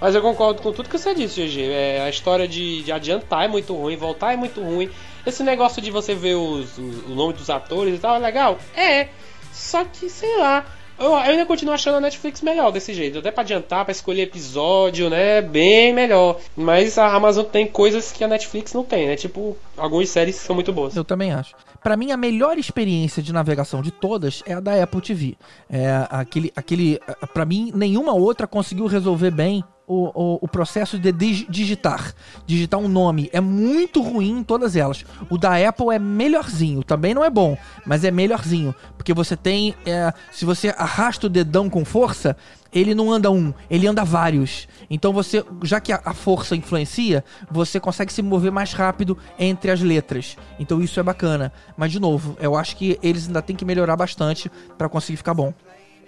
Mas 0.00 0.14
eu 0.14 0.20
concordo 0.22 0.60
com 0.60 0.72
tudo 0.72 0.88
que 0.88 0.98
você 0.98 1.14
disse, 1.14 1.40
GG. 1.46 1.70
É, 1.70 2.02
a 2.02 2.10
história 2.10 2.46
de, 2.48 2.82
de 2.82 2.92
adiantar 2.92 3.44
é 3.44 3.48
muito 3.48 3.74
ruim, 3.74 3.96
voltar 3.96 4.32
é 4.32 4.36
muito 4.36 4.60
ruim. 4.60 4.90
Esse 5.24 5.42
negócio 5.42 5.80
de 5.80 5.90
você 5.90 6.14
ver 6.14 6.34
os, 6.34 6.76
os- 6.76 7.04
o 7.06 7.14
nome 7.14 7.32
dos 7.32 7.48
atores 7.48 7.94
e 7.94 7.98
tal 7.98 8.16
é 8.16 8.18
legal? 8.18 8.58
É. 8.76 9.08
Só 9.52 9.84
que, 9.84 10.10
sei 10.10 10.36
lá. 10.38 10.64
Eu, 10.98 11.06
eu 11.06 11.14
ainda 11.16 11.46
continuo 11.46 11.74
achando 11.74 11.96
a 11.96 12.00
Netflix 12.00 12.40
melhor 12.40 12.70
desse 12.70 12.94
jeito. 12.94 13.18
Até 13.18 13.30
pra 13.30 13.42
adiantar, 13.42 13.84
pra 13.84 13.92
escolher 13.92 14.22
episódio, 14.22 15.10
né? 15.10 15.42
Bem 15.42 15.92
melhor. 15.92 16.40
Mas 16.56 16.98
a 16.98 17.12
Amazon 17.12 17.44
tem 17.44 17.66
coisas 17.66 18.12
que 18.12 18.22
a 18.22 18.28
Netflix 18.28 18.72
não 18.72 18.84
tem, 18.84 19.08
né? 19.08 19.16
Tipo, 19.16 19.56
algumas 19.76 20.08
séries 20.08 20.36
são 20.36 20.54
muito 20.54 20.72
boas. 20.72 20.94
Eu 20.94 21.04
também 21.04 21.32
acho. 21.32 21.54
Pra 21.82 21.96
mim, 21.96 22.12
a 22.12 22.16
melhor 22.16 22.58
experiência 22.58 23.22
de 23.22 23.32
navegação 23.32 23.82
de 23.82 23.90
todas 23.90 24.42
é 24.46 24.54
a 24.54 24.60
da 24.60 24.82
Apple 24.82 25.00
TV. 25.00 25.36
É 25.68 26.06
aquele, 26.08 26.52
aquele, 26.56 27.00
para 27.32 27.44
mim, 27.44 27.72
nenhuma 27.74 28.14
outra 28.14 28.46
conseguiu 28.46 28.86
resolver 28.86 29.30
bem 29.30 29.62
o, 29.86 30.10
o, 30.14 30.38
o 30.42 30.48
processo 30.48 30.98
de 30.98 31.12
dig- 31.12 31.46
digitar. 31.48 32.14
Digitar 32.46 32.80
um 32.80 32.88
nome 32.88 33.28
é 33.32 33.40
muito 33.40 34.02
ruim 34.02 34.38
em 34.38 34.42
todas 34.42 34.76
elas. 34.76 35.04
O 35.30 35.38
da 35.38 35.56
Apple 35.68 35.94
é 35.94 35.98
melhorzinho, 35.98 36.82
também 36.82 37.14
não 37.14 37.24
é 37.24 37.30
bom, 37.30 37.56
mas 37.84 38.04
é 38.04 38.10
melhorzinho, 38.10 38.74
porque 38.96 39.12
você 39.12 39.36
tem, 39.36 39.74
é, 39.86 40.12
se 40.30 40.44
você 40.44 40.74
arrasta 40.76 41.26
o 41.26 41.30
dedão 41.30 41.68
com 41.68 41.84
força, 41.84 42.36
ele 42.72 42.94
não 42.94 43.12
anda 43.12 43.30
um, 43.30 43.54
ele 43.70 43.86
anda 43.86 44.04
vários. 44.04 44.66
Então 44.90 45.12
você, 45.12 45.44
já 45.62 45.80
que 45.80 45.92
a, 45.92 46.02
a 46.04 46.12
força 46.12 46.56
influencia, 46.56 47.24
você 47.48 47.78
consegue 47.78 48.12
se 48.12 48.20
mover 48.20 48.50
mais 48.50 48.72
rápido 48.72 49.16
entre 49.38 49.70
as 49.70 49.80
letras. 49.80 50.36
Então 50.58 50.82
isso 50.82 50.98
é 50.98 51.02
bacana. 51.02 51.52
Mas 51.76 51.92
de 51.92 52.00
novo, 52.00 52.36
eu 52.40 52.56
acho 52.56 52.76
que 52.76 52.98
eles 53.00 53.28
ainda 53.28 53.40
têm 53.40 53.54
que 53.54 53.64
melhorar 53.64 53.96
bastante 53.96 54.50
pra 54.76 54.88
conseguir 54.88 55.16
ficar 55.18 55.34
bom. 55.34 55.54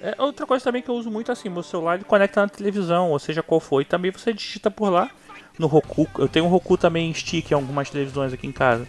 É, 0.01 0.14
outra 0.18 0.47
coisa 0.47 0.64
também 0.64 0.82
que 0.82 0.88
eu 0.88 0.94
uso 0.94 1.11
muito 1.11 1.32
assim, 1.32 1.49
meu 1.49 1.62
celular 1.62 1.97
ele 1.97 2.05
conecta 2.05 2.40
na 2.40 2.49
televisão, 2.49 3.11
ou 3.11 3.18
seja 3.18 3.42
qual 3.42 3.61
for, 3.61 3.80
e 3.80 3.84
também 3.84 4.11
você 4.11 4.32
digita 4.32 4.70
por 4.70 4.90
lá 4.90 5.11
no 5.59 5.66
Roku. 5.66 6.09
Eu 6.18 6.28
tenho 6.28 6.44
um 6.44 6.49
Roku 6.49 6.76
também 6.76 7.11
em 7.11 7.14
stick 7.14 7.51
em 7.51 7.55
algumas 7.55 7.90
televisões 7.90 8.32
aqui 8.32 8.47
em 8.47 8.53
casa. 8.53 8.86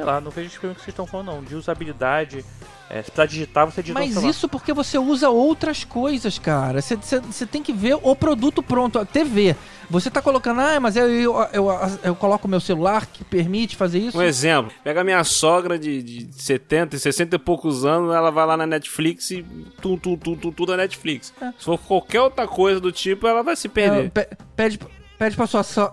Sei 0.00 0.04
lá, 0.06 0.20
não 0.20 0.30
vejo 0.30 0.58
que 0.58 0.66
vocês 0.66 0.88
estão 0.88 1.06
falando 1.06 1.26
não, 1.26 1.42
de 1.42 1.54
usabilidade. 1.54 2.44
É, 2.88 2.96
se 3.02 3.10
precisar 3.12 3.26
digitar, 3.26 3.66
você 3.70 3.82
digita 3.82 4.00
Mas 4.00 4.16
isso 4.24 4.48
porque 4.48 4.72
você 4.72 4.98
usa 4.98 5.30
outras 5.30 5.84
coisas, 5.84 6.40
cara. 6.40 6.82
Você- 6.82 6.96
Você 6.96 7.20
você 7.20 7.46
tem 7.46 7.62
que 7.62 7.72
ver 7.72 7.96
o 8.02 8.16
produto 8.16 8.62
pronto, 8.64 8.98
a 8.98 9.04
TV. 9.04 9.54
Você 9.88 10.10
tá 10.10 10.20
colocando, 10.20 10.60
ah, 10.60 10.80
mas 10.80 10.96
eu, 10.96 11.08
eu, 11.08 11.34
eu, 11.52 11.68
eu 12.02 12.16
coloco 12.16 12.48
meu 12.48 12.58
celular 12.60 13.06
que 13.06 13.22
permite 13.22 13.76
fazer 13.76 13.98
isso. 14.00 14.18
Um 14.18 14.22
exemplo, 14.22 14.72
pega 14.82 15.04
minha 15.04 15.22
sogra 15.22 15.78
de, 15.78 16.02
de 16.02 16.42
70, 16.42 16.98
60 16.98 17.36
e 17.36 17.38
poucos 17.38 17.84
anos, 17.84 18.12
ela 18.12 18.30
vai 18.30 18.44
lá 18.46 18.56
na 18.56 18.66
Netflix 18.66 19.30
e 19.30 19.44
tum, 19.80 19.96
tum, 19.96 20.16
tum, 20.16 20.34
tum, 20.34 20.50
tudo 20.50 20.72
é 20.72 20.76
Netflix. 20.76 21.32
Se 21.58 21.64
for 21.64 21.78
qualquer 21.78 22.22
outra 22.22 22.48
coisa 22.48 22.80
do 22.80 22.90
tipo, 22.90 23.24
ela 23.26 23.42
vai 23.44 23.54
se 23.54 23.68
É, 23.68 23.70
perder. 23.70 24.10
pe- 24.10 24.28
pede, 24.56 24.80
pede 25.20 25.36
pra 25.36 25.46
sua, 25.46 25.62
so- 25.62 25.92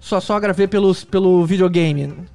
sua 0.00 0.18
sogra 0.22 0.50
ver 0.54 0.66
pelos, 0.66 1.04
pelo 1.04 1.44
videogame. 1.44 2.26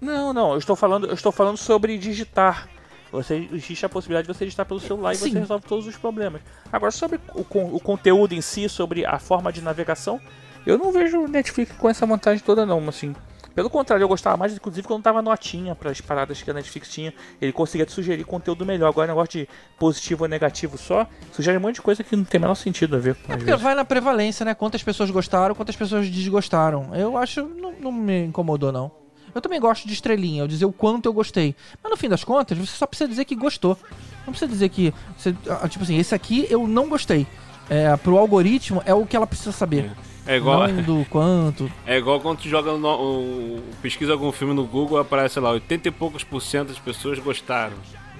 Não, 0.00 0.32
não, 0.32 0.52
eu 0.52 0.58
estou 0.58 0.74
falando, 0.74 1.06
eu 1.06 1.12
estou 1.12 1.30
falando 1.30 1.58
sobre 1.58 1.98
digitar. 1.98 2.66
Você 3.12 3.46
existe 3.52 3.84
a 3.84 3.90
possibilidade 3.90 4.26
de 4.26 4.32
você 4.32 4.46
digitar 4.46 4.64
pelo 4.64 4.80
celular 4.80 5.12
e 5.12 5.16
Sim. 5.16 5.30
você 5.32 5.38
resolve 5.40 5.66
todos 5.66 5.86
os 5.86 5.94
problemas. 5.98 6.40
Agora, 6.72 6.90
sobre 6.90 7.20
o, 7.34 7.40
o 7.76 7.78
conteúdo 7.78 8.32
em 8.32 8.40
si, 8.40 8.70
sobre 8.70 9.04
a 9.04 9.18
forma 9.18 9.52
de 9.52 9.60
navegação, 9.60 10.18
eu 10.64 10.78
não 10.78 10.90
vejo 10.90 11.20
o 11.20 11.28
Netflix 11.28 11.72
com 11.76 11.90
essa 11.90 12.06
vantagem 12.06 12.42
toda, 12.42 12.64
não. 12.64 12.88
Assim, 12.88 13.14
pelo 13.54 13.68
contrário, 13.70 14.02
eu 14.02 14.08
gostava 14.08 14.36
mais, 14.36 14.54
inclusive, 14.54 14.86
quando 14.86 15.02
tava 15.02 15.20
notinha 15.22 15.74
para 15.74 15.90
as 15.90 16.00
paradas 16.00 16.42
que 16.42 16.50
a 16.50 16.54
Netflix 16.54 16.88
tinha. 16.88 17.12
Ele 17.40 17.52
conseguia 17.52 17.84
te 17.86 17.92
sugerir 17.92 18.24
conteúdo 18.24 18.64
melhor. 18.64 18.88
Agora, 18.88 19.06
negócio 19.08 19.40
de 19.40 19.48
positivo 19.78 20.24
ou 20.24 20.28
negativo 20.28 20.78
só, 20.78 21.06
sugere 21.32 21.58
um 21.58 21.60
monte 21.60 21.76
de 21.76 21.82
coisa 21.82 22.02
que 22.02 22.16
não 22.16 22.24
tem 22.24 22.38
o 22.38 22.42
menor 22.42 22.54
sentido 22.54 22.96
a 22.96 22.98
ver. 22.98 23.16
É 23.28 23.36
porque 23.36 23.44
vezes. 23.44 23.60
vai 23.60 23.74
na 23.74 23.84
prevalência, 23.84 24.44
né? 24.44 24.54
Quantas 24.54 24.82
pessoas 24.82 25.10
gostaram, 25.10 25.54
quantas 25.54 25.76
pessoas 25.76 26.08
desgostaram. 26.08 26.94
Eu 26.94 27.16
acho, 27.16 27.42
não, 27.46 27.72
não 27.72 27.92
me 27.92 28.24
incomodou, 28.24 28.72
não. 28.72 28.90
Eu 29.34 29.40
também 29.40 29.58
gosto 29.58 29.86
de 29.86 29.94
estrelinha, 29.94 30.42
eu 30.42 30.48
dizer 30.48 30.66
o 30.66 30.72
quanto 30.72 31.06
eu 31.06 31.12
gostei. 31.12 31.54
Mas 31.82 31.90
no 31.90 31.96
fim 31.96 32.08
das 32.08 32.22
contas, 32.22 32.56
você 32.58 32.76
só 32.76 32.86
precisa 32.86 33.08
dizer 33.08 33.24
que 33.24 33.34
gostou. 33.34 33.78
Não 34.26 34.32
precisa 34.32 34.50
dizer 34.50 34.68
que. 34.68 34.92
você- 35.16 35.34
ah, 35.48 35.66
tipo 35.68 35.82
assim, 35.84 35.96
esse 35.98 36.14
aqui 36.14 36.46
eu 36.50 36.66
não 36.66 36.88
gostei. 36.88 37.26
É, 37.70 37.96
pro 37.96 38.18
algoritmo 38.18 38.82
é 38.84 38.92
o 38.92 39.06
que 39.06 39.16
ela 39.16 39.26
precisa 39.26 39.52
saber. 39.52 39.86
É 39.86 40.11
igual, 40.36 40.68
Não 40.68 40.82
do 40.82 41.04
quanto. 41.08 41.70
é 41.86 41.96
igual 41.98 42.20
quando 42.20 42.38
tu 42.40 42.48
joga 42.48 42.72
no, 42.76 42.88
o- 42.88 43.62
pesquisa 43.80 44.12
algum 44.12 44.30
filme 44.32 44.54
no 44.54 44.64
Google, 44.64 44.98
aparece 44.98 45.38
lá, 45.40 45.50
80 45.50 45.88
e 45.88 45.90
poucos 45.90 46.22
por 46.24 46.40
cento 46.40 46.68
das 46.68 46.78
pessoas 46.78 47.18
gostaram. 47.18 47.76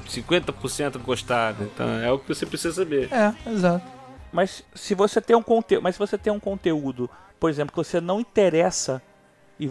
50% 0.09 0.99
gostaram. 0.99 1.57
Então 1.63 1.89
é 2.01 2.11
o 2.13 2.19
que 2.19 2.29
você 2.29 2.45
precisa 2.47 2.75
saber. 2.75 3.09
É, 3.13 3.33
exato. 3.51 3.85
Mas 4.33 4.65
se 4.75 4.95
você 4.95 5.21
tem 5.21 5.37
um 5.37 5.43
conteúdo, 5.43 5.83
mas 5.83 5.95
se 5.95 5.99
você 5.99 6.17
tem 6.17 6.33
um 6.33 6.41
conteúdo, 6.41 7.09
por 7.39 7.51
exemplo, 7.51 7.73
que 7.73 7.77
você 7.77 8.01
não 8.01 8.21
interessa 8.21 9.03
e 9.61 9.69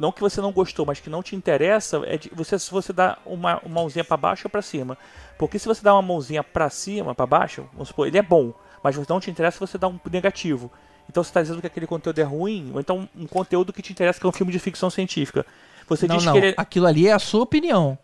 não 0.00 0.12
que 0.12 0.20
você 0.20 0.40
não 0.40 0.52
gostou, 0.52 0.86
mas 0.86 1.00
que 1.00 1.10
não 1.10 1.22
te 1.22 1.34
interessa, 1.36 2.00
é 2.06 2.16
de, 2.16 2.30
você 2.34 2.58
se 2.58 2.70
você 2.70 2.92
dá 2.92 3.18
uma, 3.26 3.58
uma 3.64 3.74
mãozinha 3.80 4.04
para 4.04 4.16
baixo 4.16 4.46
ou 4.46 4.50
para 4.50 4.62
cima. 4.62 4.96
Porque 5.38 5.58
se 5.58 5.66
você 5.66 5.82
dá 5.82 5.92
uma 5.94 6.02
mãozinha 6.02 6.42
para 6.42 6.70
cima, 6.70 7.14
para 7.14 7.26
baixo, 7.26 7.68
vamos 7.72 7.88
supor, 7.88 8.06
ele 8.06 8.16
é 8.18 8.22
bom, 8.22 8.54
mas 8.82 8.94
você 8.96 9.12
não 9.12 9.20
te 9.20 9.30
interessa, 9.30 9.58
você 9.58 9.76
dá 9.76 9.88
um 9.88 9.98
negativo. 10.10 10.70
Então 11.08 11.22
você 11.22 11.30
está 11.30 11.40
dizendo 11.42 11.60
que 11.60 11.66
aquele 11.66 11.86
conteúdo 11.86 12.18
é 12.18 12.24
ruim, 12.24 12.70
ou 12.74 12.80
então 12.80 13.08
um 13.16 13.26
conteúdo 13.26 13.72
que 13.72 13.82
te 13.82 13.92
interessa 13.92 14.18
que 14.20 14.26
é 14.26 14.28
um 14.28 14.32
filme 14.32 14.52
de 14.52 14.58
ficção 14.58 14.90
científica. 14.90 15.44
Você 15.88 16.06
não, 16.06 16.16
diz 16.16 16.24
não. 16.26 16.32
que 16.32 16.38
ele 16.38 16.46
é- 16.48 16.54
Aquilo 16.56 16.86
ali 16.86 17.06
é 17.08 17.12
a 17.12 17.18
sua 17.18 17.42
opinião. 17.42 17.96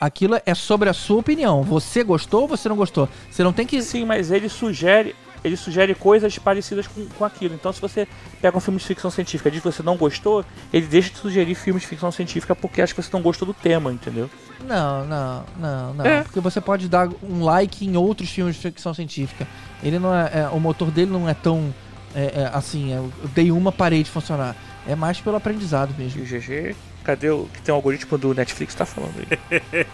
Aquilo 0.00 0.36
é 0.44 0.54
sobre 0.54 0.88
a 0.88 0.92
sua 0.92 1.18
opinião. 1.18 1.62
Você 1.62 2.02
gostou 2.02 2.42
ou 2.42 2.48
você 2.48 2.68
não 2.68 2.76
gostou? 2.76 3.08
Você 3.30 3.42
não 3.44 3.52
tem 3.52 3.64
que. 3.66 3.80
Sim, 3.82 4.04
mas 4.04 4.30
ele 4.32 4.48
sugere. 4.48 5.14
ele 5.44 5.56
sugere 5.56 5.94
coisas 5.94 6.36
parecidas 6.38 6.86
com, 6.88 7.06
com 7.06 7.24
aquilo. 7.24 7.54
Então, 7.54 7.72
se 7.72 7.80
você 7.80 8.06
pega 8.40 8.56
um 8.56 8.60
filme 8.60 8.78
de 8.80 8.84
ficção 8.84 9.10
científica 9.10 9.48
e 9.48 9.52
diz 9.52 9.60
que 9.62 9.70
você 9.70 9.82
não 9.82 9.96
gostou, 9.96 10.44
ele 10.72 10.86
deixa 10.86 11.10
de 11.10 11.18
sugerir 11.18 11.54
filmes 11.54 11.82
de 11.82 11.88
ficção 11.88 12.10
científica 12.12 12.54
porque 12.54 12.82
acha 12.82 12.92
que 12.94 13.00
você 13.02 13.10
não 13.12 13.22
gostou 13.22 13.46
do 13.46 13.54
tema, 13.54 13.92
entendeu? 13.92 14.28
Não, 14.66 15.04
não, 15.06 15.44
não, 15.58 15.94
não. 15.94 16.04
É. 16.04 16.22
Porque 16.22 16.38
você 16.40 16.60
pode 16.60 16.88
dar 16.88 17.08
um 17.22 17.42
like 17.44 17.84
em 17.86 17.96
outros 17.96 18.28
filmes 18.28 18.56
de 18.56 18.62
ficção 18.62 18.92
científica. 18.92 19.46
Ele 19.82 19.98
não 20.00 20.12
é, 20.14 20.30
é- 20.42 20.48
o 20.48 20.58
motor 20.60 20.90
dele 20.90 21.10
não 21.12 21.28
é 21.28 21.34
tão 21.34 21.72
é, 22.14 22.42
é, 22.42 22.50
assim, 22.52 22.92
é, 22.92 22.96
eu 22.96 23.12
dei 23.34 23.50
uma 23.50 23.72
parede 23.72 24.10
funcionar. 24.10 24.56
É 24.86 24.94
mais 24.96 25.20
pelo 25.20 25.36
aprendizado 25.36 25.94
E 25.96 26.02
mesmo. 26.02 26.22
o 26.22 26.26
GG, 26.26 26.74
cadê 27.04 27.30
o 27.30 27.48
que 27.52 27.62
tem 27.62 27.72
um 27.72 27.76
algoritmo 27.76 28.18
do 28.18 28.34
Netflix 28.34 28.74
tá 28.74 28.84
falando 28.84 29.14
aí? 29.18 29.86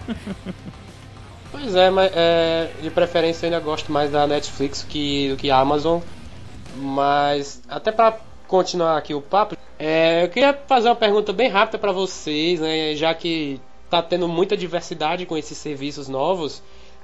Pois 1.50 1.74
é, 1.74 1.88
mas 1.90 2.10
é, 2.14 2.70
de 2.82 2.90
preferência 2.90 3.46
eu 3.46 3.52
ainda 3.52 3.64
gosto 3.64 3.90
mais 3.90 4.10
da 4.10 4.26
Netflix 4.26 4.82
que, 4.82 5.30
do 5.30 5.36
que 5.36 5.50
a 5.50 5.58
Amazon. 5.58 6.00
Mas 6.76 7.62
até 7.68 7.90
pra 7.90 8.18
continuar 8.46 8.98
aqui 8.98 9.14
o 9.14 9.22
papo, 9.22 9.56
é, 9.78 10.24
eu 10.24 10.28
queria 10.28 10.52
fazer 10.66 10.88
uma 10.88 10.96
pergunta 10.96 11.32
bem 11.32 11.48
rápida 11.48 11.78
pra 11.78 11.92
vocês, 11.92 12.60
né? 12.60 12.94
Já 12.94 13.14
que 13.14 13.60
tá 13.88 14.02
tendo 14.02 14.28
muita 14.28 14.56
diversidade 14.56 15.24
com 15.24 15.36
esses 15.36 15.56
serviços 15.56 16.08
novos, 16.08 16.62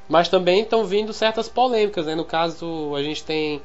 mas 0.08 0.28
também 0.28 0.62
estão 0.62 0.84
vindo 0.84 1.12
certas 1.12 1.48
polêmicas, 1.48 2.04
né? 2.06 2.14
No 2.14 2.24
caso, 2.24 2.94
a 2.94 3.02
gente 3.02 3.24
tem 3.24 3.62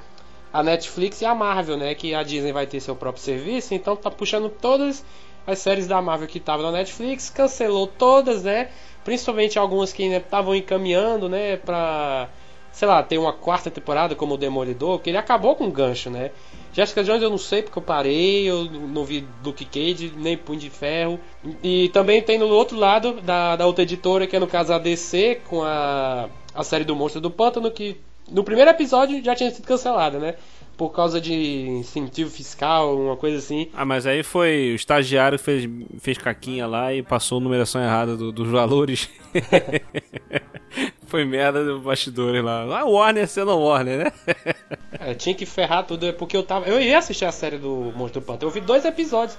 a 0.52 0.64
Netflix 0.64 1.22
e 1.22 1.26
a 1.26 1.36
Marvel, 1.36 1.78
né? 1.78 1.94
Que 1.96 2.14
a 2.14 2.24
Disney 2.24 2.52
vai 2.52 2.66
ter 2.66 2.80
seu 2.80 2.96
próprio 2.96 3.24
serviço, 3.24 3.74
então 3.74 3.96
tá 3.96 4.10
puxando 4.10 4.50
todas 4.50 5.04
as 5.46 5.60
séries 5.60 5.88
da 5.88 6.02
Marvel 6.02 6.28
que 6.28 6.40
estavam 6.40 6.66
na 6.66 6.78
Netflix, 6.78 7.30
cancelou 7.30 7.88
todas, 7.88 8.44
né? 8.44 8.70
Principalmente 9.04 9.58
algumas 9.58 9.94
que 9.94 10.04
estavam 10.04 10.54
encaminhando, 10.54 11.30
né? 11.30 11.56
Pra, 11.56 12.30
sei 12.72 12.88
lá, 12.88 13.02
ter 13.02 13.18
uma 13.18 13.32
quarta 13.32 13.72
temporada 13.72 14.14
como 14.14 14.36
o 14.36 14.38
Demolidor, 14.38 15.00
que 15.00 15.10
ele 15.10 15.18
acabou 15.18 15.56
com 15.56 15.68
o 15.68 15.72
gancho, 15.72 16.10
né? 16.10 16.32
Jessica 16.74 17.04
Jones 17.04 17.24
eu 17.24 17.30
não 17.30 17.38
sei 17.38 17.64
porque 17.64 17.80
eu 17.80 17.82
parei, 17.82 18.48
eu 18.48 18.66
não 18.66 19.04
vi 19.04 19.26
Luke 19.44 19.66
Cage, 19.66 20.14
nem 20.16 20.38
Punho 20.38 20.60
de 20.60 20.70
Ferro. 20.70 21.20
E 21.64 21.90
também 21.90 22.22
tem 22.22 22.38
no 22.38 22.48
outro 22.50 22.78
lado 22.78 23.14
da, 23.22 23.56
da 23.56 23.66
outra 23.66 23.84
editora, 23.84 24.28
que 24.28 24.36
é 24.36 24.40
no 24.40 24.46
caso 24.46 24.74
a 24.74 24.78
DC, 24.78 25.42
com 25.48 25.64
a, 25.64 26.30
a 26.54 26.64
série 26.64 26.84
do 26.84 26.96
Monstro 26.96 27.22
do 27.22 27.32
Pântano, 27.32 27.72
que 27.72 27.98
no 28.32 28.44
primeiro 28.44 28.70
episódio 28.72 29.24
já 29.24 29.36
tinha 29.36 29.52
sido 29.52 29.66
cancelada, 29.66 30.20
né? 30.20 30.36
Por 30.76 30.90
causa 30.92 31.20
de 31.20 31.34
incentivo 31.34 32.30
fiscal, 32.30 32.96
uma 32.96 33.18
coisa 33.18 33.38
assim. 33.40 33.68
Ah, 33.74 33.84
mas 33.84 34.06
aí 34.06 34.22
foi 34.22 34.74
o 34.74 34.76
estagiário 34.76 35.40
fez, 35.40 35.68
fez 36.00 36.20
caquinha 36.20 36.68
lá 36.68 36.94
e 36.94 37.02
passou 37.02 37.40
a 37.40 37.42
numeração 37.42 37.82
errada 37.82 38.16
do- 38.16 38.32
dos 38.32 38.48
valores. 38.48 39.10
foi 41.08 41.26
merda 41.26 41.64
do 41.64 41.80
bastidores 41.80 42.44
lá. 42.44 42.64
Ah, 42.80 42.86
Warner 42.86 43.28
sendo 43.28 43.58
Warner, 43.58 44.06
né? 44.06 44.12
É, 45.00 45.14
tinha 45.14 45.36
que 45.36 45.46
ferrar 45.46 45.84
tudo, 45.86 46.08
é 46.08 46.12
porque 46.12 46.36
eu 46.36 46.42
tava. 46.44 46.66
Eu 46.68 46.82
ia 46.82 46.98
assistir 46.98 47.26
a 47.26 47.32
série 47.32 47.58
do 47.58 47.94
Monstro 47.96 48.22
Pântano, 48.22 48.50
eu 48.50 48.54
vi 48.54 48.60
dois 48.62 48.84
episódios, 48.84 49.38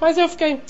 mas 0.00 0.18
eu 0.18 0.28
fiquei. 0.28 0.60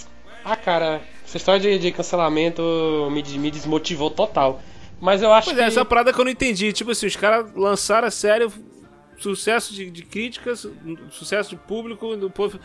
Ah, 0.45 0.55
cara, 0.57 1.01
essa 1.25 1.37
história 1.37 1.61
de, 1.61 1.79
de 1.79 1.91
cancelamento 1.93 2.63
me, 3.11 3.23
me 3.39 3.51
desmotivou 3.51 4.11
total. 4.11 4.61
Mas 5.01 5.23
eu 5.23 5.33
acho 5.33 5.47
Pois 5.47 5.57
que. 5.57 5.63
é, 5.63 5.67
essa 5.67 5.85
parada 5.85 6.13
que 6.13 6.21
eu 6.21 6.25
não 6.25 6.33
entendi. 6.33 6.73
Tipo 6.73 6.91
assim, 6.91 7.07
os 7.07 7.17
caras 7.17 7.53
lançaram 7.55 8.09
a 8.09 8.11
série, 8.11 8.49
sucesso 9.17 9.73
de, 9.73 9.91
de 9.91 10.03
críticas, 10.03 10.67
sucesso 11.11 11.51
de 11.51 11.57
público, 11.57 12.17
do 12.17 12.31
povo. 12.31 12.59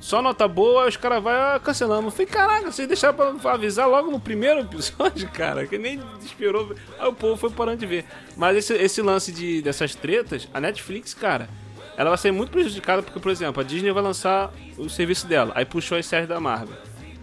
Só 0.00 0.20
nota 0.20 0.46
boa, 0.46 0.82
aí 0.82 0.88
os 0.88 0.96
caras 0.96 1.22
vão 1.22 1.32
ah, 1.32 1.58
cancelando. 1.62 2.08
Eu 2.08 2.10
falei, 2.10 2.26
caraca, 2.26 2.70
vocês 2.70 2.86
deixaram 2.86 3.14
pra, 3.14 3.32
pra 3.32 3.52
avisar 3.54 3.88
logo 3.88 4.10
no 4.10 4.20
primeiro 4.20 4.60
episódio, 4.60 5.28
cara, 5.32 5.66
que 5.66 5.78
nem 5.78 6.00
esperou. 6.22 6.74
Aí 6.98 7.08
o 7.08 7.12
povo 7.12 7.36
foi 7.36 7.50
parando 7.50 7.78
de 7.78 7.86
ver. 7.86 8.04
Mas 8.36 8.56
esse, 8.56 8.74
esse 8.74 9.00
lance 9.00 9.32
de, 9.32 9.62
dessas 9.62 9.94
tretas, 9.94 10.46
a 10.52 10.60
Netflix, 10.60 11.14
cara, 11.14 11.48
ela 11.96 12.10
vai 12.10 12.18
ser 12.18 12.32
muito 12.32 12.50
prejudicada 12.50 13.02
porque, 13.02 13.18
por 13.18 13.30
exemplo, 13.30 13.62
a 13.62 13.64
Disney 13.64 13.92
vai 13.92 14.02
lançar 14.02 14.52
o 14.76 14.90
serviço 14.90 15.26
dela, 15.26 15.52
aí 15.54 15.64
puxou 15.64 15.96
as 15.96 16.04
séries 16.04 16.28
da 16.28 16.38
Marvel 16.38 16.76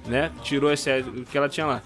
né? 0.05 0.31
Tirou 0.43 0.71
esse 0.71 0.89
o 1.01 1.23
que 1.25 1.37
ela 1.37 1.49
tinha 1.49 1.65
lá. 1.65 1.81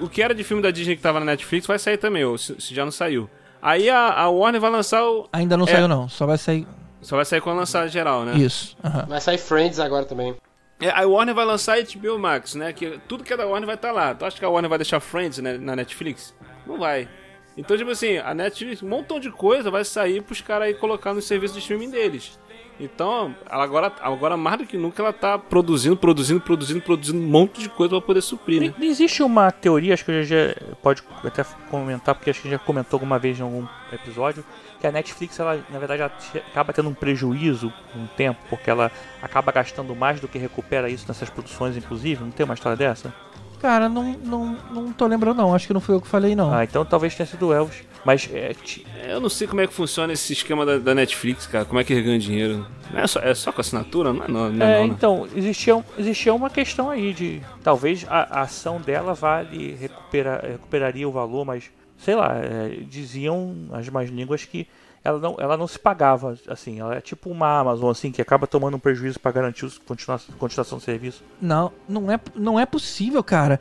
O 0.00 0.08
que 0.08 0.22
era 0.22 0.34
de 0.34 0.42
filme 0.44 0.62
da 0.62 0.70
Disney 0.70 0.96
que 0.96 1.02
tava 1.02 1.20
na 1.20 1.26
Netflix 1.26 1.66
vai 1.66 1.78
sair 1.78 1.96
também, 1.98 2.24
ou 2.24 2.36
se, 2.38 2.60
se 2.60 2.74
já 2.74 2.84
não 2.84 2.92
saiu. 2.92 3.28
Aí 3.60 3.88
a, 3.90 4.12
a 4.12 4.28
Warner 4.28 4.60
vai 4.60 4.70
lançar 4.70 5.04
o. 5.04 5.28
Ainda 5.32 5.56
não 5.56 5.66
É. 5.66 5.70
saiu, 5.72 5.88
não. 5.88 6.08
Só 6.08 6.26
vai 6.26 6.38
sair 6.38 6.66
Só 7.02 7.16
vai 7.16 7.24
sair 7.24 7.40
quando 7.40 7.56
lançar 7.58 7.86
geral, 7.88 8.24
né? 8.24 8.36
isso. 8.36 8.76
aham. 8.84 9.06
Vai 9.06 9.20
sair 9.20 9.38
Friends 9.38 9.78
agora 9.80 10.04
também. 10.04 10.34
É, 10.80 10.90
a 10.90 11.04
Warner 11.06 11.34
vai 11.34 11.44
lançar 11.44 11.76
HBO 11.82 12.18
Max, 12.18 12.54
né? 12.54 12.72
Que 12.72 13.00
tudo 13.08 13.24
que 13.24 13.32
é 13.32 13.36
da 13.36 13.44
Warner 13.46 13.66
vai 13.66 13.74
estar 13.74 13.90
lá. 13.90 14.14
Tu 14.14 14.24
acha 14.24 14.38
que 14.38 14.44
a 14.44 14.48
Warner 14.48 14.68
vai 14.68 14.78
deixar 14.78 15.00
Friends 15.00 15.38
né, 15.38 15.58
na 15.58 15.74
Netflix? 15.74 16.32
Não 16.64 16.78
vai. 16.78 17.08
Então, 17.56 17.76
tipo 17.76 17.90
assim, 17.90 18.18
a 18.18 18.32
Netflix, 18.32 18.80
um 18.84 18.88
montão 18.88 19.18
de 19.18 19.28
coisa 19.32 19.68
vai 19.72 19.84
sair 19.84 20.22
pros 20.22 20.40
caras 20.40 20.68
aí 20.68 20.74
colocar 20.74 21.12
no 21.12 21.20
serviço 21.20 21.54
de 21.54 21.58
streaming 21.60 21.90
deles. 21.90 22.38
Então, 22.80 23.34
agora, 23.46 23.92
agora 24.00 24.36
mais 24.36 24.58
do 24.58 24.66
que 24.66 24.76
nunca, 24.76 25.02
ela 25.02 25.12
tá 25.12 25.38
produzindo, 25.38 25.96
produzindo, 25.96 26.40
produzindo, 26.40 26.80
produzindo 26.80 27.18
um 27.18 27.26
monte 27.26 27.60
de 27.60 27.68
coisa 27.68 27.96
pra 27.96 28.00
poder 28.00 28.20
suprir, 28.20 28.60
né? 28.60 28.74
Existe 28.80 29.22
uma 29.22 29.50
teoria, 29.50 29.94
acho 29.94 30.04
que 30.04 30.12
gente 30.22 30.28
já 30.28 30.54
pode 30.82 31.02
até 31.24 31.44
comentar, 31.70 32.14
porque 32.14 32.30
acho 32.30 32.40
que 32.40 32.48
a 32.48 32.50
gente 32.50 32.60
já 32.60 32.64
comentou 32.64 32.96
alguma 32.96 33.18
vez 33.18 33.38
em 33.38 33.42
algum 33.42 33.66
episódio, 33.92 34.44
que 34.80 34.86
a 34.86 34.92
Netflix, 34.92 35.38
ela, 35.40 35.60
na 35.70 35.78
verdade, 35.78 36.02
ela 36.02 36.12
acaba 36.50 36.72
tendo 36.72 36.88
um 36.88 36.94
prejuízo 36.94 37.72
com 37.92 38.04
o 38.04 38.08
tempo, 38.08 38.38
porque 38.48 38.70
ela 38.70 38.92
acaba 39.20 39.50
gastando 39.50 39.94
mais 39.96 40.20
do 40.20 40.28
que 40.28 40.38
recupera 40.38 40.88
isso 40.88 41.04
nessas 41.08 41.28
produções, 41.28 41.76
inclusive. 41.76 42.22
Não 42.22 42.30
tem 42.30 42.44
uma 42.44 42.54
história 42.54 42.76
dessa? 42.76 43.12
Cara, 43.60 43.88
não, 43.88 44.12
não, 44.24 44.56
não 44.72 44.92
tô 44.92 45.06
lembrando, 45.06 45.38
não. 45.38 45.54
Acho 45.54 45.66
que 45.66 45.74
não 45.74 45.80
foi 45.80 45.94
eu 45.96 46.00
que 46.00 46.06
falei, 46.08 46.34
não. 46.36 46.52
Ah, 46.52 46.64
então 46.64 46.84
talvez 46.84 47.14
tenha 47.14 47.26
sido 47.26 47.48
o 47.48 47.52
Elvis. 47.52 47.82
Mas 48.04 48.28
é, 48.32 48.54
ti- 48.54 48.86
Eu 49.08 49.20
não 49.20 49.28
sei 49.28 49.48
como 49.48 49.60
é 49.60 49.66
que 49.66 49.74
funciona 49.74 50.12
esse 50.12 50.32
esquema 50.32 50.64
da, 50.64 50.78
da 50.78 50.94
Netflix, 50.94 51.46
cara. 51.46 51.64
Como 51.64 51.80
é 51.80 51.84
que 51.84 51.92
eles 51.92 52.04
ganham 52.04 52.18
dinheiro? 52.18 52.66
Não 52.92 53.00
é, 53.00 53.06
só, 53.06 53.20
é 53.20 53.34
só 53.34 53.50
com 53.52 53.60
assinatura? 53.60 54.12
Não 54.12 54.24
é, 54.24 54.28
não, 54.28 54.50
não, 54.52 54.66
É, 54.66 54.78
não, 54.80 54.86
né? 54.86 54.94
então, 54.94 55.28
existia, 55.34 55.84
existia 55.98 56.32
uma 56.32 56.48
questão 56.48 56.88
aí 56.90 57.12
de. 57.12 57.42
Talvez 57.62 58.06
a, 58.08 58.38
a 58.38 58.40
ação 58.42 58.80
dela 58.80 59.12
vale, 59.14 59.74
recupera, 59.74 60.40
recuperaria 60.52 61.08
o 61.08 61.12
valor, 61.12 61.44
mas 61.44 61.64
sei 61.98 62.14
lá, 62.14 62.36
é, 62.36 62.78
diziam 62.88 63.54
as 63.72 63.88
más 63.88 64.08
línguas 64.08 64.44
que 64.44 64.66
ela 65.04 65.18
não, 65.18 65.36
ela 65.38 65.56
não 65.56 65.66
se 65.66 65.78
pagava, 65.78 66.36
assim, 66.48 66.80
ela 66.80 66.96
é 66.96 67.00
tipo 67.00 67.30
uma 67.30 67.60
Amazon, 67.60 67.90
assim, 67.90 68.10
que 68.10 68.20
acaba 68.20 68.46
tomando 68.46 68.76
um 68.76 68.80
prejuízo 68.80 69.18
para 69.20 69.32
garantir 69.32 69.66
a 69.66 69.70
continuação, 69.86 70.78
do 70.78 70.84
serviço. 70.84 71.22
Não, 71.40 71.72
não 71.88 72.10
é, 72.10 72.20
não 72.34 72.58
é 72.60 72.66
possível, 72.66 73.22
cara. 73.22 73.60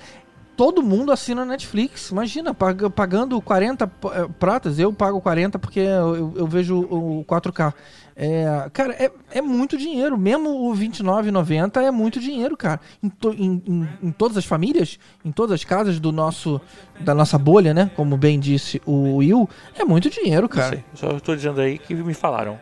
Todo 0.57 0.81
mundo 0.81 1.11
assina 1.11 1.45
Netflix. 1.45 2.09
Imagina, 2.09 2.51
pag- 2.51 2.89
pagando 2.89 3.39
40 3.39 3.85
p- 3.87 4.07
eh, 4.07 4.27
pratas, 4.39 4.79
eu 4.79 4.91
pago 4.91 5.21
40 5.21 5.59
porque 5.59 5.79
eu, 5.79 6.33
eu- 6.35 6.47
vejo 6.47 6.79
o 6.79 7.23
4K. 7.25 7.73
É, 8.15 8.67
cara, 8.73 8.93
é, 8.93 9.11
é 9.29 9.41
muito 9.41 9.77
dinheiro. 9.77 10.17
Mesmo 10.17 10.49
o 10.49 10.73
R$29,90 10.73 11.83
é 11.83 11.91
muito 11.91 12.19
dinheiro, 12.19 12.57
cara. 12.57 12.81
Em, 13.03 13.07
to- 13.09 13.33
em- 13.37 13.61
em- 13.67 13.87
em 14.07 14.11
todas 14.11 14.35
as 14.35 14.45
famílias, 14.45 14.97
em 15.23 15.31
todas 15.31 15.53
as 15.53 15.63
casas 15.63 15.99
do 15.99 16.11
nosso, 16.11 16.59
da 16.99 17.13
nossa 17.13 17.37
bolha, 17.37 17.71
né? 17.75 17.91
Como 17.95 18.17
bem 18.17 18.39
disse 18.39 18.81
o 18.83 19.17
Will, 19.17 19.47
é 19.77 19.85
muito 19.85 20.09
dinheiro, 20.09 20.49
cara. 20.49 20.69
sei, 20.69 20.83
só 20.95 21.15
estou 21.17 21.35
dizendo 21.35 21.61
aí 21.61 21.77
que 21.77 21.93
me 21.93 22.15
falaram. 22.15 22.59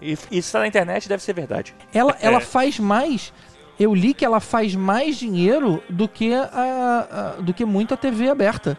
Isso 0.00 0.52
tá 0.52 0.60
na 0.60 0.66
internet, 0.68 1.08
deve 1.08 1.22
ser 1.22 1.32
verdade. 1.34 1.74
Ela, 1.92 2.16
ela 2.20 2.40
faz 2.40 2.78
mais. 2.78 3.32
Eu 3.78 3.94
li 3.94 4.14
que 4.14 4.24
ela 4.24 4.40
faz 4.40 4.74
mais 4.74 5.16
dinheiro 5.16 5.82
do 5.88 6.06
que 6.08 6.32
a, 6.34 6.48
a- 7.38 7.40
do 7.40 7.52
que 7.52 7.64
muita 7.64 7.96
TV 7.96 8.28
aberta. 8.28 8.78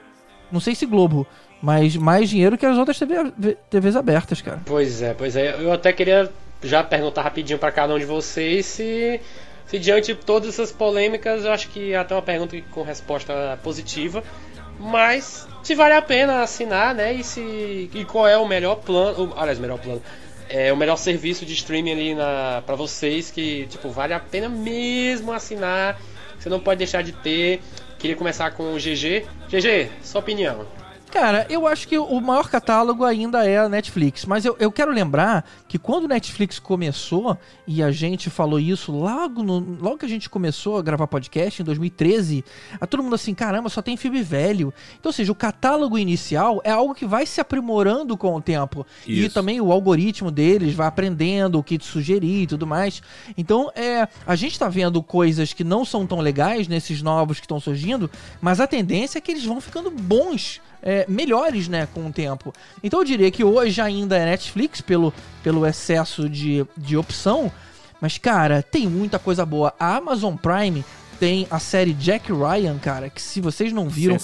Não 0.51 0.59
sei 0.59 0.73
se 0.75 0.85
Globo, 0.85 1.25
mas 1.61 1.95
mais 1.97 2.29
dinheiro 2.29 2.57
que 2.57 2.65
as 2.65 2.77
outras 2.77 2.97
TV, 2.99 3.31
TVs 3.69 3.95
abertas, 3.95 4.41
cara. 4.41 4.61
Pois 4.65 5.01
é, 5.01 5.13
pois 5.13 5.35
é. 5.35 5.55
Eu 5.59 5.71
até 5.73 5.91
queria 5.91 6.31
já 6.63 6.83
perguntar 6.83 7.23
rapidinho 7.23 7.59
pra 7.59 7.71
cada 7.71 7.93
um 7.93 7.99
de 7.99 8.05
vocês 8.05 8.65
se, 8.65 9.19
se 9.67 9.77
diante 9.79 10.13
de 10.13 10.19
todas 10.19 10.49
essas 10.49 10.71
polêmicas, 10.71 11.43
eu 11.43 11.51
acho 11.51 11.67
que 11.69 11.93
até 11.93 12.15
uma 12.15 12.21
pergunta 12.21 12.55
com 12.71 12.81
resposta 12.83 13.59
positiva, 13.63 14.23
mas 14.79 15.47
se 15.63 15.75
vale 15.75 15.93
a 15.95 16.01
pena 16.01 16.41
assinar, 16.41 16.93
né? 16.95 17.13
E 17.13 17.23
se 17.23 17.41
e 17.93 18.05
qual 18.05 18.27
é 18.27 18.37
o 18.37 18.47
melhor 18.47 18.75
plano, 18.77 19.33
aliás, 19.35 19.57
o 19.57 19.61
melhor 19.61 19.79
plano, 19.79 20.01
é 20.49 20.71
o 20.71 20.77
melhor 20.77 20.97
serviço 20.97 21.45
de 21.45 21.53
streaming 21.53 21.91
ali 21.91 22.15
na 22.15 22.61
para 22.65 22.75
vocês 22.75 23.31
que 23.31 23.65
tipo 23.67 23.89
vale 23.89 24.13
a 24.13 24.19
pena 24.19 24.47
mesmo 24.49 25.31
assinar, 25.31 25.99
você 26.37 26.49
não 26.49 26.59
pode 26.59 26.77
deixar 26.77 27.01
de 27.01 27.11
ter. 27.11 27.61
Queria 27.97 28.15
começar 28.15 28.51
com 28.51 28.73
o 28.73 28.77
GG. 28.77 29.25
GG, 29.49 29.89
sua 30.03 30.19
opinião. 30.19 30.67
Cara, 31.15 31.47
eu 31.49 31.65
acho 31.65 31.87
que 31.87 31.97
o 31.97 32.19
maior 32.19 32.49
catálogo 32.49 33.05
ainda 33.05 33.47
é 33.47 33.57
a 33.57 33.69
Netflix. 33.69 34.25
Mas 34.25 34.43
eu, 34.43 34.53
eu 34.59 34.69
quero 34.69 34.91
lembrar 34.91 35.49
que 35.65 35.79
quando 35.79 36.03
o 36.03 36.07
Netflix 36.09 36.59
começou, 36.59 37.37
e 37.65 37.81
a 37.81 37.89
gente 37.89 38.29
falou 38.29 38.59
isso 38.59 38.91
logo, 38.91 39.41
no, 39.41 39.59
logo 39.79 39.97
que 39.97 40.05
a 40.05 40.09
gente 40.09 40.29
começou 40.29 40.77
a 40.77 40.81
gravar 40.81 41.07
podcast, 41.07 41.61
em 41.61 41.65
2013, 41.65 42.43
a 42.81 42.85
todo 42.85 43.01
mundo 43.01 43.15
assim, 43.15 43.33
caramba, 43.33 43.69
só 43.69 43.81
tem 43.81 43.95
filme 43.95 44.21
velho. 44.21 44.73
Então, 44.99 45.09
ou 45.09 45.13
seja, 45.13 45.31
o 45.31 45.35
catálogo 45.35 45.97
inicial 45.97 46.59
é 46.65 46.71
algo 46.71 46.93
que 46.93 47.05
vai 47.05 47.25
se 47.25 47.39
aprimorando 47.39 48.17
com 48.17 48.35
o 48.35 48.41
tempo. 48.41 48.85
E 49.07 49.23
Isso. 49.23 49.33
também 49.33 49.61
o 49.61 49.71
algoritmo 49.71 50.29
deles 50.29 50.73
vai 50.73 50.85
aprendendo 50.85 51.57
o 51.57 51.63
que 51.63 51.77
te 51.77 51.85
sugerir 51.85 52.41
e 52.41 52.47
tudo 52.47 52.67
mais. 52.67 53.01
Então, 53.37 53.71
é, 53.73 54.05
a 54.27 54.35
gente 54.35 54.59
tá 54.59 54.67
vendo 54.67 55.01
coisas 55.01 55.53
que 55.53 55.63
não 55.63 55.85
são 55.85 56.05
tão 56.05 56.19
legais 56.19 56.67
nesses 56.67 57.01
novos 57.01 57.39
que 57.39 57.45
estão 57.45 57.61
surgindo, 57.61 58.11
mas 58.41 58.59
a 58.59 58.67
tendência 58.67 59.17
é 59.17 59.21
que 59.21 59.31
eles 59.31 59.45
vão 59.45 59.61
ficando 59.61 59.89
bons 59.89 60.59
é, 60.85 61.03
melhores, 61.09 61.67
né, 61.67 61.87
com 61.91 62.05
o 62.05 62.13
tempo. 62.13 62.53
Então 62.83 62.99
eu 62.99 63.03
diria 63.03 63.31
que 63.31 63.43
hoje 63.43 63.81
ainda 63.81 64.15
é 64.15 64.25
Netflix 64.25 64.79
pelo, 64.79 65.11
pelo 65.43 65.65
excesso 65.65 66.29
de, 66.29 66.63
de 66.77 66.95
opção, 66.95 67.51
mas 67.99 68.19
cara, 68.19 68.61
tem 68.61 68.87
muita 68.87 69.17
coisa 69.17 69.43
boa. 69.43 69.73
A 69.79 69.95
Amazon 69.97 70.35
Prime 70.35 70.85
tem 71.19 71.47
a 71.49 71.59
série 71.59 71.93
Jack 71.93 72.31
Ryan, 72.31 72.77
cara, 72.77 73.09
que 73.09 73.21
se 73.21 73.41
vocês 73.41 73.71
não 73.71 73.89
viram, 73.89 74.17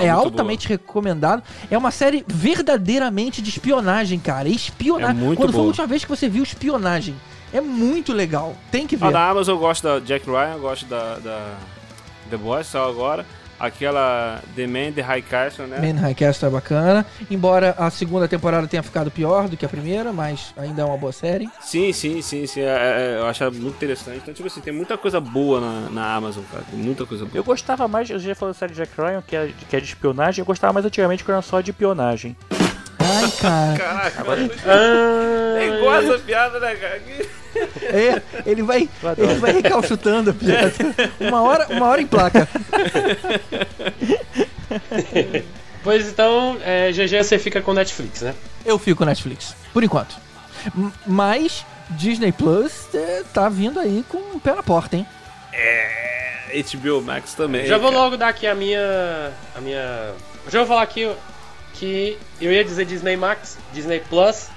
é 0.00 0.08
altamente 0.08 0.68
recomendado. 0.68 1.42
É 1.70 1.76
uma 1.76 1.90
série 1.90 2.24
verdadeiramente 2.28 3.42
de 3.42 3.48
espionagem, 3.48 4.18
cara. 4.20 4.48
Espionagem. 4.48 5.20
É 5.20 5.24
muito 5.24 5.38
Quando 5.38 5.50
foi 5.50 5.58
a 5.58 5.62
boa. 5.62 5.68
última 5.68 5.86
vez 5.86 6.04
que 6.04 6.10
você 6.10 6.28
viu 6.28 6.42
espionagem? 6.42 7.14
É 7.52 7.60
muito 7.60 8.12
legal. 8.12 8.56
Tem 8.70 8.86
que 8.86 8.96
ver. 8.96 9.06
Ah, 9.06 9.10
da 9.10 9.30
Amazon 9.30 9.54
eu 9.54 9.60
gosto 9.60 9.82
da 9.82 10.00
Jack 10.00 10.26
Ryan, 10.26 10.54
eu 10.54 10.60
gosto 10.60 10.86
da, 10.86 11.16
da 11.18 11.54
The 12.28 12.36
Boys, 12.36 12.66
só 12.66 12.88
agora. 12.88 13.24
Aquela 13.58 14.40
The 14.56 14.66
Man, 14.66 14.92
The 14.92 15.02
High 15.02 15.22
Castle, 15.22 15.66
né? 15.66 15.78
Man 15.80 16.00
High 16.00 16.14
Castle 16.14 16.48
é 16.48 16.50
bacana. 16.50 17.06
Embora 17.30 17.74
a 17.78 17.90
segunda 17.90 18.26
temporada 18.28 18.66
tenha 18.66 18.82
ficado 18.82 19.10
pior 19.10 19.48
do 19.48 19.56
que 19.56 19.64
a 19.64 19.68
primeira, 19.68 20.12
mas 20.12 20.52
ainda 20.56 20.82
é 20.82 20.84
uma 20.84 20.96
boa 20.96 21.12
série. 21.12 21.48
Sim, 21.60 21.92
sim, 21.92 22.20
sim, 22.22 22.46
sim. 22.46 22.60
é- 22.60 22.64
é- 22.64 23.16
eu 23.20 23.26
acho 23.26 23.44
muito 23.52 23.76
interessante. 23.76 24.18
Então, 24.22 24.34
tipo 24.34 24.46
assim, 24.46 24.60
tem 24.60 24.72
muita 24.72 24.96
coisa 24.98 25.20
boa 25.20 25.60
na, 25.60 25.90
na 25.90 26.14
Amazon, 26.14 26.42
cara. 26.50 26.64
Tem 26.70 26.78
muita 26.78 27.06
coisa 27.06 27.24
boa. 27.24 27.36
Eu 27.36 27.44
gostava 27.44 27.86
mais, 27.88 28.08
eu 28.10 28.18
já 28.18 28.34
falei 28.34 28.52
da 28.52 28.58
série 28.58 28.74
Jack 28.74 28.92
Ryan, 28.96 29.22
que 29.26 29.36
é, 29.36 29.50
que 29.68 29.76
é 29.76 29.80
de 29.80 29.86
espionagem, 29.86 30.42
eu 30.42 30.46
gostava 30.46 30.72
mais 30.72 30.84
antigamente 30.86 31.24
que 31.24 31.30
era 31.30 31.42
só 31.42 31.60
de 31.60 31.70
espionagem. 31.70 32.36
Ai, 32.98 33.30
cara. 33.40 33.76
Caraca, 33.78 34.24
Ah, 34.66 35.58
é 35.60 35.78
igual 35.78 35.94
essa 35.94 36.18
piada, 36.18 36.58
né, 36.58 36.74
cara? 36.74 37.00
É, 37.82 38.22
ele 38.46 38.62
vai, 38.62 38.88
ele 39.18 39.34
vai 39.34 39.52
recalchutando 39.52 40.30
a 40.30 40.34
piada. 40.34 40.72
Uma 41.20 41.42
hora, 41.42 41.66
uma 41.70 41.86
hora 41.86 42.00
em 42.00 42.06
placa. 42.06 42.48
Pois 45.82 46.08
então, 46.08 46.58
é, 46.64 46.90
GG 46.92 47.24
você 47.24 47.38
fica 47.38 47.60
com 47.60 47.72
Netflix, 47.72 48.22
né? 48.22 48.34
Eu 48.64 48.78
fico 48.78 48.98
com 48.98 49.04
Netflix, 49.04 49.54
por 49.72 49.84
enquanto. 49.84 50.16
Mas 51.06 51.64
Disney 51.90 52.32
Plus 52.32 52.88
é, 52.94 53.22
tá 53.32 53.48
vindo 53.48 53.78
aí 53.78 54.04
com 54.08 54.18
o 54.18 54.40
pé 54.40 54.54
na 54.54 54.62
porta, 54.62 54.96
hein? 54.96 55.06
HBO 56.62 57.02
Max 57.02 57.34
também. 57.34 57.66
Já 57.66 57.78
vou 57.78 57.90
cara. 57.90 58.02
logo 58.02 58.16
dar 58.16 58.28
aqui 58.28 58.46
a 58.46 58.54
minha. 58.54 59.32
A 59.56 59.60
minha. 59.60 60.12
Já 60.48 60.60
vou 60.60 60.68
falar 60.68 60.82
aqui 60.82 61.10
que 61.74 62.16
eu 62.40 62.52
ia 62.52 62.64
dizer 62.64 62.84
Disney 62.84 63.16
Max, 63.16 63.58
Disney 63.72 64.00
Plus. 64.08 64.48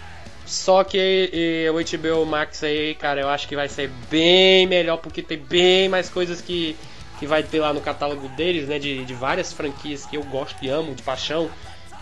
Só 0.48 0.82
que 0.84 0.98
e, 0.98 1.70
o 1.70 1.74
HBO 1.74 2.26
Max 2.26 2.64
aí, 2.64 2.96
cara, 2.96 3.20
eu 3.20 3.30
acho 3.30 3.48
que 3.48 3.56
vai 3.56 3.68
ser 3.68 3.92
bem 4.10 4.66
melhor 4.66 4.98
porque 4.98 5.22
tem 5.22 5.38
bem 5.38 5.90
mais 5.90 6.10
coisas 6.10 6.40
que, 6.40 6.76
que 7.20 7.28
vai 7.28 7.44
ter 7.44 7.60
lá 7.60 7.74
no 7.74 7.82
catálogo 7.82 8.30
deles, 8.30 8.68
né? 8.68 8.80
De, 8.80 9.04
de 9.04 9.14
várias 9.14 9.52
franquias 9.52 10.06
que 10.06 10.16
eu 10.16 10.24
gosto 10.24 10.64
e 10.64 10.70
amo 10.70 10.96
de 10.96 11.04
paixão. 11.04 11.50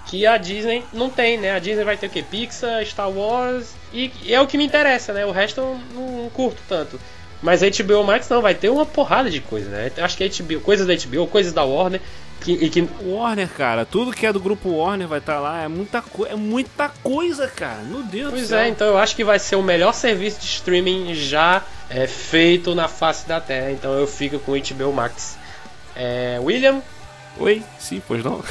Que 0.06 0.28
a 0.28 0.38
Disney 0.38 0.84
não 0.94 1.10
tem, 1.10 1.40
né? 1.40 1.52
A 1.52 1.60
Disney 1.60 1.84
vai 1.84 1.98
ter 1.98 2.06
o 2.06 2.10
que? 2.12 2.22
Pixar, 2.22 2.86
Star 2.86 3.10
Wars 3.10 3.74
e, 3.92 4.12
e 4.22 4.32
é 4.32 4.40
o 4.40 4.46
que 4.46 4.60
me 4.60 4.66
interessa, 4.66 5.12
né? 5.12 5.26
O 5.26 5.32
resto 5.32 5.60
eu 5.62 5.80
não, 5.96 6.22
não 6.24 6.30
curto 6.30 6.62
tanto. 6.70 7.00
Mas 7.42 7.64
a 7.64 7.68
HBO 7.68 8.04
Max 8.04 8.30
não, 8.30 8.42
vai 8.42 8.54
ter 8.54 8.70
uma 8.70 8.86
porrada 8.86 9.30
de 9.30 9.42
coisa, 9.42 9.70
né? 9.70 9.92
Acho 9.98 10.16
que 10.16 10.24
a 10.24 10.28
HBO, 10.28 10.62
coisas 10.62 10.86
da 10.86 10.94
HBO, 10.96 11.28
coisas 11.28 11.52
da 11.52 11.64
Warner, 11.64 12.02
que, 12.42 12.52
e 12.54 12.70
que 12.70 12.88
Warner, 13.04 13.50
cara, 13.50 13.86
tudo 13.86 14.12
que 14.12 14.26
é 14.26 14.32
do 14.34 14.40
grupo 14.40 14.70
Warner 14.70 15.08
vai 15.08 15.20
estar 15.20 15.40
lá. 15.40 15.64
É 15.64 15.68
muita, 15.68 16.04
é 16.28 16.36
muita 16.36 16.90
coisa, 16.90 17.48
cara. 17.48 17.82
Meu 17.84 18.04
Deus 18.04 18.26
do 18.32 18.32
Pois 18.38 18.48
céu. 18.48 18.60
é, 18.60 18.68
então 18.70 18.88
eu 18.88 18.98
acho 18.98 19.16
que 19.16 19.24
vai 19.24 19.40
ser 19.40 19.56
o 19.56 19.64
melhor 19.64 19.94
serviço 19.94 20.40
de 20.40 20.46
streaming 20.46 21.16
já 21.16 21.64
é, 21.90 22.06
feito 22.08 22.76
na 22.76 22.88
face 22.88 23.28
da 23.28 23.42
Terra. 23.42 23.72
Então 23.72 23.94
eu 23.94 24.06
fico 24.06 24.38
com 24.40 24.52
o 24.52 24.56
HBO 24.60 24.94
Max. 24.94 25.38
É, 25.96 26.38
William, 26.42 26.82
Oi? 27.38 27.62
Sim, 27.78 28.02
pois 28.08 28.24
não? 28.24 28.42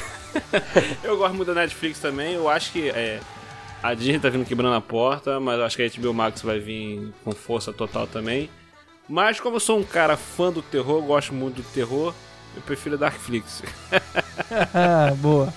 eu 1.02 1.16
gosto 1.16 1.34
muito 1.34 1.54
da 1.54 1.62
Netflix 1.62 1.98
também. 1.98 2.34
Eu 2.34 2.48
acho 2.48 2.72
que 2.72 2.90
é, 2.90 3.20
a 3.82 3.94
Disney 3.94 4.18
tá 4.18 4.28
vindo 4.28 4.44
quebrando 4.44 4.74
a 4.74 4.80
porta, 4.80 5.40
mas 5.40 5.58
eu 5.58 5.64
acho 5.64 5.76
que 5.76 5.82
a 5.82 5.88
HBO 5.88 6.12
Max 6.12 6.42
vai 6.42 6.58
vir 6.58 7.12
com 7.24 7.32
força 7.32 7.72
total 7.72 8.06
também. 8.06 8.50
Mas 9.08 9.40
como 9.40 9.56
eu 9.56 9.60
sou 9.60 9.78
um 9.78 9.84
cara 9.84 10.16
fã 10.16 10.52
do 10.52 10.60
terror, 10.60 11.00
gosto 11.02 11.32
muito 11.32 11.62
do 11.62 11.68
terror, 11.68 12.12
eu 12.56 12.62
prefiro 12.62 12.94
a 12.96 12.98
Darkflix. 12.98 13.62
Ah, 14.74 15.12
boa. 15.16 15.52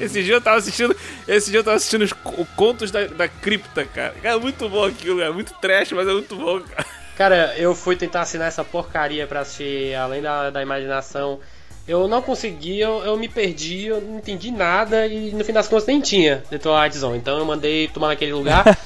Esse 0.00 0.22
dia 0.22 0.34
eu 0.34 0.40
tava 0.40 0.58
assistindo. 0.58 0.94
Esse 1.26 1.50
dia 1.50 1.60
eu 1.60 1.64
tava 1.64 1.76
assistindo 1.76 2.02
os 2.02 2.12
co- 2.12 2.46
contos 2.56 2.90
da, 2.90 3.06
da 3.06 3.26
cripta, 3.28 3.84
cara. 3.84 4.14
É 4.22 4.36
muito 4.36 4.68
bom 4.68 4.84
aquilo, 4.84 5.20
é 5.20 5.30
muito 5.30 5.52
trash, 5.54 5.92
mas 5.92 6.06
é 6.06 6.12
muito 6.12 6.36
bom, 6.36 6.60
cara. 6.60 6.86
cara, 7.16 7.54
eu 7.56 7.74
fui 7.74 7.96
tentar 7.96 8.20
assinar 8.22 8.48
essa 8.48 8.62
porcaria 8.64 9.26
pra 9.26 9.40
assistir 9.40 9.94
Além 9.96 10.22
da, 10.22 10.50
da 10.50 10.62
Imaginação. 10.62 11.40
Eu 11.86 12.08
não 12.08 12.22
consegui, 12.22 12.80
eu, 12.80 13.02
eu 13.04 13.14
me 13.18 13.28
perdi, 13.28 13.86
eu 13.86 14.00
não 14.00 14.16
entendi 14.16 14.50
nada 14.50 15.06
e 15.06 15.32
no 15.32 15.44
fim 15.44 15.52
das 15.52 15.68
contas 15.68 15.86
nem 15.86 16.00
tinha 16.00 16.42
The 16.48 16.56
Twilight 16.56 16.96
Zone. 16.96 17.18
Então 17.18 17.36
eu 17.38 17.44
mandei 17.44 17.88
tomar 17.88 18.08
naquele 18.08 18.32
lugar. 18.32 18.64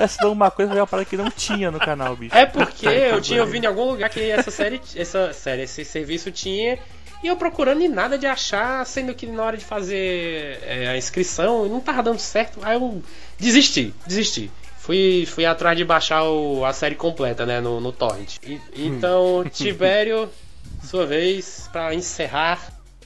Essa 0.00 0.24
não 0.24 0.32
uma 0.32 0.50
coisa, 0.50 0.74
uma 0.74 0.86
parada 0.86 1.08
que 1.08 1.16
não 1.16 1.30
tinha 1.30 1.70
no 1.70 1.78
canal, 1.78 2.16
bicho. 2.16 2.34
É 2.36 2.46
porque 2.46 2.86
eu 2.86 3.20
tinha 3.20 3.42
ouvido 3.42 3.64
em 3.64 3.66
algum 3.66 3.84
lugar 3.84 4.08
que 4.10 4.20
essa 4.30 4.50
série, 4.50 4.80
essa 4.96 5.32
série, 5.32 5.62
esse 5.62 5.84
serviço 5.84 6.30
tinha. 6.30 6.78
E 7.22 7.26
eu 7.26 7.36
procurando 7.36 7.82
e 7.82 7.88
nada 7.88 8.16
de 8.16 8.26
achar, 8.26 8.84
sendo 8.86 9.14
que 9.14 9.26
na 9.26 9.42
hora 9.42 9.56
de 9.56 9.64
fazer 9.64 10.58
é, 10.62 10.88
a 10.88 10.96
inscrição 10.96 11.68
não 11.68 11.78
tava 11.80 12.02
dando 12.02 12.18
certo. 12.18 12.58
Aí 12.62 12.76
eu 12.76 13.02
desisti, 13.38 13.92
desisti. 14.06 14.50
Fui, 14.78 15.26
fui 15.26 15.44
atrás 15.44 15.76
de 15.76 15.84
baixar 15.84 16.24
o- 16.24 16.64
a 16.64 16.72
série 16.72 16.94
completa, 16.94 17.44
né, 17.44 17.60
no, 17.60 17.78
no 17.78 17.92
torrent. 17.92 18.38
E- 18.42 18.58
então, 18.74 19.44
Tibério, 19.52 20.30
sua 20.82 21.04
vez, 21.04 21.68
pra 21.70 21.94
encerrar. 21.94 22.58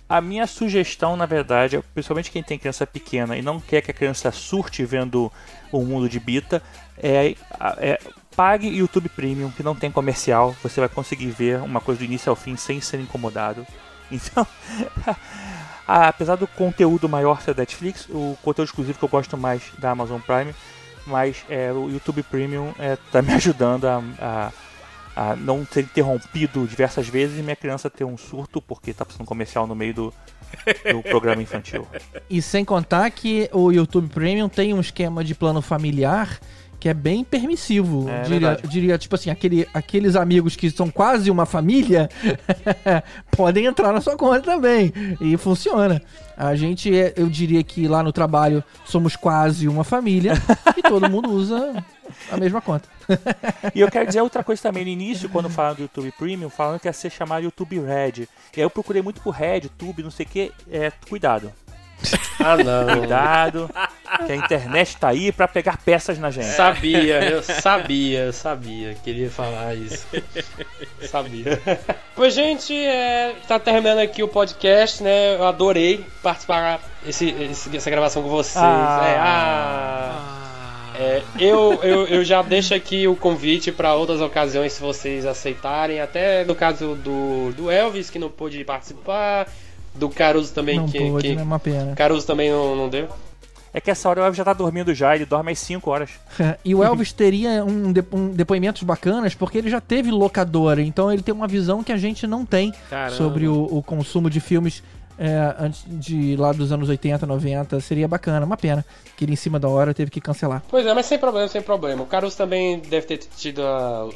A 0.09 0.21
minha 0.21 0.47
sugestão, 0.47 1.17
na 1.17 1.27
verdade, 1.27 1.77
é, 1.77 1.83
principalmente 1.93 2.31
quem 2.31 2.43
tem 2.43 2.57
criança 2.59 2.87
pequena 2.87 3.37
e 3.37 3.43
não 3.43 3.59
quer 3.59 3.81
que 3.83 3.91
a 3.91 3.95
criança 3.95 4.31
surte 4.31 4.85
vendo 4.85 5.33
o 5.73 5.81
mundo 5.81 6.09
de 6.09 6.21
Bita, 6.21 6.63
é, 6.97 7.35
é 7.79 7.99
pague 8.37 8.69
YouTube 8.69 9.09
Premium, 9.09 9.51
que 9.51 9.63
não 9.63 9.75
tem 9.75 9.91
comercial. 9.91 10.55
Você 10.63 10.81
vai 10.81 10.89
conseguir 10.89 11.31
ver 11.31 11.61
uma 11.61 11.81
coisa 11.81 12.01
do 12.01 12.05
início 12.05 12.31
ao 12.31 12.37
fim 12.37 12.57
sem 12.57 12.81
ser 12.81 13.01
incomodado. 13.01 13.67
Então, 14.13 14.47
apesar 15.89 16.37
do 16.37 16.47
conteúdo 16.47 17.09
maior 17.09 17.41
ser 17.41 17.55
da 17.55 17.63
Netflix, 17.63 18.07
o 18.11 18.37
conteúdo 18.43 18.69
exclusivo 18.69 18.99
que 18.99 19.05
eu 19.05 19.09
gosto 19.09 19.35
mais 19.37 19.63
da 19.79 19.91
Amazon 19.91 20.21
Prime, 20.21 20.55
mas 21.07 21.43
é, 21.49 21.73
o 21.73 21.89
YouTube 21.89 22.23
Premium 22.23 22.75
está 22.79 23.23
me 23.23 23.33
ajudando 23.33 23.87
a, 23.87 24.03
a 24.21 24.53
a 25.17 25.37
não 25.37 25.65
ser 25.65 25.83
interrompido 25.83 26.67
diversas 26.67 27.09
vezes 27.09 27.39
e 27.39 27.43
minha 27.43 27.55
criança 27.55 27.89
ter 27.89 28.05
um 28.05 28.17
surto 28.17 28.61
porque 28.61 28.93
tá 28.93 29.05
passando 29.05 29.25
comercial 29.25 29.67
no 29.67 29.75
meio 29.75 29.95
do, 29.95 30.15
do 30.91 31.03
programa 31.03 31.43
infantil. 31.43 31.87
E 32.29 32.43
sem 32.43 32.65
contar 32.65 33.09
que 33.11 33.49
o 33.53 33.71
YouTube 33.71 34.09
Premium 34.09 34.49
tem 34.49 34.75
um 34.75 34.81
esquema 34.81 35.23
de 35.23 35.35
plano 35.35 35.63
familiar 35.63 36.41
que 36.85 36.89
é 36.91 36.93
bem 36.93 37.25
permissivo. 37.25 38.11
É 38.11 38.21
diria, 38.25 38.49
verdade. 38.51 38.69
diria, 38.69 38.99
tipo 38.99 39.15
assim, 39.15 39.31
aquele, 39.31 39.67
aqueles 39.73 40.15
amigos 40.15 40.55
que 40.55 40.71
são 40.71 40.91
quase 40.91 41.31
uma 41.31 41.47
família 41.47 42.11
podem 43.35 43.65
entrar 43.65 43.91
na 43.91 44.03
sua 44.03 44.19
conta 44.19 44.43
também. 44.43 44.93
E 45.19 45.35
funciona. 45.39 46.03
A 46.37 46.55
gente, 46.55 46.95
é- 46.95 47.15
eu 47.17 47.27
diria 47.27 47.65
que 47.65 47.89
lá 47.89 48.03
no 48.03 48.13
trabalho 48.13 48.63
somos 48.85 49.17
quase 49.17 49.67
uma 49.67 49.83
família 49.83 50.35
e 50.77 50.83
todo 50.83 51.09
mundo 51.09 51.31
usa 51.31 51.83
a 52.31 52.37
mesma 52.37 52.61
conta. 52.61 52.87
E 53.75 53.81
eu 53.81 53.91
quero 53.91 54.07
dizer 54.07 54.21
outra 54.21 54.45
coisa 54.45 54.61
também. 54.61 54.85
No 54.85 54.91
início, 54.91 55.31
quando 55.31 55.49
falaram 55.49 55.77
do 55.77 55.83
YouTube 55.85 56.13
Premium, 56.19 56.51
falando 56.51 56.81
que 56.81 56.87
ia 56.87 56.93
ser 56.93 57.09
chamado 57.09 57.45
YouTube 57.45 57.81
Red. 57.81 58.25
E 58.55 58.57
aí 58.57 58.63
eu 58.63 58.69
procurei 58.69 59.01
muito 59.01 59.23
por 59.23 59.31
Red, 59.31 59.71
Tube, 59.79 60.03
não 60.03 60.11
sei 60.11 60.27
o 60.27 60.29
que. 60.29 60.53
É, 60.71 60.93
cuidado. 61.09 61.51
Ah, 62.41 62.57
não. 62.57 62.99
Cuidado. 62.99 63.71
que 64.27 64.33
a 64.33 64.37
internet 64.37 64.97
tá 64.97 65.09
aí 65.09 65.33
pra 65.33 65.49
pegar 65.49 65.79
peças 65.79 66.19
na 66.19 66.31
gente. 66.31 66.47
Sabia, 66.55 67.23
eu 67.25 67.43
sabia, 67.43 68.21
eu 68.25 68.33
sabia 68.33 68.95
que 69.03 69.11
ele 69.11 69.23
ia 69.23 69.31
falar 69.31 69.75
isso. 69.75 70.07
Sabia. 71.09 71.61
Pois, 72.15 72.35
gente, 72.35 72.75
é, 72.75 73.35
tá 73.49 73.59
terminando 73.59 73.99
aqui 73.99 74.23
o 74.23 74.29
podcast, 74.29 75.03
né? 75.03 75.35
Eu 75.37 75.47
adorei 75.47 76.05
participar 76.23 76.81
esse, 77.07 77.31
esse- 77.31 77.75
essa 77.77 77.91
gravação 77.91 78.23
com 78.23 78.29
vocês. 78.29 78.57
Ah. 78.63 79.03
É, 79.07 79.17
ah. 79.19 80.41
É, 80.97 81.23
eu, 81.41 81.81
eu, 81.83 82.07
eu 82.07 82.25
já 82.25 82.41
deixo 82.41 82.73
aqui 82.73 83.09
o 83.09 83.17
convite 83.17 83.73
para 83.73 83.95
outras 83.95 84.21
ocasiões, 84.21 84.75
se 84.75 84.81
vocês 84.81 85.27
aceitarem. 85.27 86.01
Até 86.01 86.45
no 86.45 86.55
caso 86.55 86.95
do, 86.95 87.51
do 87.53 87.69
Elvis, 87.71 88.11
que 88.11 88.19
não 88.19 88.31
pôde 88.31 88.63
participar. 88.65 89.49
Do 89.95 90.09
Caruso 90.09 90.53
também, 90.53 90.77
Não 90.79 90.89
que, 90.89 90.99
pôde, 90.99 91.29
que 91.29 91.35
né? 91.37 91.43
Uma 91.43 91.59
pena. 91.61 91.95
Caruso 91.95 92.27
também 92.27 92.51
não, 92.51 92.75
não 92.75 92.89
deu. 92.89 93.09
É 93.73 93.81
que 93.81 93.91
essa 93.91 94.09
hora 94.09 94.21
o 94.21 94.25
Elvis 94.25 94.37
já 94.39 94.45
tá 94.45 94.53
dormindo 94.53 94.95
já, 94.95 95.15
ele 95.17 95.25
dorme 95.27 95.51
às 95.51 95.59
5 95.59 95.91
horas. 95.91 96.11
E 96.65 96.75
o 96.75 96.83
Elvis 96.85 97.11
teria 97.15 97.65
um, 97.65 97.93
de- 97.93 98.05
um 98.13 98.29
depoimentos 98.29 98.83
bacanas 98.85 99.35
porque 99.35 99.59
ele 99.59 99.69
já 99.69 99.81
teve 99.81 100.11
locadora, 100.13 100.81
então 100.81 101.13
ele 101.13 101.23
tem 101.23 101.35
uma 101.35 101.49
visão 101.49 101.83
que 101.83 101.91
a 101.91 101.97
gente 101.97 102.25
não 102.27 102.45
tem 102.47 102.73
Caramba. 102.89 103.17
sobre 103.17 103.49
o, 103.49 103.65
o 103.65 103.83
consumo 103.83 104.31
de 104.31 104.39
filmes 104.39 104.81
é, 105.19 105.55
antes 105.61 105.85
de 105.89 106.37
lá 106.37 106.53
dos 106.53 106.71
anos 106.73 106.89
80, 106.89 107.25
90. 107.27 107.81
Seria 107.81 108.07
bacana, 108.07 108.47
uma 108.47 108.57
pena 108.57 108.85
que 109.17 109.25
ele 109.25 109.33
em 109.33 109.37
cima 109.37 109.59
da 109.59 109.69
hora 109.69 109.93
teve 109.95 110.11
que 110.11 110.21
cancelar. 110.21 110.63
Pois 110.69 110.85
é, 110.87 110.95
mas 110.95 111.07
sem 111.07 111.19
problema, 111.19 111.49
sem 111.49 111.63
problema. 111.63 112.03
O 112.03 112.07
Caruso 112.07 112.37
também 112.37 112.79
deve 112.81 113.07
ter 113.07 113.19
tido 113.37 113.61
a- 113.63 114.09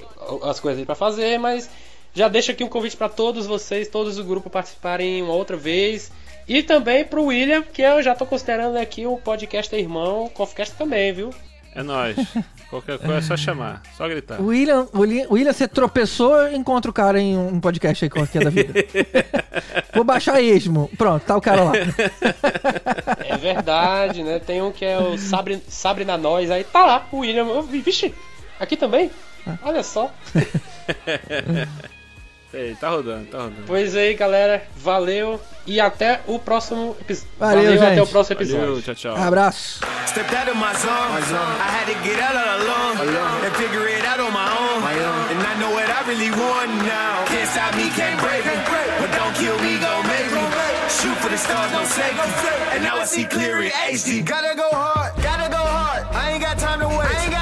as 0.44 0.58
coisas 0.60 0.84
pra 0.84 0.94
fazer, 0.94 1.36
mas 1.38 1.68
já 2.14 2.28
deixo 2.28 2.50
aqui 2.50 2.64
um 2.64 2.68
convite 2.68 2.96
pra 2.96 3.08
todos 3.08 3.46
vocês, 3.46 3.88
todos 3.88 4.16
do 4.16 4.24
grupo 4.24 4.50
participarem 4.50 5.22
uma 5.22 5.34
outra 5.34 5.56
vez. 5.56 6.10
E 6.48 6.62
também 6.62 7.04
pro 7.04 7.24
William, 7.24 7.62
que 7.62 7.82
eu 7.82 8.02
já 8.02 8.14
tô 8.14 8.24
considerando 8.24 8.76
aqui 8.76 9.06
o 9.06 9.18
podcast 9.18 9.74
irmão, 9.76 10.24
o 10.24 10.30
Confcast 10.30 10.74
também, 10.76 11.12
viu? 11.12 11.30
É 11.74 11.82
nóis. 11.82 12.16
Qualquer 12.70 12.98
coisa 12.98 13.18
é 13.18 13.20
só 13.20 13.36
chamar, 13.36 13.82
só 13.96 14.08
gritar. 14.08 14.40
O 14.40 14.46
William, 14.46 14.88
o 14.92 15.00
William, 15.00 15.26
o 15.28 15.34
William, 15.34 15.52
você 15.52 15.68
tropeçou, 15.68 16.50
encontra 16.50 16.90
o 16.90 16.94
cara 16.94 17.20
em 17.20 17.36
um 17.36 17.60
podcast 17.60 18.04
aí 18.04 18.10
qualquer 18.10 18.44
da 18.44 18.50
vida. 18.50 18.72
Vou 19.94 20.04
baixar 20.04 20.40
esmo. 20.42 20.90
Pronto, 20.98 21.24
tá 21.24 21.36
o 21.36 21.40
cara 21.40 21.64
lá. 21.64 21.72
É 23.26 23.36
verdade, 23.36 24.22
né? 24.22 24.38
Tem 24.38 24.60
um 24.60 24.72
que 24.72 24.84
é 24.84 24.98
o 24.98 25.16
Sabre, 25.16 25.62
Sabre 25.68 26.04
na 26.04 26.18
Nós, 26.18 26.50
aí 26.50 26.64
tá 26.64 26.84
lá, 26.84 27.06
o 27.12 27.18
William. 27.18 27.46
Eu 27.46 27.62
Vixe, 27.62 28.14
aqui 28.58 28.76
também? 28.76 29.10
Olha 29.62 29.82
só. 29.82 30.12
Ei, 32.52 32.74
tá 32.80 32.88
rodando, 32.88 33.26
tá 33.26 33.38
rodando. 33.38 33.64
Pois 33.66 33.94
aí, 33.94 34.14
galera. 34.14 34.62
Valeu 34.76 35.38
e 35.66 35.78
até 35.78 36.20
o 36.26 36.38
próximo 36.38 36.96
episódio. 36.98 37.30
Valeu, 37.38 37.74
até 37.74 37.88
gente. 37.90 38.00
o 38.00 38.06
próximo 38.06 38.36
episódio. 38.36 38.66
Valeu, 38.66 38.82
tchau, 38.82 38.94
tchau. 38.94 39.16
Abraço. 39.16 39.80
Stepped 40.06 40.34
out 40.34 40.48
of 40.48 40.56
my 40.56 40.72
zone. 40.80 41.12
I 41.60 41.68
had 41.68 41.86
to 41.92 41.98
get 42.02 42.18
out 42.20 42.34
all 42.34 42.60
alone 42.64 43.44
and 43.44 43.52
figure 43.56 43.86
it 43.86 44.04
out 44.06 44.18
on 44.18 44.32
my 44.32 44.48
own. 44.48 44.80
And 45.28 45.40
I 45.44 45.54
know 45.60 45.72
what 45.76 45.90
I 45.90 46.00
really 46.08 46.30
want 46.30 46.72
now. 46.88 47.24
Can't 47.26 47.48
stop 47.52 47.76
me, 47.76 47.90
can't 47.92 48.18
break 48.18 48.44
me. 48.46 48.56
But 48.98 49.12
don't 49.12 49.34
kill 49.36 49.58
me, 49.60 49.76
gon' 49.78 50.06
make 50.08 50.32
me. 50.32 50.40
Shoot 50.88 51.16
for 51.20 51.28
the 51.28 51.36
stars, 51.36 51.70
no 51.70 51.84
safety. 51.84 52.48
And 52.72 52.82
now 52.82 52.96
I 52.96 53.04
see 53.04 53.26
clear 53.26 53.60
in 53.62 53.70
HD. 53.92 54.24
Gotta 54.24 54.56
go 54.56 54.70
hard, 54.72 55.12
gotta 55.22 55.50
go 55.50 55.60
hard. 55.60 56.06
I 56.16 56.32
ain't 56.32 56.42
got 56.42 56.58
time 56.58 56.80
to 56.80 56.88
waste. 56.88 57.37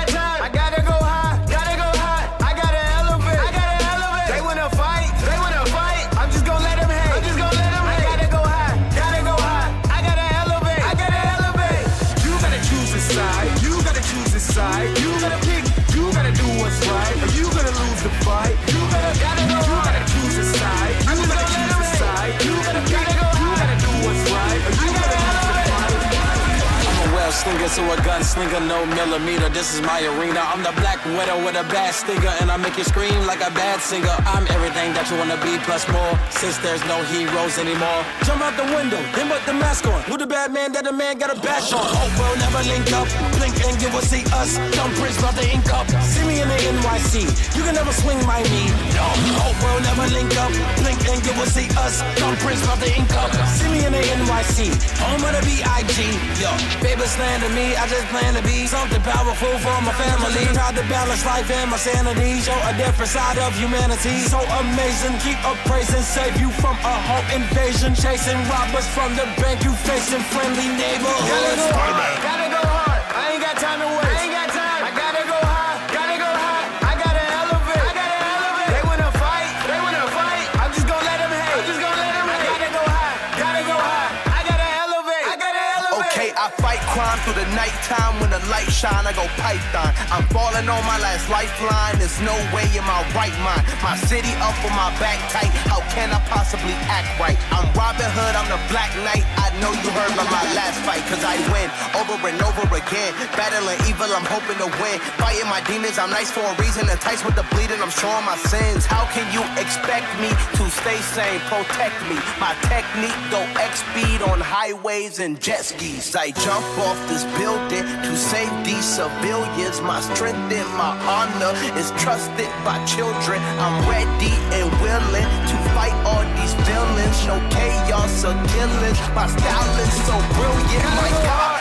Slinger, 27.47 27.69
so 27.69 27.83
a 27.87 27.97
gunslinger, 28.03 28.59
no 28.67 28.85
millimeter. 28.99 29.49
This 29.49 29.73
is 29.73 29.81
my 29.81 30.03
arena. 30.03 30.43
I'm 30.51 30.67
the 30.67 30.75
black 30.83 30.99
widow 31.07 31.39
with 31.47 31.55
a 31.55 31.63
bad 31.71 31.95
stinger, 31.95 32.35
and 32.43 32.51
I 32.51 32.57
make 32.57 32.77
you 32.77 32.83
scream 32.83 33.15
like 33.23 33.39
a 33.39 33.55
bad 33.55 33.79
singer. 33.79 34.17
I'm 34.27 34.51
everything 34.51 34.91
that 34.99 35.07
you 35.07 35.15
wanna 35.15 35.39
be, 35.47 35.55
plus 35.63 35.87
more. 35.95 36.11
Since 36.27 36.59
there's 36.59 36.83
no 36.91 36.99
heroes 37.07 37.55
anymore, 37.63 38.03
jump 38.27 38.43
out 38.43 38.59
the 38.59 38.67
window, 38.75 38.99
then 39.15 39.31
put 39.31 39.47
the 39.47 39.55
mask 39.55 39.87
on. 39.87 40.03
Who 40.11 40.19
the 40.19 40.27
bad 40.27 40.51
man 40.51 40.73
that 40.73 40.91
a 40.91 40.93
man 40.93 41.23
got 41.23 41.31
a 41.31 41.39
bash 41.39 41.71
on? 41.71 41.87
Hope 41.87 42.19
we'll 42.19 42.35
never 42.43 42.67
link 42.67 42.91
up. 42.91 43.07
Blink 43.39 43.55
and 43.63 43.79
you 43.79 43.95
will 43.95 44.03
see 44.03 44.27
us. 44.35 44.59
Dumb 44.75 44.91
prince 44.99 45.23
about 45.23 45.39
the 45.39 45.47
ink 45.47 45.71
up. 45.71 45.87
See 46.03 46.27
me 46.27 46.43
in 46.43 46.49
the 46.51 46.59
NYC. 46.59 47.31
You 47.55 47.63
can 47.63 47.79
never 47.79 47.95
swing 47.95 48.19
my 48.27 48.43
knee. 48.43 48.75
No, 48.91 49.07
hope 49.39 49.55
we'll 49.63 49.87
never 49.87 50.11
link 50.11 50.35
up. 50.43 50.51
Blink 50.83 50.99
and 51.07 51.23
you 51.23 51.31
will 51.39 51.47
see 51.47 51.71
us. 51.79 52.03
Dumb 52.19 52.35
prince 52.43 52.59
about 52.67 52.83
the 52.83 52.91
ink 52.91 53.15
up. 53.15 53.31
See 53.55 53.71
me 53.71 53.87
in 53.87 53.95
the 53.95 54.03
NYC. 54.03 54.75
Home 54.99 55.23
of 55.23 55.31
the 55.31 55.43
B.I.G. 55.47 55.95
Yo, 56.43 56.51
baby 56.83 57.07
slander 57.37 57.55
me. 57.55 57.77
I 57.77 57.87
just 57.87 58.07
plan 58.09 58.35
to 58.35 58.43
be 58.43 58.67
something 58.67 59.01
powerful 59.03 59.53
for 59.61 59.77
my 59.85 59.93
family. 59.93 60.45
Try 60.55 60.73
to 60.73 60.85
balance 60.89 61.25
life 61.25 61.51
and 61.51 61.71
my 61.71 61.77
sanity. 61.77 62.41
Show 62.41 62.57
a 62.65 62.73
different 62.77 63.11
side 63.11 63.39
of 63.39 63.53
humanity. 63.59 64.21
So 64.25 64.41
amazing. 64.61 65.19
Keep 65.21 65.41
up 65.45 65.57
praising. 65.69 66.03
Save 66.03 66.41
you 66.41 66.51
from 66.51 66.77
a 66.81 66.95
home 67.09 67.27
invasion. 67.37 67.95
Chasing 67.95 68.41
robbers 68.49 68.89
from 68.89 69.15
the 69.17 69.27
bank. 69.41 69.65
You 69.65 69.73
facing 69.85 70.25
friendly 70.33 70.69
neighborhoods. 70.69 71.61
Gotta 71.69 71.69
go 71.69 71.81
hard, 71.85 72.17
gotta 72.25 72.49
go 72.49 72.63
hard. 72.65 73.01
I 73.13 73.33
ain't 73.33 73.43
got 73.43 73.57
time 73.61 73.81
to 73.85 73.89
waste. 73.89 74.17
I 74.17 74.23
ain't 74.25 74.33
got 74.33 74.49
time. 74.49 74.81
I 74.87 74.91
gotta 74.97 75.23
go 75.29 75.37
high, 75.37 75.77
gotta 75.93 76.17
go 76.17 76.31
high. 76.31 76.65
I 76.89 76.93
gotta 76.97 77.25
elevate, 77.41 77.85
I 77.85 77.93
gotta 78.01 78.17
elevate. 78.33 78.71
They 78.73 78.83
wanna 78.89 79.11
fight, 79.21 79.51
they 79.69 79.79
wanna 79.85 80.05
fight. 80.17 80.47
I'm 80.63 80.71
just 80.73 80.87
gonna 80.89 81.05
let 81.05 81.19
them 81.21 81.33
hate. 81.37 81.53
I'm 81.53 81.67
just 81.69 81.81
gonna 81.85 82.01
let 82.01 82.13
them 82.17 82.29
hate. 82.33 82.49
I 82.49 82.57
gotta 82.57 82.71
go 82.73 82.83
high, 82.97 83.17
gotta 83.37 83.63
go 83.69 83.77
high. 83.77 84.11
I 84.25 84.41
gotta 84.49 84.69
elevate, 84.85 85.27
I 85.27 85.35
gotta 85.37 85.65
elevate. 85.77 86.15
Okay, 86.17 86.31
I 86.33 86.47
fight 86.63 86.81
through 86.97 87.37
the 87.37 87.45
nighttime 87.53 88.17
when 88.25 88.31
the 88.33 88.41
light 88.49 88.73
shine. 88.73 89.05
I 89.05 89.13
go 89.13 89.29
python. 89.37 89.93
I'm 90.09 90.25
falling 90.33 90.65
on 90.65 90.81
my 90.89 90.97
last 90.97 91.29
lifeline. 91.29 92.01
There's 92.01 92.17
no 92.25 92.33
way 92.57 92.65
in 92.73 92.85
my 92.89 93.05
right 93.13 93.37
mind. 93.45 93.69
My 93.85 94.01
city 94.09 94.33
up 94.41 94.57
on 94.65 94.73
my 94.73 94.89
back 94.97 95.21
tight. 95.29 95.53
How 95.69 95.85
can 95.93 96.09
I 96.09 96.21
possibly 96.33 96.73
act 96.89 97.21
right? 97.21 97.37
I'm 97.53 97.69
Robin 97.77 98.09
Hood. 98.17 98.33
I'm 98.33 98.49
the 98.49 98.57
Black 98.73 98.89
Knight. 99.05 99.29
I 99.37 99.53
know 99.61 99.77
you 99.77 99.93
heard 99.93 100.09
about 100.17 100.31
my 100.33 100.45
last 100.57 100.81
fight, 100.89 101.05
cause 101.05 101.21
I 101.21 101.37
win 101.53 101.69
over 102.01 102.17
and 102.33 102.41
over 102.41 102.65
again. 102.73 103.13
Battling 103.37 103.77
evil, 103.85 104.09
I'm 104.09 104.25
hoping 104.25 104.57
to 104.65 104.69
win. 104.81 104.97
Fighting 105.21 105.49
my 105.53 105.61
demons, 105.69 106.01
I'm 106.01 106.09
nice 106.09 106.33
for 106.33 106.41
a 106.41 106.55
reason. 106.57 106.89
Enticed 106.89 107.29
with 107.29 107.37
the 107.37 107.45
bleeding, 107.53 107.81
I'm 107.85 107.93
showing 107.93 108.25
my 108.25 108.41
sins. 108.49 108.89
How 108.89 109.05
can 109.13 109.29
you 109.37 109.45
expect 109.61 110.09
me 110.17 110.33
to 110.33 110.65
stay 110.73 110.97
sane? 111.13 111.45
Protect 111.53 111.97
me. 112.09 112.17
My 112.41 112.57
technique 112.73 113.21
go 113.29 113.45
X 113.61 113.85
speed 113.85 114.25
on 114.33 114.41
highways 114.41 115.21
and 115.21 115.37
jet 115.37 115.61
skis. 115.61 116.17
I 116.17 116.33
jump 116.33 116.65
off 116.87 117.01
this 117.09 117.25
building 117.39 117.83
to 118.07 118.17
save 118.17 118.53
these 118.65 118.85
civilians. 118.85 119.81
My 119.83 120.01
strength 120.01 120.53
and 120.55 120.71
my 120.79 120.95
honor 121.11 121.53
is 121.81 121.91
trusted 122.03 122.51
by 122.65 122.79
children. 122.87 123.43
I'm 123.59 123.77
ready 123.91 124.33
and 124.55 124.71
willing 124.81 125.31
to 125.51 125.57
fight 125.75 125.97
all 126.07 126.25
these 126.39 126.55
villains. 126.69 127.19
No 127.27 127.37
chaos 127.51 128.25
or 128.25 128.37
killings. 128.55 129.01
My 129.19 129.27
style 129.27 129.75
is 129.85 129.93
so 130.07 130.17
brilliant. 130.39 130.87
My 131.03 131.11
God. 131.27 131.56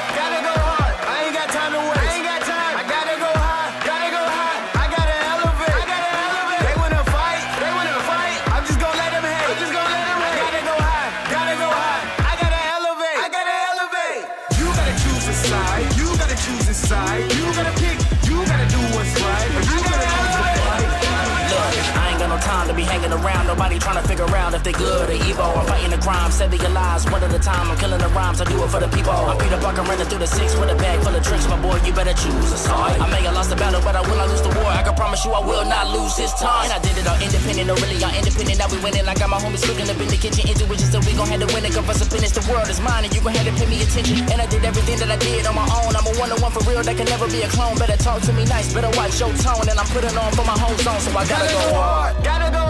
They 24.66 24.74
good 24.74 25.10
or 25.10 25.14
evil. 25.14 25.46
I'm 25.46 25.66
fighting 25.70 25.94
the 25.94 26.02
crime, 26.02 26.32
saving 26.34 26.60
your 26.60 26.74
lives 26.74 27.06
one 27.14 27.22
at 27.22 27.30
a 27.30 27.38
time. 27.38 27.70
I'm 27.70 27.78
killing 27.78 28.02
the 28.02 28.10
rhymes, 28.18 28.42
I 28.42 28.46
do 28.50 28.58
it 28.58 28.70
for 28.74 28.82
the 28.82 28.90
people. 28.90 29.14
I'm 29.14 29.38
Peter 29.38 29.62
Parker 29.62 29.86
running 29.86 30.10
through 30.10 30.26
the 30.26 30.28
six 30.28 30.58
with 30.58 30.74
a 30.74 30.78
bag 30.82 31.06
full 31.06 31.14
of 31.14 31.22
tricks. 31.22 31.46
My 31.48 31.62
boy, 31.62 31.78
you 31.86 31.94
better 31.94 32.18
choose 32.18 32.50
a 32.50 32.58
side. 32.58 32.98
I 32.98 33.06
may 33.14 33.22
have 33.30 33.38
lost 33.38 33.54
the 33.54 33.56
battle, 33.56 33.80
but 33.86 33.96
I 33.96 34.02
will 34.02 34.18
not 34.18 34.28
lose 34.28 34.42
the 34.42 34.50
war. 34.58 34.66
I 34.66 34.82
can 34.82 34.98
promise 34.98 35.22
you 35.24 35.32
I 35.38 35.46
will 35.46 35.64
not 35.70 35.94
lose 35.94 36.18
this 36.18 36.34
time. 36.34 36.66
And 36.66 36.74
I 36.74 36.82
did 36.82 36.98
it 36.98 37.06
all 37.06 37.20
independent, 37.22 37.70
no 37.70 37.78
really 37.78 38.02
all 38.02 38.10
independent. 38.10 38.58
Now 38.58 38.68
we 38.74 38.82
winning. 38.82 39.06
I 39.06 39.14
got 39.14 39.30
my 39.30 39.38
homies 39.38 39.62
cooking 39.62 39.86
up 39.86 40.02
in 40.02 40.10
the 40.10 40.18
kitchen. 40.18 40.50
Intuition, 40.50 40.90
so 40.90 40.98
we 41.06 41.14
gon' 41.14 41.30
have 41.30 41.46
to 41.46 41.50
win 41.54 41.62
it. 41.62 41.72
Cause 41.78 41.86
us 41.86 42.02
to 42.02 42.06
finish 42.10 42.34
the 42.34 42.42
world 42.50 42.66
is 42.66 42.82
mine, 42.82 43.06
and 43.06 43.14
you 43.14 43.22
gon' 43.22 43.38
have 43.38 43.46
to 43.46 43.54
pay 43.54 43.70
me 43.70 43.86
attention. 43.86 44.18
And 44.34 44.42
I 44.42 44.50
did 44.50 44.66
everything 44.66 44.98
that 44.98 45.14
I 45.14 45.18
did 45.22 45.46
on 45.46 45.54
my 45.54 45.68
own. 45.78 45.94
I'm 45.94 46.10
a 46.10 46.14
one 46.18 46.34
on 46.34 46.42
one 46.42 46.50
for 46.50 46.66
real, 46.66 46.82
that 46.82 46.98
can 46.98 47.06
never 47.06 47.30
be 47.30 47.46
a 47.46 47.50
clone. 47.54 47.78
Better 47.78 48.02
talk 48.02 48.26
to 48.26 48.34
me 48.34 48.50
nice, 48.50 48.74
better 48.74 48.90
watch 48.98 49.22
your 49.22 49.30
tone. 49.46 49.70
And 49.70 49.78
I'm 49.78 49.90
putting 49.94 50.18
on 50.18 50.34
for 50.34 50.42
my 50.42 50.58
whole 50.58 50.74
zone, 50.82 50.98
so 51.06 51.14
I 51.14 51.22
gotta 51.30 51.54
go 51.54 51.62
hard. 51.78 52.18
Gotta 52.26 52.50
go. 52.50 52.65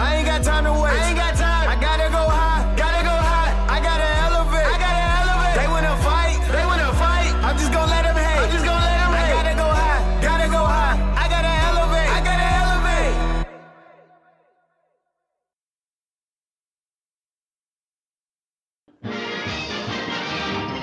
I 0.00 0.16
ain't 0.16 0.26
got 0.26 0.42
time 0.44 0.64
to 0.64 0.72
waste. 0.72 0.94
I 0.94 1.08
ain't 1.08 1.18
got 1.18 1.34
time. 1.34 1.68
I 1.68 1.76
gotta 1.80 2.08
go 2.08 2.22
high. 2.30 2.62
Gotta 2.76 3.02
go 3.02 3.10
high. 3.10 3.50
I 3.66 3.80
gotta 3.82 4.08
elevate. 4.26 4.66
I 4.66 4.78
gotta 4.78 5.04
elevate. 5.18 5.54
They 5.58 5.66
wanna 5.66 5.96
fight. 6.06 6.38
They 6.54 6.64
wanna 6.64 6.90
fight. 6.94 7.32
I'm 7.42 7.56
just 7.58 7.72
gonna 7.72 7.90
let 7.90 8.02
them 8.06 8.14
hate. 8.14 8.38
I'm 8.38 8.50
just 8.54 8.64
gonna 8.64 8.78
let 8.78 8.98
them 9.02 9.12
hate. 9.18 9.34
I 9.34 9.42
gotta 9.42 9.54
go 9.58 9.66
high. 9.66 10.00
Gotta 10.22 10.48
go 10.54 10.62
high. 10.62 10.96
I 11.18 11.26
gotta 11.34 11.52
elevate. 11.68 12.10
I 12.14 12.20
gotta 12.22 12.48
elevate. 12.62 13.16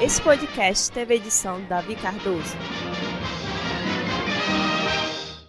Esse 0.03 0.21
podcast 0.21 0.91
teve 0.91 1.15
edição 1.15 1.63
Davi 1.69 1.95
Cardoso. 1.95 2.57